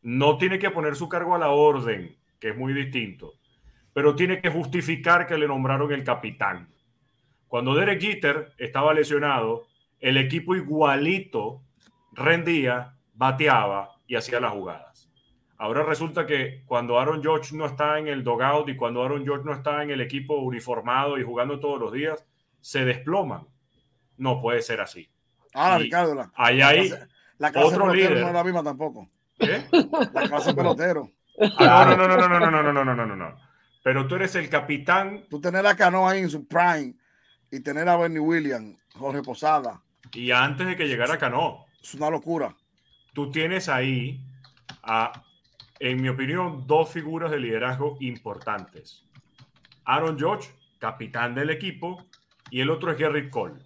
no 0.05 0.36
tiene 0.36 0.59
que 0.59 0.70
poner 0.70 0.95
su 0.97 1.09
cargo 1.09 1.34
a 1.34 1.38
la 1.38 1.49
orden, 1.49 2.14
que 2.38 2.51
es 2.51 2.57
muy 2.57 2.74
distinto, 2.74 3.32
pero 3.95 4.14
tiene 4.14 4.40
que 4.40 4.51
justificar 4.51 5.26
que 5.26 5.38
le 5.38 5.49
nombraron 5.49 5.90
el 5.92 6.05
capitán. 6.05 6.68
Cuando 7.49 7.74
Derek 7.74 8.01
Jeter 8.01 8.53
estaba 8.59 8.92
lesionado, 8.92 9.66
el 10.01 10.18
equipo 10.18 10.55
igualito 10.55 11.62
rendía, 12.15 12.97
bateaba 13.12 13.91
y 14.07 14.17
hacía 14.17 14.41
las 14.41 14.53
jugadas. 14.53 15.11
Ahora 15.57 15.83
resulta 15.83 16.27
que 16.27 16.62
cuando 16.67 16.99
Aaron 16.99 17.23
George 17.23 17.57
no 17.57 17.67
está 17.67 17.99
en 17.99 18.09
el 18.09 18.25
dogout 18.25 18.69
y 18.69 18.77
cuando 18.77 19.03
Aaron 19.03 19.25
George 19.25 19.45
no 19.45 19.53
está 19.53 19.83
en 19.83 19.91
el 19.91 20.01
equipo 20.01 20.37
uniformado 20.37 21.19
y 21.19 21.23
jugando 21.23 21.61
todos 21.61 21.81
los 21.81 21.93
días, 21.93 22.25
se 22.61 22.85
desploman. 22.85 23.47
No 24.17 24.41
puede 24.41 24.62
ser 24.62 24.81
así. 24.81 25.09
Ah, 25.55 25.77
y 25.79 25.85
Ricardo, 25.85 26.15
la, 26.15 26.33
ahí 26.35 26.61
hay 26.61 26.93
la 27.39 27.53
clase 27.53 27.69
otro 27.69 27.93
líder. 27.93 28.21
No 28.21 28.29
es 28.29 28.33
la 28.35 28.45
misma 28.45 28.62
tampoco. 28.62 29.09
¿Qué? 29.39 29.65
La 30.12 30.29
clase 30.29 30.55
pelotero. 30.55 31.11
Ah, 31.59 31.85
no, 31.89 31.97
no, 31.97 32.09
no, 32.09 32.17
no, 32.17 32.29
no, 32.29 32.51
no, 32.51 32.62
no, 32.62 32.73
no, 32.73 32.85
no, 32.85 32.95
no, 32.95 33.07
no, 33.07 33.17
no. 33.17 33.37
Pero 33.83 34.07
tú 34.07 34.15
eres 34.17 34.35
el 34.35 34.49
capitán. 34.49 35.25
Tú 35.29 35.41
tener 35.41 35.67
a 35.67 35.77
Cano 35.77 36.09
ahí 36.09 36.21
en 36.21 36.31
su 36.31 36.47
prime 36.47 36.95
y 37.51 37.61
tener 37.61 37.89
a 37.89 37.97
Bernie 37.97 38.21
Williams, 38.21 38.79
Jorge 38.95 39.23
Posada. 39.23 39.83
Y 40.12 40.31
antes 40.31 40.67
de 40.67 40.77
que 40.77 40.89
llegara 40.89 41.19
Cano. 41.19 41.67
Es 41.85 41.93
una 41.93 42.09
locura. 42.09 42.57
Tú 43.12 43.30
tienes 43.30 43.68
ahí, 43.68 44.24
a, 44.82 45.22
en 45.78 46.01
mi 46.01 46.09
opinión, 46.09 46.66
dos 46.66 46.89
figuras 46.89 47.30
de 47.30 47.39
liderazgo 47.39 47.99
importantes. 48.01 49.05
Aaron 49.85 50.18
George, 50.18 50.51
capitán 50.78 51.35
del 51.35 51.51
equipo, 51.51 52.03
y 52.51 52.61
el 52.61 52.70
otro 52.70 52.91
es 52.91 52.97
Gary 52.97 53.28
Cole. 53.28 53.61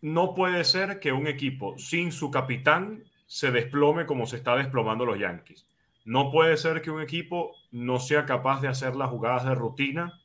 No 0.00 0.34
puede 0.34 0.64
ser 0.64 0.98
que 0.98 1.12
un 1.12 1.26
equipo 1.26 1.76
sin 1.76 2.10
su 2.10 2.30
capitán 2.30 3.04
se 3.26 3.50
desplome 3.50 4.06
como 4.06 4.24
se 4.24 4.36
está 4.36 4.56
desplomando 4.56 5.04
los 5.04 5.18
Yankees. 5.18 5.66
No 6.06 6.30
puede 6.30 6.56
ser 6.56 6.80
que 6.80 6.90
un 6.90 7.02
equipo 7.02 7.52
no 7.70 8.00
sea 8.00 8.24
capaz 8.24 8.62
de 8.62 8.68
hacer 8.68 8.96
las 8.96 9.10
jugadas 9.10 9.44
de 9.44 9.54
rutina 9.54 10.22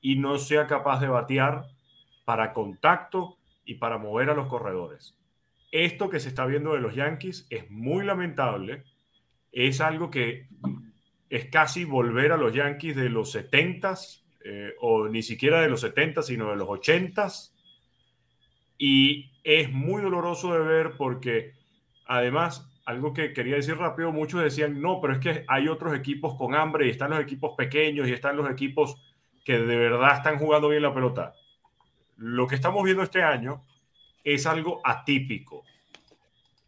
y 0.00 0.16
no 0.16 0.38
sea 0.38 0.66
capaz 0.66 0.98
de 0.98 1.06
batear 1.06 1.68
para 2.24 2.52
contacto 2.52 3.37
y 3.68 3.74
para 3.74 3.98
mover 3.98 4.30
a 4.30 4.34
los 4.34 4.48
corredores. 4.48 5.14
Esto 5.70 6.08
que 6.08 6.20
se 6.20 6.30
está 6.30 6.46
viendo 6.46 6.72
de 6.72 6.80
los 6.80 6.94
Yankees 6.94 7.46
es 7.50 7.70
muy 7.70 8.02
lamentable. 8.02 8.84
Es 9.52 9.82
algo 9.82 10.10
que 10.10 10.48
es 11.28 11.50
casi 11.50 11.84
volver 11.84 12.32
a 12.32 12.38
los 12.38 12.54
Yankees 12.54 12.96
de 12.96 13.10
los 13.10 13.34
70s, 13.34 14.24
eh, 14.42 14.72
o 14.80 15.06
ni 15.08 15.22
siquiera 15.22 15.60
de 15.60 15.68
los 15.68 15.82
70, 15.82 16.22
sino 16.22 16.48
de 16.48 16.56
los 16.56 16.66
80s. 16.66 17.52
Y 18.78 19.32
es 19.44 19.70
muy 19.70 20.00
doloroso 20.00 20.54
de 20.54 20.60
ver 20.60 20.92
porque 20.96 21.52
además 22.06 22.72
algo 22.86 23.12
que 23.12 23.34
quería 23.34 23.56
decir 23.56 23.76
rápido, 23.76 24.12
muchos 24.12 24.42
decían, 24.42 24.80
no, 24.80 24.98
pero 25.02 25.12
es 25.12 25.18
que 25.18 25.44
hay 25.46 25.68
otros 25.68 25.94
equipos 25.94 26.36
con 26.38 26.54
hambre 26.54 26.86
y 26.86 26.90
están 26.90 27.10
los 27.10 27.20
equipos 27.20 27.54
pequeños 27.54 28.08
y 28.08 28.12
están 28.12 28.34
los 28.38 28.48
equipos 28.48 28.96
que 29.44 29.58
de 29.58 29.76
verdad 29.76 30.16
están 30.16 30.38
jugando 30.38 30.70
bien 30.70 30.82
la 30.82 30.94
pelota. 30.94 31.34
Lo 32.18 32.46
que 32.46 32.56
estamos 32.56 32.84
viendo 32.84 33.02
este 33.02 33.22
año 33.22 33.62
es 34.22 34.46
algo 34.46 34.80
atípico 34.84 35.64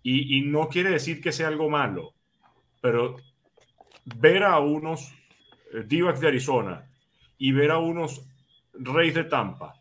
y, 0.03 0.43
no 0.43 0.69
quiere 0.69 0.91
decir 0.91 1.21
que 1.21 1.33
sea 1.33 1.49
algo 1.49 1.69
malo, 1.69 2.15
pero 2.81 3.17
ver 4.05 4.45
a 4.45 4.59
unos 4.59 5.13
eh, 5.75 5.85
Divacs 5.87 6.21
de 6.21 6.29
Arizona 6.29 6.89
y 7.37 7.53
ver 7.53 7.71
a 7.71 7.79
unos 7.79 8.27
Reyes 8.73 9.15
de 9.15 9.25
Tampa, 9.25 9.75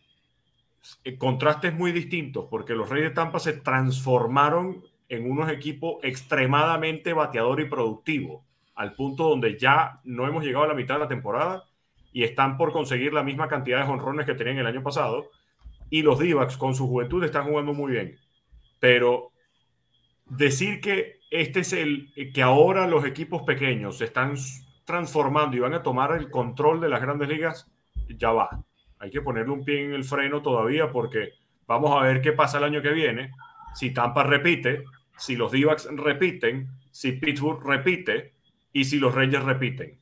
eh, 1.03 1.17
contrastes 1.17 1.73
muy 1.73 1.91
distintos, 1.93 2.47
porque 2.49 2.73
los 2.73 2.89
Reyes 2.89 3.09
de 3.09 3.15
Tampa 3.15 3.39
se 3.39 3.53
transformaron 3.53 4.83
en 5.07 5.29
unos 5.29 5.49
equipos 5.49 6.03
extremadamente 6.03 7.13
bateador 7.13 7.61
y 7.61 7.69
productivo, 7.69 8.43
al 8.75 8.93
punto 8.93 9.29
donde 9.29 9.57
ya 9.57 10.01
no 10.03 10.27
hemos 10.27 10.43
llegado 10.43 10.65
a 10.65 10.69
la 10.69 10.73
mitad 10.73 10.95
de 10.95 11.01
la 11.01 11.07
temporada 11.07 11.63
y 12.11 12.23
están 12.23 12.57
por 12.57 12.71
conseguir 12.71 13.13
la 13.13 13.23
misma 13.23 13.47
cantidad 13.47 13.85
de 13.85 13.91
honrones 13.91 14.25
que 14.25 14.35
tenían 14.35 14.57
el 14.57 14.67
año 14.67 14.83
pasado. 14.83 15.29
Y 15.89 16.01
los 16.01 16.19
d 16.19 16.35
con 16.57 16.75
su 16.75 16.87
juventud 16.87 17.23
están 17.23 17.45
jugando 17.45 17.73
muy 17.73 17.93
bien. 17.93 18.17
Pero 18.79 19.31
decir 20.25 20.79
que 20.79 21.19
este 21.31 21.61
es 21.61 21.73
el 21.73 22.11
que 22.33 22.41
ahora 22.41 22.87
los 22.87 23.05
equipos 23.05 23.43
pequeños 23.43 23.97
se 23.97 24.05
están 24.05 24.35
transformando 24.85 25.55
y 25.55 25.59
van 25.59 25.73
a 25.73 25.83
tomar 25.83 26.15
el 26.17 26.29
control 26.29 26.81
de 26.81 26.89
las 26.89 27.01
grandes 27.01 27.29
ligas, 27.29 27.71
ya 28.07 28.31
va. 28.31 28.63
Hay 28.99 29.11
que 29.11 29.21
ponerle 29.21 29.51
un 29.51 29.63
pie 29.63 29.85
en 29.85 29.93
el 29.93 30.03
freno 30.03 30.41
todavía 30.41 30.91
porque 30.91 31.33
vamos 31.67 31.91
a 31.95 32.03
ver 32.03 32.21
qué 32.21 32.33
pasa 32.33 32.57
el 32.57 32.63
año 32.63 32.81
que 32.81 32.91
viene. 32.91 33.31
Si 33.75 33.91
Tampa 33.91 34.23
repite, 34.23 34.83
si 35.17 35.35
los 35.35 35.51
d 35.51 35.65
repiten, 35.91 36.69
si 36.91 37.13
Pittsburgh 37.13 37.63
repite 37.63 38.33
y 38.73 38.83
si 38.85 38.99
los 38.99 39.13
Rangers 39.13 39.45
repiten. 39.45 39.99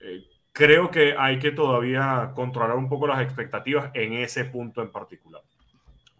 Eh, 0.00 0.24
creo 0.52 0.90
que 0.90 1.14
hay 1.18 1.38
que 1.38 1.50
todavía 1.50 2.32
controlar 2.34 2.76
un 2.76 2.88
poco 2.88 3.06
las 3.06 3.22
expectativas 3.22 3.90
en 3.94 4.14
ese 4.14 4.44
punto 4.44 4.82
en 4.82 4.92
particular. 4.92 5.42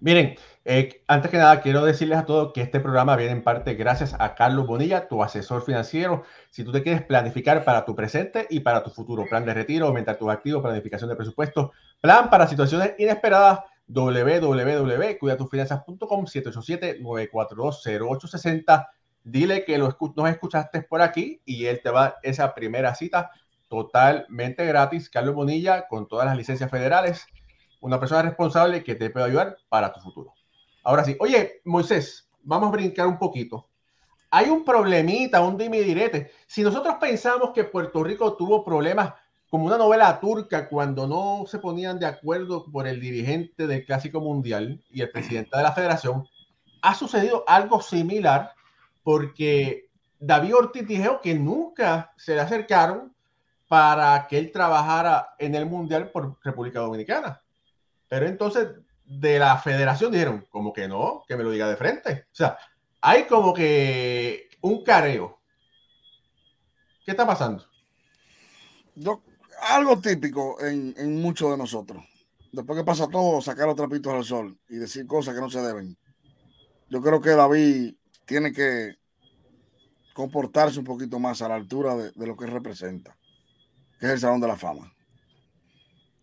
Miren, 0.00 0.36
eh, 0.64 1.02
antes 1.06 1.30
que 1.30 1.36
nada, 1.36 1.60
quiero 1.60 1.84
decirles 1.84 2.18
a 2.18 2.26
todos 2.26 2.52
que 2.52 2.60
este 2.60 2.80
programa 2.80 3.14
viene 3.14 3.30
en 3.30 3.44
parte 3.44 3.74
gracias 3.74 4.16
a 4.18 4.34
Carlos 4.34 4.66
Bonilla, 4.66 5.06
tu 5.06 5.22
asesor 5.22 5.62
financiero. 5.62 6.24
Si 6.50 6.64
tú 6.64 6.72
te 6.72 6.82
quieres 6.82 7.02
planificar 7.02 7.64
para 7.64 7.84
tu 7.84 7.94
presente 7.94 8.48
y 8.50 8.58
para 8.58 8.82
tu 8.82 8.90
futuro, 8.90 9.26
plan 9.28 9.44
de 9.44 9.54
retiro, 9.54 9.86
aumentar 9.86 10.16
tu 10.16 10.28
activo, 10.28 10.60
planificación 10.60 11.08
de 11.08 11.14
presupuesto, 11.14 11.70
plan 12.00 12.30
para 12.30 12.48
situaciones 12.48 12.94
inesperadas, 12.98 13.60
www.cuidatufinanzas.com 13.86 16.26
787-942-0860. 16.26 18.88
Dile 19.22 19.64
que 19.64 19.78
lo 19.78 19.96
nos 20.16 20.30
escuchaste 20.30 20.82
por 20.82 21.00
aquí 21.00 21.40
y 21.44 21.66
él 21.66 21.80
te 21.80 21.90
va 21.90 22.16
esa 22.24 22.52
primera 22.54 22.92
cita 22.96 23.30
totalmente 23.72 24.66
gratis. 24.66 25.08
Carlos 25.08 25.34
Bonilla, 25.34 25.88
con 25.88 26.06
todas 26.06 26.26
las 26.26 26.36
licencias 26.36 26.70
federales, 26.70 27.26
una 27.80 27.98
persona 27.98 28.20
responsable 28.20 28.84
que 28.84 28.96
te 28.96 29.08
puede 29.08 29.24
ayudar 29.24 29.56
para 29.70 29.94
tu 29.94 30.00
futuro. 30.00 30.34
Ahora 30.84 31.04
sí, 31.04 31.16
oye, 31.20 31.62
Moisés, 31.64 32.28
vamos 32.42 32.68
a 32.68 32.72
brincar 32.72 33.06
un 33.06 33.18
poquito. 33.18 33.70
Hay 34.30 34.50
un 34.50 34.62
problemita, 34.62 35.40
un 35.40 35.56
dime 35.56 35.80
direte. 35.80 36.32
Si 36.46 36.62
nosotros 36.62 36.96
pensamos 37.00 37.52
que 37.54 37.64
Puerto 37.64 38.04
Rico 38.04 38.36
tuvo 38.36 38.62
problemas 38.62 39.14
como 39.48 39.64
una 39.64 39.78
novela 39.78 40.20
turca 40.20 40.68
cuando 40.68 41.06
no 41.06 41.46
se 41.46 41.58
ponían 41.58 41.98
de 41.98 42.04
acuerdo 42.04 42.70
por 42.70 42.86
el 42.86 43.00
dirigente 43.00 43.66
del 43.66 43.86
Clásico 43.86 44.20
Mundial 44.20 44.84
y 44.90 45.00
el 45.00 45.10
presidente 45.10 45.56
de 45.56 45.62
la 45.62 45.72
federación, 45.72 46.28
ha 46.82 46.94
sucedido 46.94 47.42
algo 47.46 47.80
similar 47.80 48.52
porque 49.02 49.88
David 50.20 50.56
Ortiz 50.56 50.86
dijo 50.86 51.22
que 51.22 51.34
nunca 51.34 52.12
se 52.18 52.34
le 52.34 52.42
acercaron 52.42 53.11
para 53.72 54.26
que 54.28 54.36
él 54.36 54.52
trabajara 54.52 55.34
en 55.38 55.54
el 55.54 55.64
Mundial 55.64 56.10
por 56.10 56.38
República 56.44 56.80
Dominicana. 56.80 57.42
Pero 58.06 58.26
entonces 58.26 58.68
de 59.02 59.38
la 59.38 59.56
federación 59.56 60.12
dijeron, 60.12 60.46
como 60.50 60.74
que 60.74 60.86
no, 60.86 61.24
que 61.26 61.38
me 61.38 61.42
lo 61.42 61.52
diga 61.52 61.70
de 61.70 61.78
frente. 61.78 62.26
O 62.30 62.34
sea, 62.34 62.58
hay 63.00 63.24
como 63.24 63.54
que 63.54 64.50
un 64.60 64.84
careo. 64.84 65.40
¿Qué 67.02 67.12
está 67.12 67.26
pasando? 67.26 67.64
Algo 69.62 69.98
típico 70.02 70.60
en, 70.60 70.92
en 70.98 71.22
muchos 71.22 71.50
de 71.50 71.56
nosotros. 71.56 72.04
Después 72.52 72.78
que 72.78 72.84
pasa 72.84 73.08
todo, 73.08 73.40
sacar 73.40 73.68
los 73.68 73.76
trapitos 73.76 74.12
al 74.12 74.24
sol 74.24 74.58
y 74.68 74.76
decir 74.76 75.06
cosas 75.06 75.34
que 75.34 75.40
no 75.40 75.48
se 75.48 75.62
deben. 75.62 75.96
Yo 76.90 77.00
creo 77.00 77.22
que 77.22 77.30
David 77.30 77.94
tiene 78.26 78.52
que 78.52 78.96
comportarse 80.12 80.78
un 80.78 80.84
poquito 80.84 81.18
más 81.18 81.40
a 81.40 81.48
la 81.48 81.54
altura 81.54 81.96
de, 81.96 82.12
de 82.14 82.26
lo 82.26 82.36
que 82.36 82.44
representa, 82.44 83.16
que 84.02 84.08
es 84.08 84.14
el 84.14 84.18
Salón 84.18 84.40
de 84.40 84.48
la 84.48 84.56
Fama. 84.56 84.92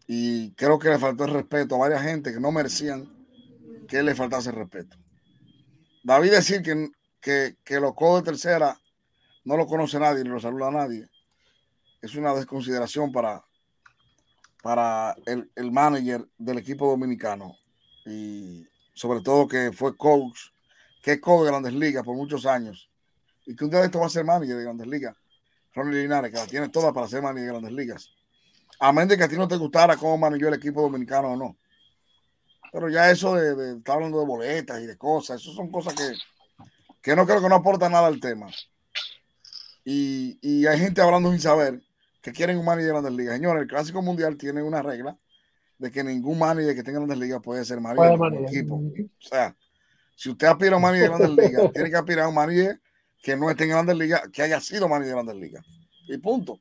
Y 0.06 0.52
creo 0.56 0.78
que 0.78 0.90
le 0.90 1.00
faltó 1.00 1.24
el 1.24 1.32
respeto 1.32 1.76
a 1.76 1.78
varias 1.78 2.02
gente 2.02 2.34
que 2.34 2.40
no 2.42 2.52
merecían 2.52 3.08
que 3.88 4.04
le 4.04 4.16
faltase 4.16 4.50
el 4.50 4.58
respeto. 4.58 4.98
David 6.04 6.32
decir 6.32 6.62
que, 6.62 6.90
que, 7.22 7.56
que 7.64 7.80
los 7.80 7.94
codos 7.94 8.22
de 8.22 8.32
tercera 8.32 8.78
no 9.46 9.56
lo 9.56 9.66
conoce 9.66 9.98
nadie 9.98 10.26
ni 10.26 10.30
lo 10.30 10.42
saluda 10.42 10.70
nadie 10.72 11.08
es 12.02 12.16
una 12.16 12.34
desconsideración 12.34 13.14
para, 13.14 13.46
para 14.62 15.16
el, 15.26 15.50
el, 15.56 15.72
manager 15.72 16.28
del 16.38 16.58
equipo 16.58 16.86
dominicano 16.90 17.56
y 18.06 18.68
sobre 18.94 19.22
todo 19.22 19.48
que 19.48 19.72
fue 19.72 19.96
coach, 19.96 20.50
que 21.02 21.14
es 21.14 21.22
coach 21.22 21.46
de 21.46 21.52
Grandes 21.52 21.74
Ligas 21.74 22.04
por 22.04 22.18
muchos 22.18 22.46
años 22.46 22.90
y 23.46 23.56
que 23.56 23.64
un 23.64 23.70
día 23.70 23.80
de 23.80 23.86
esto 23.86 24.02
va 24.02 24.08
a 24.08 24.10
ser 24.10 24.26
manager 24.26 24.58
de 24.58 24.64
Grandes 24.64 24.88
Ligas. 24.88 25.16
Ronnie 25.74 26.02
Linares, 26.02 26.32
que 26.32 26.38
la 26.38 26.48
tiene 26.48 26.70
toda 26.70 26.92
para 26.94 27.08
ser 27.08 27.22
manager 27.22 27.46
de 27.46 27.52
Grandes 27.52 27.74
Ligas. 27.74 28.10
Amén 28.80 29.08
de 29.08 29.18
que 29.18 29.24
a 29.24 29.28
ti 29.28 29.36
no 29.36 29.48
te 29.48 29.58
gustara 29.58 29.98
cómo 29.98 30.18
manejó 30.18 30.48
el 30.48 30.54
equipo 30.54 30.82
dominicano 30.82 31.34
o 31.34 31.36
no. 31.36 31.58
Pero 32.72 32.90
ya 32.90 33.10
eso 33.10 33.36
de, 33.36 33.56
de 33.56 33.78
estar 33.78 33.96
hablando 33.96 34.20
de 34.20 34.26
boletas 34.26 34.82
y 34.82 34.86
de 34.86 34.98
cosas, 34.98 35.42
eso 35.42 35.54
son 35.54 35.72
cosas 35.72 35.94
que, 35.96 36.14
que 37.02 37.16
no 37.16 37.26
creo 37.26 37.42
que 37.42 37.50
no 37.50 37.56
aporta 37.56 37.90
nada 37.90 38.08
al 38.08 38.20
tema. 38.20 38.48
Y, 39.84 40.38
y 40.42 40.66
hay 40.68 40.80
gente 40.80 41.02
hablando 41.02 41.32
sin 41.32 41.40
saber 41.40 41.82
que 42.22 42.32
quieren 42.32 42.58
un 42.58 42.66
manager 42.66 42.88
de 42.88 42.92
Grandes 42.92 43.14
Ligas. 43.14 43.36
Señores, 43.36 43.62
el 43.64 43.68
Clásico 43.68 44.02
Mundial 44.02 44.38
tiene 44.38 44.62
una 44.62 44.82
regla 44.82 45.18
de 45.78 45.92
que 45.92 46.04
ningún 46.04 46.38
manager 46.38 46.76
que 46.76 46.84
tenga 46.84 47.00
Grandes 47.00 47.18
Ligas 47.18 47.42
puede 47.42 47.66
ser 47.66 47.82
manager 47.82 48.18
de 48.18 48.38
un 48.38 48.48
equipo. 48.48 48.76
O 48.76 49.28
sea, 49.28 49.56
si 50.16 50.30
usted 50.30 50.48
aspira 50.48 50.74
a 50.74 50.78
un 50.78 50.84
manager 50.84 51.12
de 51.12 51.18
Grandes 51.18 51.46
Ligas, 51.46 51.74
tiene 51.74 51.90
que 51.90 51.96
aspirar 51.96 52.26
a 52.26 52.30
un 52.30 52.36
manager 52.36 52.80
que 53.22 53.36
no 53.36 53.50
esté 53.50 53.66
en 53.66 53.72
Grandes 53.72 53.98
Ligas, 53.98 54.30
que 54.32 54.42
haya 54.42 54.60
sido 54.60 54.88
manager 54.88 55.08
de 55.08 55.14
Grandes 55.14 55.36
Ligas. 55.36 55.66
Y 56.08 56.18
punto. 56.18 56.60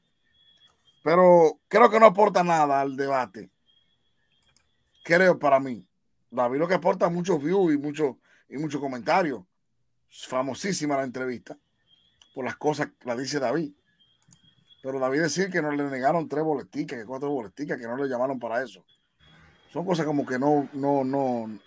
Pero 1.03 1.61
creo 1.69 1.91
que 1.91 2.01
no 2.01 2.07
aporta 2.07 2.43
nada 2.43 2.81
al 2.81 2.97
debate. 2.97 3.51
Creo 5.05 5.39
para 5.39 5.61
mí. 5.61 5.87
David 6.31 6.59
lo 6.59 6.69
que 6.69 6.75
aporta 6.75 7.09
muchos 7.09 7.43
views 7.43 7.73
y 7.73 7.79
muchos 7.79 8.17
y 8.49 8.57
muchos 8.57 8.81
comentarios. 8.81 9.43
Famosísima 10.11 10.97
la 10.97 11.05
entrevista 11.05 11.59
por 12.35 12.45
las 12.45 12.57
cosas 12.57 12.89
que 12.89 13.09
la 13.09 13.17
dice 13.17 13.39
David. 13.39 13.73
Pero 14.83 14.99
David 14.99 15.23
decir 15.23 15.51
que 15.51 15.61
no 15.61 15.71
le 15.73 15.85
negaron 15.85 16.29
tres 16.29 16.45
boleticas, 16.45 16.99
que 16.99 17.05
cuatro 17.05 17.31
boleticas, 17.31 17.79
que 17.79 17.87
no 17.87 17.97
le 17.97 18.09
llamaron 18.09 18.39
para 18.39 18.63
eso. 18.63 18.85
Son 19.73 19.85
cosas 19.85 20.07
como 20.07 20.25
que 20.25 20.39
no, 20.39 20.69
no, 20.73 21.05
no, 21.05 21.59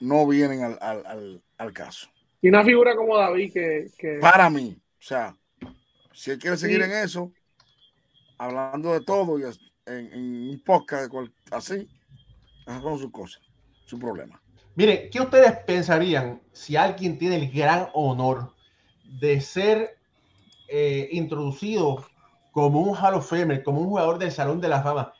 no 0.00 0.26
vienen 0.26 0.64
al, 0.64 0.78
al, 0.80 1.42
al, 1.58 1.72
caso. 1.72 2.08
Y 2.42 2.48
una 2.48 2.64
figura 2.64 2.96
como 2.96 3.16
David 3.16 3.52
que, 3.52 3.90
que... 3.96 4.18
Para 4.20 4.50
mí, 4.50 4.76
o 4.76 5.02
sea, 5.02 5.36
si 6.12 6.32
él 6.32 6.38
quiere 6.38 6.56
seguir 6.56 6.78
sí. 6.78 6.90
en 6.90 6.92
eso, 6.98 7.32
hablando 8.36 8.92
de 8.92 9.00
todo 9.00 9.38
y 9.38 9.44
en, 9.86 10.12
en 10.12 10.50
un 10.50 10.62
podcast 10.64 11.08
cual, 11.08 11.32
así, 11.52 11.88
con 12.64 12.98
su 12.98 13.10
cosa, 13.12 13.38
su 13.86 13.98
problema. 13.98 14.42
Mire, 14.74 15.08
¿qué 15.10 15.20
ustedes 15.20 15.56
pensarían 15.66 16.42
si 16.52 16.76
alguien 16.76 17.18
tiene 17.18 17.36
el 17.36 17.50
gran 17.50 17.88
honor 17.94 18.52
de 19.04 19.40
ser 19.40 19.98
eh, 20.68 21.08
introducido 21.12 22.06
como 22.50 22.80
un 22.80 22.96
Hall 22.96 23.14
of 23.14 23.28
Famer, 23.28 23.62
como 23.62 23.82
un 23.82 23.88
jugador 23.88 24.18
del 24.18 24.32
Salón 24.32 24.60
de 24.60 24.68
la 24.68 24.82
Fama, 24.82 25.12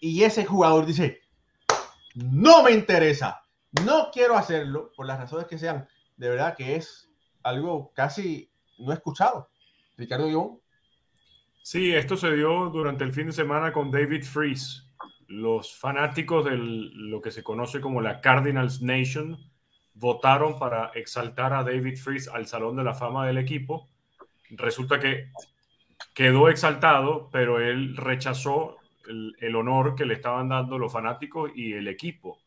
y 0.00 0.22
ese 0.22 0.44
jugador 0.44 0.86
dice, 0.86 1.20
no 2.14 2.62
me 2.62 2.70
interesa, 2.70 3.42
no 3.84 4.10
quiero 4.12 4.36
hacerlo, 4.36 4.92
por 4.94 5.06
las 5.06 5.18
razones 5.18 5.46
que 5.46 5.58
sean, 5.58 5.88
de 6.18 6.28
verdad 6.28 6.56
que 6.56 6.76
es 6.76 7.08
algo 7.42 7.92
casi 7.94 8.50
no 8.78 8.92
escuchado. 8.92 9.48
Ricardo 9.96 10.26
Guión. 10.26 10.60
Sí, 11.62 11.94
esto 11.94 12.16
se 12.16 12.32
dio 12.34 12.70
durante 12.70 13.04
el 13.04 13.12
fin 13.12 13.26
de 13.26 13.32
semana 13.32 13.72
con 13.72 13.90
David 13.90 14.24
Freeze. 14.24 14.82
Los 15.26 15.76
fanáticos 15.76 16.44
de 16.44 16.56
lo 16.56 17.20
que 17.20 17.30
se 17.30 17.42
conoce 17.42 17.80
como 17.80 18.00
la 18.00 18.20
Cardinals 18.20 18.80
Nation 18.82 19.38
votaron 19.94 20.58
para 20.58 20.90
exaltar 20.94 21.52
a 21.52 21.64
David 21.64 21.98
Freeze 21.98 22.30
al 22.32 22.46
Salón 22.46 22.76
de 22.76 22.84
la 22.84 22.94
Fama 22.94 23.26
del 23.26 23.38
equipo. 23.38 23.88
Resulta 24.50 24.98
que 24.98 25.30
quedó 26.14 26.48
exaltado, 26.48 27.28
pero 27.30 27.60
él 27.60 27.96
rechazó 27.96 28.76
el, 29.06 29.56
honor 29.56 29.94
que 29.94 30.04
le 30.04 30.14
estaban 30.14 30.48
dando 30.48 30.78
los 30.78 30.92
fanáticos 30.92 31.50
y 31.54 31.72
el 31.72 31.88
equipo 31.88 32.38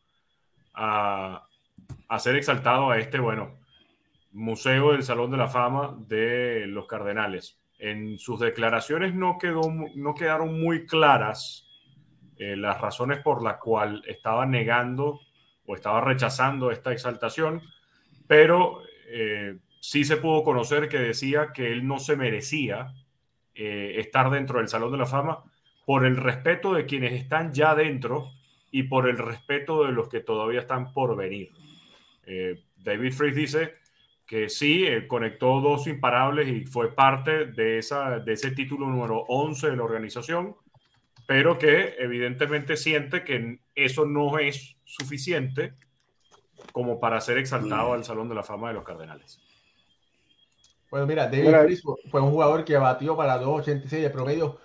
a, 0.74 1.46
a 2.08 2.18
ser 2.18 2.36
exaltado 2.36 2.90
a 2.90 2.98
este, 2.98 3.18
bueno, 3.18 3.61
Museo 4.32 4.92
del 4.92 5.02
Salón 5.02 5.30
de 5.30 5.36
la 5.36 5.48
Fama 5.48 5.96
de 6.08 6.66
los 6.66 6.86
Cardenales. 6.86 7.60
En 7.78 8.18
sus 8.18 8.40
declaraciones 8.40 9.14
no, 9.14 9.38
quedó, 9.38 9.62
no 9.94 10.14
quedaron 10.14 10.60
muy 10.60 10.86
claras 10.86 11.66
eh, 12.38 12.56
las 12.56 12.80
razones 12.80 13.20
por 13.20 13.42
las 13.42 13.58
cuales 13.58 14.02
estaba 14.06 14.46
negando 14.46 15.20
o 15.66 15.74
estaba 15.74 16.00
rechazando 16.00 16.70
esta 16.70 16.92
exaltación, 16.92 17.62
pero 18.26 18.82
eh, 19.08 19.58
sí 19.80 20.04
se 20.04 20.16
pudo 20.16 20.42
conocer 20.42 20.88
que 20.88 20.98
decía 20.98 21.52
que 21.52 21.70
él 21.70 21.86
no 21.86 21.98
se 21.98 22.16
merecía 22.16 22.94
eh, 23.54 23.96
estar 23.98 24.30
dentro 24.30 24.58
del 24.58 24.68
Salón 24.68 24.92
de 24.92 24.98
la 24.98 25.06
Fama 25.06 25.44
por 25.84 26.06
el 26.06 26.16
respeto 26.16 26.72
de 26.72 26.86
quienes 26.86 27.12
están 27.12 27.52
ya 27.52 27.74
dentro 27.74 28.30
y 28.70 28.84
por 28.84 29.08
el 29.08 29.18
respeto 29.18 29.84
de 29.84 29.92
los 29.92 30.08
que 30.08 30.20
todavía 30.20 30.60
están 30.60 30.92
por 30.92 31.16
venir. 31.16 31.50
David 32.76 33.12
Freeze 33.12 33.36
dice 33.38 33.81
que 34.26 34.48
sí, 34.48 34.86
eh, 34.86 35.06
conectó 35.06 35.60
dos 35.60 35.86
imparables 35.86 36.48
y 36.48 36.64
fue 36.64 36.94
parte 36.94 37.46
de, 37.46 37.78
esa, 37.78 38.18
de 38.18 38.32
ese 38.32 38.52
título 38.52 38.86
número 38.86 39.24
11 39.28 39.70
de 39.70 39.76
la 39.76 39.84
organización, 39.84 40.56
pero 41.26 41.58
que 41.58 41.96
evidentemente 41.98 42.76
siente 42.76 43.24
que 43.24 43.60
eso 43.74 44.06
no 44.06 44.38
es 44.38 44.76
suficiente 44.84 45.74
como 46.72 47.00
para 47.00 47.20
ser 47.20 47.38
exaltado 47.38 47.92
al 47.92 48.04
Salón 48.04 48.28
de 48.28 48.34
la 48.34 48.42
Fama 48.42 48.68
de 48.68 48.74
los 48.74 48.84
Cardenales. 48.84 49.40
Bueno, 50.90 51.06
mira, 51.06 51.26
David 51.26 51.78
fue 52.10 52.20
un 52.20 52.30
jugador 52.30 52.64
que 52.64 52.76
batió 52.76 53.16
para 53.16 53.40
2.86 53.40 53.88
de 53.88 54.10
promedio 54.10 54.58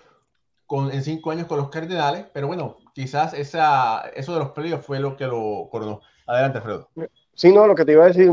con, 0.66 0.92
en 0.92 1.02
cinco 1.02 1.32
años 1.32 1.48
con 1.48 1.58
los 1.58 1.70
Cardenales, 1.70 2.26
pero 2.34 2.48
bueno, 2.48 2.78
quizás 2.94 3.34
esa, 3.34 4.10
eso 4.14 4.34
de 4.34 4.40
los 4.40 4.52
playoffs 4.52 4.86
fue 4.86 5.00
lo 5.00 5.16
que 5.16 5.26
lo 5.26 5.70
coronó. 5.72 6.02
Adelante, 6.26 6.60
Fredo. 6.60 6.90
Sí, 7.34 7.54
no, 7.54 7.66
lo 7.66 7.76
que 7.76 7.86
te 7.86 7.94
iba 7.94 8.04
a 8.04 8.08
decir, 8.08 8.30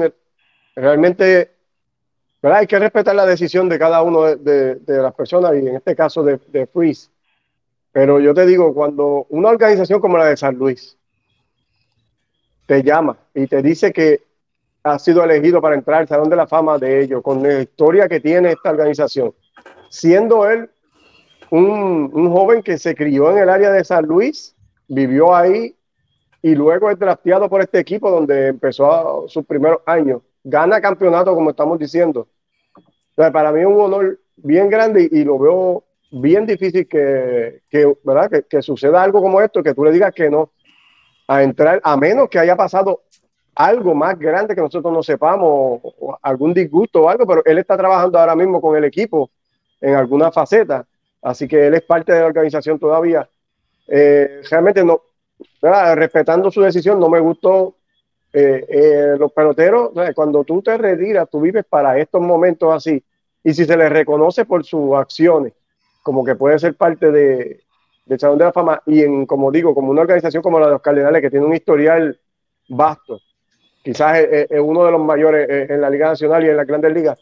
realmente 0.75 1.51
hay 2.43 2.67
que 2.67 2.79
respetar 2.79 3.15
la 3.15 3.27
decisión 3.27 3.69
de 3.69 3.79
cada 3.79 4.03
uno 4.03 4.37
de, 4.37 4.79
las 4.87 5.15
personas 5.15 5.55
y 5.55 5.59
en 5.59 5.77
este 5.77 5.97
caso 5.97 6.23
de, 6.23 6.39
de 6.49 6.67
Freeze. 6.67 7.09
Pero 7.93 8.21
yo 8.21 8.35
te 8.35 8.45
digo, 8.45 8.75
cuando 8.75 9.27
una 9.31 9.49
organización 9.49 10.01
como 10.01 10.19
la 10.19 10.27
de 10.27 10.37
San 10.37 10.57
Luis 10.57 10.97
te 12.67 12.83
llama 12.83 13.17
y 13.35 13.47
te 13.47 13.63
dice 13.63 13.93
que 13.93 14.23
ha 14.83 14.99
sido 14.99 15.25
elegido 15.25 15.63
para 15.63 15.77
entrar 15.77 16.01
al 16.01 16.09
Salón 16.09 16.29
de 16.29 16.37
la 16.37 16.47
Fama 16.47 16.79
de 16.79 17.03
ellos, 17.03 17.23
con 17.23 17.43
la 17.43 17.63
historia 17.63 18.09
que 18.09 18.21
tiene 18.21 18.53
esta 18.53 18.71
organización, 18.71 19.33
siendo 19.89 20.49
él 20.51 20.69
un, 21.51 22.11
un 22.13 22.31
joven 22.31 22.63
que 22.63 22.77
se 22.77 22.95
crió 22.95 23.31
en 23.31 23.39
el 23.39 23.49
área 23.49 23.71
de 23.71 23.85
San 23.85 24.05
Luis, 24.05 24.55
vivió 24.89 25.35
ahí 25.35 25.75
y 26.43 26.55
luego 26.55 26.91
es 26.91 26.99
drafteado 26.99 27.49
por 27.49 27.63
este 27.63 27.79
equipo 27.79 28.11
donde 28.11 28.49
empezó 28.49 29.25
sus 29.29 29.47
primeros 29.47 29.81
años 29.87 30.21
gana 30.45 30.81
campeonato, 30.81 31.35
como 31.35 31.51
estamos 31.51 31.79
diciendo. 31.79 32.29
para 33.17 33.51
mí 33.51 33.61
es 33.61 33.67
un 33.67 33.81
honor 33.81 34.21
bien 34.37 34.69
grande 34.69 35.09
y, 35.11 35.25
lo 35.25 35.39
veo 35.39 35.85
bien 36.13 36.47
difícil 36.47 36.87
que, 36.87 37.63
¿verdad? 38.05 38.45
Que, 38.49 38.63
suceda 38.63 39.03
algo 39.03 39.21
como 39.21 39.41
esto, 39.41 39.63
que 39.63 39.75
tú 39.75 39.85
le 39.85 39.91
digas 39.91 40.13
que 40.15 40.31
no 40.31 40.51
a 41.27 41.43
entrar, 41.43 41.81
a 41.83 41.97
menos 41.97 42.29
que 42.29 42.39
haya 42.39 42.55
pasado 42.55 43.01
algo 43.55 43.95
más 43.95 44.19
grande 44.19 44.55
que 44.55 44.61
nosotros 44.61 44.93
no 44.93 45.03
sepamos, 45.03 45.81
o, 45.83 46.19
algún 46.21 46.53
disgusto 46.53 47.03
o 47.03 47.09
algo, 47.09 47.27
pero 47.27 47.43
él 47.47 47.59
está 47.59 47.77
trabajando 47.77 48.19
ahora 48.19 48.37
mismo 48.37 48.61
con 48.61 48.77
el 48.77 48.85
equipo 48.85 49.31
en 49.81 49.95
alguna 49.95 50.31
faceta, 50.31 50.87
así 51.23 51.49
que 51.49 51.67
él 51.67 51.75
es 51.75 51.83
parte 51.83 52.13
de 52.13 52.21
la 52.21 52.27
organización 52.27 52.79
todavía. 52.79 53.29
Eh, 53.87 54.43
realmente 54.51 54.85
no, 54.85 55.03
respetando 55.95 56.51
su 56.51 56.61
decisión, 56.61 57.01
no 57.01 57.09
me 57.09 57.21
gustó 57.21 57.77
eh, 58.37 58.67
eh, 58.69 59.17
los 59.17 59.33
peloteros, 59.33 59.93
cuando 60.13 60.43
tú 60.43 60.61
te 60.61 60.77
retiras, 60.77 61.31
tú 61.31 61.41
vives 61.41 61.65
para 61.65 61.97
estos 61.99 62.21
momentos 62.21 62.75
así. 62.75 63.01
Y 63.45 63.55
si 63.55 63.65
se 63.65 63.77
les 63.77 63.89
reconoce 63.91 64.45
por 64.45 64.65
sus 64.65 64.93
acciones, 64.97 65.53
como 66.03 66.25
que 66.25 66.35
puede 66.35 66.59
ser 66.59 66.75
parte 66.75 67.13
de, 67.13 67.61
del 68.05 68.19
Salón 68.19 68.39
de 68.39 68.47
la 68.47 68.53
Fama, 68.53 68.83
y 68.87 69.03
en, 69.03 69.25
como 69.25 69.53
digo, 69.53 69.73
como 69.73 69.93
una 69.93 70.01
organización 70.01 70.43
como 70.43 70.59
la 70.59 70.67
de 70.67 70.73
los 70.73 70.83
Cardenales, 70.83 71.23
que 71.23 71.31
tiene 71.31 71.47
un 71.47 71.55
historial 71.55 72.19
vasto, 72.69 73.21
quizás 73.85 74.19
es, 74.19 74.49
uno 74.61 74.85
de 74.85 74.91
los 74.91 75.01
mayores 75.01 75.49
eh, 75.49 75.67
en 75.71 75.81
la 75.81 75.89
Liga 75.89 76.09
Nacional 76.09 76.45
y 76.45 76.49
en 76.49 76.57
la 76.57 76.65
Grandes 76.65 76.93
Ligas, 76.93 77.21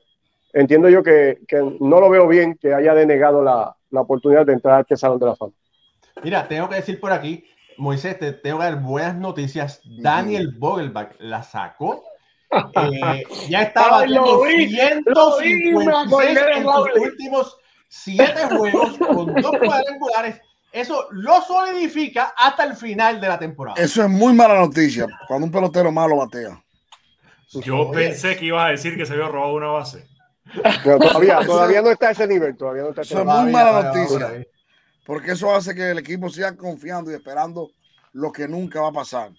entiendo 0.54 0.88
yo 0.88 1.02
que, 1.02 1.40
que, 1.46 1.58
no 1.78 2.00
lo 2.00 2.08
veo 2.08 2.26
bien 2.26 2.56
que 2.56 2.72
haya 2.72 2.94
denegado 2.94 3.42
la, 3.42 3.76
la 3.90 4.00
oportunidad 4.00 4.46
de 4.46 4.54
entrar 4.54 4.76
al 4.76 4.80
este 4.80 4.96
Salón 4.96 5.18
de 5.18 5.26
la 5.26 5.36
Fama. 5.36 5.52
Mira, 6.22 6.48
tengo 6.48 6.70
que 6.70 6.76
decir 6.76 6.98
por 6.98 7.12
aquí 7.12 7.44
Moisés, 7.78 8.18
te 8.18 8.32
tengo 8.32 8.58
que 8.58 8.64
dar 8.64 8.80
buenas 8.80 9.16
noticias. 9.16 9.80
Daniel 9.84 10.54
Vogelbach 10.58 11.14
la 11.18 11.42
sacó. 11.42 12.04
Eh, 12.54 13.24
ya 13.48 13.62
estaba 13.62 14.04
en 14.04 14.12
los 14.12 14.28
últimos 17.00 17.56
siete 17.88 18.46
juegos 18.46 18.98
con 18.98 19.34
dos 19.36 19.56
cuadrangulares. 19.58 20.38
Eso 20.70 21.06
lo 21.12 21.40
solidifica 21.40 22.34
hasta 22.36 22.64
el 22.64 22.76
final 22.76 23.22
de 23.22 23.28
la 23.28 23.38
temporada. 23.38 23.82
Eso 23.82 24.02
es 24.02 24.10
muy 24.10 24.34
mala 24.34 24.56
noticia 24.56 25.06
cuando 25.26 25.46
un 25.46 25.50
pelotero 25.50 25.90
malo 25.90 26.18
batea. 26.18 26.62
Yo 27.52 27.90
pensé 27.90 28.36
que 28.36 28.44
ibas 28.44 28.66
a 28.66 28.68
decir 28.72 28.98
que 28.98 29.06
se 29.06 29.14
había 29.14 29.28
robado 29.28 29.54
una 29.54 29.68
base. 29.68 30.06
todavía, 30.84 31.40
todavía 31.46 31.80
no 31.80 31.90
está 31.90 32.08
a 32.08 32.10
ese 32.10 32.26
nivel. 32.26 32.54
Todavía 32.54 32.82
no 32.82 32.90
está 32.90 33.00
Eso 33.00 33.20
es 33.20 33.24
muy 33.24 33.50
mala 33.50 33.82
noticia 33.82 34.44
porque 35.04 35.32
eso 35.32 35.54
hace 35.54 35.74
que 35.74 35.90
el 35.90 35.98
equipo 35.98 36.28
siga 36.28 36.56
confiando 36.56 37.10
y 37.10 37.14
esperando 37.14 37.70
lo 38.12 38.30
que 38.32 38.46
nunca 38.46 38.80
va 38.80 38.88
a 38.88 38.92
pasar. 38.92 39.32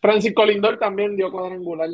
Francisco 0.00 0.44
Lindor 0.44 0.78
también 0.78 1.16
dio 1.16 1.30
cuadrangular. 1.30 1.90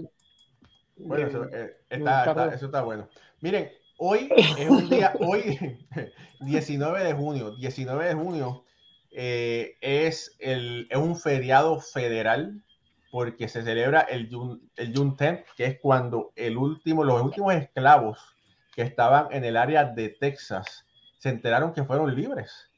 Bueno, 0.96 1.26
eso, 1.26 1.44
eh, 1.52 1.76
está, 1.88 2.52
eso 2.52 2.66
está 2.66 2.82
bueno. 2.82 3.08
Miren, 3.40 3.70
hoy 3.98 4.28
es 4.58 4.68
un 4.68 4.88
día, 4.88 5.14
hoy, 5.20 5.78
19 6.40 7.04
de 7.04 7.12
junio, 7.12 7.52
19 7.56 8.06
de 8.06 8.14
junio 8.14 8.64
eh, 9.12 9.76
es, 9.80 10.36
el, 10.40 10.86
es 10.90 10.98
un 10.98 11.16
feriado 11.16 11.80
federal 11.80 12.62
porque 13.10 13.48
se 13.48 13.62
celebra 13.62 14.00
el, 14.02 14.28
el 14.76 14.96
Juneteenth, 14.96 15.44
que 15.56 15.64
es 15.64 15.80
cuando 15.80 16.32
el 16.36 16.56
último, 16.56 17.02
los 17.04 17.22
últimos 17.22 17.54
esclavos 17.54 18.18
que 18.74 18.82
estaban 18.82 19.28
en 19.32 19.44
el 19.44 19.56
área 19.56 19.84
de 19.84 20.10
Texas 20.10 20.86
se 21.18 21.28
enteraron 21.28 21.72
que 21.72 21.84
fueron 21.84 22.14
libres 22.14 22.69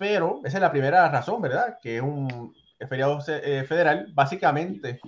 pero 0.00 0.40
esa 0.44 0.56
es 0.56 0.62
la 0.62 0.70
primera 0.70 1.10
razón, 1.10 1.42
¿verdad? 1.42 1.76
Que 1.82 1.96
es 1.96 2.02
un 2.02 2.54
feriado 2.88 3.18
eh, 3.28 3.64
federal, 3.68 4.10
básicamente 4.14 4.98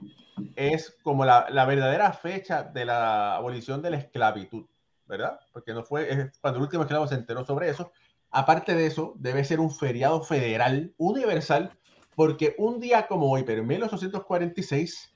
es 0.55 0.99
como 1.03 1.25
la, 1.25 1.65
verdadera 1.65 2.13
fecha 2.13 2.63
de 2.63 2.85
la 2.85 3.37
abolición 3.37 3.81
de 3.81 3.89
la 3.89 3.97
esclavitud, 3.97 4.67
¿verdad? 5.07 5.41
Porque 5.51 5.73
no 5.73 5.83
fue 5.83 6.31
cuando 6.43 6.59
el 6.59 6.65
último 6.65 6.83
esclavo 6.83 7.07
se 7.07 7.15
enteró 7.15 7.43
sobre 7.47 7.71
eso. 7.71 7.91
Aparte 8.31 8.75
de 8.75 8.85
eso, 8.85 9.15
debe 9.17 9.45
ser 9.45 9.61
un 9.61 9.71
feriado 9.71 10.23
federal 10.23 10.93
universal, 10.99 11.73
porque 12.15 12.55
un 12.59 12.79
día 12.79 13.07
como 13.07 13.33
hoy, 13.33 13.45
pero 13.45 13.63
en 13.63 13.69
1846, 13.69 15.11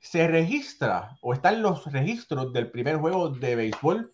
se 0.00 0.28
registra 0.28 1.16
o 1.22 1.32
están 1.32 1.62
los 1.62 1.90
registros 1.90 2.52
del 2.52 2.70
primer 2.70 2.96
juego 2.96 3.30
de 3.30 3.56
béisbol 3.56 4.12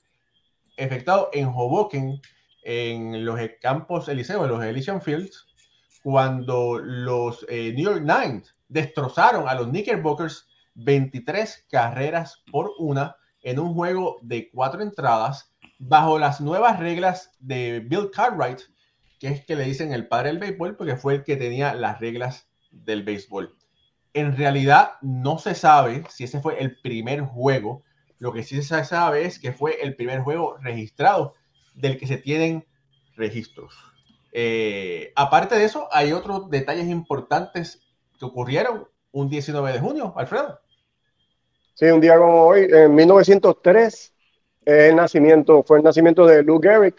efectuado 0.77 1.31
en 1.33 1.49
Hoboken, 1.49 2.21
en 2.65 3.25
los 3.25 3.39
campos 3.61 4.09
Eliseo, 4.09 4.45
en 4.45 4.51
los 4.51 4.65
Elysian 4.65 5.03
Fields, 5.03 5.47
cuando 6.03 6.79
los 6.79 7.47
eh, 7.49 7.73
New 7.75 7.85
York 7.85 8.03
Nines 8.03 8.55
destrozaron 8.69 9.49
a 9.49 9.55
los 9.55 9.69
Knickerbockers 9.69 10.49
23 10.75 11.67
carreras 11.71 12.43
por 12.51 12.73
una 12.79 13.17
en 13.43 13.59
un 13.59 13.75
juego 13.75 14.19
de 14.23 14.51
cuatro 14.51 14.83
entradas 14.83 15.55
bajo 15.79 16.19
las 16.19 16.41
nuevas 16.41 16.79
reglas 16.79 17.31
de 17.39 17.81
Bill 17.81 18.11
Cartwright, 18.11 18.61
que 19.21 19.29
es 19.29 19.45
que 19.45 19.57
le 19.57 19.65
dicen 19.65 19.93
el 19.93 20.09
padre 20.09 20.31
del 20.31 20.39
béisbol, 20.39 20.77
porque 20.77 20.97
fue 20.97 21.15
el 21.15 21.25
que 21.25 21.37
tenía 21.37 21.75
las 21.75 22.01
reglas 22.01 22.49
del 22.71 23.03
béisbol. 23.03 23.57
en 24.15 24.37
realidad 24.37 24.93
no 25.03 25.39
se 25.39 25.55
sabe 25.55 26.05
si 26.09 26.25
ese 26.25 26.41
fue 26.41 26.61
el 26.63 26.81
primer 26.81 27.23
juego. 27.23 27.83
Lo 28.19 28.33
que 28.33 28.45
sí 28.45 28.63
se 28.63 28.85
sabe 28.85 29.25
es 29.25 29.41
que 29.41 29.53
fue 29.53 29.83
el 29.83 29.97
primer 29.97 30.21
juego 30.21 30.57
registrado 30.59 31.35
del 31.75 31.99
que 31.99 32.07
se 32.07 32.17
tienen 32.17 32.65
registros. 33.17 33.75
Eh, 34.33 35.13
aparte 35.15 35.55
de 35.55 35.65
eso, 35.65 35.89
hay 35.93 36.13
otros 36.13 36.51
detalles 36.51 36.87
importantes 36.87 37.81
que 38.19 38.25
ocurrieron 38.25 38.89
un 39.13 39.29
19 39.29 39.73
de 39.73 39.81
junio, 39.81 40.13
Alfredo. 40.17 40.59
Sí, 41.75 41.87
un 41.87 42.01
día 42.01 42.19
como 42.19 42.45
hoy, 42.45 42.67
en 42.71 42.95
1903, 42.95 44.13
el 44.65 44.97
nacimiento, 44.97 45.63
fue 45.63 45.79
el 45.79 45.85
nacimiento 45.85 46.27
de 46.27 46.43
Lou 46.43 46.61
Gehrig, 46.61 46.95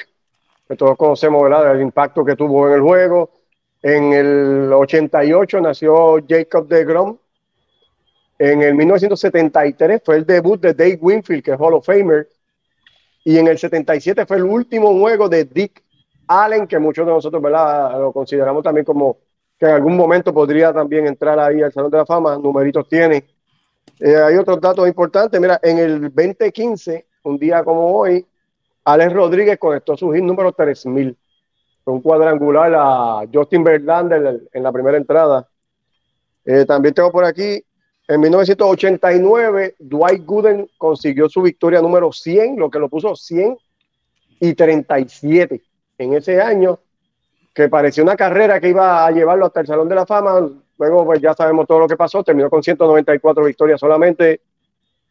que 0.68 0.76
todos 0.76 0.98
conocemos, 0.98 1.44
¿verdad? 1.44 1.76
El 1.76 1.82
impacto 1.82 2.24
que 2.24 2.36
tuvo 2.36 2.68
en 2.68 2.76
el 2.76 2.82
juego. 2.82 3.32
En 3.82 4.14
el 4.14 4.74
88 4.74 5.62
nació 5.62 6.18
Jacob 6.28 6.68
de 6.68 6.86
Grom. 6.86 7.18
En 8.38 8.62
el 8.62 8.76
1973 8.76 10.02
fue 10.04 10.18
el 10.18 10.26
debut 10.26 10.60
de 10.60 10.74
Dave 10.74 10.98
Winfield, 11.00 11.44
que 11.44 11.52
es 11.52 11.60
Hall 11.60 11.76
of 11.76 11.86
Famer. 11.86 12.28
Y 13.28 13.40
en 13.40 13.48
el 13.48 13.58
77 13.58 14.28
fue 14.28 14.38
el 14.38 14.44
último 14.44 14.98
juego 15.00 15.28
de 15.28 15.46
Dick 15.46 15.84
Allen, 16.28 16.68
que 16.68 16.78
muchos 16.78 17.08
de 17.08 17.12
nosotros 17.12 17.42
lo 17.42 18.14
consideramos 18.14 18.64
también 18.64 18.86
como 18.86 19.18
que 19.60 19.66
en 19.66 19.72
algún 19.72 19.98
momento 19.98 20.32
podría 20.32 20.72
también 20.72 21.08
entrar 21.08 21.40
ahí 21.40 21.60
al 21.60 21.74
Salón 21.74 21.90
de 21.90 21.98
la 21.98 22.06
Fama. 22.06 22.38
Numeritos 22.38 22.88
tiene. 22.88 23.26
Eh, 24.00 24.16
hay 24.16 24.36
otros 24.36 24.62
datos 24.62 24.88
importantes. 24.88 25.42
Mira, 25.42 25.60
en 25.64 25.80
el 25.80 26.02
2015, 26.14 27.08
un 27.24 27.40
día 27.40 27.64
como 27.64 27.98
hoy, 27.98 28.24
Alex 28.84 29.12
Rodríguez 29.12 29.58
conectó 29.58 29.98
su 29.98 30.12
hit 30.12 30.24
número 30.24 30.52
3000. 30.52 31.18
Fue 31.84 31.94
un 31.96 32.02
cuadrangular 32.02 32.74
a 32.76 33.24
Justin 33.34 33.64
Verlander 33.64 34.44
en 34.54 34.64
la 34.64 34.72
primera 34.72 34.98
entrada. 34.98 35.50
Eh, 36.46 36.64
también 36.66 36.94
tengo 36.94 37.12
por 37.12 37.26
aquí, 37.26 37.66
en 38.08 38.22
1989, 38.22 39.76
Dwight 39.80 40.26
Gooden 40.26 40.70
consiguió 40.78 41.28
su 41.28 41.42
victoria 41.42 41.82
número 41.82 42.12
100, 42.12 42.58
lo 42.58 42.70
que 42.70 42.78
lo 42.78 42.88
puso 42.88 43.16
100 43.16 43.58
y 44.40 44.54
37 44.54 45.62
en 45.98 46.14
ese 46.14 46.40
año, 46.40 46.80
que 47.54 47.68
parecía 47.68 48.04
una 48.04 48.16
carrera 48.16 48.60
que 48.60 48.70
iba 48.70 49.06
a 49.06 49.12
llevarlo 49.12 49.48
hasta 49.48 49.62
el 49.62 49.68
Salón 49.68 49.90
de 49.90 49.96
la 49.96 50.06
Fama. 50.06 50.48
Luego, 50.78 51.06
pues 51.06 51.20
ya 51.22 51.34
sabemos 51.34 51.66
todo 51.68 51.80
lo 51.80 51.88
que 51.88 51.96
pasó, 51.96 52.24
terminó 52.24 52.50
con 52.50 52.62
194 52.62 53.44
victorias 53.44 53.80
solamente 53.80 54.42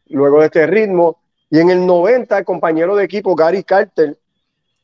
luego 0.07 0.39
de 0.39 0.45
este 0.45 0.65
ritmo. 0.65 1.17
Y 1.49 1.59
en 1.59 1.71
el 1.71 1.85
90, 1.85 2.37
el 2.37 2.45
compañero 2.45 2.95
de 2.95 3.03
equipo 3.03 3.35
Gary 3.35 3.63
Carter 3.63 4.17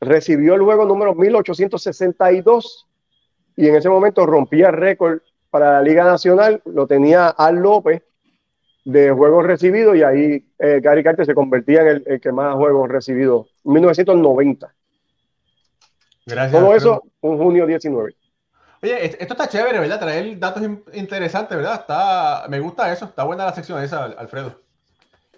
recibió 0.01 0.55
el 0.55 0.61
juego 0.61 0.85
número 0.85 1.15
1862 1.15 2.87
y 3.55 3.67
en 3.67 3.75
ese 3.75 3.89
momento 3.89 4.25
rompía 4.25 4.71
récord 4.71 5.21
para 5.51 5.73
la 5.73 5.81
Liga 5.81 6.03
Nacional, 6.03 6.61
lo 6.65 6.87
tenía 6.87 7.27
Al 7.27 7.57
López 7.57 8.01
de 8.83 9.11
juegos 9.11 9.45
recibidos 9.45 9.95
y 9.95 10.03
ahí 10.03 10.45
eh, 10.57 10.79
Gary 10.81 11.03
Carter 11.03 11.25
se 11.25 11.35
convertía 11.35 11.81
en 11.81 12.03
el, 12.05 12.19
que 12.19 12.31
más 12.31 12.55
juegos 12.55 12.89
recibidos, 12.89 13.47
1990. 13.65 14.73
Gracias. 16.25 16.59
Todo 16.59 16.75
eso, 16.75 17.03
un 17.19 17.37
junio 17.37 17.67
19. 17.67 18.15
Oye, 18.83 19.05
esto 19.05 19.33
está 19.33 19.47
chévere, 19.47 19.79
¿verdad? 19.79 19.99
Traer 19.99 20.39
datos 20.39 20.63
interesantes, 20.93 21.55
¿verdad? 21.55 21.81
Está, 21.81 22.45
me 22.49 22.59
gusta 22.59 22.91
eso, 22.91 23.05
está 23.05 23.23
buena 23.23 23.45
la 23.45 23.53
sección 23.53 23.83
esa, 23.83 24.05
Alfredo. 24.05 24.59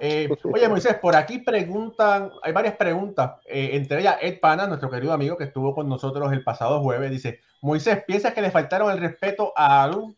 Eh, 0.06 0.28
oye, 0.44 0.68
Moisés, 0.68 0.96
por 0.96 1.16
aquí 1.16 1.40
preguntan, 1.40 2.30
hay 2.42 2.52
varias 2.52 2.76
preguntas, 2.76 3.36
eh, 3.46 3.70
entre 3.72 4.02
ellas 4.02 4.18
Ed 4.22 4.42
Pana, 4.42 4.68
nuestro 4.68 4.90
querido 4.90 5.14
amigo 5.14 5.38
que 5.38 5.46
estuvo 5.46 5.74
con 5.74 5.88
nosotros 5.88 6.34
el 6.34 6.44
pasado 6.44 6.82
jueves, 6.82 7.10
dice, 7.10 7.40
Moisés, 7.62 8.04
¿piensas 8.06 8.34
que 8.34 8.42
le 8.42 8.52
faltaron 8.52 8.92
el 8.92 8.98
respeto 8.98 9.54
a 9.56 9.84
Alú? 9.84 10.14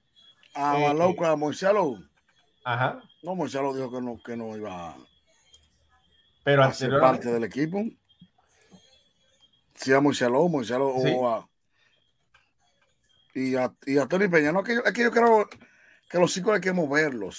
A 0.56 0.80
eh, 0.80 0.88
Alú, 0.88 1.16
a 1.24 1.36
Moisés 1.36 1.70
Ajá. 2.64 3.00
No, 3.22 3.36
Moisés 3.36 3.62
dijo 3.76 3.92
que 3.92 4.02
no, 4.02 4.20
que 4.26 4.36
no 4.36 4.58
iba 4.58 4.96
Pero 6.44 6.64
a 6.64 6.74
ser 6.74 7.00
parte 7.00 7.32
del 7.32 7.44
equipo. 7.44 7.84
Sí, 9.76 9.94
a 9.94 10.02
Moisés 10.02 10.32
Moisés 10.32 10.80
y 13.36 13.56
a, 13.56 13.72
y 13.86 13.98
a 14.00 14.08
Tony 14.08 14.30
Peña. 14.30 14.52
No, 14.52 14.62
es 14.62 14.66
que, 14.66 14.76
yo, 14.76 14.84
es 14.84 14.94
que 14.94 15.04
yo 15.04 15.12
creo 15.12 15.48
que 16.10 16.18
los 16.18 16.34
chicos 16.34 16.56
hay 16.56 16.62
que 16.62 16.74
moverlos. 16.74 17.38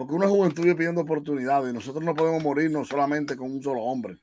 Porque 0.00 0.14
una 0.14 0.28
juventud 0.28 0.62
vive 0.62 0.76
pidiendo 0.76 1.02
oportunidades 1.02 1.70
y 1.70 1.74
nosotros 1.74 2.02
no 2.02 2.14
podemos 2.14 2.42
morirnos 2.42 2.88
solamente 2.88 3.36
con 3.36 3.52
un 3.52 3.62
solo 3.62 3.82
hombre. 3.82 4.16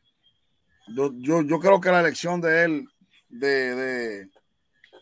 Yo, 0.88 1.13
yo, 1.19 1.59
creo 1.59 1.80
que 1.80 1.91
la 1.91 1.99
elección 1.99 2.41
de 2.41 2.63
él, 2.63 2.88
de, 3.30 4.28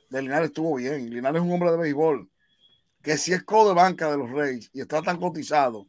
de, 0.10 0.22
Linares, 0.22 0.50
estuvo 0.50 0.76
bien. 0.76 1.10
Linares 1.10 1.42
es 1.42 1.48
un 1.48 1.54
hombre 1.54 1.72
de 1.72 1.78
béisbol 1.78 2.30
que 3.02 3.18
si 3.18 3.32
es 3.32 3.44
codo 3.44 3.70
de 3.70 3.76
banca 3.76 4.12
de 4.12 4.18
los 4.18 4.30
Reyes 4.30 4.70
y 4.74 4.82
está 4.82 5.02
tan 5.02 5.18
cotizado 5.18 5.88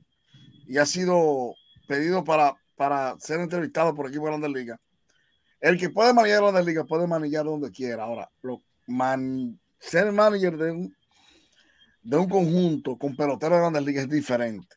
y 0.68 0.78
ha 0.78 0.87
sido 0.87 1.57
pedido 1.89 2.22
para, 2.22 2.55
para 2.76 3.18
ser 3.18 3.41
entrevistado 3.41 3.93
por 3.93 4.07
equipo 4.07 4.26
de 4.26 4.39
Grandes 4.39 4.53
Ligas. 4.53 4.78
El 5.61 5.80
que 5.80 5.91
puede 5.91 6.14
manejar 6.14 6.43
Grandes 6.43 6.64
Ligas 6.64 6.87
puede 6.89 7.09
manejar 7.09 7.45
donde 7.45 7.72
quiera. 7.72 8.05
Ahora, 8.05 8.30
lo, 8.41 8.62
man, 8.87 9.59
ser 9.80 10.12
manager 10.12 10.57
de 10.57 10.70
un, 10.70 10.95
de 12.07 12.17
un 12.17 12.29
conjunto 12.29 12.97
con 12.97 13.17
peloteros 13.17 13.57
de 13.57 13.61
Grandes 13.63 13.85
Ligas 13.85 14.05
es 14.05 14.11
diferente 14.11 14.77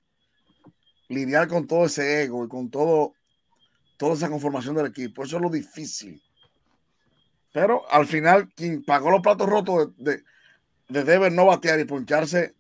lidiar 1.09 1.47
con 1.47 1.67
todo 1.67 1.85
ese 1.85 2.23
ego 2.23 2.45
y 2.45 2.47
con 2.47 2.69
todo, 2.69 3.13
toda 3.97 4.13
esa 4.13 4.29
conformación 4.29 4.75
del 4.75 4.85
equipo. 4.85 5.23
Eso 5.23 5.35
es 5.37 5.41
lo 5.41 5.49
difícil. 5.49 6.21
Pero 7.51 7.91
al 7.91 8.05
final, 8.05 8.47
quien 8.53 8.83
pagó 8.83 9.11
los 9.11 9.21
platos 9.21 9.49
rotos 9.49 9.89
de, 9.97 10.23
de, 10.87 11.03
Deber 11.03 11.31
no 11.31 11.47
batear 11.47 11.79
y 11.79 11.85
poncharse 11.85 12.55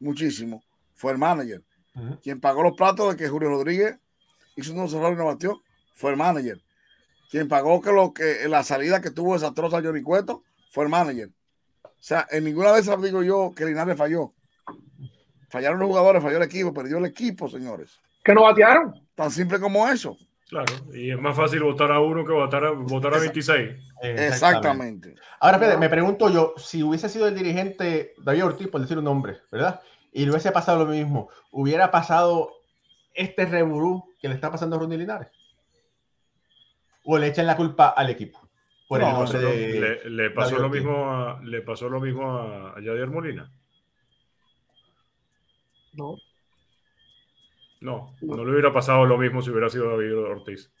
muchísimo 0.00 0.62
fue 0.94 1.12
el 1.12 1.18
manager. 1.18 1.62
Quien 2.22 2.40
pagó 2.40 2.62
los 2.62 2.74
platos 2.74 3.10
de 3.10 3.16
que 3.16 3.28
Julio 3.28 3.50
Rodríguez 3.50 3.98
hizo 4.56 4.72
un 4.72 4.80
errores 4.80 5.14
y 5.14 5.18
no 5.18 5.26
batió 5.26 5.62
fue 5.94 6.10
el 6.10 6.16
manager. 6.16 6.60
Quien 7.30 7.48
pagó 7.48 7.80
que, 7.80 7.92
lo, 7.92 8.12
que 8.12 8.48
la 8.48 8.64
salida 8.64 9.00
que 9.00 9.10
tuvo 9.10 9.34
desastrosa 9.34 9.82
Johnny 9.82 10.02
Cueto 10.02 10.42
fue 10.70 10.84
el 10.84 10.90
manager. 10.90 11.30
O 12.02 12.04
sea, 12.04 12.26
en 12.32 12.42
ninguna 12.42 12.72
de 12.72 12.80
esas 12.80 13.00
digo 13.00 13.22
yo 13.22 13.52
que 13.56 13.64
Linares 13.64 13.96
falló. 13.96 14.32
Fallaron 15.48 15.78
los 15.78 15.88
jugadores, 15.88 16.20
falló 16.20 16.38
el 16.38 16.42
equipo, 16.42 16.74
perdió 16.74 16.98
el 16.98 17.06
equipo, 17.06 17.48
señores. 17.48 18.00
¿Que 18.24 18.34
no 18.34 18.42
batearon? 18.42 19.06
Tan 19.14 19.30
simple 19.30 19.60
como 19.60 19.86
eso. 19.86 20.16
Claro, 20.48 20.74
y 20.92 21.12
es 21.12 21.20
más 21.20 21.36
fácil 21.36 21.62
votar 21.62 21.92
a 21.92 22.00
uno 22.00 22.24
que 22.24 22.32
votar 22.32 22.64
a, 22.64 22.70
votar 22.72 23.14
a 23.14 23.20
26. 23.20 23.76
Exactamente. 24.02 25.14
Ahora, 25.38 25.76
me 25.76 25.88
pregunto 25.88 26.28
yo, 26.28 26.54
si 26.56 26.82
hubiese 26.82 27.08
sido 27.08 27.28
el 27.28 27.36
dirigente 27.36 28.14
David 28.18 28.46
Ortiz, 28.46 28.66
por 28.66 28.80
decir 28.80 28.98
un 28.98 29.04
nombre, 29.04 29.38
¿verdad? 29.52 29.80
Y 30.12 30.24
le 30.24 30.32
hubiese 30.32 30.50
pasado 30.50 30.84
lo 30.84 30.90
mismo, 30.90 31.28
¿hubiera 31.52 31.92
pasado 31.92 32.50
este 33.14 33.46
reburú 33.46 34.12
que 34.20 34.26
le 34.26 34.34
está 34.34 34.50
pasando 34.50 34.74
a 34.74 34.80
Ronnie 34.80 34.98
Linares? 34.98 35.28
¿O 37.04 37.16
le 37.16 37.28
echan 37.28 37.46
la 37.46 37.56
culpa 37.56 37.90
al 37.90 38.10
equipo? 38.10 38.41
No, 38.98 39.24
le, 40.08 40.30
pasó 40.30 40.58
lo 40.58 40.68
mismo 40.68 41.10
a, 41.10 41.40
le 41.42 41.62
pasó 41.62 41.88
lo 41.88 42.00
mismo 42.00 42.36
a, 42.36 42.76
a 42.76 42.80
Yadier 42.80 43.08
Molina. 43.08 43.50
No. 45.94 46.16
No, 47.80 48.14
no 48.20 48.44
le 48.44 48.52
hubiera 48.52 48.72
pasado 48.72 49.04
lo 49.04 49.18
mismo 49.18 49.42
si 49.42 49.50
hubiera 49.50 49.68
sido 49.68 49.90
David 49.90 50.16
Ortiz. 50.16 50.72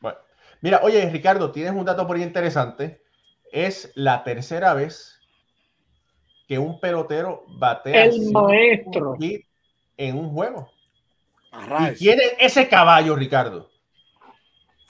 Bueno, 0.00 0.18
mira, 0.60 0.80
oye, 0.82 1.10
Ricardo, 1.10 1.50
tienes 1.50 1.72
un 1.72 1.84
dato 1.84 2.06
por 2.06 2.16
ahí 2.16 2.22
interesante. 2.22 3.02
Es 3.50 3.92
la 3.96 4.22
tercera 4.22 4.74
vez 4.74 5.20
que 6.46 6.58
un 6.58 6.80
pelotero 6.80 7.44
batea 7.48 8.04
el 8.04 8.30
maestro 8.32 9.16
en 9.96 10.18
un 10.18 10.30
juego. 10.30 10.70
¿Y 11.90 11.94
quién 11.96 12.20
ese 12.38 12.68
caballo, 12.68 13.16
Ricardo? 13.16 13.69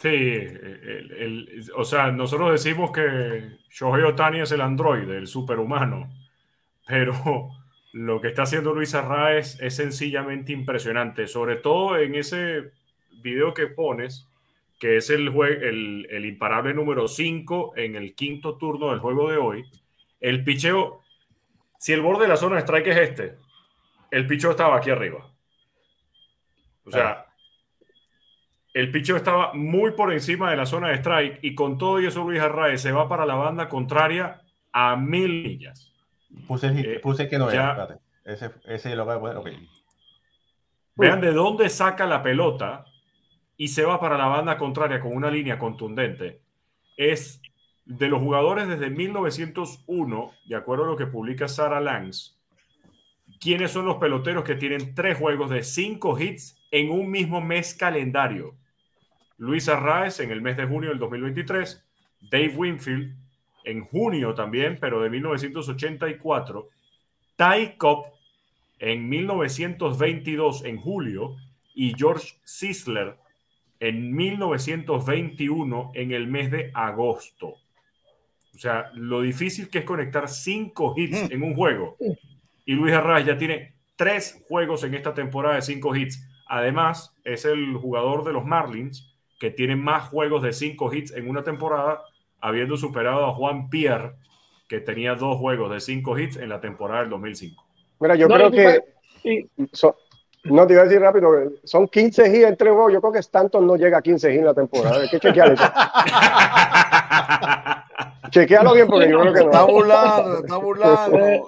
Sí, 0.01 0.47
o 1.77 1.85
sea, 1.85 2.11
nosotros 2.11 2.53
decimos 2.53 2.91
que 2.91 3.59
Shohei 3.69 4.03
Otani 4.03 4.41
es 4.41 4.51
el 4.51 4.63
androide, 4.63 5.19
el 5.19 5.27
superhumano, 5.27 6.09
pero 6.87 7.51
lo 7.93 8.19
que 8.19 8.29
está 8.29 8.45
haciendo 8.45 8.73
Luis 8.73 8.95
Arraez 8.95 9.61
es 9.61 9.77
sencillamente 9.77 10.53
impresionante, 10.53 11.27
sobre 11.27 11.57
todo 11.57 11.99
en 11.99 12.15
ese 12.15 12.73
video 13.21 13.53
que 13.53 13.67
pones, 13.67 14.27
que 14.79 14.97
es 14.97 15.11
el, 15.11 15.29
el, 15.39 16.07
el 16.09 16.25
imparable 16.25 16.73
número 16.73 17.07
5 17.07 17.75
en 17.77 17.95
el 17.95 18.15
quinto 18.15 18.57
turno 18.57 18.93
del 18.93 19.01
juego 19.01 19.31
de 19.31 19.37
hoy. 19.37 19.65
El 20.19 20.45
picheo, 20.45 21.03
si 21.79 21.93
el 21.93 22.01
borde 22.01 22.23
de 22.23 22.29
la 22.29 22.39
zona 22.39 22.57
de 22.57 22.63
strike 22.63 22.87
es 22.87 22.97
este, 22.97 23.35
el 24.11 24.27
picheo 24.27 24.53
estaba 24.53 24.79
aquí 24.79 24.89
arriba. 24.89 25.31
O 26.87 26.91
sea, 26.91 27.27
el 28.73 28.91
picheo 28.91 29.17
estaba 29.17 29.53
muy 29.53 29.93
por 29.93 30.13
encima 30.13 30.51
de 30.51 30.57
la 30.57 30.67
zona 30.67 30.89
de 30.89 30.95
strike 30.95 31.39
y 31.43 31.55
con 31.55 31.77
todo 31.77 31.99
eso 31.99 32.25
Luis 32.25 32.41
Arraez 32.41 32.81
se 32.81 32.93
va 32.93 33.09
para 33.09 33.27
la 33.27 33.35
banda 33.35 33.69
contraria 33.69 34.43
a 34.73 34.97
mil 34.97 35.43
millas. 35.43 35.93
Puse, 36.47 36.69
eh, 36.69 37.01
puse 37.01 37.29
que 37.29 37.39
no 37.39 37.51
era. 37.51 37.99
Ese, 38.25 38.51
ese 38.65 38.95
lo 38.95 39.05
voy 39.05 39.17
a 39.17 39.21
poner. 39.21 39.37
Okay. 39.39 39.69
Vean 40.95 41.21
de 41.21 41.33
dónde 41.33 41.69
saca 41.69 42.07
la 42.07 42.23
pelota 42.23 42.85
y 43.57 43.69
se 43.69 43.85
va 43.85 43.99
para 43.99 44.17
la 44.17 44.27
banda 44.27 44.57
contraria 44.57 45.01
con 45.01 45.17
una 45.17 45.31
línea 45.31 45.59
contundente. 45.59 46.43
Es 46.97 47.43
de 47.85 48.09
los 48.09 48.21
jugadores 48.21 48.69
desde 48.69 48.91
1901, 48.91 50.33
de 50.47 50.57
acuerdo 50.57 50.85
a 50.85 50.87
lo 50.89 50.97
que 50.97 51.07
publica 51.07 51.49
Sarah 51.49 51.81
Langs, 51.81 52.39
¿quiénes 53.41 53.73
son 53.73 53.87
los 53.87 53.97
peloteros 53.97 54.45
que 54.45 54.55
tienen 54.55 54.95
tres 54.95 55.19
juegos 55.19 55.51
de 55.51 55.65
cinco 55.65 56.19
hits 56.19 56.57
en 56.71 56.91
un 56.91 57.11
mismo 57.11 57.41
mes 57.41 57.75
calendario? 57.75 58.60
Luis 59.41 59.71
Arraez 59.71 60.21
en 60.21 60.31
el 60.31 60.43
mes 60.43 60.59
de 60.59 60.67
junio 60.67 60.91
del 60.91 60.99
2023, 60.99 61.83
Dave 62.31 62.53
Winfield 62.55 63.17
en 63.65 63.87
junio 63.87 64.35
también, 64.35 64.77
pero 64.79 65.01
de 65.01 65.09
1984, 65.09 66.69
Ty 67.37 67.77
Cobb 67.79 68.05
en 68.79 69.09
1922 69.09 70.67
en 70.67 70.77
julio 70.77 71.37
y 71.75 71.95
George 71.97 72.35
Sisler 72.45 73.17
en 73.81 74.15
1921 74.15 75.93
en 75.95 76.13
el 76.13 76.27
mes 76.27 76.51
de 76.51 76.71
agosto. 76.75 77.47
O 78.55 78.59
sea, 78.59 78.91
lo 78.93 79.23
difícil 79.23 79.71
que 79.71 79.79
es 79.79 79.85
conectar 79.87 80.29
cinco 80.29 80.93
hits 80.95 81.31
en 81.31 81.43
un 81.43 81.55
juego. 81.55 81.97
Y 82.67 82.75
Luis 82.75 82.93
Arraez 82.93 83.25
ya 83.25 83.39
tiene 83.39 83.73
tres 83.97 84.39
juegos 84.47 84.85
en 84.85 84.93
esta 84.93 85.15
temporada 85.15 85.55
de 85.55 85.63
cinco 85.63 85.97
hits. 85.97 86.29
Además, 86.47 87.17
es 87.25 87.47
el 87.47 87.75
jugador 87.77 88.23
de 88.23 88.35
los 88.35 88.45
Marlins 88.45 89.10
que 89.41 89.51
tiene 89.51 89.75
más 89.75 90.09
juegos 90.11 90.43
de 90.45 90.53
cinco 90.53 90.95
hits 90.95 91.11
en 91.17 91.29
una 91.29 91.43
temporada, 91.43 92.03
habiendo 92.41 92.77
superado 92.77 93.27
a 93.27 93.35
Juan 93.35 93.69
Pierre, 93.71 94.13
que 94.69 94.79
tenía 94.81 95.17
dos 95.17 95.39
juegos 95.39 95.73
de 95.73 95.81
cinco 95.81 96.17
hits 96.17 96.37
en 96.37 96.49
la 96.51 96.61
temporada 96.61 97.01
del 97.01 97.11
2005. 97.11 97.65
Mira, 97.99 98.15
yo 98.15 98.29
No, 98.29 98.37
creo 98.37 98.51
que. 98.53 98.85
y- 99.25 99.51
no 100.45 100.67
te 100.67 100.73
iba 100.75 100.83
a 100.83 100.85
decir 100.87 101.01
rápido, 101.03 101.29
son 101.65 101.89
15 101.89 102.29
hits 102.29 102.47
entre 102.47 102.71
juegos. 102.71 102.93
Yo 102.93 103.01
creo 103.01 103.13
que 103.13 103.19
Stanton 103.19 103.67
no 103.67 103.77
llega 103.77 103.99
a 103.99 104.03
15 104.03 104.31
hits 104.31 104.39
en 104.39 104.45
la 104.47 104.55
temporada. 104.55 105.01
Hay 105.03 105.09
que 105.11 105.19
chequear 105.21 105.53
eso. 105.53 105.65
Chequealo 108.31 108.75
bien 108.75 108.87
porque 108.87 109.11
yo 109.11 109.21
creo 109.21 109.33
que 109.33 109.41
Está 109.41 109.61
no. 109.61 109.67
burlando, 109.67 110.39
está 110.39 110.57
burlando. 110.59 111.19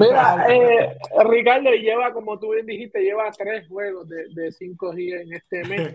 Mira, 0.00 0.46
eh, 0.48 0.96
Ricardo 1.28 1.70
lleva, 1.72 2.12
como 2.12 2.38
tú 2.38 2.52
bien 2.52 2.66
dijiste, 2.66 3.00
lleva 3.02 3.30
tres 3.36 3.66
juegos 3.68 4.08
de, 4.08 4.28
de 4.34 4.52
cinco 4.52 4.92
días 4.94 5.22
en 5.22 5.32
este 5.34 5.64
mes. 5.64 5.94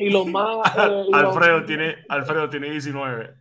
Y 0.00 0.10
los 0.10 0.26
más. 0.32 0.66
eh, 0.76 1.04
y 1.06 1.10
los- 1.12 1.22
Alfredo, 1.24 1.64
tiene, 1.64 1.94
Alfredo 2.08 2.48
tiene 2.50 2.70
19. 2.70 3.34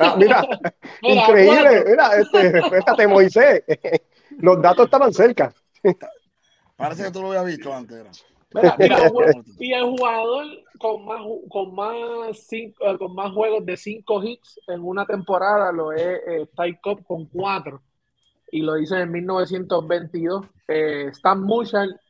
Ah, 0.00 0.14
mira, 0.18 0.42
Mira, 1.02 1.22
increíble. 1.28 1.84
Mira, 1.86 2.16
este, 2.16 2.52
respétate, 2.52 3.06
Moisés. 3.08 3.64
Los 4.38 4.62
datos 4.62 4.84
estaban 4.86 5.12
cerca. 5.12 5.52
Parece 6.76 7.04
que 7.04 7.10
tú 7.10 7.20
lo 7.20 7.28
habías 7.28 7.46
visto 7.46 7.74
antes. 7.74 7.98
era. 7.98 8.10
Mira, 8.52 8.76
y, 8.78 8.84
el 9.04 9.10
jue- 9.12 9.44
y 9.58 9.72
el 9.72 9.84
jugador 9.84 10.46
con 10.78 11.04
más 11.04 11.20
con 11.48 11.74
más 11.74 12.38
cinco, 12.48 12.84
eh, 12.86 12.98
con 12.98 13.14
más 13.14 13.32
juegos 13.32 13.64
de 13.66 13.76
cinco 13.76 14.22
hits 14.24 14.58
en 14.66 14.82
una 14.82 15.04
temporada 15.06 15.70
lo 15.72 15.92
es 15.92 16.20
eh, 16.26 16.48
Ty 16.56 16.78
Cobb 16.82 17.04
con 17.04 17.26
cuatro 17.26 17.82
y 18.50 18.62
lo 18.62 18.76
hizo 18.78 18.96
en 18.96 19.12
1922 19.12 20.46
eh, 20.66 21.08
Stan 21.12 21.40
Musial 21.40 22.00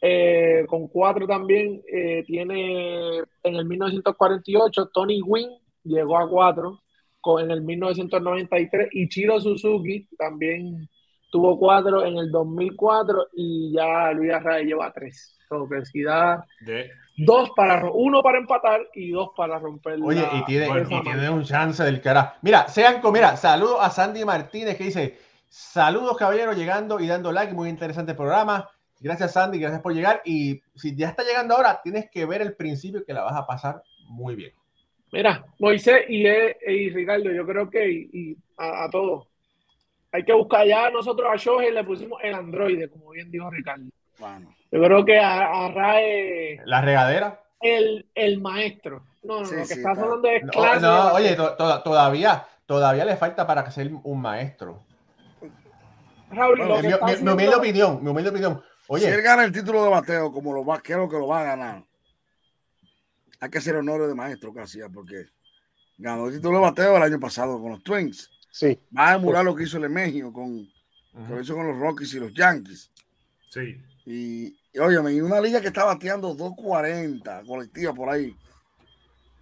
eh, 0.00 0.64
con 0.68 0.88
cuatro 0.88 1.26
también 1.26 1.82
eh, 1.90 2.22
tiene 2.26 3.18
en 3.42 3.54
el 3.54 3.64
1948 3.64 4.90
Tony 4.92 5.20
Gwynn 5.20 5.50
llegó 5.84 6.18
a 6.18 6.28
cuatro 6.28 6.82
con, 7.20 7.42
en 7.42 7.50
el 7.50 7.62
1993 7.62 8.88
y 8.92 9.08
Chiro 9.08 9.40
Suzuki 9.40 10.06
también 10.18 10.88
tuvo 11.30 11.58
cuatro 11.58 12.04
en 12.04 12.16
el 12.18 12.30
2004 12.30 13.28
y 13.34 13.72
ya 13.74 14.12
Luis 14.12 14.32
Arraez 14.32 14.66
lleva 14.66 14.92
tres. 14.92 15.32
De, 16.60 16.90
dos 17.18 17.50
para 17.54 17.88
uno 17.92 18.20
para 18.20 18.38
empatar 18.38 18.80
y 18.94 19.10
dos 19.12 19.30
para 19.36 19.58
romper 19.60 19.98
Oye, 20.02 20.22
la- 20.22 20.38
y 20.38 20.44
tiene, 20.44 20.66
Bueno, 20.66 20.88
y 20.90 21.02
tiene 21.02 21.30
un 21.30 21.44
chance 21.44 21.82
del 21.84 22.00
carajo. 22.00 22.34
Mira, 22.42 22.66
sean 22.68 23.00
mira, 23.12 23.36
saludos 23.36 23.78
a 23.80 23.90
Sandy 23.90 24.24
Martínez 24.24 24.76
que 24.76 24.84
dice: 24.84 25.18
Saludos, 25.48 26.16
caballero, 26.16 26.52
llegando 26.52 26.98
y 26.98 27.06
dando 27.06 27.30
like. 27.30 27.54
Muy 27.54 27.68
interesante 27.68 28.14
programa. 28.14 28.68
Gracias, 29.00 29.32
Sandy, 29.32 29.58
gracias 29.58 29.82
por 29.82 29.92
llegar. 29.94 30.22
Y 30.24 30.60
si 30.74 30.96
ya 30.96 31.08
está 31.08 31.22
llegando 31.22 31.54
ahora, 31.54 31.80
tienes 31.82 32.10
que 32.10 32.24
ver 32.24 32.40
el 32.42 32.54
principio 32.54 33.04
que 33.04 33.12
la 33.12 33.22
vas 33.22 33.36
a 33.36 33.46
pasar 33.46 33.82
muy 34.08 34.34
bien. 34.34 34.52
Mira, 35.12 35.44
Moisés 35.58 36.04
y, 36.08 36.26
eh, 36.26 36.56
y 36.66 36.90
Ricardo, 36.90 37.30
yo 37.30 37.46
creo 37.46 37.70
que 37.70 37.90
y, 37.90 38.10
y 38.12 38.36
a, 38.58 38.84
a 38.84 38.90
todos. 38.90 39.28
Hay 40.12 40.24
que 40.24 40.32
buscar 40.32 40.66
ya 40.66 40.90
nosotros 40.90 41.28
a 41.30 41.36
Shohei 41.36 41.72
le 41.72 41.84
pusimos 41.84 42.18
el 42.22 42.34
androide, 42.34 42.88
como 42.88 43.10
bien 43.10 43.30
dijo 43.30 43.50
Ricardo. 43.50 43.84
Bueno, 44.18 44.54
Yo 44.72 44.82
creo 44.82 45.04
que 45.04 45.18
a, 45.18 45.66
a 45.66 45.70
Rae 45.72 46.58
La 46.64 46.80
regadera. 46.80 47.40
el, 47.60 48.06
el 48.14 48.40
maestro. 48.40 49.02
No, 49.22 49.40
no, 49.40 49.44
Sí, 49.44 49.54
lo 49.56 49.60
que 49.62 49.66
sí, 49.66 49.72
estás 49.74 49.92
está. 49.92 50.04
hablando 50.04 50.28
es 50.28 50.42
No, 50.44 50.50
clase. 50.52 50.80
no, 50.80 51.12
oye, 51.12 51.36
to- 51.36 51.54
to- 51.56 51.82
todavía, 51.82 52.46
todavía 52.64 53.04
le 53.04 53.16
falta 53.16 53.46
para 53.46 53.70
ser 53.70 53.90
un 54.02 54.20
maestro. 54.22 54.82
Raúl, 56.30 56.56
Bueno, 56.58 56.76
lo 56.76 56.80
que 56.80 56.88
Mi, 56.88 56.94
mi- 57.16 57.22
mi 57.22 57.30
humilde 57.32 57.56
opinión, 57.56 58.02
mi 58.02 58.10
humilde 58.10 58.30
opinión. 58.30 58.62
Si 58.88 59.04
él 59.04 59.12
Oye, 59.14 59.22
gana 59.22 59.44
el 59.44 59.52
título 59.52 59.82
de 59.84 59.90
bateo, 59.90 60.32
como 60.32 60.52
lo 60.54 60.64
va, 60.64 60.80
creo 60.80 61.08
que 61.08 61.16
lo 61.16 61.26
va 61.26 61.40
a 61.40 61.44
ganar, 61.44 61.84
hay 63.40 63.50
que 63.50 63.58
hacer 63.58 63.76
honores 63.76 64.08
de 64.08 64.14
maestro 64.14 64.52
ya, 64.66 64.88
porque 64.88 65.26
ganó 65.98 66.28
el 66.28 66.34
título 66.34 66.58
de 66.58 66.62
bateo 66.64 66.96
el 66.96 67.02
año 67.02 67.20
pasado 67.20 67.60
con 67.60 67.72
los 67.72 67.82
Twins. 67.82 68.30
Sí. 68.50 68.78
Va 68.96 69.10
a 69.10 69.14
emular 69.16 69.44
lo 69.44 69.54
que 69.54 69.64
hizo 69.64 69.76
el 69.76 69.84
Emegio 69.84 70.32
con, 70.32 70.66
lo 71.28 71.40
hizo 71.40 71.54
con 71.54 71.66
los 71.66 71.78
Rockies 71.78 72.14
y 72.14 72.20
los 72.20 72.32
Yankees. 72.32 72.90
sí. 73.50 73.80
Y, 74.08 74.56
y 74.72 74.78
óyeme, 74.78 75.12
y 75.12 75.20
una 75.20 75.40
liga 75.40 75.60
que 75.60 75.66
está 75.66 75.82
bateando 75.82 76.32
240 76.34 77.42
colectiva 77.44 77.92
por 77.92 78.08
ahí. 78.08 78.36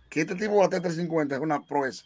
Que 0.09 0.23
este 0.23 0.35
tipo 0.37 0.57
bate 0.57 0.81
350 0.81 1.35
es 1.35 1.41
una 1.43 1.63
proeza. 1.63 2.05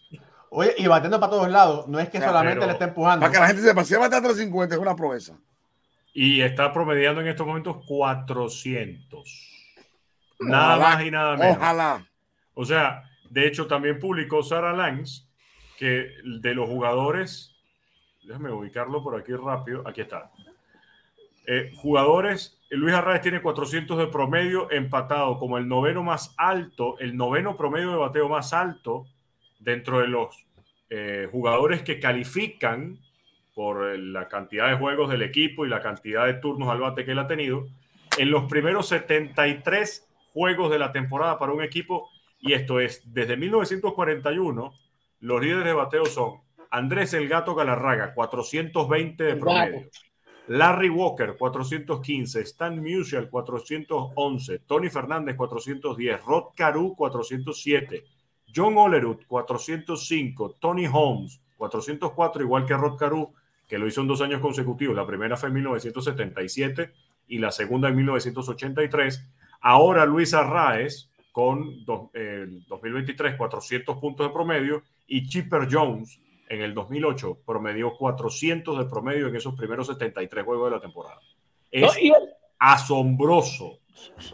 oye, 0.50 0.74
y 0.76 0.88
batiendo 0.88 1.20
para 1.20 1.30
todos 1.30 1.48
lados, 1.48 1.86
no 1.86 2.00
es 2.00 2.08
que 2.08 2.18
O 2.18 2.20
sea, 2.20 2.30
solamente 2.30 2.56
pero- 2.56 2.66
le 2.66 2.72
está 2.72 2.86
empujando. 2.86 3.20
Para 3.20 3.32
que 3.32 3.38
la 3.38 3.46
gente 3.46 3.62
sepa, 3.62 3.84
si 3.84 3.94
él 3.94 4.00
bate 4.00 4.16
350 4.16 4.74
es 4.74 4.80
una 4.80 4.96
proeza. 4.96 5.38
Y 6.20 6.40
está 6.40 6.72
promediando 6.72 7.20
en 7.20 7.28
estos 7.28 7.46
momentos 7.46 7.76
400. 7.86 9.76
Nada 10.40 10.76
Ojalá, 10.76 10.96
más 10.96 11.06
y 11.06 11.10
nada 11.12 11.36
menos. 11.36 11.56
Ojalá. 11.58 12.06
O 12.54 12.64
sea, 12.64 13.04
de 13.30 13.46
hecho 13.46 13.68
también 13.68 14.00
publicó 14.00 14.42
Sarah 14.42 14.72
Langs 14.72 15.30
que 15.76 16.10
de 16.24 16.54
los 16.54 16.68
jugadores, 16.68 17.54
déjame 18.24 18.50
ubicarlo 18.50 19.00
por 19.00 19.14
aquí 19.14 19.32
rápido, 19.32 19.86
aquí 19.86 20.00
está. 20.00 20.32
Eh, 21.46 21.70
jugadores, 21.76 22.58
Luis 22.68 22.96
Arraez 22.96 23.20
tiene 23.20 23.40
400 23.40 23.96
de 23.96 24.08
promedio 24.08 24.68
empatado 24.72 25.38
como 25.38 25.56
el 25.56 25.68
noveno 25.68 26.02
más 26.02 26.34
alto, 26.36 26.98
el 26.98 27.16
noveno 27.16 27.56
promedio 27.56 27.92
de 27.92 27.96
bateo 27.96 28.28
más 28.28 28.52
alto 28.52 29.06
dentro 29.60 30.00
de 30.00 30.08
los 30.08 30.44
eh, 30.90 31.28
jugadores 31.30 31.82
que 31.82 32.00
califican 32.00 32.98
por 33.58 33.90
eh, 33.90 33.98
la 33.98 34.28
cantidad 34.28 34.68
de 34.68 34.76
juegos 34.76 35.10
del 35.10 35.20
equipo 35.22 35.66
y 35.66 35.68
la 35.68 35.82
cantidad 35.82 36.26
de 36.26 36.34
turnos 36.34 36.68
al 36.68 36.78
bate 36.78 37.04
que 37.04 37.10
él 37.10 37.18
ha 37.18 37.26
tenido, 37.26 37.66
en 38.16 38.30
los 38.30 38.44
primeros 38.44 38.86
73 38.86 40.08
juegos 40.32 40.70
de 40.70 40.78
la 40.78 40.92
temporada 40.92 41.40
para 41.40 41.50
un 41.50 41.64
equipo, 41.64 42.08
y 42.38 42.52
esto 42.52 42.78
es 42.78 43.02
desde 43.12 43.36
1941, 43.36 44.72
los 45.18 45.42
líderes 45.42 45.64
de 45.64 45.72
bateo 45.72 46.04
son 46.04 46.34
Andrés 46.70 47.14
El 47.14 47.28
Gato 47.28 47.56
Galarraga, 47.56 48.14
420 48.14 49.24
de 49.24 49.34
promedio. 49.34 49.90
Larry 50.46 50.88
Walker, 50.88 51.34
415. 51.36 52.40
Stan 52.42 52.80
Musial, 52.80 53.28
411. 53.28 54.60
Tony 54.60 54.88
Fernández, 54.88 55.34
410. 55.34 56.24
Rod 56.24 56.44
Carew, 56.54 56.94
407. 56.94 58.04
John 58.54 58.78
Olerud, 58.78 59.18
405. 59.26 60.54
Tony 60.60 60.86
Holmes, 60.86 61.40
404, 61.56 62.42
igual 62.44 62.64
que 62.64 62.74
Rod 62.74 62.96
Carew, 62.96 63.32
que 63.68 63.78
lo 63.78 63.86
hizo 63.86 64.00
en 64.00 64.08
dos 64.08 64.20
años 64.22 64.40
consecutivos. 64.40 64.96
La 64.96 65.06
primera 65.06 65.36
fue 65.36 65.48
en 65.50 65.54
1977 65.56 66.90
y 67.28 67.38
la 67.38 67.50
segunda 67.52 67.88
en 67.88 67.96
1983. 67.96 69.26
Ahora 69.60 70.06
Luis 70.06 70.32
Arraez, 70.34 71.10
con 71.32 71.84
eh, 72.14 72.46
2023, 72.66 73.36
400 73.36 73.96
puntos 73.98 74.26
de 74.26 74.32
promedio. 74.32 74.82
Y 75.06 75.28
Chipper 75.28 75.68
Jones, 75.70 76.20
en 76.48 76.62
el 76.62 76.72
2008 76.74 77.40
promedió 77.46 77.92
400 77.96 78.78
de 78.78 78.84
promedio 78.86 79.28
en 79.28 79.36
esos 79.36 79.54
primeros 79.54 79.86
73 79.88 80.44
juegos 80.44 80.70
de 80.70 80.76
la 80.76 80.80
temporada. 80.80 81.20
Es 81.70 81.82
No, 81.82 82.00
y- 82.00 82.12
asombroso 82.58 83.80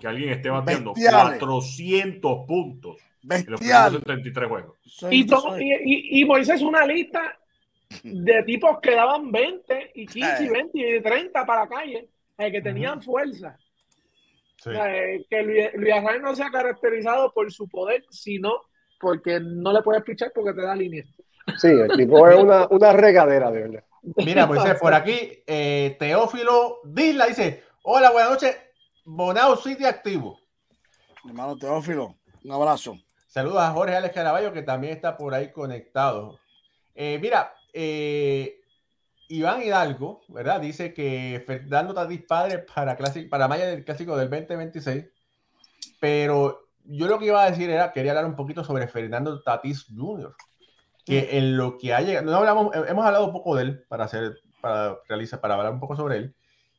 que 0.01 0.07
alguien 0.07 0.31
esté 0.31 0.51
bateando 0.51 0.93
Bestiales. 0.95 1.39
400 1.39 2.47
puntos 2.47 2.97
en 3.23 3.29
los 3.51 3.61
primeros 3.61 3.61
Bestial. 3.61 3.93
73 3.93 4.49
juegos. 4.49 4.79
Soy- 4.85 5.17
Y, 5.21 5.29
soy- 5.29 5.63
y, 5.65 6.19
y- 6.19 6.21
y 6.21 6.25
Moisés 6.25 6.63
una 6.63 6.87
lista 6.87 7.39
de 8.03 8.43
tipos 8.45 8.79
que 8.81 8.95
daban 8.95 9.31
20 9.31 9.93
y 9.95 10.07
15 10.07 10.45
y 10.45 10.47
Eh. 10.47 10.51
20 10.51 10.79
y 10.99 11.03
30 11.03 11.47
para 11.47 11.63
la 11.63 11.69
calle, 11.69 12.09
eh, 12.39 12.53
que 12.53 12.61
tenían 12.61 13.03
fuerza. 13.03 13.57
Sí. 14.59 14.71
Eh, 14.71 15.25
que 15.29 15.43
Luis, 15.43 15.69
Luis 15.75 15.95
no 16.23 16.35
se 16.35 16.43
ha 16.43 16.51
caracterizado 16.51 17.33
por 17.33 17.53
su 17.53 17.69
poder, 17.69 18.05
sino 18.11 18.63
porque 18.99 19.39
no 19.41 19.73
le 19.73 19.83
puedes 19.83 20.03
pichar 20.03 20.33
porque 20.35 20.53
te 20.55 20.63
da 20.63 20.75
línea. 20.75 21.05
Sí, 21.59 21.69
el 21.69 21.91
tipo 21.97 22.27
es 22.29 22.39
una, 22.43 22.67
una 22.69 22.93
regadera, 22.93 23.51
de 23.51 23.61
verdad. 23.61 23.85
Mira, 24.17 24.47
Moisés, 24.47 24.79
por 24.81 24.95
aquí, 24.95 25.43
eh, 25.47 25.97
Teófilo 25.99 26.81
Disla 26.85 27.27
dice: 27.27 27.63
Hola, 27.83 28.11
buenas 28.11 28.31
noches, 28.31 28.57
Bonao 29.05 29.57
City 29.57 29.85
activo. 29.85 30.39
Hermano 31.27 31.57
Teófilo, 31.57 32.15
un 32.45 32.53
abrazo. 32.53 32.97
Saludos 33.27 33.59
a 33.61 33.71
Jorge 33.73 33.97
Alex 33.97 34.15
Caraballo, 34.15 34.53
que 34.53 34.63
también 34.63 34.95
está 34.95 35.17
por 35.17 35.35
ahí 35.35 35.51
conectado. 35.53 36.39
Eh, 36.95 37.19
mira, 37.21 37.53
eh, 37.75 38.61
Iván 39.29 39.63
Hidalgo, 39.63 40.23
¿verdad? 40.29 40.61
Dice 40.61 40.95
que 40.95 41.43
Fernando 41.47 41.93
Tatis 41.93 42.23
padre 42.23 42.59
para, 42.59 42.97
clásico, 42.97 43.29
para 43.29 43.49
Maya 43.49 43.67
del 43.67 43.85
clásico 43.85 44.17
del 44.17 44.31
2026. 44.31 45.07
Pero 46.01 46.69
yo 46.85 47.09
lo 47.09 47.19
que 47.19 47.27
iba 47.27 47.43
a 47.43 47.51
decir 47.51 47.71
era, 47.71 47.93
quería 47.93 48.13
hablar 48.13 48.27
un 48.27 48.37
poquito 48.37 48.63
sobre 48.63 48.87
Fernando 48.87 49.43
Tatis 49.43 49.87
Jr. 49.95 50.35
Que 51.05 51.37
en 51.39 51.57
lo 51.57 51.77
que 51.77 51.93
ha 51.93 52.01
llegado, 52.01 52.31
no 52.31 52.37
hablamos, 52.37 52.75
hemos 52.75 53.05
hablado 53.05 53.27
un 53.27 53.33
poco 53.33 53.57
de 53.57 53.65
él 53.65 53.85
para 53.89 54.05
hacer, 54.05 54.39
para 54.61 54.99
realizar, 55.09 55.41
para 55.41 55.55
hablar 55.55 55.73
un 55.73 55.81
poco 55.81 55.97
sobre 55.97 56.17
él. 56.17 56.35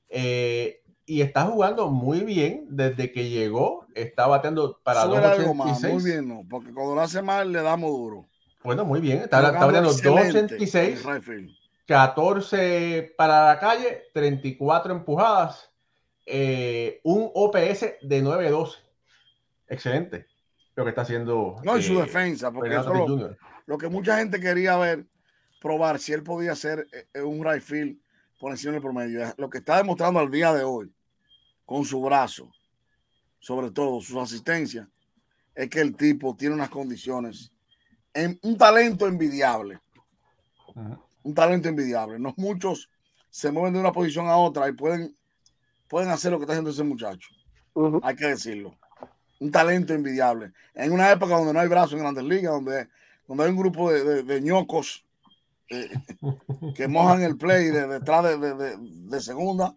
Eh, 0.09 0.81
y 1.05 1.21
está 1.21 1.43
jugando 1.43 1.89
muy 1.89 2.21
bien 2.21 2.65
desde 2.69 3.11
que 3.11 3.29
llegó. 3.29 3.85
Está 3.93 4.27
bateando 4.27 4.79
para 4.83 5.03
Sube 5.03 5.17
algo 5.17 5.53
2.86. 5.53 5.55
más, 5.55 5.83
muy 5.83 6.03
bien, 6.03 6.27
¿no? 6.27 6.43
porque 6.49 6.73
cuando 6.73 6.95
lo 6.95 7.01
hace 7.01 7.21
mal 7.21 7.51
le 7.51 7.61
damos 7.61 7.91
duro. 7.91 8.27
Bueno, 8.65 8.83
muy 8.83 8.99
bien. 8.99 9.19
Está, 9.19 9.37
está 9.37 9.59
Jugando 9.63 9.89
bateando 9.89 9.91
excelente 9.91 10.57
2.86. 10.57 11.07
en 11.07 11.13
right 11.13 11.23
field. 11.23 11.51
14 11.87 13.13
para 13.15 13.45
la 13.53 13.59
calle, 13.59 14.05
34 14.13 14.93
empujadas, 14.93 15.71
eh, 16.25 16.99
un 17.03 17.29
OPS 17.33 17.81
de 18.01 18.23
9-12. 18.23 18.75
Excelente 19.67 20.35
lo 20.75 20.83
que 20.83 20.89
está 20.89 21.01
haciendo. 21.01 21.55
No, 21.63 21.77
y 21.77 21.81
su 21.81 21.97
eh, 21.99 22.03
defensa, 22.03 22.51
porque 22.51 22.75
eso 22.75 23.37
lo 23.65 23.77
que 23.77 23.87
mucha 23.87 24.17
gente 24.17 24.39
quería 24.39 24.77
ver, 24.77 25.07
probar 25.59 25.97
si 25.97 26.13
él 26.13 26.21
podía 26.21 26.51
hacer 26.51 26.87
eh, 27.13 27.21
un 27.21 27.43
right 27.43 27.63
field 27.63 27.97
por 28.39 28.51
encima 28.51 28.73
del 28.73 28.81
promedio. 28.81 29.33
Lo 29.37 29.49
que 29.49 29.57
está 29.59 29.77
demostrando 29.77 30.19
al 30.19 30.29
día 30.29 30.53
de 30.53 30.63
hoy, 30.63 30.93
con 31.65 31.83
su 31.83 31.99
brazo, 32.01 32.51
sobre 33.39 33.71
todo 33.71 34.01
sus 34.01 34.17
asistencias, 34.17 34.87
es 35.55 35.69
que 35.69 35.81
el 35.81 35.95
tipo 35.95 36.35
tiene 36.35 36.53
unas 36.53 36.69
condiciones, 36.69 37.51
en, 38.15 38.39
un 38.41 38.57
talento 38.57 39.07
envidiable. 39.07 39.79
Un 41.23 41.33
talento 41.35 41.69
envidiable. 41.69 42.17
No 42.19 42.33
muchos 42.37 42.89
se 43.29 43.51
mueven 43.51 43.73
de 43.73 43.79
una 43.79 43.91
posición 43.91 44.27
a 44.27 44.37
otra 44.37 44.67
y 44.67 44.71
pueden, 44.71 45.15
pueden 45.87 46.09
hacer 46.09 46.31
lo 46.31 46.37
que 46.39 46.43
está 46.43 46.53
haciendo 46.53 46.71
ese 46.71 46.83
muchacho. 46.83 47.29
Hay 48.03 48.15
que 48.15 48.25
decirlo. 48.27 48.75
Un 49.39 49.51
talento 49.51 49.93
envidiable. 49.93 50.53
En 50.73 50.91
una 50.93 51.11
época 51.11 51.35
donde 51.37 51.53
no 51.53 51.59
hay 51.59 51.67
brazos 51.67 51.93
en 51.93 51.99
grandes 51.99 52.23
ligas, 52.23 52.53
donde, 52.53 52.87
donde 53.27 53.43
hay 53.43 53.49
un 53.51 53.57
grupo 53.57 53.91
de, 53.91 54.03
de- 54.03 54.23
de 54.23 54.41
ñocos 54.41 55.05
eh, 55.69 55.89
que 56.75 56.87
mojan 56.87 57.21
el 57.21 57.37
play 57.37 57.65
de, 57.67 57.85
detrás 57.87 58.23
de, 58.23 58.37
de- 58.37 58.53
de- 58.55 58.77
de 58.79 59.21
segunda, 59.21 59.75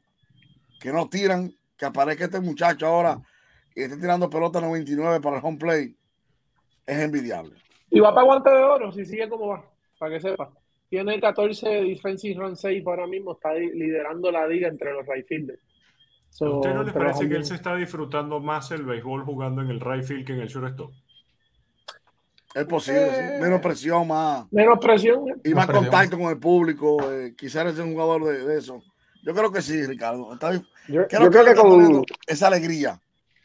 que 0.80 0.93
no 0.93 1.09
tiran, 1.09 1.53
que 1.76 1.86
aparezca 1.86 2.24
este 2.26 2.41
muchacho 2.41 2.86
ahora 2.86 3.20
y 3.74 3.82
esté 3.82 3.97
tirando 3.97 4.30
pelota 4.30 4.61
99 4.61 5.20
para 5.20 5.39
el 5.39 5.45
home 5.45 5.59
play, 5.59 5.97
es 6.86 6.99
envidiable. 6.99 7.57
Y 7.91 8.01
va 8.01 8.14
para 8.14 8.26
guante 8.26 8.51
de 8.51 8.62
oro, 8.62 8.93
si 8.93 9.05
sigue 9.05 9.28
como 9.28 9.49
va, 9.49 9.64
para 9.99 10.14
que 10.14 10.20
sepa. 10.20 10.51
Tiene 10.91 11.20
14 11.20 11.68
defensive 11.68 12.41
run 12.41 12.57
save 12.57 12.82
ahora 12.86 13.07
mismo, 13.07 13.32
está 13.32 13.53
li- 13.55 13.72
liderando 13.72 14.30
la 14.30 14.47
liga 14.47 14.68
entre 14.68 14.93
los 14.93 15.07
right 15.07 15.26
fielders. 15.26 15.61
¿A 16.41 16.49
usted 16.51 16.74
no 16.74 16.82
les 16.84 16.93
parece 16.93 17.28
que 17.28 17.34
él 17.36 17.45
se 17.45 17.55
está 17.55 17.74
disfrutando 17.74 18.39
más 18.41 18.70
el 18.70 18.84
béisbol 18.84 19.24
jugando 19.24 19.62
en 19.62 19.70
el 19.70 19.80
right 19.80 20.05
field 20.05 20.26
que 20.26 20.32
en 20.34 20.41
el 20.41 20.49
shortstop? 20.49 20.91
Es 22.55 22.64
posible, 22.64 23.07
sí. 23.11 23.20
Eh. 23.20 23.39
menos 23.41 23.61
presión, 23.61 24.09
más. 24.09 24.51
Menos 24.53 24.78
presión. 24.78 25.28
¿eh? 25.28 25.34
y 25.45 25.49
Más 25.51 25.57
más 25.57 25.66
presión. 25.66 25.84
contacto 25.91 26.18
con 26.18 26.30
el 26.30 26.39
público. 26.39 27.12
eh, 27.12 27.34
quizás 27.36 27.62
eres 27.66 27.78
un 27.78 27.93
jugador 27.93 28.24
de, 28.24 28.45
de 28.47 28.59
eso. 28.59 28.82
Yo 29.22 29.34
creo 29.34 29.53
que 29.53 29.61
sí, 29.62 29.84
Ricardo. 29.84 30.32
Está. 30.32 30.55
Yo, 30.55 30.62
Creo, 31.07 31.07
yo 31.24 31.30
creo 31.30 31.45
que 31.45 31.55
con, 31.55 31.68
poniendo 31.70 32.05
esa 32.26 32.47
alegría. 32.47 33.01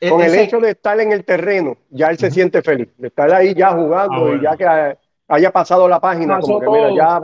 Con 0.09 0.21
el 0.21 0.27
Ese- 0.27 0.43
hecho 0.43 0.59
de 0.59 0.71
estar 0.71 0.99
en 0.99 1.11
el 1.11 1.23
terreno, 1.23 1.77
ya 1.89 2.07
él 2.09 2.17
se 2.17 2.29
siente 2.31 2.61
feliz, 2.61 2.89
de 2.97 3.07
estar 3.07 3.31
ahí 3.33 3.53
ya 3.53 3.71
jugando 3.71 4.13
Ah, 4.15 4.19
bueno. 4.19 4.35
y 4.35 4.41
ya 4.43 4.57
que 4.57 4.65
ha- 4.65 4.97
haya 5.29 5.51
pasado 5.51 5.87
la 5.87 5.99
página, 5.99 6.35
Pasó 6.35 6.47
como 6.47 6.59
que 6.59 6.67
mira, 6.67 6.87
todo. 6.87 6.95
ya, 6.97 7.17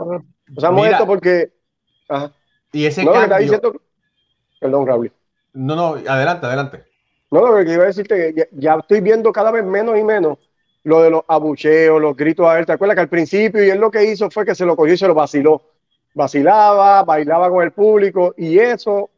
o 0.56 0.60
sea, 0.60 0.70
Mira. 0.70 0.90
esto 0.92 1.06
porque, 1.06 1.52
ajá. 2.08 2.32
Y 2.72 2.86
ese 2.86 3.04
no, 3.04 3.12
cambio. 3.12 3.36
diciendo, 3.38 3.72
perdón, 4.60 4.86
Raúl. 4.86 5.12
No, 5.52 5.74
no, 5.76 5.94
adelante, 6.08 6.46
adelante. 6.46 6.84
No, 7.30 7.46
lo 7.58 7.64
que 7.64 7.72
iba 7.72 7.84
a 7.84 7.86
decirte 7.86 8.16
que 8.16 8.34
ya, 8.34 8.46
ya 8.52 8.74
estoy 8.80 9.00
viendo 9.00 9.32
cada 9.32 9.50
vez 9.50 9.64
menos 9.64 9.98
y 9.98 10.02
menos 10.04 10.38
lo 10.82 11.02
de 11.02 11.10
los 11.10 11.22
abucheos, 11.28 12.00
los 12.00 12.16
gritos 12.16 12.46
a 12.48 12.58
él. 12.58 12.66
¿Te 12.66 12.72
acuerdas 12.72 12.94
que 12.96 13.00
al 13.02 13.08
principio 13.08 13.62
y 13.64 13.70
él 13.70 13.78
lo 13.78 13.90
que 13.90 14.04
hizo 14.04 14.30
fue 14.30 14.44
que 14.46 14.54
se 14.54 14.64
lo 14.64 14.74
cogió 14.76 14.94
y 14.94 14.98
se 14.98 15.06
lo 15.06 15.14
vaciló? 15.14 15.62
Vacilaba, 16.14 17.04
bailaba 17.04 17.48
con 17.50 17.62
el 17.62 17.72
público 17.72 18.34
y 18.36 18.58
eso 18.58 19.10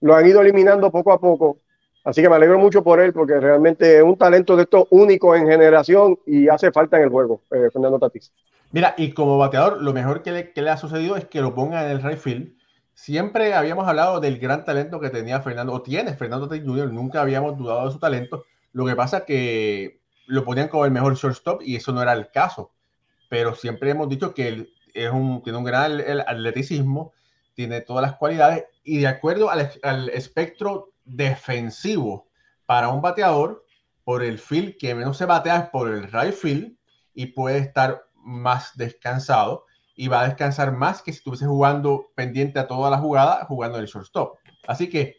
lo 0.00 0.14
han 0.14 0.26
ido 0.26 0.40
eliminando 0.40 0.90
poco 0.90 1.12
a 1.12 1.20
poco. 1.20 1.58
Así 2.04 2.22
que 2.22 2.28
me 2.28 2.36
alegro 2.36 2.58
mucho 2.58 2.82
por 2.82 3.00
él 3.00 3.12
porque 3.12 3.38
realmente 3.38 3.98
es 3.98 4.02
un 4.02 4.16
talento 4.16 4.56
de 4.56 4.62
estos 4.62 4.84
únicos 4.90 5.38
en 5.38 5.46
generación 5.46 6.18
y 6.26 6.48
hace 6.48 6.72
falta 6.72 6.96
en 6.96 7.04
el 7.04 7.10
juego, 7.10 7.42
eh, 7.50 7.68
Fernando 7.72 7.98
Tatís. 7.98 8.32
Mira, 8.72 8.94
y 8.96 9.12
como 9.12 9.36
bateador, 9.36 9.82
lo 9.82 9.92
mejor 9.92 10.22
que 10.22 10.30
le, 10.30 10.52
que 10.52 10.62
le 10.62 10.70
ha 10.70 10.76
sucedido 10.76 11.16
es 11.16 11.26
que 11.26 11.40
lo 11.40 11.54
pongan 11.54 11.84
en 11.84 11.90
el 11.90 12.02
right 12.02 12.18
field. 12.18 12.54
Siempre 12.94 13.54
habíamos 13.54 13.86
hablado 13.86 14.20
del 14.20 14.38
gran 14.38 14.64
talento 14.64 15.00
que 15.00 15.10
tenía 15.10 15.40
Fernando, 15.40 15.72
o 15.72 15.82
tiene 15.82 16.14
Fernando 16.14 16.48
Tatis 16.48 16.64
Jr., 16.64 16.92
nunca 16.92 17.20
habíamos 17.20 17.58
dudado 17.58 17.86
de 17.86 17.92
su 17.92 17.98
talento. 17.98 18.44
Lo 18.72 18.86
que 18.86 18.96
pasa 18.96 19.18
es 19.18 19.24
que 19.24 20.00
lo 20.26 20.44
ponían 20.44 20.68
como 20.68 20.84
el 20.84 20.92
mejor 20.92 21.16
shortstop 21.16 21.62
y 21.62 21.76
eso 21.76 21.92
no 21.92 22.00
era 22.00 22.12
el 22.12 22.30
caso. 22.30 22.70
Pero 23.28 23.54
siempre 23.54 23.90
hemos 23.90 24.08
dicho 24.08 24.32
que 24.32 24.48
él 24.48 24.72
es 24.94 25.10
un, 25.10 25.42
tiene 25.42 25.58
un 25.58 25.64
gran 25.64 26.00
atleticismo, 26.26 27.12
tiene 27.54 27.80
todas 27.80 28.02
las 28.02 28.16
cualidades 28.16 28.64
y 28.84 28.98
de 28.98 29.08
acuerdo 29.08 29.50
al, 29.50 29.70
al 29.82 30.08
espectro 30.10 30.89
defensivo 31.16 32.28
para 32.66 32.88
un 32.88 33.00
bateador, 33.02 33.64
por 34.04 34.22
el 34.22 34.38
field 34.38 34.76
que 34.78 34.94
menos 34.94 35.16
se 35.16 35.26
batea 35.26 35.56
es 35.58 35.68
por 35.70 35.88
el 35.88 36.10
right 36.10 36.34
field 36.34 36.76
y 37.14 37.26
puede 37.26 37.58
estar 37.58 38.04
más 38.14 38.76
descansado 38.76 39.66
y 39.94 40.08
va 40.08 40.22
a 40.22 40.28
descansar 40.28 40.72
más 40.72 41.02
que 41.02 41.12
si 41.12 41.18
estuviese 41.18 41.46
jugando 41.46 42.10
pendiente 42.14 42.58
a 42.58 42.66
toda 42.66 42.90
la 42.90 42.98
jugada 42.98 43.44
jugando 43.46 43.76
en 43.76 43.84
el 43.84 43.90
shortstop. 43.90 44.38
Así 44.66 44.88
que 44.88 45.16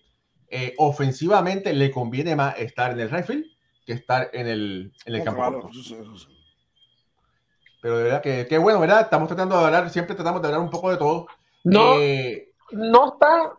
eh, 0.48 0.74
ofensivamente 0.78 1.74
le 1.74 1.92
conviene 1.92 2.36
más 2.36 2.58
estar 2.58 2.92
en 2.92 3.00
el 3.00 3.10
right 3.10 3.26
field 3.26 3.46
que 3.86 3.94
estar 3.94 4.30
en 4.34 4.48
el, 4.48 4.94
en 5.06 5.16
el 5.16 5.24
campo. 5.24 5.42
claro. 5.42 5.70
Pero 7.82 7.98
de 7.98 8.04
verdad 8.04 8.22
que, 8.22 8.48
que 8.48 8.58
bueno, 8.58 8.80
¿verdad? 8.80 9.02
Estamos 9.02 9.28
tratando 9.28 9.58
de 9.58 9.66
hablar, 9.66 9.90
siempre 9.90 10.16
tratamos 10.16 10.42
de 10.42 10.48
hablar 10.48 10.62
un 10.62 10.70
poco 10.70 10.92
de 10.92 10.98
todo. 10.98 11.28
No, 11.64 11.96
Eh, 12.00 12.54
no 12.72 13.14
está. 13.14 13.54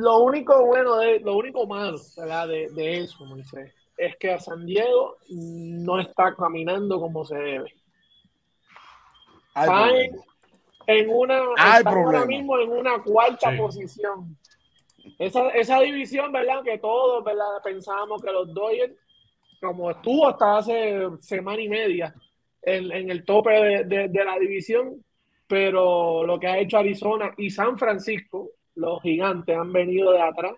Lo 0.00 0.18
único 0.20 0.64
bueno, 0.64 0.96
de, 0.98 1.18
lo 1.20 1.36
único 1.36 1.66
malo 1.66 1.98
¿verdad? 2.16 2.46
De, 2.46 2.68
de 2.70 2.98
eso, 2.98 3.24
Moisés, 3.24 3.74
es 3.96 4.16
que 4.16 4.30
a 4.32 4.38
San 4.38 4.64
Diego 4.64 5.16
no 5.28 5.98
está 5.98 6.34
caminando 6.36 7.00
como 7.00 7.24
se 7.24 7.34
debe. 7.36 7.74
Está 9.56 9.90
en, 10.86 11.10
una, 11.10 11.40
Hay 11.56 11.78
están 11.78 11.94
ahora 11.98 12.24
mismo 12.26 12.58
en 12.60 12.70
una 12.70 13.02
cuarta 13.02 13.50
Sí. 13.50 13.56
posición. 13.58 14.36
Esa, 15.18 15.48
esa 15.50 15.80
división, 15.80 16.30
¿verdad? 16.30 16.62
Que 16.62 16.78
todos, 16.78 17.24
¿verdad? 17.24 17.60
Pensábamos 17.64 18.22
que 18.22 18.30
los 18.30 18.54
Dodgers, 18.54 18.94
como 19.60 19.90
estuvo 19.90 20.28
hasta 20.28 20.58
hace 20.58 21.08
semana 21.20 21.60
y 21.60 21.68
media 21.68 22.14
en, 22.62 22.92
en 22.92 23.10
el 23.10 23.24
tope 23.24 23.50
de, 23.50 23.84
de- 23.84 24.08
de 24.08 24.24
la 24.24 24.38
división, 24.38 25.04
pero 25.48 26.22
lo 26.24 26.38
que 26.38 26.46
ha 26.46 26.58
hecho 26.58 26.78
Arizona 26.78 27.34
y 27.36 27.50
San 27.50 27.76
Francisco, 27.76 28.50
los 28.78 29.02
gigantes 29.02 29.56
han 29.56 29.72
venido 29.72 30.12
de 30.12 30.20
atrás, 30.22 30.52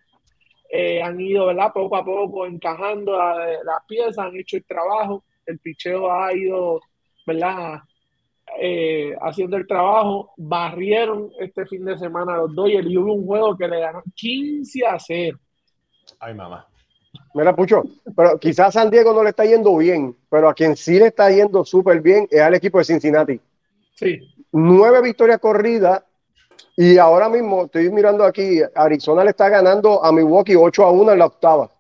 eh, 0.72 1.02
han 1.02 1.20
ido, 1.20 1.46
¿verdad? 1.46 1.72
Poco 1.72 1.96
a 1.96 2.04
poco 2.04 2.46
encajando 2.46 3.16
la- 3.16 3.62
las 3.64 3.84
piezas, 3.88 4.18
han 4.18 4.36
hecho 4.36 4.56
el 4.58 4.64
trabajo, 4.64 5.24
el 5.46 5.58
picheo 5.58 6.10
ha 6.10 6.32
ido, 6.34 6.80
¿verdad? 7.26 7.80
eh, 8.60 9.14
haciendo 9.22 9.56
el 9.56 9.64
trabajo, 9.66 10.32
barrieron 10.36 11.30
este 11.38 11.66
fin 11.66 11.84
de 11.84 11.96
semana 11.96 12.34
a 12.34 12.38
los 12.38 12.54
Dodgers 12.54 12.84
y 12.90 12.98
hubo 12.98 13.12
un 13.14 13.24
juego 13.24 13.56
que 13.56 13.68
le 13.68 13.78
ganó 13.80 14.02
15 14.14 14.84
a 14.84 14.98
0. 14.98 15.38
ay, 16.18 16.34
mamá. 16.34 16.66
Mira, 17.32 17.54
Pucho, 17.54 17.84
pero 18.16 18.38
quizás 18.40 18.68
a 18.68 18.80
San 18.80 18.90
Diego 18.90 19.12
no 19.12 19.22
le 19.22 19.30
está 19.30 19.44
yendo 19.44 19.76
bien, 19.76 20.16
pero 20.28 20.48
a 20.48 20.54
quien 20.54 20.76
sí 20.76 20.98
le 20.98 21.06
está 21.06 21.30
yendo 21.30 21.64
súper 21.64 22.00
bien 22.00 22.26
es 22.28 22.40
al 22.40 22.54
equipo 22.54 22.78
de 22.78 22.84
Cincinnati. 22.84 23.40
Sí, 23.94 24.18
nueve 24.50 25.00
victorias 25.00 25.38
corridas 25.38 26.02
y 26.82 26.96
ahora 26.96 27.28
mismo 27.28 27.66
estoy 27.66 27.90
mirando 27.90 28.24
aquí, 28.24 28.62
Arizona 28.74 29.22
le 29.22 29.30
está 29.30 29.50
ganando 29.50 30.02
a 30.02 30.10
Milwaukee 30.12 30.56
8 30.56 30.82
a 30.82 30.90
1 30.90 31.12
en 31.12 31.18
la 31.18 31.26
octava. 31.26 31.70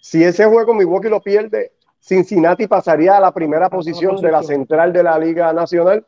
Si 0.00 0.24
ese 0.24 0.46
juego 0.46 0.72
Milwaukee 0.72 1.10
lo 1.10 1.20
pierde, 1.20 1.72
Cincinnati 2.00 2.66
pasaría 2.66 3.18
a 3.18 3.20
la 3.20 3.30
primera 3.30 3.68
posición 3.68 4.16
de 4.22 4.32
la 4.32 4.42
central 4.42 4.90
de 4.90 5.02
la 5.02 5.18
Liga 5.18 5.52
Nacional, 5.52 6.06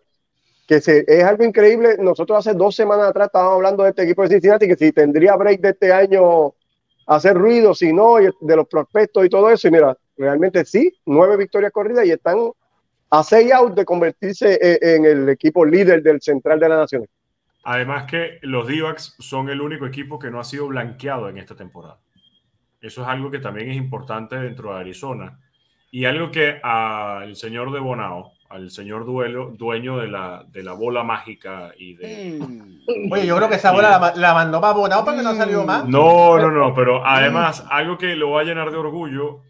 que 0.66 0.80
se, 0.80 1.04
es 1.06 1.22
algo 1.22 1.44
increíble. 1.44 1.98
Nosotros 1.98 2.38
hace 2.38 2.56
dos 2.56 2.74
semanas 2.74 3.10
atrás 3.10 3.26
estábamos 3.26 3.56
hablando 3.56 3.82
de 3.82 3.90
este 3.90 4.04
equipo 4.04 4.22
de 4.22 4.28
Cincinnati, 4.30 4.66
que 4.66 4.76
si 4.76 4.90
tendría 4.90 5.36
break 5.36 5.60
de 5.60 5.68
este 5.68 5.92
año 5.92 6.54
hacer 7.08 7.36
ruido, 7.36 7.74
si 7.74 7.92
no, 7.92 8.22
y 8.22 8.30
de 8.40 8.56
los 8.56 8.66
prospectos 8.66 9.26
y 9.26 9.28
todo 9.28 9.50
eso. 9.50 9.68
Y 9.68 9.70
mira, 9.70 9.94
realmente 10.16 10.64
sí, 10.64 10.90
nueve 11.04 11.36
victorias 11.36 11.72
corridas 11.72 12.06
y 12.06 12.12
están 12.12 12.38
a 13.10 13.22
seis 13.22 13.52
out 13.52 13.74
de 13.74 13.84
convertirse 13.84 14.54
eh, 14.54 14.78
en 14.80 15.04
el 15.04 15.28
equipo 15.28 15.62
líder 15.62 16.02
del 16.02 16.22
central 16.22 16.58
de 16.58 16.68
la 16.70 16.78
nación. 16.78 17.06
Además 17.62 18.04
que 18.04 18.38
los 18.42 18.66
d 18.66 18.82
son 18.96 19.50
el 19.50 19.60
único 19.60 19.86
equipo 19.86 20.18
que 20.18 20.30
no 20.30 20.40
ha 20.40 20.44
sido 20.44 20.68
blanqueado 20.68 21.28
en 21.28 21.38
esta 21.38 21.54
temporada. 21.54 21.98
Eso 22.80 23.02
es 23.02 23.08
algo 23.08 23.30
que 23.30 23.38
también 23.38 23.70
es 23.70 23.76
importante 23.76 24.36
dentro 24.36 24.72
de 24.72 24.80
Arizona. 24.80 25.38
Y 25.90 26.04
algo 26.04 26.30
que 26.30 26.60
al 26.62 27.36
señor 27.36 27.72
de 27.72 27.80
Bonao, 27.80 28.32
al 28.48 28.70
señor 28.70 29.04
duelo, 29.04 29.52
dueño 29.56 29.98
de 29.98 30.08
la, 30.08 30.44
de 30.48 30.62
la 30.62 30.72
bola 30.72 31.02
mágica 31.02 31.72
y 31.76 31.96
de... 31.96 32.38
Mm. 32.40 33.12
Oye, 33.12 33.26
yo 33.26 33.36
creo 33.36 33.48
que 33.48 33.56
esa 33.56 33.72
bola 33.72 33.98
la, 33.98 34.12
la 34.16 34.34
mandó 34.34 34.60
para 34.60 34.72
Bonao 34.72 35.04
porque 35.04 35.22
no 35.22 35.34
salió 35.34 35.64
más. 35.64 35.86
No, 35.86 36.38
no, 36.38 36.50
no, 36.50 36.72
pero 36.74 37.04
además, 37.04 37.64
algo 37.68 37.98
que 37.98 38.16
lo 38.16 38.30
va 38.30 38.40
a 38.40 38.44
llenar 38.44 38.70
de 38.70 38.78
orgullo, 38.78 39.42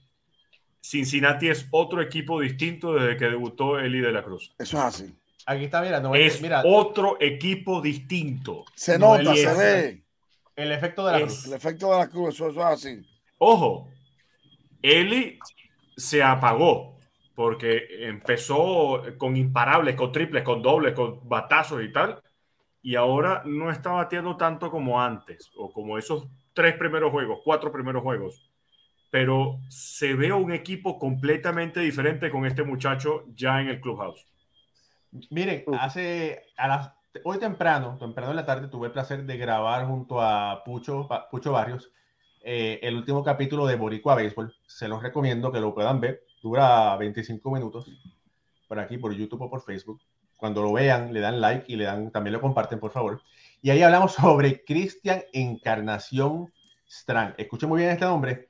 Cincinnati 0.83 1.49
es 1.49 1.69
otro 1.71 2.01
equipo 2.01 2.41
distinto 2.41 2.95
desde 2.95 3.17
que 3.17 3.27
debutó 3.27 3.79
Eli 3.79 4.01
de 4.01 4.13
la 4.13 4.23
Cruz. 4.23 4.55
Eso 4.59 4.79
es 4.79 4.85
así. 4.85 5.20
Aquí 5.47 5.65
está, 5.65 5.81
mira, 5.83 6.01
no, 6.01 6.15
Es 6.15 6.41
mira 6.43 6.63
otro 6.65 7.17
equipo 7.21 7.81
distinto. 7.81 8.65
Se 8.75 8.99
No, 8.99 9.17
nota, 9.19 9.35
se 9.35 9.55
ve. 9.55 10.05
el 10.57 10.73
efecto 10.73 11.07
de 11.07 11.13
la 11.13 11.19
es- 11.19 11.25
cruz. 11.25 11.47
El 11.47 11.53
efecto 11.55 11.91
de 11.93 11.99
la 11.99 12.09
cruz, 12.09 12.35
eso, 12.35 12.49
eso 12.51 12.61
es 12.61 12.67
así. 12.67 13.03
Ojo, 13.39 13.89
Eli 14.83 15.39
se 15.97 16.23
apagó 16.23 16.99
porque 17.35 18.07
empezó 18.07 19.03
con 19.17 19.37
imparables, 19.37 19.95
con 19.95 20.13
triples, 20.13 20.43
con 20.43 20.61
dobles, 20.63 20.95
con 20.95 21.27
batazos 21.29 21.83
y 21.83 21.91
tal, 21.93 22.23
y 22.83 22.97
ahora 22.97 23.43
no 23.47 23.71
está 23.71 23.91
batiendo 23.91 24.37
tanto 24.37 24.71
como 24.71 25.01
antes, 25.01 25.51
o 25.57 25.73
como 25.73 25.97
esos 25.99 26.27
tres 26.53 26.75
primeros 26.77 27.11
juegos, 27.11 27.41
cuatro 27.45 27.73
primeros 27.73 28.03
juegos. 28.03 28.51
Pero 29.11 29.59
se 29.69 30.15
ve 30.15 30.33
un 30.33 30.53
equipo 30.53 30.99
completamente 30.99 31.81
diferente 31.81 32.31
con 32.31 32.47
este 32.47 32.63
muchacho 32.63 33.25
ya 33.35 33.61
en 33.61 33.69
el 33.69 33.81
clubhouse. 33.81 34.27
Miren, 35.31 35.65
Uh. 35.67 35.75
hace 35.75 36.43
a 36.57 36.69
las 36.69 36.93
hoy 37.25 37.39
temprano, 37.39 37.97
temprano 37.99 38.31
en 38.31 38.37
la 38.37 38.47
tarde, 38.47 38.69
tuve 38.69 38.87
el 38.89 38.93
placer 38.93 39.25
de 39.25 39.37
grabar 39.37 39.87
junto 39.87 40.21
a 40.21 40.63
Pucho, 40.65 41.09
Pucho 41.31 41.53
Barrios 41.53 41.91
eh, 42.43 42.79
el 42.83 42.97
último 42.97 43.23
capítulo 43.23 43.67
de 43.67 43.77
Boricua 43.77 44.15
Béisbol. 44.15 44.55
Se 44.67 44.89
los 44.89 45.03
recomiendo 45.03 45.53
que 45.53 45.61
lo 45.61 45.75
puedan 45.75 46.01
ver. 46.01 46.25
Dura 46.43 46.97
25 46.97 47.51
minutos 47.51 47.91
por 48.67 48.79
aquí, 48.79 48.97
por 48.97 49.13
YouTube 49.13 49.43
o 49.43 49.51
por 49.51 49.63
Facebook. 49.63 50.01
Cuando 50.37 50.63
lo 50.63 50.73
vean, 50.73 51.13
le 51.13 51.21
dan 51.21 51.41
like 51.41 51.71
y 51.71 51.77
le 51.77 51.85
dan, 51.85 52.11
también 52.11 52.33
lo 52.33 52.41
comparten, 52.41 52.81
por 52.81 52.93
favor. 52.93 53.21
Y 53.61 53.71
ahí 53.71 53.83
hablamos 53.83 54.13
sobre 54.15 54.65
Cristian 54.65 55.23
Encarnación 55.33 56.51
Strang. 56.89 57.35
Escuchen 57.37 57.69
muy 57.69 57.81
bien 57.81 57.91
este 57.91 58.07
nombre. 58.07 58.49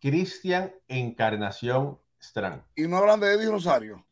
Cristian 0.00 0.72
Encarnación 0.86 1.98
Strang. 2.20 2.62
Y 2.76 2.82
no 2.82 2.98
hablan 2.98 3.18
de 3.18 3.34
Eddie 3.34 3.50
Rosario. 3.50 4.04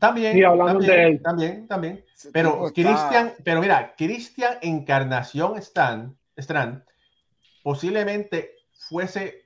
También, 0.00 0.32
Sí, 0.32 0.42
hablando 0.42 0.80
también, 0.80 0.90
de 0.96 1.06
él. 1.06 1.22
también, 1.22 1.68
también. 1.68 2.04
Pero 2.32 2.72
Cristian, 2.74 3.32
pero 3.44 3.60
mira, 3.60 3.94
Cristian 3.96 4.54
Encarnación 4.62 5.56
Stan, 5.58 6.16
Strand 6.36 6.82
posiblemente 7.62 8.52
fuese 8.72 9.44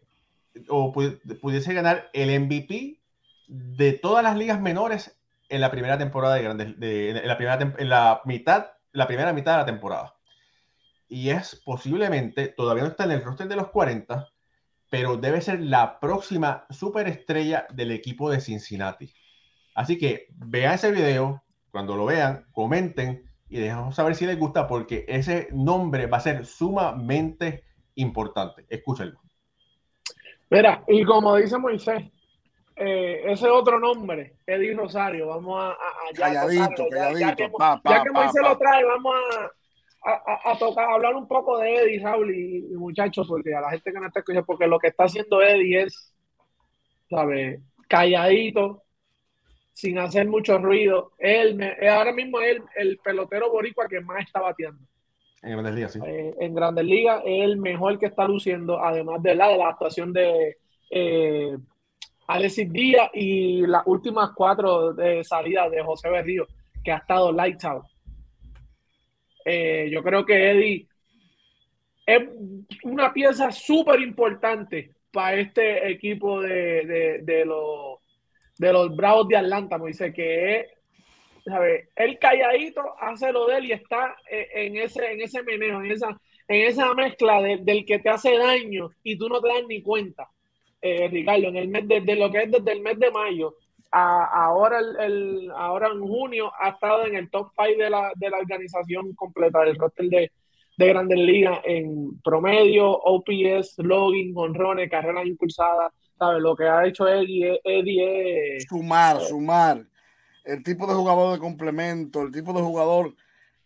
o 0.68 0.92
pu- 0.92 1.20
pudiese 1.40 1.74
ganar 1.74 2.08
el 2.12 2.30
MVP 2.30 3.00
de 3.46 3.92
todas 3.94 4.22
las 4.22 4.36
ligas 4.36 4.60
menores 4.60 5.16
en 5.48 5.60
la 5.60 5.70
primera 5.70 5.98
temporada 5.98 6.34
de 6.36 6.42
grandes, 6.42 6.78
de- 6.80 7.10
en 7.10 7.28
la 7.28 7.36
primera 7.36 7.74
en 7.78 7.88
la 7.88 8.20
mitad, 8.24 8.66
la 8.92 9.06
primera 9.06 9.32
mitad 9.32 9.52
de 9.52 9.58
la 9.58 9.66
temporada. 9.66 10.14
Y 11.08 11.30
es 11.30 11.60
posiblemente, 11.64 12.48
todavía 12.48 12.84
no 12.84 12.90
está 12.90 13.04
en 13.04 13.12
el 13.12 13.22
roster 13.24 13.48
de 13.48 13.56
los 13.56 13.68
40, 13.68 14.28
pero 14.90 15.16
debe 15.16 15.40
ser 15.40 15.60
la 15.60 15.98
próxima 16.00 16.66
superestrella 16.70 17.66
del 17.72 17.90
equipo 17.90 18.30
de 18.30 18.40
Cincinnati. 18.40 19.12
Así 19.80 19.96
que 19.96 20.26
vean 20.36 20.74
ese 20.74 20.92
video, 20.92 21.42
cuando 21.70 21.96
lo 21.96 22.04
vean, 22.04 22.44
comenten 22.52 23.24
y 23.48 23.58
dejamos 23.60 23.94
saber 23.94 24.14
si 24.14 24.26
les 24.26 24.38
gusta 24.38 24.66
porque 24.66 25.06
ese 25.08 25.48
nombre 25.52 26.06
va 26.06 26.18
a 26.18 26.20
ser 26.20 26.44
sumamente 26.44 27.64
importante. 27.94 28.66
Escúchenlo. 28.68 29.18
Mira, 30.50 30.84
y 30.86 31.02
como 31.04 31.34
dice 31.36 31.56
Moisés, 31.56 32.02
eh, 32.76 33.22
ese 33.24 33.48
otro 33.48 33.78
nombre, 33.80 34.36
Eddie 34.46 34.74
Rosario, 34.74 35.28
vamos 35.28 35.58
a, 35.62 35.68
a- 35.68 35.72
a 35.72 36.12
ya 36.12 36.20
Calladito, 36.26 36.64
tocarlo, 36.84 36.90
ya- 36.90 36.96
ya 36.96 37.12
calladito, 37.12 37.36
que, 37.36 37.50
pa, 37.56 37.80
pa, 37.82 37.90
ya 37.96 38.02
que 38.02 38.10
Moisés 38.10 38.42
pa. 38.42 38.48
lo 38.50 38.58
trae, 38.58 38.84
vamos 38.84 39.14
a, 40.02 40.10
a, 40.10 40.12
a- 40.12 40.52
a 40.52 40.58
tocar, 40.58 40.84
a 40.90 40.94
hablar 40.94 41.14
un 41.14 41.26
poco 41.26 41.56
de 41.58 41.74
Eddie, 41.74 42.00
Raúl 42.02 42.34
y, 42.34 42.56
y 42.70 42.76
muchachos, 42.76 43.26
porque 43.26 43.54
a 43.54 43.62
la 43.62 43.70
gente 43.70 43.92
que 43.92 43.98
no 43.98 44.06
está 44.08 44.20
escuchando, 44.20 44.44
porque 44.44 44.66
lo 44.66 44.78
que 44.78 44.88
está 44.88 45.04
haciendo 45.04 45.40
Eddie 45.42 45.84
es, 45.84 46.14
¿sabes? 47.08 47.60
Calladito, 47.88 48.82
sin 49.72 49.98
hacer 49.98 50.26
mucho 50.28 50.58
ruido. 50.58 51.12
Él, 51.18 51.54
me- 51.56 51.72
eh, 51.80 51.88
ahora 51.88 52.12
mismo 52.12 52.40
es 52.40 52.56
el, 52.56 52.62
el 52.76 52.98
pelotero 52.98 53.50
boricua 53.50 53.88
que 53.88 54.00
más 54.00 54.24
está 54.24 54.40
bateando 54.40 54.82
En 55.42 55.52
Grandes 55.52 55.74
Ligas, 55.74 55.92
sí. 55.92 56.00
eh, 56.04 56.34
en 56.40 56.54
Grandes 56.54 56.84
Ligas 56.84 57.22
es 57.24 57.44
el 57.44 57.56
mejor 57.56 57.98
que 57.98 58.06
está 58.06 58.26
luciendo, 58.28 58.78
además 58.82 59.22
de 59.22 59.34
la, 59.34 59.48
de 59.48 59.56
la 59.58 59.68
actuación 59.68 60.12
de 60.12 60.58
eh, 60.90 61.56
Alexis 62.26 62.70
Díaz 62.72 63.10
y 63.14 63.66
las 63.66 63.82
últimas 63.86 64.30
cuatro 64.34 64.92
de 64.92 65.24
salidas 65.24 65.70
de 65.70 65.82
José 65.82 66.10
Berrío, 66.10 66.46
que 66.84 66.92
ha 66.92 66.98
estado 66.98 67.32
lights 67.32 67.64
out. 67.64 67.84
Eh, 69.44 69.88
yo 69.90 70.02
creo 70.02 70.24
que 70.26 70.50
Eddie 70.50 70.86
es 72.06 72.22
una 72.84 73.12
pieza 73.12 73.50
súper 73.50 74.00
importante 74.00 74.90
para 75.12 75.36
este 75.40 75.90
equipo 75.90 76.40
de, 76.40 76.84
de, 76.84 77.18
de 77.22 77.44
los, 77.44 77.99
de 78.60 78.72
los 78.74 78.94
Bravos 78.94 79.26
de 79.28 79.38
Atlanta, 79.38 79.78
Moisés, 79.78 80.12
que 80.14 80.60
es 80.60 80.66
¿sabes? 81.44 81.88
Él 81.96 82.18
calladito 82.18 82.82
hace 83.00 83.32
lo 83.32 83.46
de 83.46 83.56
él 83.58 83.64
y 83.66 83.72
está 83.72 84.14
eh, 84.30 84.48
en 84.54 84.76
ese, 84.76 85.12
en 85.12 85.20
ese 85.22 85.42
meneo, 85.42 85.82
en 85.82 85.90
esa, 85.92 86.08
en 86.46 86.66
esa 86.66 86.92
mezcla 86.94 87.40
de- 87.42 87.58
del 87.58 87.84
que 87.86 87.98
te 87.98 88.10
hace 88.10 88.36
daño 88.36 88.90
y 89.02 89.16
tú 89.16 89.28
no 89.28 89.40
te 89.40 89.48
das 89.48 89.64
ni 89.66 89.82
cuenta, 89.82 90.28
eh, 90.82 91.08
Ricardo, 91.08 91.48
en 91.48 91.56
el 91.56 91.68
mes 91.68 91.88
de, 91.88 92.16
lo 92.16 92.30
que 92.30 92.42
es 92.42 92.50
desde 92.50 92.72
el 92.72 92.82
mes 92.82 92.98
de 92.98 93.10
mayo 93.10 93.54
a, 93.90 94.44
ahora, 94.44 94.78
el- 95.00 95.50
ahora 95.56 95.88
en 95.88 96.00
junio 96.00 96.52
ha 96.60 96.70
estado 96.70 97.06
en 97.06 97.16
el 97.16 97.30
top 97.30 97.48
5 97.56 97.82
de 97.82 97.90
la, 97.90 98.12
de 98.16 98.30
la 98.30 98.38
organización 98.38 99.14
completa 99.14 99.60
del 99.64 99.76
roster 99.76 100.06
de, 100.06 100.30
de 100.76 100.86
Grandes 100.88 101.18
Ligas 101.18 101.60
en 101.64 102.20
promedio, 102.22 102.90
OPS, 102.90 103.78
login, 103.78 104.32
honrones, 104.36 104.90
carreras 104.90 105.26
impulsadas, 105.26 105.92
¿sabes? 106.20 106.40
Lo 106.40 106.54
que 106.54 106.68
ha 106.68 106.86
hecho 106.86 107.08
Eddie, 107.08 107.54
es- 107.54 107.60
Eddie 107.64 108.56
es... 108.58 108.64
Sumar, 108.68 109.20
sumar. 109.22 109.84
El 110.44 110.62
tipo 110.62 110.86
de 110.86 110.94
jugador 110.94 111.32
de 111.32 111.38
complemento, 111.40 112.22
el 112.22 112.30
tipo 112.30 112.52
de 112.52 112.60
jugador 112.62 113.14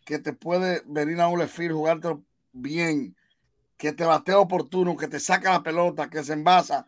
que 0.07 0.19
te 0.19 0.33
puede 0.33 0.83
venir 0.87 1.21
a 1.21 1.29
un 1.29 1.39
left 1.39 1.55
field, 1.57 1.73
jugarte 1.75 2.17
bien, 2.53 3.15
que 3.77 3.93
te 3.93 4.05
batea 4.05 4.39
oportuno, 4.39 4.97
que 4.97 5.09
te 5.09 5.19
saca 5.21 5.53
la 5.53 5.63
pelota, 5.63 6.09
que 6.09 6.23
se 6.23 6.33
envasa, 6.33 6.87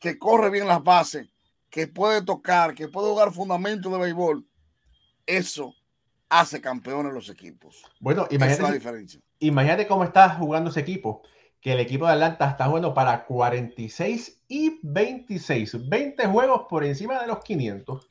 que 0.00 0.18
corre 0.18 0.50
bien 0.50 0.66
las 0.68 0.82
bases, 0.82 1.28
que 1.70 1.86
puede 1.88 2.22
tocar, 2.22 2.74
que 2.74 2.88
puede 2.88 3.08
jugar 3.10 3.32
fundamento 3.32 3.90
de 3.90 3.98
béisbol. 3.98 4.44
Eso 5.26 5.74
hace 6.28 6.60
campeones 6.60 7.12
los 7.12 7.28
equipos. 7.28 7.82
Bueno, 8.00 8.22
Esa 8.24 8.34
es 8.34 8.40
la 8.40 8.46
imagínate, 8.46 8.74
diferencia. 8.74 9.20
imagínate 9.40 9.86
cómo 9.86 10.04
está 10.04 10.30
jugando 10.30 10.70
ese 10.70 10.80
equipo. 10.80 11.22
Que 11.60 11.72
el 11.72 11.80
equipo 11.80 12.06
de 12.06 12.12
Atlanta 12.12 12.50
está 12.50 12.66
jugando 12.66 12.94
para 12.94 13.24
46 13.24 14.44
y 14.48 14.78
26. 14.82 15.88
20 15.88 16.26
juegos 16.26 16.62
por 16.68 16.84
encima 16.84 17.20
de 17.20 17.26
los 17.26 17.40
500. 17.40 18.08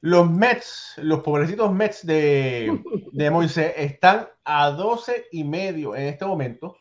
Los 0.00 0.30
Mets, 0.30 0.94
los 0.98 1.20
pobrecitos 1.20 1.72
Mets 1.72 2.06
de, 2.06 2.80
de 3.12 3.30
Moisés, 3.30 3.72
están 3.76 4.28
a 4.44 4.70
12 4.70 5.26
y 5.32 5.42
medio 5.44 5.96
en 5.96 6.06
este 6.06 6.24
momento. 6.24 6.76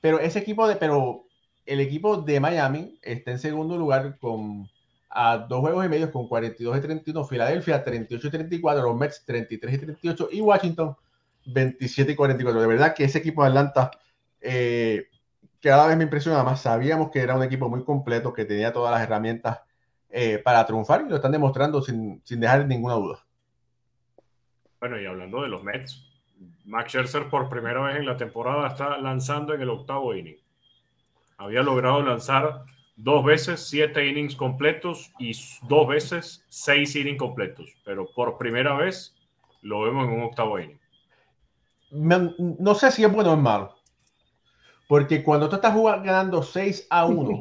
Pero 0.00 0.18
ese 0.18 0.38
equipo 0.38 0.66
de, 0.66 0.76
pero 0.76 1.26
el 1.66 1.80
equipo 1.80 2.16
de 2.16 2.40
Miami 2.40 2.98
está 3.02 3.30
en 3.30 3.38
segundo 3.38 3.76
lugar 3.76 4.18
con 4.18 4.68
a 5.14 5.36
dos 5.36 5.60
juegos 5.60 5.84
y 5.84 5.88
medio 5.88 6.10
con 6.10 6.26
42 6.26 6.78
y 6.78 6.80
31. 6.80 7.24
Filadelfia 7.24 7.84
38 7.84 8.26
y 8.26 8.30
34. 8.30 8.82
Los 8.82 8.96
Mets 8.96 9.24
33 9.24 9.74
y 9.74 9.78
38. 9.78 10.28
Y 10.32 10.40
Washington 10.40 10.96
27 11.46 12.12
y 12.12 12.16
44. 12.16 12.60
De 12.60 12.66
verdad 12.66 12.94
que 12.94 13.04
ese 13.04 13.18
equipo 13.18 13.42
de 13.42 13.48
Atlanta 13.50 13.90
eh, 14.42 15.08
cada 15.60 15.86
vez 15.86 15.96
me 15.96 16.04
impresiona 16.04 16.42
más. 16.42 16.62
Sabíamos 16.62 17.10
que 17.10 17.20
era 17.20 17.36
un 17.36 17.42
equipo 17.42 17.68
muy 17.68 17.84
completo, 17.84 18.32
que 18.32 18.44
tenía 18.44 18.72
todas 18.72 18.92
las 18.92 19.02
herramientas 19.02 19.60
eh, 20.10 20.38
para 20.38 20.66
triunfar 20.66 21.02
y 21.02 21.08
lo 21.08 21.16
están 21.16 21.32
demostrando 21.32 21.80
sin, 21.80 22.20
sin 22.24 22.40
dejar 22.40 22.66
ninguna 22.66 22.94
duda. 22.94 23.24
Bueno, 24.80 25.00
y 25.00 25.06
hablando 25.06 25.42
de 25.42 25.48
los 25.48 25.62
Mets, 25.62 26.04
Max 26.64 26.90
Scherzer 26.90 27.28
por 27.28 27.48
primera 27.48 27.80
vez 27.82 27.96
en 27.96 28.06
la 28.06 28.16
temporada 28.16 28.68
está 28.68 28.98
lanzando 28.98 29.54
en 29.54 29.62
el 29.62 29.70
octavo 29.70 30.14
inning. 30.14 30.38
Había 31.36 31.62
logrado 31.62 32.02
lanzar 32.02 32.64
dos 32.96 33.24
veces 33.24 33.60
siete 33.60 34.06
innings 34.06 34.36
completos 34.36 35.12
y 35.18 35.32
dos 35.68 35.88
veces 35.88 36.44
seis 36.48 36.94
innings 36.94 37.18
completos, 37.18 37.70
pero 37.84 38.06
por 38.14 38.38
primera 38.38 38.76
vez 38.76 39.14
lo 39.60 39.82
vemos 39.82 40.06
en 40.08 40.14
un 40.14 40.22
octavo 40.22 40.58
inning. 40.58 40.80
No 41.90 42.74
sé 42.74 42.90
si 42.90 43.04
es 43.04 43.12
bueno 43.12 43.32
o 43.32 43.34
es 43.34 43.40
malo. 43.40 43.74
Porque 44.92 45.24
cuando 45.24 45.48
tú 45.48 45.54
estás 45.56 45.72
jugando, 45.72 46.04
ganando 46.04 46.42
6 46.42 46.86
a 46.90 47.06
1 47.06 47.40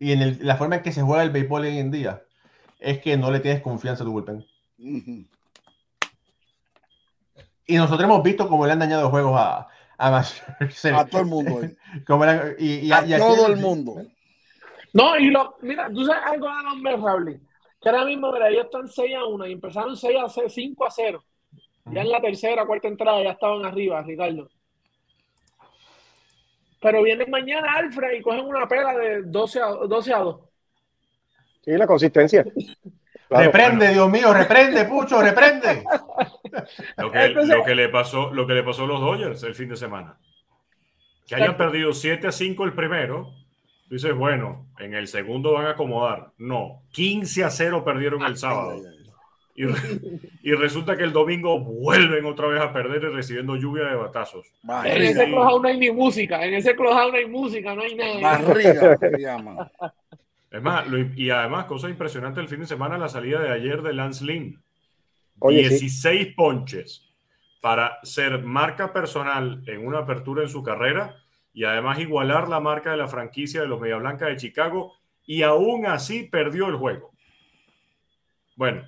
y 0.00 0.10
en 0.10 0.22
el- 0.22 0.38
la 0.44 0.56
forma 0.56 0.74
en 0.74 0.82
que 0.82 0.90
se 0.90 1.02
juega 1.02 1.22
el 1.22 1.30
béisbol 1.30 1.62
hoy 1.62 1.78
en 1.78 1.92
día, 1.92 2.24
es 2.80 2.98
que 2.98 3.16
no 3.16 3.30
le 3.30 3.38
tienes 3.38 3.62
confianza 3.62 4.02
a 4.02 4.06
tu 4.06 4.10
bullpen. 4.10 4.44
Y 7.64 7.76
nosotros 7.76 8.02
hemos 8.02 8.24
visto 8.24 8.48
cómo 8.48 8.66
le 8.66 8.72
han 8.72 8.80
dañado 8.80 9.08
juegos 9.08 9.38
a, 9.38 9.68
a. 9.98 10.18
A 10.18 11.04
todo 11.06 11.20
el 11.20 11.28
mundo. 11.28 11.62
eh. 11.62 11.76
Han- 12.08 12.56
y, 12.58 12.72
y- 12.88 12.90
A 12.92 13.06
y 13.06 13.16
todo 13.16 13.46
el 13.46 13.56
mundo. 13.56 14.02
No, 14.94 15.16
y 15.16 15.26
lo, 15.30 15.56
mira, 15.62 15.90
tú 15.94 16.04
sabes 16.04 16.24
algo 16.26 16.48
de 16.48 16.62
los 16.64 16.76
Mets, 16.78 17.00
Raúl, 17.00 17.40
Que 17.80 17.88
ahora 17.88 18.04
mismo, 18.04 18.32
mira, 18.32 18.48
ellos 18.48 18.64
están 18.64 18.88
6 18.88 19.14
a 19.14 19.24
1 19.26 19.46
y 19.46 19.52
empezaron 19.52 19.96
6 19.96 20.16
a 20.20 20.28
0, 20.28 20.48
5 20.48 20.84
a 20.84 20.90
0. 20.90 21.24
Ya 21.92 22.00
en 22.00 22.10
la 22.10 22.20
tercera, 22.20 22.66
cuarta 22.66 22.88
entrada 22.88 23.22
ya 23.22 23.30
estaban 23.30 23.64
arriba, 23.64 24.02
Ricardo. 24.02 24.50
Pero 26.84 27.02
vienen 27.02 27.30
mañana 27.30 27.72
Alfred 27.78 28.18
y 28.18 28.20
cogen 28.20 28.44
una 28.44 28.68
pela 28.68 28.92
de 28.94 29.22
12 29.22 29.58
a, 29.58 29.66
12 29.68 30.12
a 30.12 30.18
2. 30.18 30.40
Sí, 31.64 31.70
la 31.72 31.86
consistencia. 31.86 32.44
Claro. 33.26 33.46
Reprende, 33.46 33.88
Dios 33.88 34.10
mío, 34.10 34.34
reprende, 34.34 34.84
Pucho, 34.84 35.20
reprende. 35.22 35.82
Lo 36.98 37.10
que, 37.10 37.24
Entonces- 37.24 37.56
lo 37.56 37.64
que 37.64 37.74
le 37.74 37.88
pasó, 37.88 38.30
lo 38.32 38.46
que 38.46 38.52
le 38.52 38.62
pasó 38.62 38.84
a 38.84 38.86
los 38.86 39.00
Dodgers 39.00 39.42
el 39.44 39.54
fin 39.54 39.70
de 39.70 39.76
semana. 39.76 40.18
Que 41.26 41.34
hayan 41.36 41.56
perdido 41.56 41.94
7 41.94 42.26
a 42.28 42.32
5 42.32 42.64
el 42.64 42.74
primero. 42.74 43.32
Dices, 43.88 44.14
bueno, 44.14 44.68
en 44.78 44.92
el 44.92 45.08
segundo 45.08 45.54
van 45.54 45.66
a 45.66 45.70
acomodar. 45.70 46.32
No, 46.36 46.82
15 46.92 47.44
a 47.44 47.50
0 47.50 47.82
perdieron 47.82 48.22
el 48.22 48.36
sábado. 48.36 48.76
Y, 49.56 49.66
re- 49.66 50.00
y 50.42 50.52
resulta 50.52 50.96
que 50.96 51.04
el 51.04 51.12
domingo 51.12 51.60
vuelven 51.60 52.24
otra 52.24 52.48
vez 52.48 52.60
a 52.60 52.72
perder 52.72 53.04
y 53.04 53.14
recibiendo 53.14 53.54
lluvia 53.54 53.84
de 53.84 53.94
batazos. 53.94 54.52
En 54.84 55.02
ese 55.02 55.26
clubhouse 55.26 55.62
no 55.62 55.68
hay 55.68 55.78
ni 55.78 55.90
música. 55.92 56.44
En 56.44 56.54
ese 56.54 56.74
clubhouse 56.74 57.12
no 57.12 57.18
hay 57.18 57.26
música, 57.26 57.74
no 57.74 57.82
hay 57.82 57.94
nada. 57.94 58.20
barriga, 58.20 58.96
que 58.98 59.10
llama. 59.18 59.70
Es 60.50 60.60
más, 60.62 60.86
lo- 60.88 60.98
y 60.98 61.30
además, 61.30 61.66
cosa 61.66 61.88
impresionante 61.88 62.40
el 62.40 62.48
fin 62.48 62.60
de 62.60 62.66
semana, 62.66 62.98
la 62.98 63.08
salida 63.08 63.40
de 63.40 63.50
ayer 63.52 63.82
de 63.82 63.92
Lance 63.92 64.24
Lynn. 64.24 64.60
Oye, 65.38 65.64
sí. 65.64 65.68
16 65.86 66.34
ponches 66.36 67.08
para 67.60 67.98
ser 68.02 68.42
marca 68.42 68.92
personal 68.92 69.62
en 69.66 69.86
una 69.86 70.00
apertura 70.00 70.42
en 70.42 70.48
su 70.48 70.62
carrera 70.62 71.16
y 71.52 71.64
además 71.64 71.98
igualar 72.00 72.48
la 72.48 72.60
marca 72.60 72.90
de 72.90 72.96
la 72.96 73.08
franquicia 73.08 73.60
de 73.60 73.68
los 73.68 73.80
Media 73.80 73.96
Blanca 73.96 74.26
de 74.26 74.36
Chicago 74.36 74.94
y 75.26 75.42
aún 75.42 75.86
así 75.86 76.24
perdió 76.24 76.68
el 76.68 76.76
juego. 76.76 77.12
Bueno, 78.56 78.84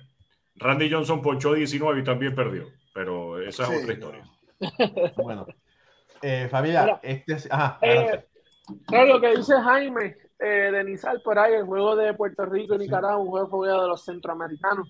Randy 0.57 0.91
Johnson 0.91 1.21
ponchó 1.21 1.53
19 1.53 2.01
y 2.01 2.03
también 2.03 2.35
perdió, 2.35 2.65
pero 2.93 3.39
esa 3.39 3.63
es 3.63 3.69
Sí, 3.69 3.75
otra 3.75 3.93
historia. 3.93 4.23
Bueno, 5.17 5.45
eh, 6.21 6.47
familia, 6.49 6.83
Mira, 6.83 6.99
este 7.03 7.33
es. 7.33 7.47
Ajá, 7.51 7.77
Eh, 7.81 8.25
lo 9.07 9.21
que 9.21 9.35
dice 9.35 9.53
Jaime 9.61 10.17
eh, 10.39 10.71
de 10.71 10.83
Nizal 10.83 11.21
por 11.21 11.37
ahí, 11.39 11.53
el 11.53 11.65
juego 11.65 11.95
de 11.95 12.13
Puerto 12.13 12.45
Rico 12.45 12.75
y 12.75 12.79
Nicaragua, 12.79 13.17
un 13.17 13.29
juego 13.29 13.47
fogueo 13.49 13.81
de 13.83 13.87
los 13.87 14.03
centroamericanos. 14.03 14.87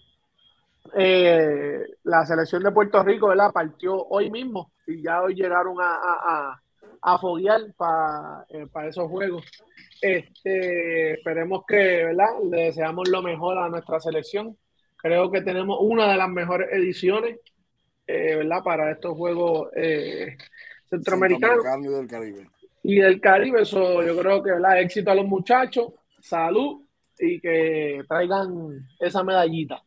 Eh, 0.96 1.82
la 2.04 2.26
selección 2.26 2.64
de 2.64 2.72
Puerto 2.72 3.04
Rico, 3.04 3.28
¿verdad? 3.28 3.52
Partió 3.52 4.06
hoy 4.08 4.32
mismo 4.32 4.72
y 4.88 5.02
ya 5.04 5.22
hoy 5.22 5.36
llegaron 5.36 5.76
a, 5.82 5.96
a, 5.96 6.52
a, 6.54 6.62
a 7.02 7.18
foguear 7.18 7.62
para 7.78 8.88
esos 8.88 9.10
juegos. 9.10 9.46
Este, 10.02 11.14
esperemos 11.14 11.64
que, 11.68 12.06
¿verdad? 12.06 12.30
Le 12.50 12.64
deseamos 12.66 13.10
lo 13.10 13.22
mejor 13.22 13.58
a 13.58 13.70
nuestra 13.70 14.00
selección. 14.00 14.58
Creo 14.98 15.32
que 15.32 15.42
tenemos 15.42 15.78
una 15.82 16.12
de 16.12 16.18
las 16.18 16.30
mejores 16.30 16.70
ediciones, 16.72 17.40
eh, 18.08 18.36
¿verdad? 18.36 18.64
Para 18.64 18.92
estos 18.92 19.16
juegos 19.16 19.70
eh, 19.76 20.38
centroamericanos 20.90 21.58
Centroamericano 21.64 21.92
y 21.92 21.96
del 22.00 22.08
Caribe. 22.08 22.50
y 22.84 22.96
del 23.00 23.22
Caribe. 23.22 23.62
Eso 23.62 24.04
yo 24.04 24.18
creo 24.18 24.42
que 24.44 24.52
¿verdad? 24.52 24.80
éxito 24.82 25.12
a 25.12 25.16
los 25.16 25.26
muchachos, 25.26 25.94
salud 26.20 26.82
y 27.20 27.40
que 27.40 28.04
traigan 28.08 28.88
esa 29.00 29.24
medallita. 29.24 29.82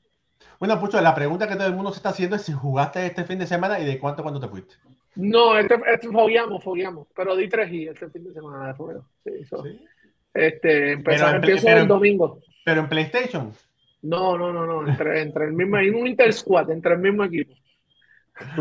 Bueno, 0.59 0.79
Pucho, 0.79 1.01
la 1.01 1.15
pregunta 1.15 1.49
que 1.49 1.57
todo 1.57 1.67
el 1.67 1.75
mundo 1.75 1.91
se 1.91 1.97
está 1.97 2.11
haciendo 2.11 2.37
es 2.37 2.43
si 2.43 2.53
jugaste 2.53 3.07
este 3.07 3.25
fin 3.25 3.39
de 3.39 3.47
semana 3.47 3.79
y 3.81 3.87
de 3.87 3.99
cuánto 3.99 4.23
cuando 4.23 4.41
te 4.41 4.49
fuiste. 4.49 4.75
No, 5.17 5.59
este, 5.59 5.77
este 5.93 6.09
fogueamos, 6.09 6.63
fogueamos, 6.63 7.09
pero 7.17 7.35
di 7.35 7.49
tres 7.49 7.73
y 7.73 7.89
este 7.89 8.09
fin 8.11 8.25
de 8.25 8.33
semana 8.35 8.69
de 8.69 8.75
fuego. 8.75 9.05
Sí, 9.25 9.31
eso. 9.41 9.63
¿Sí? 9.65 9.81
Este, 10.35 10.93
empezó, 10.93 11.25
Pero 11.25 11.29
en- 11.31 11.35
empiezo 11.37 11.67
pero- 11.67 11.81
el 11.81 11.89
domingo. 11.89 12.41
Pero 12.65 12.81
en 12.83 12.89
PlayStation. 12.89 13.53
No, 14.03 14.39
no, 14.39 14.53
no, 14.53 14.65
no, 14.67 14.89
entre, 14.89 15.21
entre 15.23 15.45
el 15.47 15.53
mismo, 15.53 15.77
hay 15.77 15.91
un 15.91 16.07
Inter 16.07 16.33
Squad, 16.33 16.71
entre 16.71 16.95
el 16.95 17.01
mismo 17.01 17.25
equipo. 17.25 17.55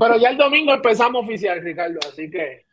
pero 0.00 0.16
ya 0.16 0.30
el 0.30 0.36
domingo 0.36 0.74
empezamos 0.74 1.22
oficial, 1.24 1.60
Ricardo, 1.62 1.98
así 2.08 2.28
que 2.30 2.66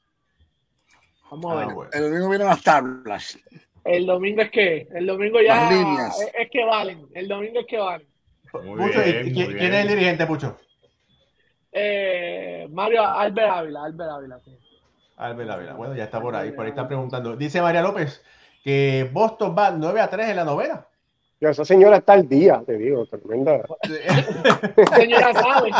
vamos 1.30 1.46
a 1.46 1.54
Ah, 1.62 1.66
ver. 1.66 1.76
bueno. 1.76 1.92
El 1.94 2.04
domingo 2.04 2.30
vienen 2.30 2.48
las 2.48 2.64
tablas. 2.64 3.38
El 3.84 4.06
domingo 4.06 4.42
es 4.42 4.50
que, 4.52 4.88
el 4.94 5.06
domingo 5.06 5.40
ya 5.42 5.56
Las 5.56 5.72
líneas. 5.72 6.22
es, 6.22 6.32
es 6.40 6.50
que 6.52 6.64
valen, 6.66 7.08
el 7.14 7.28
domingo 7.28 7.60
es 7.60 7.66
que 7.68 7.78
valen. 7.78 8.08
Muy 8.64 8.80
Pucho, 8.82 9.00
¿y 9.08 9.12
bien, 9.12 9.26
qui- 9.28 9.34
muy 9.36 9.46
¿quién 9.46 9.54
bien. 9.58 9.74
es 9.74 9.82
el 9.82 9.88
dirigente, 9.88 10.26
Pucho? 10.26 10.58
Eh, 11.72 12.68
Mario 12.72 13.04
Albert 13.06 13.50
Ávila, 13.50 13.84
Albert 13.86 14.10
Ávila. 14.12 14.40
sí. 14.44 14.58
Albert 15.18 15.50
Ávila. 15.52 15.74
Bueno, 15.74 15.96
ya 15.96 16.04
está 16.06 16.20
por 16.20 16.36
ahí, 16.36 16.52
por 16.52 16.66
ahí 16.66 16.72
está 16.72 16.88
preguntando. 16.88 17.36
Dice 17.38 17.62
María 17.62 17.82
López 17.82 18.24
que 18.64 19.10
Boston 19.12 19.56
va 19.58 19.72
9 19.72 20.00
a 20.02 20.10
3 20.10 20.30
en 20.30 20.36
la 20.36 20.44
novena. 20.44 20.86
Ya, 21.42 21.50
esa 21.50 21.66
señora 21.66 21.98
está 21.98 22.14
al 22.14 22.30
día, 22.30 22.62
te 22.64 22.78
digo, 22.78 23.04
tremenda. 23.08 23.64
Señora 24.96 25.34
sabe. 25.34 25.72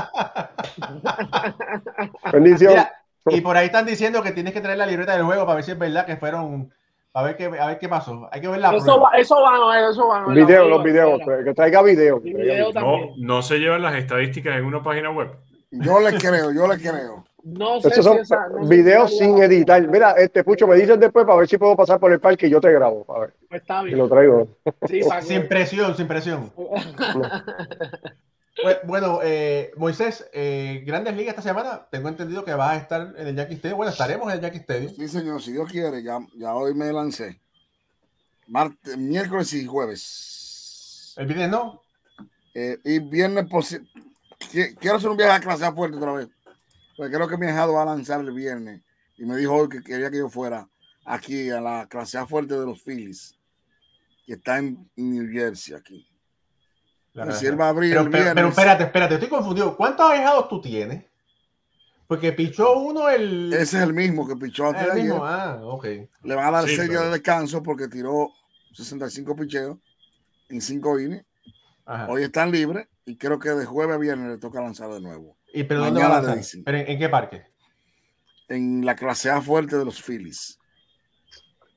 Bendición. 2.34 2.72
Mira, 2.74 2.92
y 3.28 3.42
por 3.42 3.56
ahí 3.56 3.68
están 3.68 3.86
diciendo 3.86 4.24
que 4.24 4.32
tienes 4.32 4.54
que 4.54 4.62
traer 4.62 4.80
la 4.80 4.88
libreta 4.88 5.14
del 5.14 5.22
juego 5.24 5.46
para 5.46 5.58
ver 5.58 5.64
si 5.64 5.72
es 5.72 5.78
verdad 5.78 6.08
que 6.08 6.18
fueron. 6.18 6.74
A 7.14 7.22
ver 7.22 7.38
qué, 7.38 7.46
a 7.46 7.68
ver 7.68 7.78
qué 7.78 7.88
pasó. 7.88 8.28
Hay 8.32 8.42
que 8.42 8.48
ver 8.48 8.60
la 8.60 8.74
Eso 8.74 9.00
va, 9.00 9.12
eso 9.12 9.40
va, 9.40 9.52
no, 9.58 9.74
eso 9.74 10.08
va. 10.08 10.22
no, 10.22 10.30
Video, 10.30 10.68
los 10.68 10.84
videos, 10.84 11.20
espera. 11.20 11.44
que 11.44 11.54
traiga 11.54 11.84
video. 11.84 12.24
Que 12.24 12.32
traiga 12.32 12.54
video 12.54 12.72
video. 12.72 12.82
No, 12.82 12.98
no 13.18 13.42
se 13.44 13.60
llevan 13.60 13.84
las 13.84 13.94
estadísticas 13.96 14.58
en 14.58 14.66
una 14.66 14.82
página 14.82 15.12
web. 15.12 15.30
Yo 15.70 16.00
le 16.00 16.18
creo, 16.18 16.52
yo 16.52 16.68
le 16.68 16.78
creo. 16.80 17.24
No 17.44 17.82
sé 17.82 17.88
Estos 17.90 18.06
si 18.06 18.12
son 18.12 18.20
esa- 18.20 18.48
no 18.50 18.64
sé 18.68 18.76
videos 18.76 19.12
si 19.12 19.18
sin 19.18 19.38
editar. 19.42 19.88
Mira, 19.88 20.12
este 20.12 20.44
Pucho, 20.44 20.68
me 20.68 20.76
dices 20.76 21.00
después 21.00 21.26
para 21.26 21.40
ver 21.40 21.48
si 21.48 21.58
puedo 21.58 21.76
pasar 21.76 22.00
por 22.00 22.12
el 22.12 22.20
parque 22.20 22.46
y 22.48 22.52
yo 22.52 22.62
te 22.62 22.72
grabo. 22.72 23.04
A 23.16 23.22
ver, 23.22 23.34
Está 23.50 23.82
y 23.82 23.86
bien. 23.86 23.98
lo 23.98 24.08
traigo. 24.10 24.48
Sí, 24.88 25.02
Sin 25.22 25.48
presión, 25.48 25.96
sin 25.98 26.08
presión. 26.08 26.52
Bue- 26.56 26.56
Bueno, 28.84 29.20
eh, 29.24 29.72
Moisés, 29.78 30.30
eh, 30.34 30.84
Grandes 30.86 31.16
Ligas 31.16 31.32
esta 31.32 31.42
semana, 31.42 31.88
tengo 31.90 32.10
entendido 32.10 32.44
que 32.46 32.54
vas 32.54 32.74
a 32.74 32.78
estar 32.78 33.14
en 33.18 33.28
el 33.28 33.36
Yankee 33.36 33.56
Stadium. 33.56 33.78
Bueno, 33.78 33.92
estaremos 33.92 34.28
en 34.28 34.34
el 34.36 34.42
Yankee 34.42 34.58
Stadium. 34.60 34.94
Sí, 34.94 35.08
señor, 35.08 35.42
si 35.42 35.54
Dios 35.54 35.72
quiere, 35.72 36.04
ya, 36.04 36.20
ya 36.38 36.54
hoy 36.54 36.76
me 36.76 36.92
lancé. 36.94 37.40
Martes, 38.48 38.98
miércoles 38.98 39.52
y 39.54 39.66
jueves. 39.66 41.16
El 41.18 41.26
viernes 41.28 41.50
no. 41.50 41.82
Eh, 42.54 42.78
y 42.84 43.00
viernes, 43.00 43.46
quiero 44.80 44.98
hacer 44.98 45.10
un 45.10 45.18
viaje 45.18 45.32
a 45.34 45.40
clase 45.40 45.66
A 45.66 45.72
fuerte 45.72 45.98
otra 45.98 46.12
vez. 46.12 46.28
Porque 47.02 47.16
creo 47.16 47.28
que 47.28 47.36
mi 47.38 47.48
hijado 47.48 47.74
va 47.74 47.82
a 47.82 47.86
lanzar 47.86 48.22
el 48.22 48.32
viernes. 48.32 48.80
Y 49.18 49.26
me 49.26 49.36
dijo 49.36 49.56
hoy 49.56 49.70
que 49.70 49.82
quería 49.82 50.12
que 50.12 50.20
yo 50.20 50.30
fuera 50.30 50.70
aquí 51.04 51.50
a 51.50 51.60
la 51.60 51.88
clase 51.90 52.20
A 52.20 52.28
fuerte 52.28 52.54
de 52.54 52.64
los 52.64 52.80
Phillies. 52.84 53.40
Que 54.24 54.34
está 54.34 54.60
en 54.60 54.88
New 54.96 55.28
Jersey 55.32 55.74
aquí. 55.74 56.08
La 57.14 57.26
Y 57.26 57.32
si 57.32 57.46
verdad. 57.46 57.54
él 57.54 57.60
va 57.62 57.66
a 57.66 57.70
abrir 57.70 57.90
pero, 57.90 58.02
el 58.04 58.10
viernes. 58.10 58.34
pero 58.36 58.48
espérate, 58.50 58.84
espérate, 58.84 59.14
estoy 59.16 59.30
confundido. 59.30 59.76
¿Cuántos 59.76 60.12
alejados 60.12 60.48
tú 60.48 60.62
tienes? 60.62 61.04
Porque 62.06 62.34
pichó 62.34 62.78
uno 62.78 63.10
el. 63.10 63.52
Ese 63.52 63.78
es 63.78 63.84
el 63.84 63.94
mismo 63.96 64.28
que 64.28 64.36
pichó 64.36 64.68
antes 64.68 64.84
el 64.84 64.88
de 64.90 64.92
ayer. 64.94 65.06
mismo. 65.06 65.26
Ah. 65.26 65.60
Le 66.22 66.36
van 66.36 66.46
a 66.46 66.52
dar 66.52 66.70
Sí, 66.70 66.76
seis 66.76 66.88
días 66.88 67.02
pero- 67.02 67.06
de 67.06 67.18
descanso 67.18 67.64
porque 67.64 67.88
tiró 67.88 68.30
65 68.74 69.36
picheos 69.36 69.80
en 70.50 70.62
5 70.62 71.00
innings. 71.00 71.26
Hoy 72.10 72.22
están 72.22 72.52
libres 72.52 72.88
y 73.06 73.18
creo 73.18 73.40
que 73.40 73.50
de 73.50 73.66
jueves 73.66 73.96
a 73.96 73.98
viernes 73.98 74.30
le 74.30 74.38
toca 74.38 74.62
lanzar 74.62 74.92
de 74.94 75.02
nuevo. 75.02 75.36
¿Y 75.54 75.64
pero 75.64 75.82
dónde 75.86 76.02
va 76.02 76.18
a. 76.18 76.22
¿Pero 76.66 76.78
en, 76.78 76.90
en 76.90 77.00
qué 77.00 77.10
parque? 77.10 77.44
En 78.48 78.86
la 78.86 78.96
clase 78.96 79.30
A 79.30 79.42
fuerte 79.42 79.78
de 79.78 79.86
los 79.86 80.02
Phillies. 80.02 80.58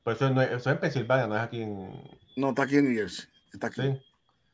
Pues 0.02 0.16
eso, 0.16 0.30
no 0.30 0.42
es, 0.42 0.48
eso 0.48 0.56
es 0.58 0.66
en 0.66 0.78
Pensilvania, 0.80 1.26
no 1.26 1.36
es 1.36 1.42
aquí 1.42 1.62
en. 1.62 1.90
No, 2.36 2.50
está 2.50 2.64
aquí 2.64 2.76
en 2.76 2.84
New 2.84 2.94
Jersey. 2.96 3.26
Está 3.52 3.68
aquí. 3.68 3.82
Sí. 3.82 4.00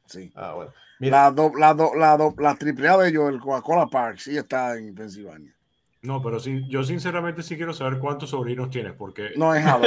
Sí. 0.06 0.32
Ah, 0.34 0.52
bueno. 0.54 0.72
Mira, 0.98 1.22
La, 1.22 1.30
do, 1.30 1.52
la, 1.56 1.72
do, 1.74 1.94
la, 1.94 2.16
do, 2.16 2.34
la 2.38 2.54
triple 2.56 2.88
A 2.88 2.96
de 2.98 3.08
ellos, 3.08 3.28
el 3.30 3.40
Coca-Cola 3.40 3.86
Park, 3.86 4.18
sí 4.18 4.36
está 4.36 4.76
en 4.76 4.94
Pensilvania. 4.94 5.54
No, 6.02 6.22
pero 6.22 6.40
sí, 6.40 6.64
yo 6.68 6.82
sinceramente 6.82 7.42
sí 7.42 7.56
quiero 7.56 7.72
saber 7.74 7.98
cuántos 7.98 8.30
sobrinos 8.30 8.70
tienes, 8.70 8.94
porque 8.94 9.30
No 9.36 9.50
ja. 9.52 9.78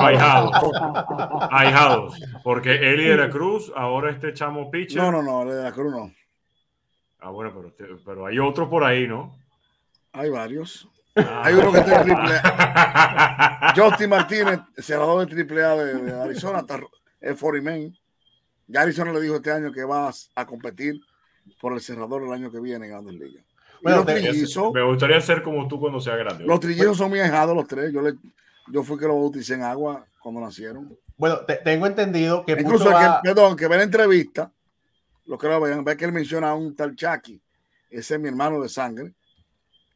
ahijados. 0.00 0.52
ahijados, 1.50 2.20
porque 2.42 2.72
Eli 2.74 3.04
de 3.04 3.16
la 3.16 3.30
Cruz, 3.30 3.72
ahora 3.76 4.10
este 4.10 4.32
chamo 4.32 4.70
pitcher. 4.70 5.00
No, 5.00 5.10
no, 5.12 5.22
no, 5.22 5.42
el 5.42 5.56
de 5.56 5.62
la 5.62 5.72
Cruz 5.72 5.92
no. 5.92 6.12
Ah, 7.20 7.30
bueno, 7.30 7.52
pero, 7.54 7.72
te- 7.72 8.02
pero 8.04 8.26
hay 8.26 8.38
otro 8.38 8.68
por 8.68 8.84
ahí, 8.84 9.06
¿no? 9.08 9.36
Hay 10.12 10.30
varios. 10.30 10.88
Ah. 11.16 11.42
Hay 11.44 11.54
uno 11.54 11.72
que 11.72 11.78
está 11.78 11.96
en 12.00 12.04
triple 12.04 12.34
A. 12.42 13.72
Justin 13.76 14.10
Martínez, 14.10 14.60
cerrador 14.78 15.26
de 15.26 15.34
triple 15.34 15.64
A 15.64 15.74
de, 15.76 15.94
de 15.94 16.20
Arizona, 16.20 16.60
está, 16.60 16.78
es 17.20 17.40
40 17.40 17.70
man. 17.70 17.92
Ya 18.68 18.82
Arizona 18.82 19.12
le 19.12 19.20
dijo 19.20 19.36
este 19.36 19.50
año 19.52 19.72
que 19.72 19.84
vas 19.84 20.30
a 20.34 20.44
competir 20.44 21.00
por 21.60 21.72
el 21.72 21.80
cerrador 21.80 22.22
el 22.24 22.32
año 22.32 22.50
que 22.50 22.60
viene 22.60 22.86
en 22.86 22.92
Grandes 22.92 23.14
Ligas. 23.14 23.44
Y 23.80 23.82
Bueno, 23.82 23.98
los 23.98 24.06
te- 24.06 24.14
trillizos, 24.20 24.72
Me 24.72 24.82
gustaría 24.82 25.20
ser 25.20 25.42
como 25.42 25.66
tú 25.68 25.78
cuando 25.78 26.00
sea 26.00 26.16
grande. 26.16 26.44
los 26.44 26.60
trillizos 26.60 26.96
son 26.96 27.10
muy 27.10 27.20
ahijados 27.20 27.54
los 27.56 27.66
tres. 27.66 27.92
Yo, 27.92 28.02
le, 28.02 28.14
yo 28.68 28.82
fui 28.82 28.98
que 28.98 29.06
los 29.06 29.14
bauticé 29.16 29.54
en 29.54 29.62
agua 29.62 30.04
cuando 30.20 30.40
nacieron. 30.40 30.98
bueno, 31.16 31.38
te- 31.46 31.56
tengo 31.56 31.86
entendido 31.86 32.44
que 32.44 32.52
Incluso, 32.52 32.86
que, 32.88 32.94
va- 32.94 33.20
perdón, 33.22 33.56
que 33.56 33.68
ve 33.68 33.76
la 33.76 33.82
entrevista, 33.84 34.50
lo 35.26 35.38
que 35.38 35.48
lo 35.48 35.60
vean, 35.60 35.84
ve 35.84 35.96
que 35.96 36.04
él 36.04 36.12
menciona 36.12 36.50
a 36.50 36.54
un 36.54 36.74
tal 36.74 36.94
Chucky. 36.94 37.40
Ese 37.90 38.14
es 38.14 38.20
mi 38.20 38.28
hermano 38.28 38.60
de 38.60 38.68
sangre, 38.68 39.14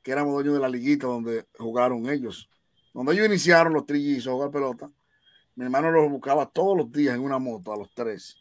que 0.03 0.13
éramos 0.13 0.35
dueños 0.35 0.55
de 0.55 0.61
la 0.61 0.69
liguita 0.69 1.07
donde 1.07 1.47
jugaron 1.59 2.09
ellos. 2.09 2.49
Donde 2.93 3.13
ellos 3.13 3.27
iniciaron 3.27 3.73
los 3.73 3.87
trillizos 3.87 4.33
jugar 4.33 4.51
pelota, 4.51 4.91
mi 5.55 5.65
hermano 5.65 5.91
los 5.91 6.11
buscaba 6.11 6.47
todos 6.47 6.77
los 6.77 6.91
días 6.91 7.15
en 7.15 7.21
una 7.21 7.39
moto 7.39 7.73
a 7.73 7.77
los 7.77 7.93
tres. 7.95 8.37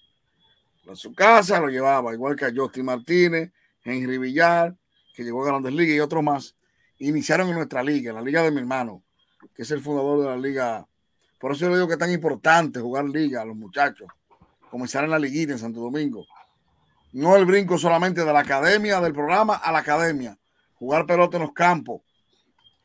a 0.90 0.96
su 0.96 1.14
casa, 1.14 1.60
lo 1.60 1.70
llevaba, 1.70 2.14
igual 2.14 2.36
que 2.36 2.46
a 2.46 2.52
Justin 2.56 2.86
Martínez, 2.86 3.52
Henry 3.84 4.18
Villar, 4.18 4.76
que 5.14 5.24
llegó 5.24 5.44
a 5.44 5.48
Grandes 5.48 5.74
Ligas 5.74 5.96
y 5.96 6.00
otros 6.00 6.24
más. 6.24 6.56
Iniciaron 6.98 7.50
en 7.50 7.56
nuestra 7.56 7.84
liga, 7.84 8.14
la 8.14 8.22
liga 8.22 8.42
de 8.42 8.52
mi 8.52 8.60
hermano, 8.60 9.04
que 9.54 9.62
es 9.62 9.72
el 9.72 9.82
fundador 9.82 10.22
de 10.22 10.26
la 10.26 10.38
liga. 10.38 10.88
Por 11.40 11.52
eso 11.52 11.62
yo 11.62 11.70
le 11.70 11.76
digo 11.76 11.88
que 11.88 11.94
es 11.94 12.00
tan 12.00 12.12
importante 12.12 12.80
jugar 12.80 13.06
liga 13.06 13.42
a 13.42 13.46
los 13.46 13.56
muchachos, 13.56 14.08
comenzar 14.70 15.04
en 15.04 15.12
la 15.12 15.20
liguita 15.20 15.54
en 15.54 15.60
Santo 15.60 15.80
Domingo. 15.80 16.26
No 17.14 17.36
el 17.36 17.46
brinco 17.46 17.78
solamente 17.78 18.24
de 18.24 18.32
la 18.34 18.40
academia, 18.40 19.02
del 19.02 19.14
programa 19.14 19.56
a 19.56 19.72
la 19.72 19.80
academia. 19.80 20.38
Jugar 20.76 21.06
pelota 21.06 21.38
en 21.38 21.44
los 21.44 21.54
campos, 21.54 22.02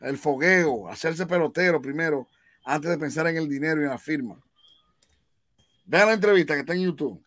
el 0.01 0.18
fogueo, 0.18 0.88
hacerse 0.88 1.26
pelotero 1.26 1.80
primero, 1.80 2.26
antes 2.64 2.90
de 2.90 2.98
pensar 2.98 3.26
en 3.26 3.36
el 3.36 3.48
dinero 3.48 3.80
y 3.80 3.84
en 3.84 3.90
la 3.90 3.98
firma. 3.98 4.36
Vean 5.84 6.09
la 6.09 6.14
entrevista 6.14 6.55
que 6.55 6.60
está 6.60 6.72
en 6.74 6.82
YouTube. 6.82 7.22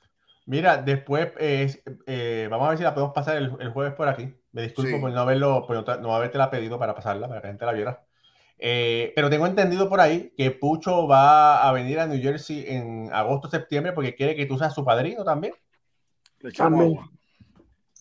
Mira, 0.48 0.78
después 0.78 1.30
eh, 1.40 1.82
eh, 2.06 2.48
vamos 2.50 2.66
a 2.66 2.70
ver 2.70 2.78
si 2.78 2.84
la 2.84 2.94
podemos 2.94 3.14
pasar 3.14 3.38
el, 3.38 3.52
el 3.60 3.70
jueves 3.72 3.94
por 3.94 4.08
aquí. 4.08 4.34
Me 4.52 4.64
disculpo 4.64 4.90
Sí. 4.92 5.00
por 5.00 5.12
no 5.12 5.20
haberlo, 5.20 5.66
por 5.68 5.88
no, 5.88 5.98
no 5.98 6.16
haberte 6.16 6.38
la 6.38 6.50
pedido 6.50 6.80
para 6.80 6.96
pasarla, 6.96 7.28
para 7.28 7.42
que 7.42 7.48
la 7.48 7.52
gente 7.52 7.66
la 7.66 7.74
viera. 7.74 8.04
Eh, 8.58 9.14
pero 9.16 9.30
tengo 9.30 9.46
entendido 9.46 9.88
por 9.88 10.00
ahí 10.02 10.34
que 10.36 10.50
Pucho 10.52 11.08
va 11.08 11.68
a 11.68 11.72
venir 11.74 12.00
a 12.00 12.08
New 12.08 12.20
Jersey 12.20 12.66
en 12.68 13.10
agosto, 13.14 13.50
septiembre, 13.50 13.92
porque 13.94 14.16
quiere 14.16 14.36
que 14.36 14.48
tú 14.48 14.58
seas 14.58 14.74
su 14.74 14.84
padrino 14.84 15.24
también. 15.24 15.54
Le 16.40 16.50
echamos 16.50 16.80
Amén. 16.80 16.98
agua. 16.98 17.12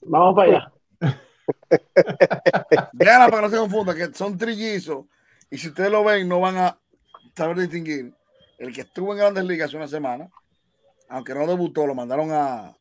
Vamos 0.03 0.35
para 0.35 0.49
allá. 0.51 0.73
Veanla 2.93 3.29
para 3.29 3.37
que 3.37 3.43
no 3.43 3.51
se 3.51 3.57
confunda, 3.57 3.95
que 3.95 4.13
son 4.15 4.37
trillizos. 4.37 5.07
Y 5.51 5.59
si 5.59 5.69
ustedes 5.69 5.91
lo 5.91 6.05
ven, 6.05 6.29
no 6.29 6.41
van 6.41 6.57
a 6.57 6.79
saber 7.35 7.59
distinguir. 7.59 8.15
El 8.59 8.73
que 8.73 8.83
estuvo 8.83 9.13
en 9.13 9.19
Grandes 9.19 9.45
Ligas 9.45 9.69
hace 9.69 9.77
una 9.77 9.89
semana, 9.89 10.31
aunque 11.09 11.35
no 11.35 11.47
debutó, 11.47 11.87
lo 11.87 11.95
mandaron 11.95 12.31
a, 12.33 12.77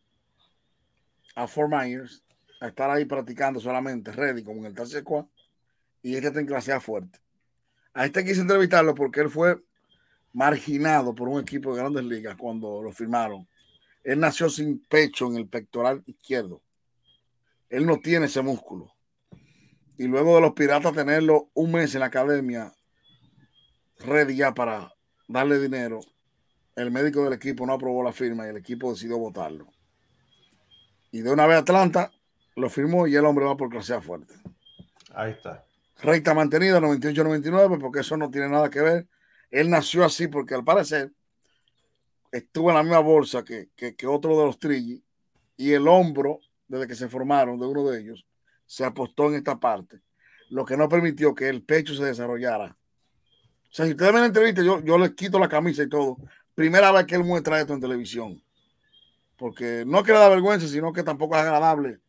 a 1.35 1.47
Fort 1.47 1.69
Myers 1.69 2.23
a 2.61 2.67
estar 2.67 2.89
ahí 2.89 3.05
practicando 3.05 3.59
solamente, 3.59 4.11
ready, 4.11 4.43
como 4.43 4.59
en 4.59 4.67
el 4.67 4.73
tercer 4.73 5.01
squad. 5.01 5.25
Y 6.01 6.15
este 6.15 6.27
está 6.27 6.39
en 6.39 6.45
clase 6.45 6.71
A 6.71 6.79
fuerte. 6.79 7.19
A 7.93 8.05
este 8.05 8.23
quise 8.23 8.41
entrevistarlo 8.41 8.93
porque 8.93 9.21
él 9.21 9.29
fue 9.29 9.61
marginado 10.33 11.15
por 11.15 11.29
un 11.29 11.41
equipo 11.41 11.73
de 11.73 11.81
Grandes 11.81 12.03
Ligas 12.03 12.35
cuando 12.35 12.81
lo 12.81 12.91
firmaron. 12.91 13.47
Él 14.05 14.21
nació 14.21 14.49
sin 14.49 14.79
pecho 14.79 15.27
en 15.27 15.35
el 15.35 15.49
pectoral 15.49 16.01
izquierdo. 16.05 16.61
Él 17.69 17.85
no 17.85 17.99
tiene 17.99 18.27
ese 18.27 18.41
músculo 18.41 18.95
y 19.97 20.07
luego 20.07 20.35
de 20.35 20.41
los 20.41 20.53
piratas 20.53 20.93
tenerlo 20.93 21.49
un 21.53 21.71
mes 21.71 21.93
en 21.95 22.01
la 22.01 22.07
academia, 22.07 22.71
ready 23.99 24.35
ya 24.35 24.53
para 24.53 24.93
darle 25.27 25.59
dinero, 25.59 26.01
el 26.75 26.91
médico 26.91 27.23
del 27.23 27.33
equipo 27.33 27.65
no 27.65 27.73
aprobó 27.73 28.03
la 28.03 28.11
firma 28.11 28.45
y 28.45 28.49
el 28.49 28.57
equipo 28.57 28.91
decidió 28.91 29.17
votarlo. 29.17 29.67
Y 31.11 31.21
de 31.21 31.31
una 31.31 31.47
vez 31.47 31.57
Atlanta 31.57 32.11
lo 32.55 32.69
firmó 32.69 33.07
y 33.07 33.15
el 33.15 33.25
hombre 33.25 33.45
va 33.45 33.57
por 33.57 33.69
clase 33.69 33.93
A 33.93 34.01
fuerte. 34.01 34.35
Ahí 35.13 35.31
está. 35.31 35.65
Recta 36.01 36.33
mantenida 36.33 36.79
98-99 36.79 37.79
porque 37.79 38.01
eso 38.01 38.17
no 38.17 38.29
tiene 38.29 38.49
nada 38.49 38.69
que 38.69 38.81
ver. 38.81 39.07
Él 39.49 39.69
nació 39.69 40.03
así 40.03 40.27
porque 40.27 40.53
al 40.53 40.65
parecer 40.65 41.13
estuvo 42.37 42.69
en 42.69 42.75
la 42.75 42.83
misma 42.83 42.99
bolsa 42.99 43.43
que, 43.43 43.69
que, 43.75 43.95
que 43.95 44.07
otro 44.07 44.37
de 44.37 44.45
los 44.45 44.59
trillis 44.59 45.01
y 45.57 45.71
el 45.73 45.87
hombro, 45.87 46.39
desde 46.67 46.87
que 46.87 46.95
se 46.95 47.07
formaron 47.07 47.59
de 47.59 47.65
uno 47.65 47.83
de 47.89 48.01
ellos, 48.01 48.25
se 48.65 48.83
apostó 48.83 49.27
en 49.29 49.35
esta 49.35 49.59
parte, 49.59 50.01
lo 50.49 50.65
que 50.65 50.75
no 50.77 50.89
permitió 50.89 51.33
que 51.33 51.47
el 51.49 51.63
pecho 51.63 51.93
se 51.95 52.03
desarrollara. 52.05 52.75
O 53.69 53.73
sea, 53.75 53.85
si 53.85 53.91
ustedes 53.91 54.11
ven 54.11 54.21
la 54.21 54.27
entrevista, 54.27 54.63
yo, 54.63 54.81
yo 54.83 54.97
les 54.97 55.11
quito 55.11 55.37
la 55.39 55.49
camisa 55.49 55.83
y 55.83 55.89
todo. 55.89 56.17
Primera 56.53 56.91
vez 56.91 57.05
que 57.05 57.15
él 57.15 57.23
muestra 57.23 57.59
esto 57.59 57.73
en 57.73 57.81
televisión. 57.81 58.41
Porque 59.37 59.83
no 59.85 59.99
es 59.99 60.03
que 60.05 60.13
le 60.13 60.19
da 60.19 60.29
vergüenza, 60.29 60.67
sino 60.67 60.93
que 60.93 61.03
tampoco 61.03 61.35
es 61.35 61.41
agradable, 61.41 61.99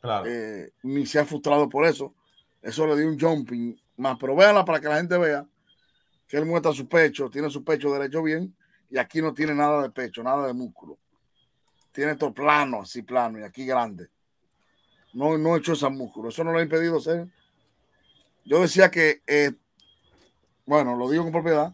Claro. 0.00 0.24
eh, 0.30 0.72
ni 0.82 1.04
se 1.04 1.18
ha 1.18 1.24
frustrado 1.24 1.68
por 1.68 1.84
eso. 1.84 2.14
Eso 2.62 2.86
le 2.86 2.96
dio 2.96 3.08
un 3.08 3.18
jumping 3.18 3.76
más. 3.96 4.16
Pero 4.20 4.36
véanla 4.36 4.64
para 4.64 4.80
que 4.80 4.88
la 4.88 4.96
gente 4.98 5.18
vea 5.18 5.46
que 6.28 6.36
él 6.36 6.46
muestra 6.46 6.72
su 6.72 6.88
pecho, 6.88 7.28
tiene 7.28 7.50
su 7.50 7.64
pecho 7.64 7.92
derecho 7.92 8.22
bien, 8.22 8.54
y 8.90 8.98
aquí 8.98 9.22
no 9.22 9.32
tiene 9.32 9.54
nada 9.54 9.82
de 9.82 9.90
pecho, 9.90 10.22
nada 10.22 10.46
de 10.46 10.52
músculo. 10.52 10.98
Tiene 11.92 12.12
esto 12.12 12.32
plano, 12.34 12.82
así 12.82 13.02
plano, 13.02 13.38
y 13.38 13.42
aquí 13.42 13.64
grande 13.64 14.10
no, 15.12 15.36
no 15.38 15.56
echó 15.56 15.72
ese 15.72 15.88
músculo. 15.88 16.28
Eso 16.28 16.44
no 16.44 16.52
lo 16.52 16.58
ha 16.58 16.62
impedido 16.62 17.00
ser. 17.00 17.28
Yo 18.44 18.60
decía 18.60 18.90
que, 18.90 19.22
eh, 19.26 19.52
bueno, 20.66 20.96
lo 20.96 21.10
digo 21.10 21.24
con 21.24 21.32
propiedad. 21.32 21.72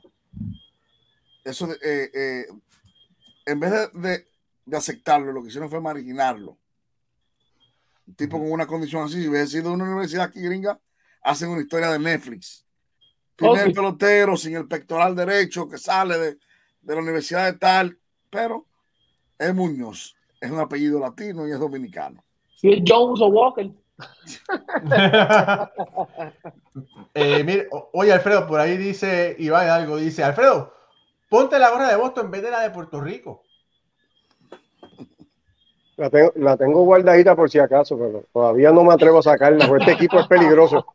Eso, 1.44 1.66
de, 1.66 1.74
eh, 1.74 2.10
eh, 2.12 2.46
en 3.44 3.60
vez 3.60 3.70
de, 3.70 3.88
de, 4.00 4.26
de, 4.64 4.76
aceptarlo, 4.76 5.32
lo 5.32 5.42
que 5.42 5.48
hicieron 5.48 5.70
fue 5.70 5.80
marginarlo. 5.80 6.58
Un 8.06 8.14
tipo 8.14 8.38
con 8.38 8.50
una 8.50 8.66
condición 8.66 9.04
así, 9.04 9.22
si 9.22 9.28
hubiese 9.28 9.58
sido 9.58 9.72
una 9.72 9.84
universidad 9.84 10.24
aquí 10.24 10.40
gringa, 10.40 10.80
hacen 11.22 11.50
una 11.50 11.62
historia 11.62 11.90
de 11.90 11.98
Netflix. 11.98 12.64
Primer 13.36 13.62
okay. 13.62 13.74
pelotero 13.74 14.36
sin 14.36 14.56
el 14.56 14.66
pectoral 14.66 15.14
derecho 15.14 15.68
que 15.68 15.76
sale 15.76 16.18
de, 16.18 16.38
de 16.86 16.94
la 16.94 17.02
universidad 17.02 17.52
de 17.52 17.58
tal, 17.58 17.98
pero 18.30 18.64
es 19.38 19.54
Muñoz, 19.54 20.16
es 20.40 20.50
un 20.50 20.60
apellido 20.60 20.98
latino 21.00 21.46
y 21.46 21.50
es 21.50 21.58
dominicano. 21.58 22.24
Si 22.56 22.72
es 22.72 22.82
Jones 22.86 23.20
o 23.20 23.26
Walker. 23.26 23.68
eh, 27.14 27.42
mire, 27.44 27.68
oye, 27.92 28.12
Alfredo, 28.12 28.46
por 28.46 28.60
ahí 28.60 28.76
dice 28.76 29.34
Iván 29.38 29.68
algo, 29.68 29.96
dice, 29.96 30.22
Alfredo, 30.22 30.72
ponte 31.28 31.58
la 31.58 31.70
gorra 31.70 31.88
de 31.88 31.96
Boston 31.96 32.26
en 32.26 32.30
vez 32.30 32.42
de 32.42 32.52
la 32.52 32.60
de 32.60 32.70
Puerto 32.70 33.00
Rico. 33.00 33.42
La 35.96 36.08
tengo, 36.10 36.30
la 36.36 36.56
tengo 36.56 36.84
guardadita 36.84 37.34
por 37.34 37.50
si 37.50 37.58
acaso, 37.58 37.98
pero 37.98 38.26
todavía 38.32 38.70
no 38.70 38.84
me 38.84 38.92
atrevo 38.92 39.18
a 39.18 39.22
sacarla, 39.22 39.66
porque 39.66 39.82
este 39.84 39.94
equipo 39.94 40.20
es 40.20 40.28
peligroso. 40.28 40.86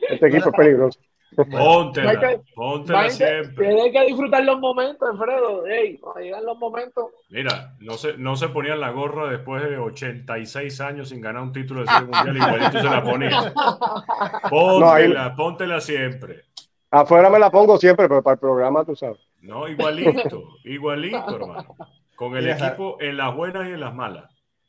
Este 0.00 0.26
equipo 0.26 0.50
es 0.50 0.56
peligroso. 0.56 1.00
Póntela, 1.36 2.18
que, 2.18 2.40
póntela 2.54 3.08
siempre. 3.08 3.66
Tienes 3.66 3.92
que 3.92 4.06
disfrutar 4.06 4.44
los 4.44 4.58
momentos, 4.58 5.08
Alfredo. 5.08 5.62
Cuando 6.00 6.20
llegan 6.20 6.44
los 6.44 6.58
momentos. 6.58 7.06
Mira, 7.28 7.74
no 7.80 7.94
se, 7.94 8.16
no 8.18 8.36
se 8.36 8.48
ponían 8.48 8.80
la 8.80 8.90
gorra 8.90 9.30
después 9.30 9.62
de 9.62 9.78
86 9.78 10.80
años 10.80 11.08
sin 11.08 11.20
ganar 11.20 11.42
un 11.42 11.52
título 11.52 11.82
de 11.82 11.86
serie 11.86 12.08
mundial, 12.08 12.36
igualito 12.36 12.78
se 12.78 12.84
la 12.84 13.02
ponían. 13.02 13.52
Póntela, 14.50 15.28
no, 15.28 15.36
póntela 15.36 15.80
siempre. 15.80 16.44
Afuera 16.90 17.30
me 17.30 17.38
la 17.38 17.50
pongo 17.50 17.78
siempre, 17.78 18.08
pero 18.08 18.22
para 18.22 18.34
el 18.34 18.40
programa 18.40 18.84
tú 18.84 18.96
sabes. 18.96 19.20
No, 19.40 19.68
igualito, 19.68 20.56
igualito, 20.64 21.36
hermano. 21.36 21.76
Con 22.16 22.36
el 22.36 22.48
equipo 22.48 22.96
en 23.00 23.16
las 23.16 23.34
buenas 23.34 23.68
y 23.68 23.72
en 23.72 23.80
las 23.80 23.94
malas. 23.94 24.24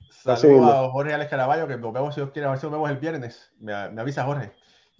Saludos 0.10 0.72
a 0.72 0.90
Jorge 0.90 1.14
Alex 1.14 1.30
Caraballo, 1.30 1.68
que 1.68 1.78
nos 1.78 1.92
vemos 1.92 2.14
si 2.14 2.22
Dios 2.22 2.32
quiere, 2.32 2.48
a 2.48 2.52
ver 2.52 2.60
si 2.60 2.66
nos 2.68 2.74
vemos 2.74 2.90
el 2.92 2.98
viernes. 2.98 3.52
Me, 3.60 3.90
me 3.90 4.02
avisa 4.02 4.24
Jorge. 4.24 4.52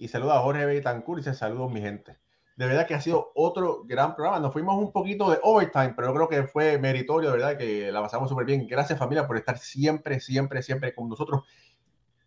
Y 0.02 0.08
saluda 0.08 0.36
a 0.36 0.40
Jorge 0.40 0.66
Betancourt 0.66 1.20
y 1.20 1.22
dice 1.22 1.32
saludos 1.32 1.70
mi 1.70 1.80
gente. 1.80 2.18
De 2.56 2.66
verdad 2.66 2.88
que 2.88 2.94
ha 2.94 3.00
sido 3.00 3.30
otro 3.36 3.84
gran 3.84 4.16
programa. 4.16 4.40
Nos 4.40 4.52
fuimos 4.52 4.76
un 4.76 4.90
poquito 4.90 5.30
de 5.30 5.38
overtime, 5.44 5.92
pero 5.94 6.08
yo 6.08 6.14
creo 6.14 6.28
que 6.28 6.42
fue 6.48 6.76
meritorio, 6.76 7.30
de 7.30 7.36
verdad, 7.36 7.56
que 7.56 7.92
la 7.92 8.02
pasamos 8.02 8.28
súper 8.28 8.44
bien. 8.44 8.66
Gracias 8.66 8.98
familia 8.98 9.28
por 9.28 9.36
estar 9.36 9.58
siempre, 9.58 10.18
siempre, 10.18 10.60
siempre 10.60 10.92
con 10.92 11.08
nosotros. 11.08 11.44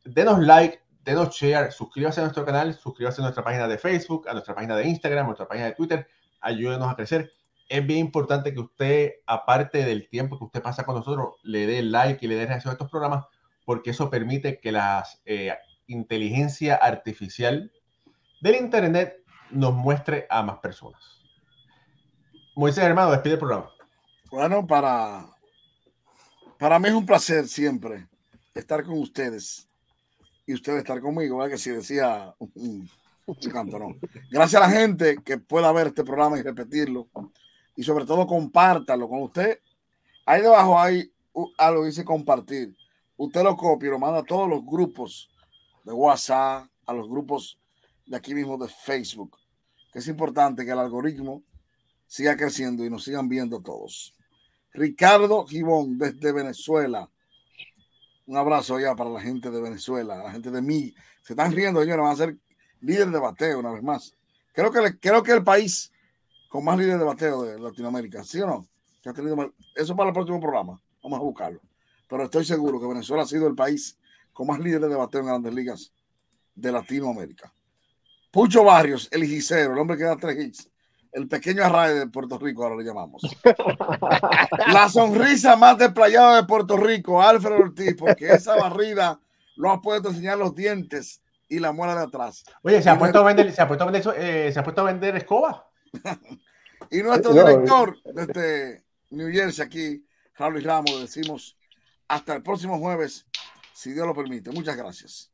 Denos 0.05 0.39
like, 0.39 0.79
denos 1.03 1.35
share, 1.35 1.69
suscríbase 1.69 2.21
a 2.21 2.23
nuestro 2.23 2.45
canal, 2.45 2.73
suscríbase 2.75 3.19
a 3.19 3.23
nuestra 3.23 3.43
página 3.43 3.67
de 3.67 3.77
Facebook, 3.77 4.29
a 4.29 4.31
nuestra 4.31 4.55
página 4.55 4.77
de 4.77 4.87
Instagram, 4.87 5.25
a 5.25 5.27
nuestra 5.27 5.45
página 5.49 5.65
de 5.65 5.73
Twitter. 5.73 6.07
Ayúdenos 6.39 6.89
a 6.89 6.95
crecer. 6.95 7.29
Es 7.67 7.85
bien 7.85 7.99
importante 7.99 8.53
que 8.53 8.61
usted, 8.61 9.11
aparte 9.27 9.83
del 9.83 10.07
tiempo 10.07 10.37
que 10.37 10.45
usted 10.45 10.61
pasa 10.61 10.85
con 10.85 10.95
nosotros, 10.95 11.33
le 11.43 11.67
dé 11.67 11.81
like 11.81 12.25
y 12.25 12.29
le 12.29 12.35
dé 12.35 12.45
reacción 12.45 12.69
a 12.69 12.75
estos 12.75 12.89
programas, 12.89 13.25
porque 13.65 13.89
eso 13.89 14.09
permite 14.09 14.61
que 14.61 14.71
las 14.71 15.21
eh, 15.25 15.51
inteligencia 15.87 16.75
artificial 16.75 17.71
del 18.41 18.55
Internet 18.55 19.23
nos 19.51 19.73
muestre 19.73 20.25
a 20.29 20.43
más 20.43 20.59
personas. 20.59 21.01
Moisés, 22.55 22.83
hermano, 22.83 23.11
despide 23.11 23.33
el 23.33 23.39
programa. 23.39 23.69
Bueno, 24.31 24.65
para, 24.65 25.25
para 26.57 26.79
mí 26.79 26.87
es 26.87 26.93
un 26.93 27.05
placer 27.05 27.47
siempre 27.47 28.07
estar 28.53 28.83
con 28.83 28.97
ustedes 28.99 29.67
y 30.45 30.53
ustedes 30.53 30.79
estar 30.79 30.99
conmigo. 31.01 31.47
Que 31.47 31.57
si 31.57 31.71
decía 31.71 32.33
un. 32.39 32.89
Gracias 34.29 34.61
a 34.61 34.67
la 34.67 34.71
gente 34.71 35.17
que 35.23 35.39
pueda 35.39 35.71
ver 35.71 35.87
este 35.87 36.03
programa 36.03 36.37
y 36.37 36.43
repetirlo 36.43 37.07
y 37.75 37.83
sobre 37.83 38.05
todo 38.05 38.27
compártalo 38.27 39.09
con 39.09 39.23
usted. 39.23 39.59
Ahí 40.25 40.41
debajo 40.41 40.79
hay 40.79 41.11
algo 41.57 41.81
que 41.81 41.87
dice 41.87 42.05
compartir. 42.05 42.75
Usted 43.17 43.43
lo 43.43 43.57
copia 43.57 43.87
y 43.87 43.91
lo 43.91 43.99
manda 43.99 44.19
a 44.19 44.23
todos 44.23 44.47
los 44.47 44.63
grupos 44.63 45.29
de 45.85 45.93
WhatsApp, 45.93 46.67
a 46.85 46.93
los 46.93 47.07
grupos 47.07 47.57
de 48.05 48.17
aquí 48.17 48.33
mismo 48.33 48.57
de 48.57 48.67
Facebook, 48.67 49.37
que 49.93 49.99
es 49.99 50.07
importante 50.07 50.65
que 50.65 50.71
el 50.71 50.79
algoritmo 50.79 51.43
siga 52.07 52.35
creciendo 52.35 52.83
y 52.83 52.89
nos 52.89 53.03
sigan 53.03 53.29
viendo 53.29 53.61
todos. 53.61 54.13
Ricardo 54.73 55.45
Gibón 55.45 55.97
desde 55.97 56.31
Venezuela. 56.31 57.09
Un 58.27 58.37
abrazo 58.37 58.79
ya 58.79 58.95
para 58.95 59.09
la 59.09 59.21
gente 59.21 59.49
de 59.49 59.61
Venezuela, 59.61 60.17
la 60.17 60.31
gente 60.31 60.51
de 60.51 60.61
mí. 60.61 60.93
Se 61.21 61.33
están 61.33 61.51
riendo, 61.51 61.79
señores, 61.81 62.03
van 62.03 62.11
a 62.11 62.17
ser 62.17 62.37
líderes 62.81 63.13
de 63.13 63.19
bateo 63.19 63.59
una 63.59 63.71
vez 63.71 63.83
más. 63.83 64.13
Creo 64.51 64.71
que, 64.71 64.99
creo 64.99 65.23
que 65.23 65.31
el 65.31 65.43
país 65.43 65.91
con 66.49 66.63
más 66.63 66.77
líderes 66.77 66.99
de 66.99 67.05
bateo 67.05 67.43
de 67.43 67.59
Latinoamérica, 67.59 68.23
¿sí 68.23 68.41
o 68.41 68.47
no? 68.47 68.67
Que 69.01 69.09
ha 69.09 69.13
eso 69.75 69.95
para 69.95 70.09
el 70.09 70.13
próximo 70.13 70.39
programa. 70.39 70.79
Vamos 71.03 71.19
a 71.19 71.21
buscarlo. 71.21 71.59
pero 72.07 72.23
estoy 72.23 72.45
seguro 72.45 72.79
que 72.79 72.87
Venezuela 72.87 73.23
ha 73.23 73.27
sido 73.27 73.47
el 73.47 73.55
país 73.55 73.97
con 74.35 74.47
más 74.47 74.59
líderes 74.59 74.89
de 74.89 74.95
bateo 74.97 75.21
en 75.21 75.27
grandes 75.27 75.53
ligas 75.53 75.93
de 76.53 76.69
Latinoamérica. 76.69 77.53
Pucho 78.29 78.65
Barrios, 78.65 79.07
el 79.13 79.23
hijicero, 79.23 79.71
el 79.71 79.79
hombre 79.79 79.97
que 79.97 80.03
da 80.03 80.17
tres 80.17 80.37
hits, 80.37 80.69
el 81.13 81.29
pequeño 81.29 81.63
array 81.63 81.97
de 81.97 82.07
Puerto 82.07 82.37
Rico, 82.37 82.63
ahora 82.63 82.75
le 82.75 82.83
llamamos. 82.83 83.21
La 84.73 84.89
sonrisa 84.89 85.55
más 85.55 85.77
desplayada 85.77 86.35
de 86.35 86.43
Puerto 86.43 86.75
Rico, 86.75 87.21
Alfredo 87.21 87.59
Ortiz, 87.59 87.95
porque 87.97 88.33
esa 88.33 88.57
barrida 88.57 89.17
lo 89.55 89.71
ha 89.71 89.81
puesto 89.81 90.09
a 90.09 90.11
enseñar 90.11 90.37
los 90.37 90.53
dientes 90.53 91.21
y 91.47 91.59
la 91.59 91.71
muela 91.71 91.95
de 91.95 92.03
atrás. 92.03 92.43
Oye, 92.61 92.81
se 92.81 92.89
ha 92.89 92.99
puesto 92.99 93.19
a 93.19 93.23
vender, 93.23 93.49
se 93.53 93.61
ha 93.61 93.67
puesto 93.69 93.85
a 93.85 93.89
vender, 93.89 94.15
eh, 94.17 94.51
se 94.51 94.59
ha 94.59 94.63
puesto 94.63 94.81
a 94.81 94.85
vender 94.85 95.15
escoba. 95.15 95.69
Y 96.91 97.01
nuestro 97.01 97.33
director 97.33 97.97
desde 98.03 98.83
New 99.09 99.31
Jersey, 99.31 99.65
aquí, 99.65 100.05
Raúl 100.35 100.61
Ramos, 100.61 100.91
le 100.91 101.01
decimos 101.01 101.57
hasta 102.07 102.35
el 102.35 102.43
próximo 102.43 102.77
jueves, 102.77 103.25
si 103.75 103.91
Dios 103.91 104.07
lo 104.07 104.15
permite. 104.15 104.51
Muchas 104.51 104.77
gracias. 104.77 105.31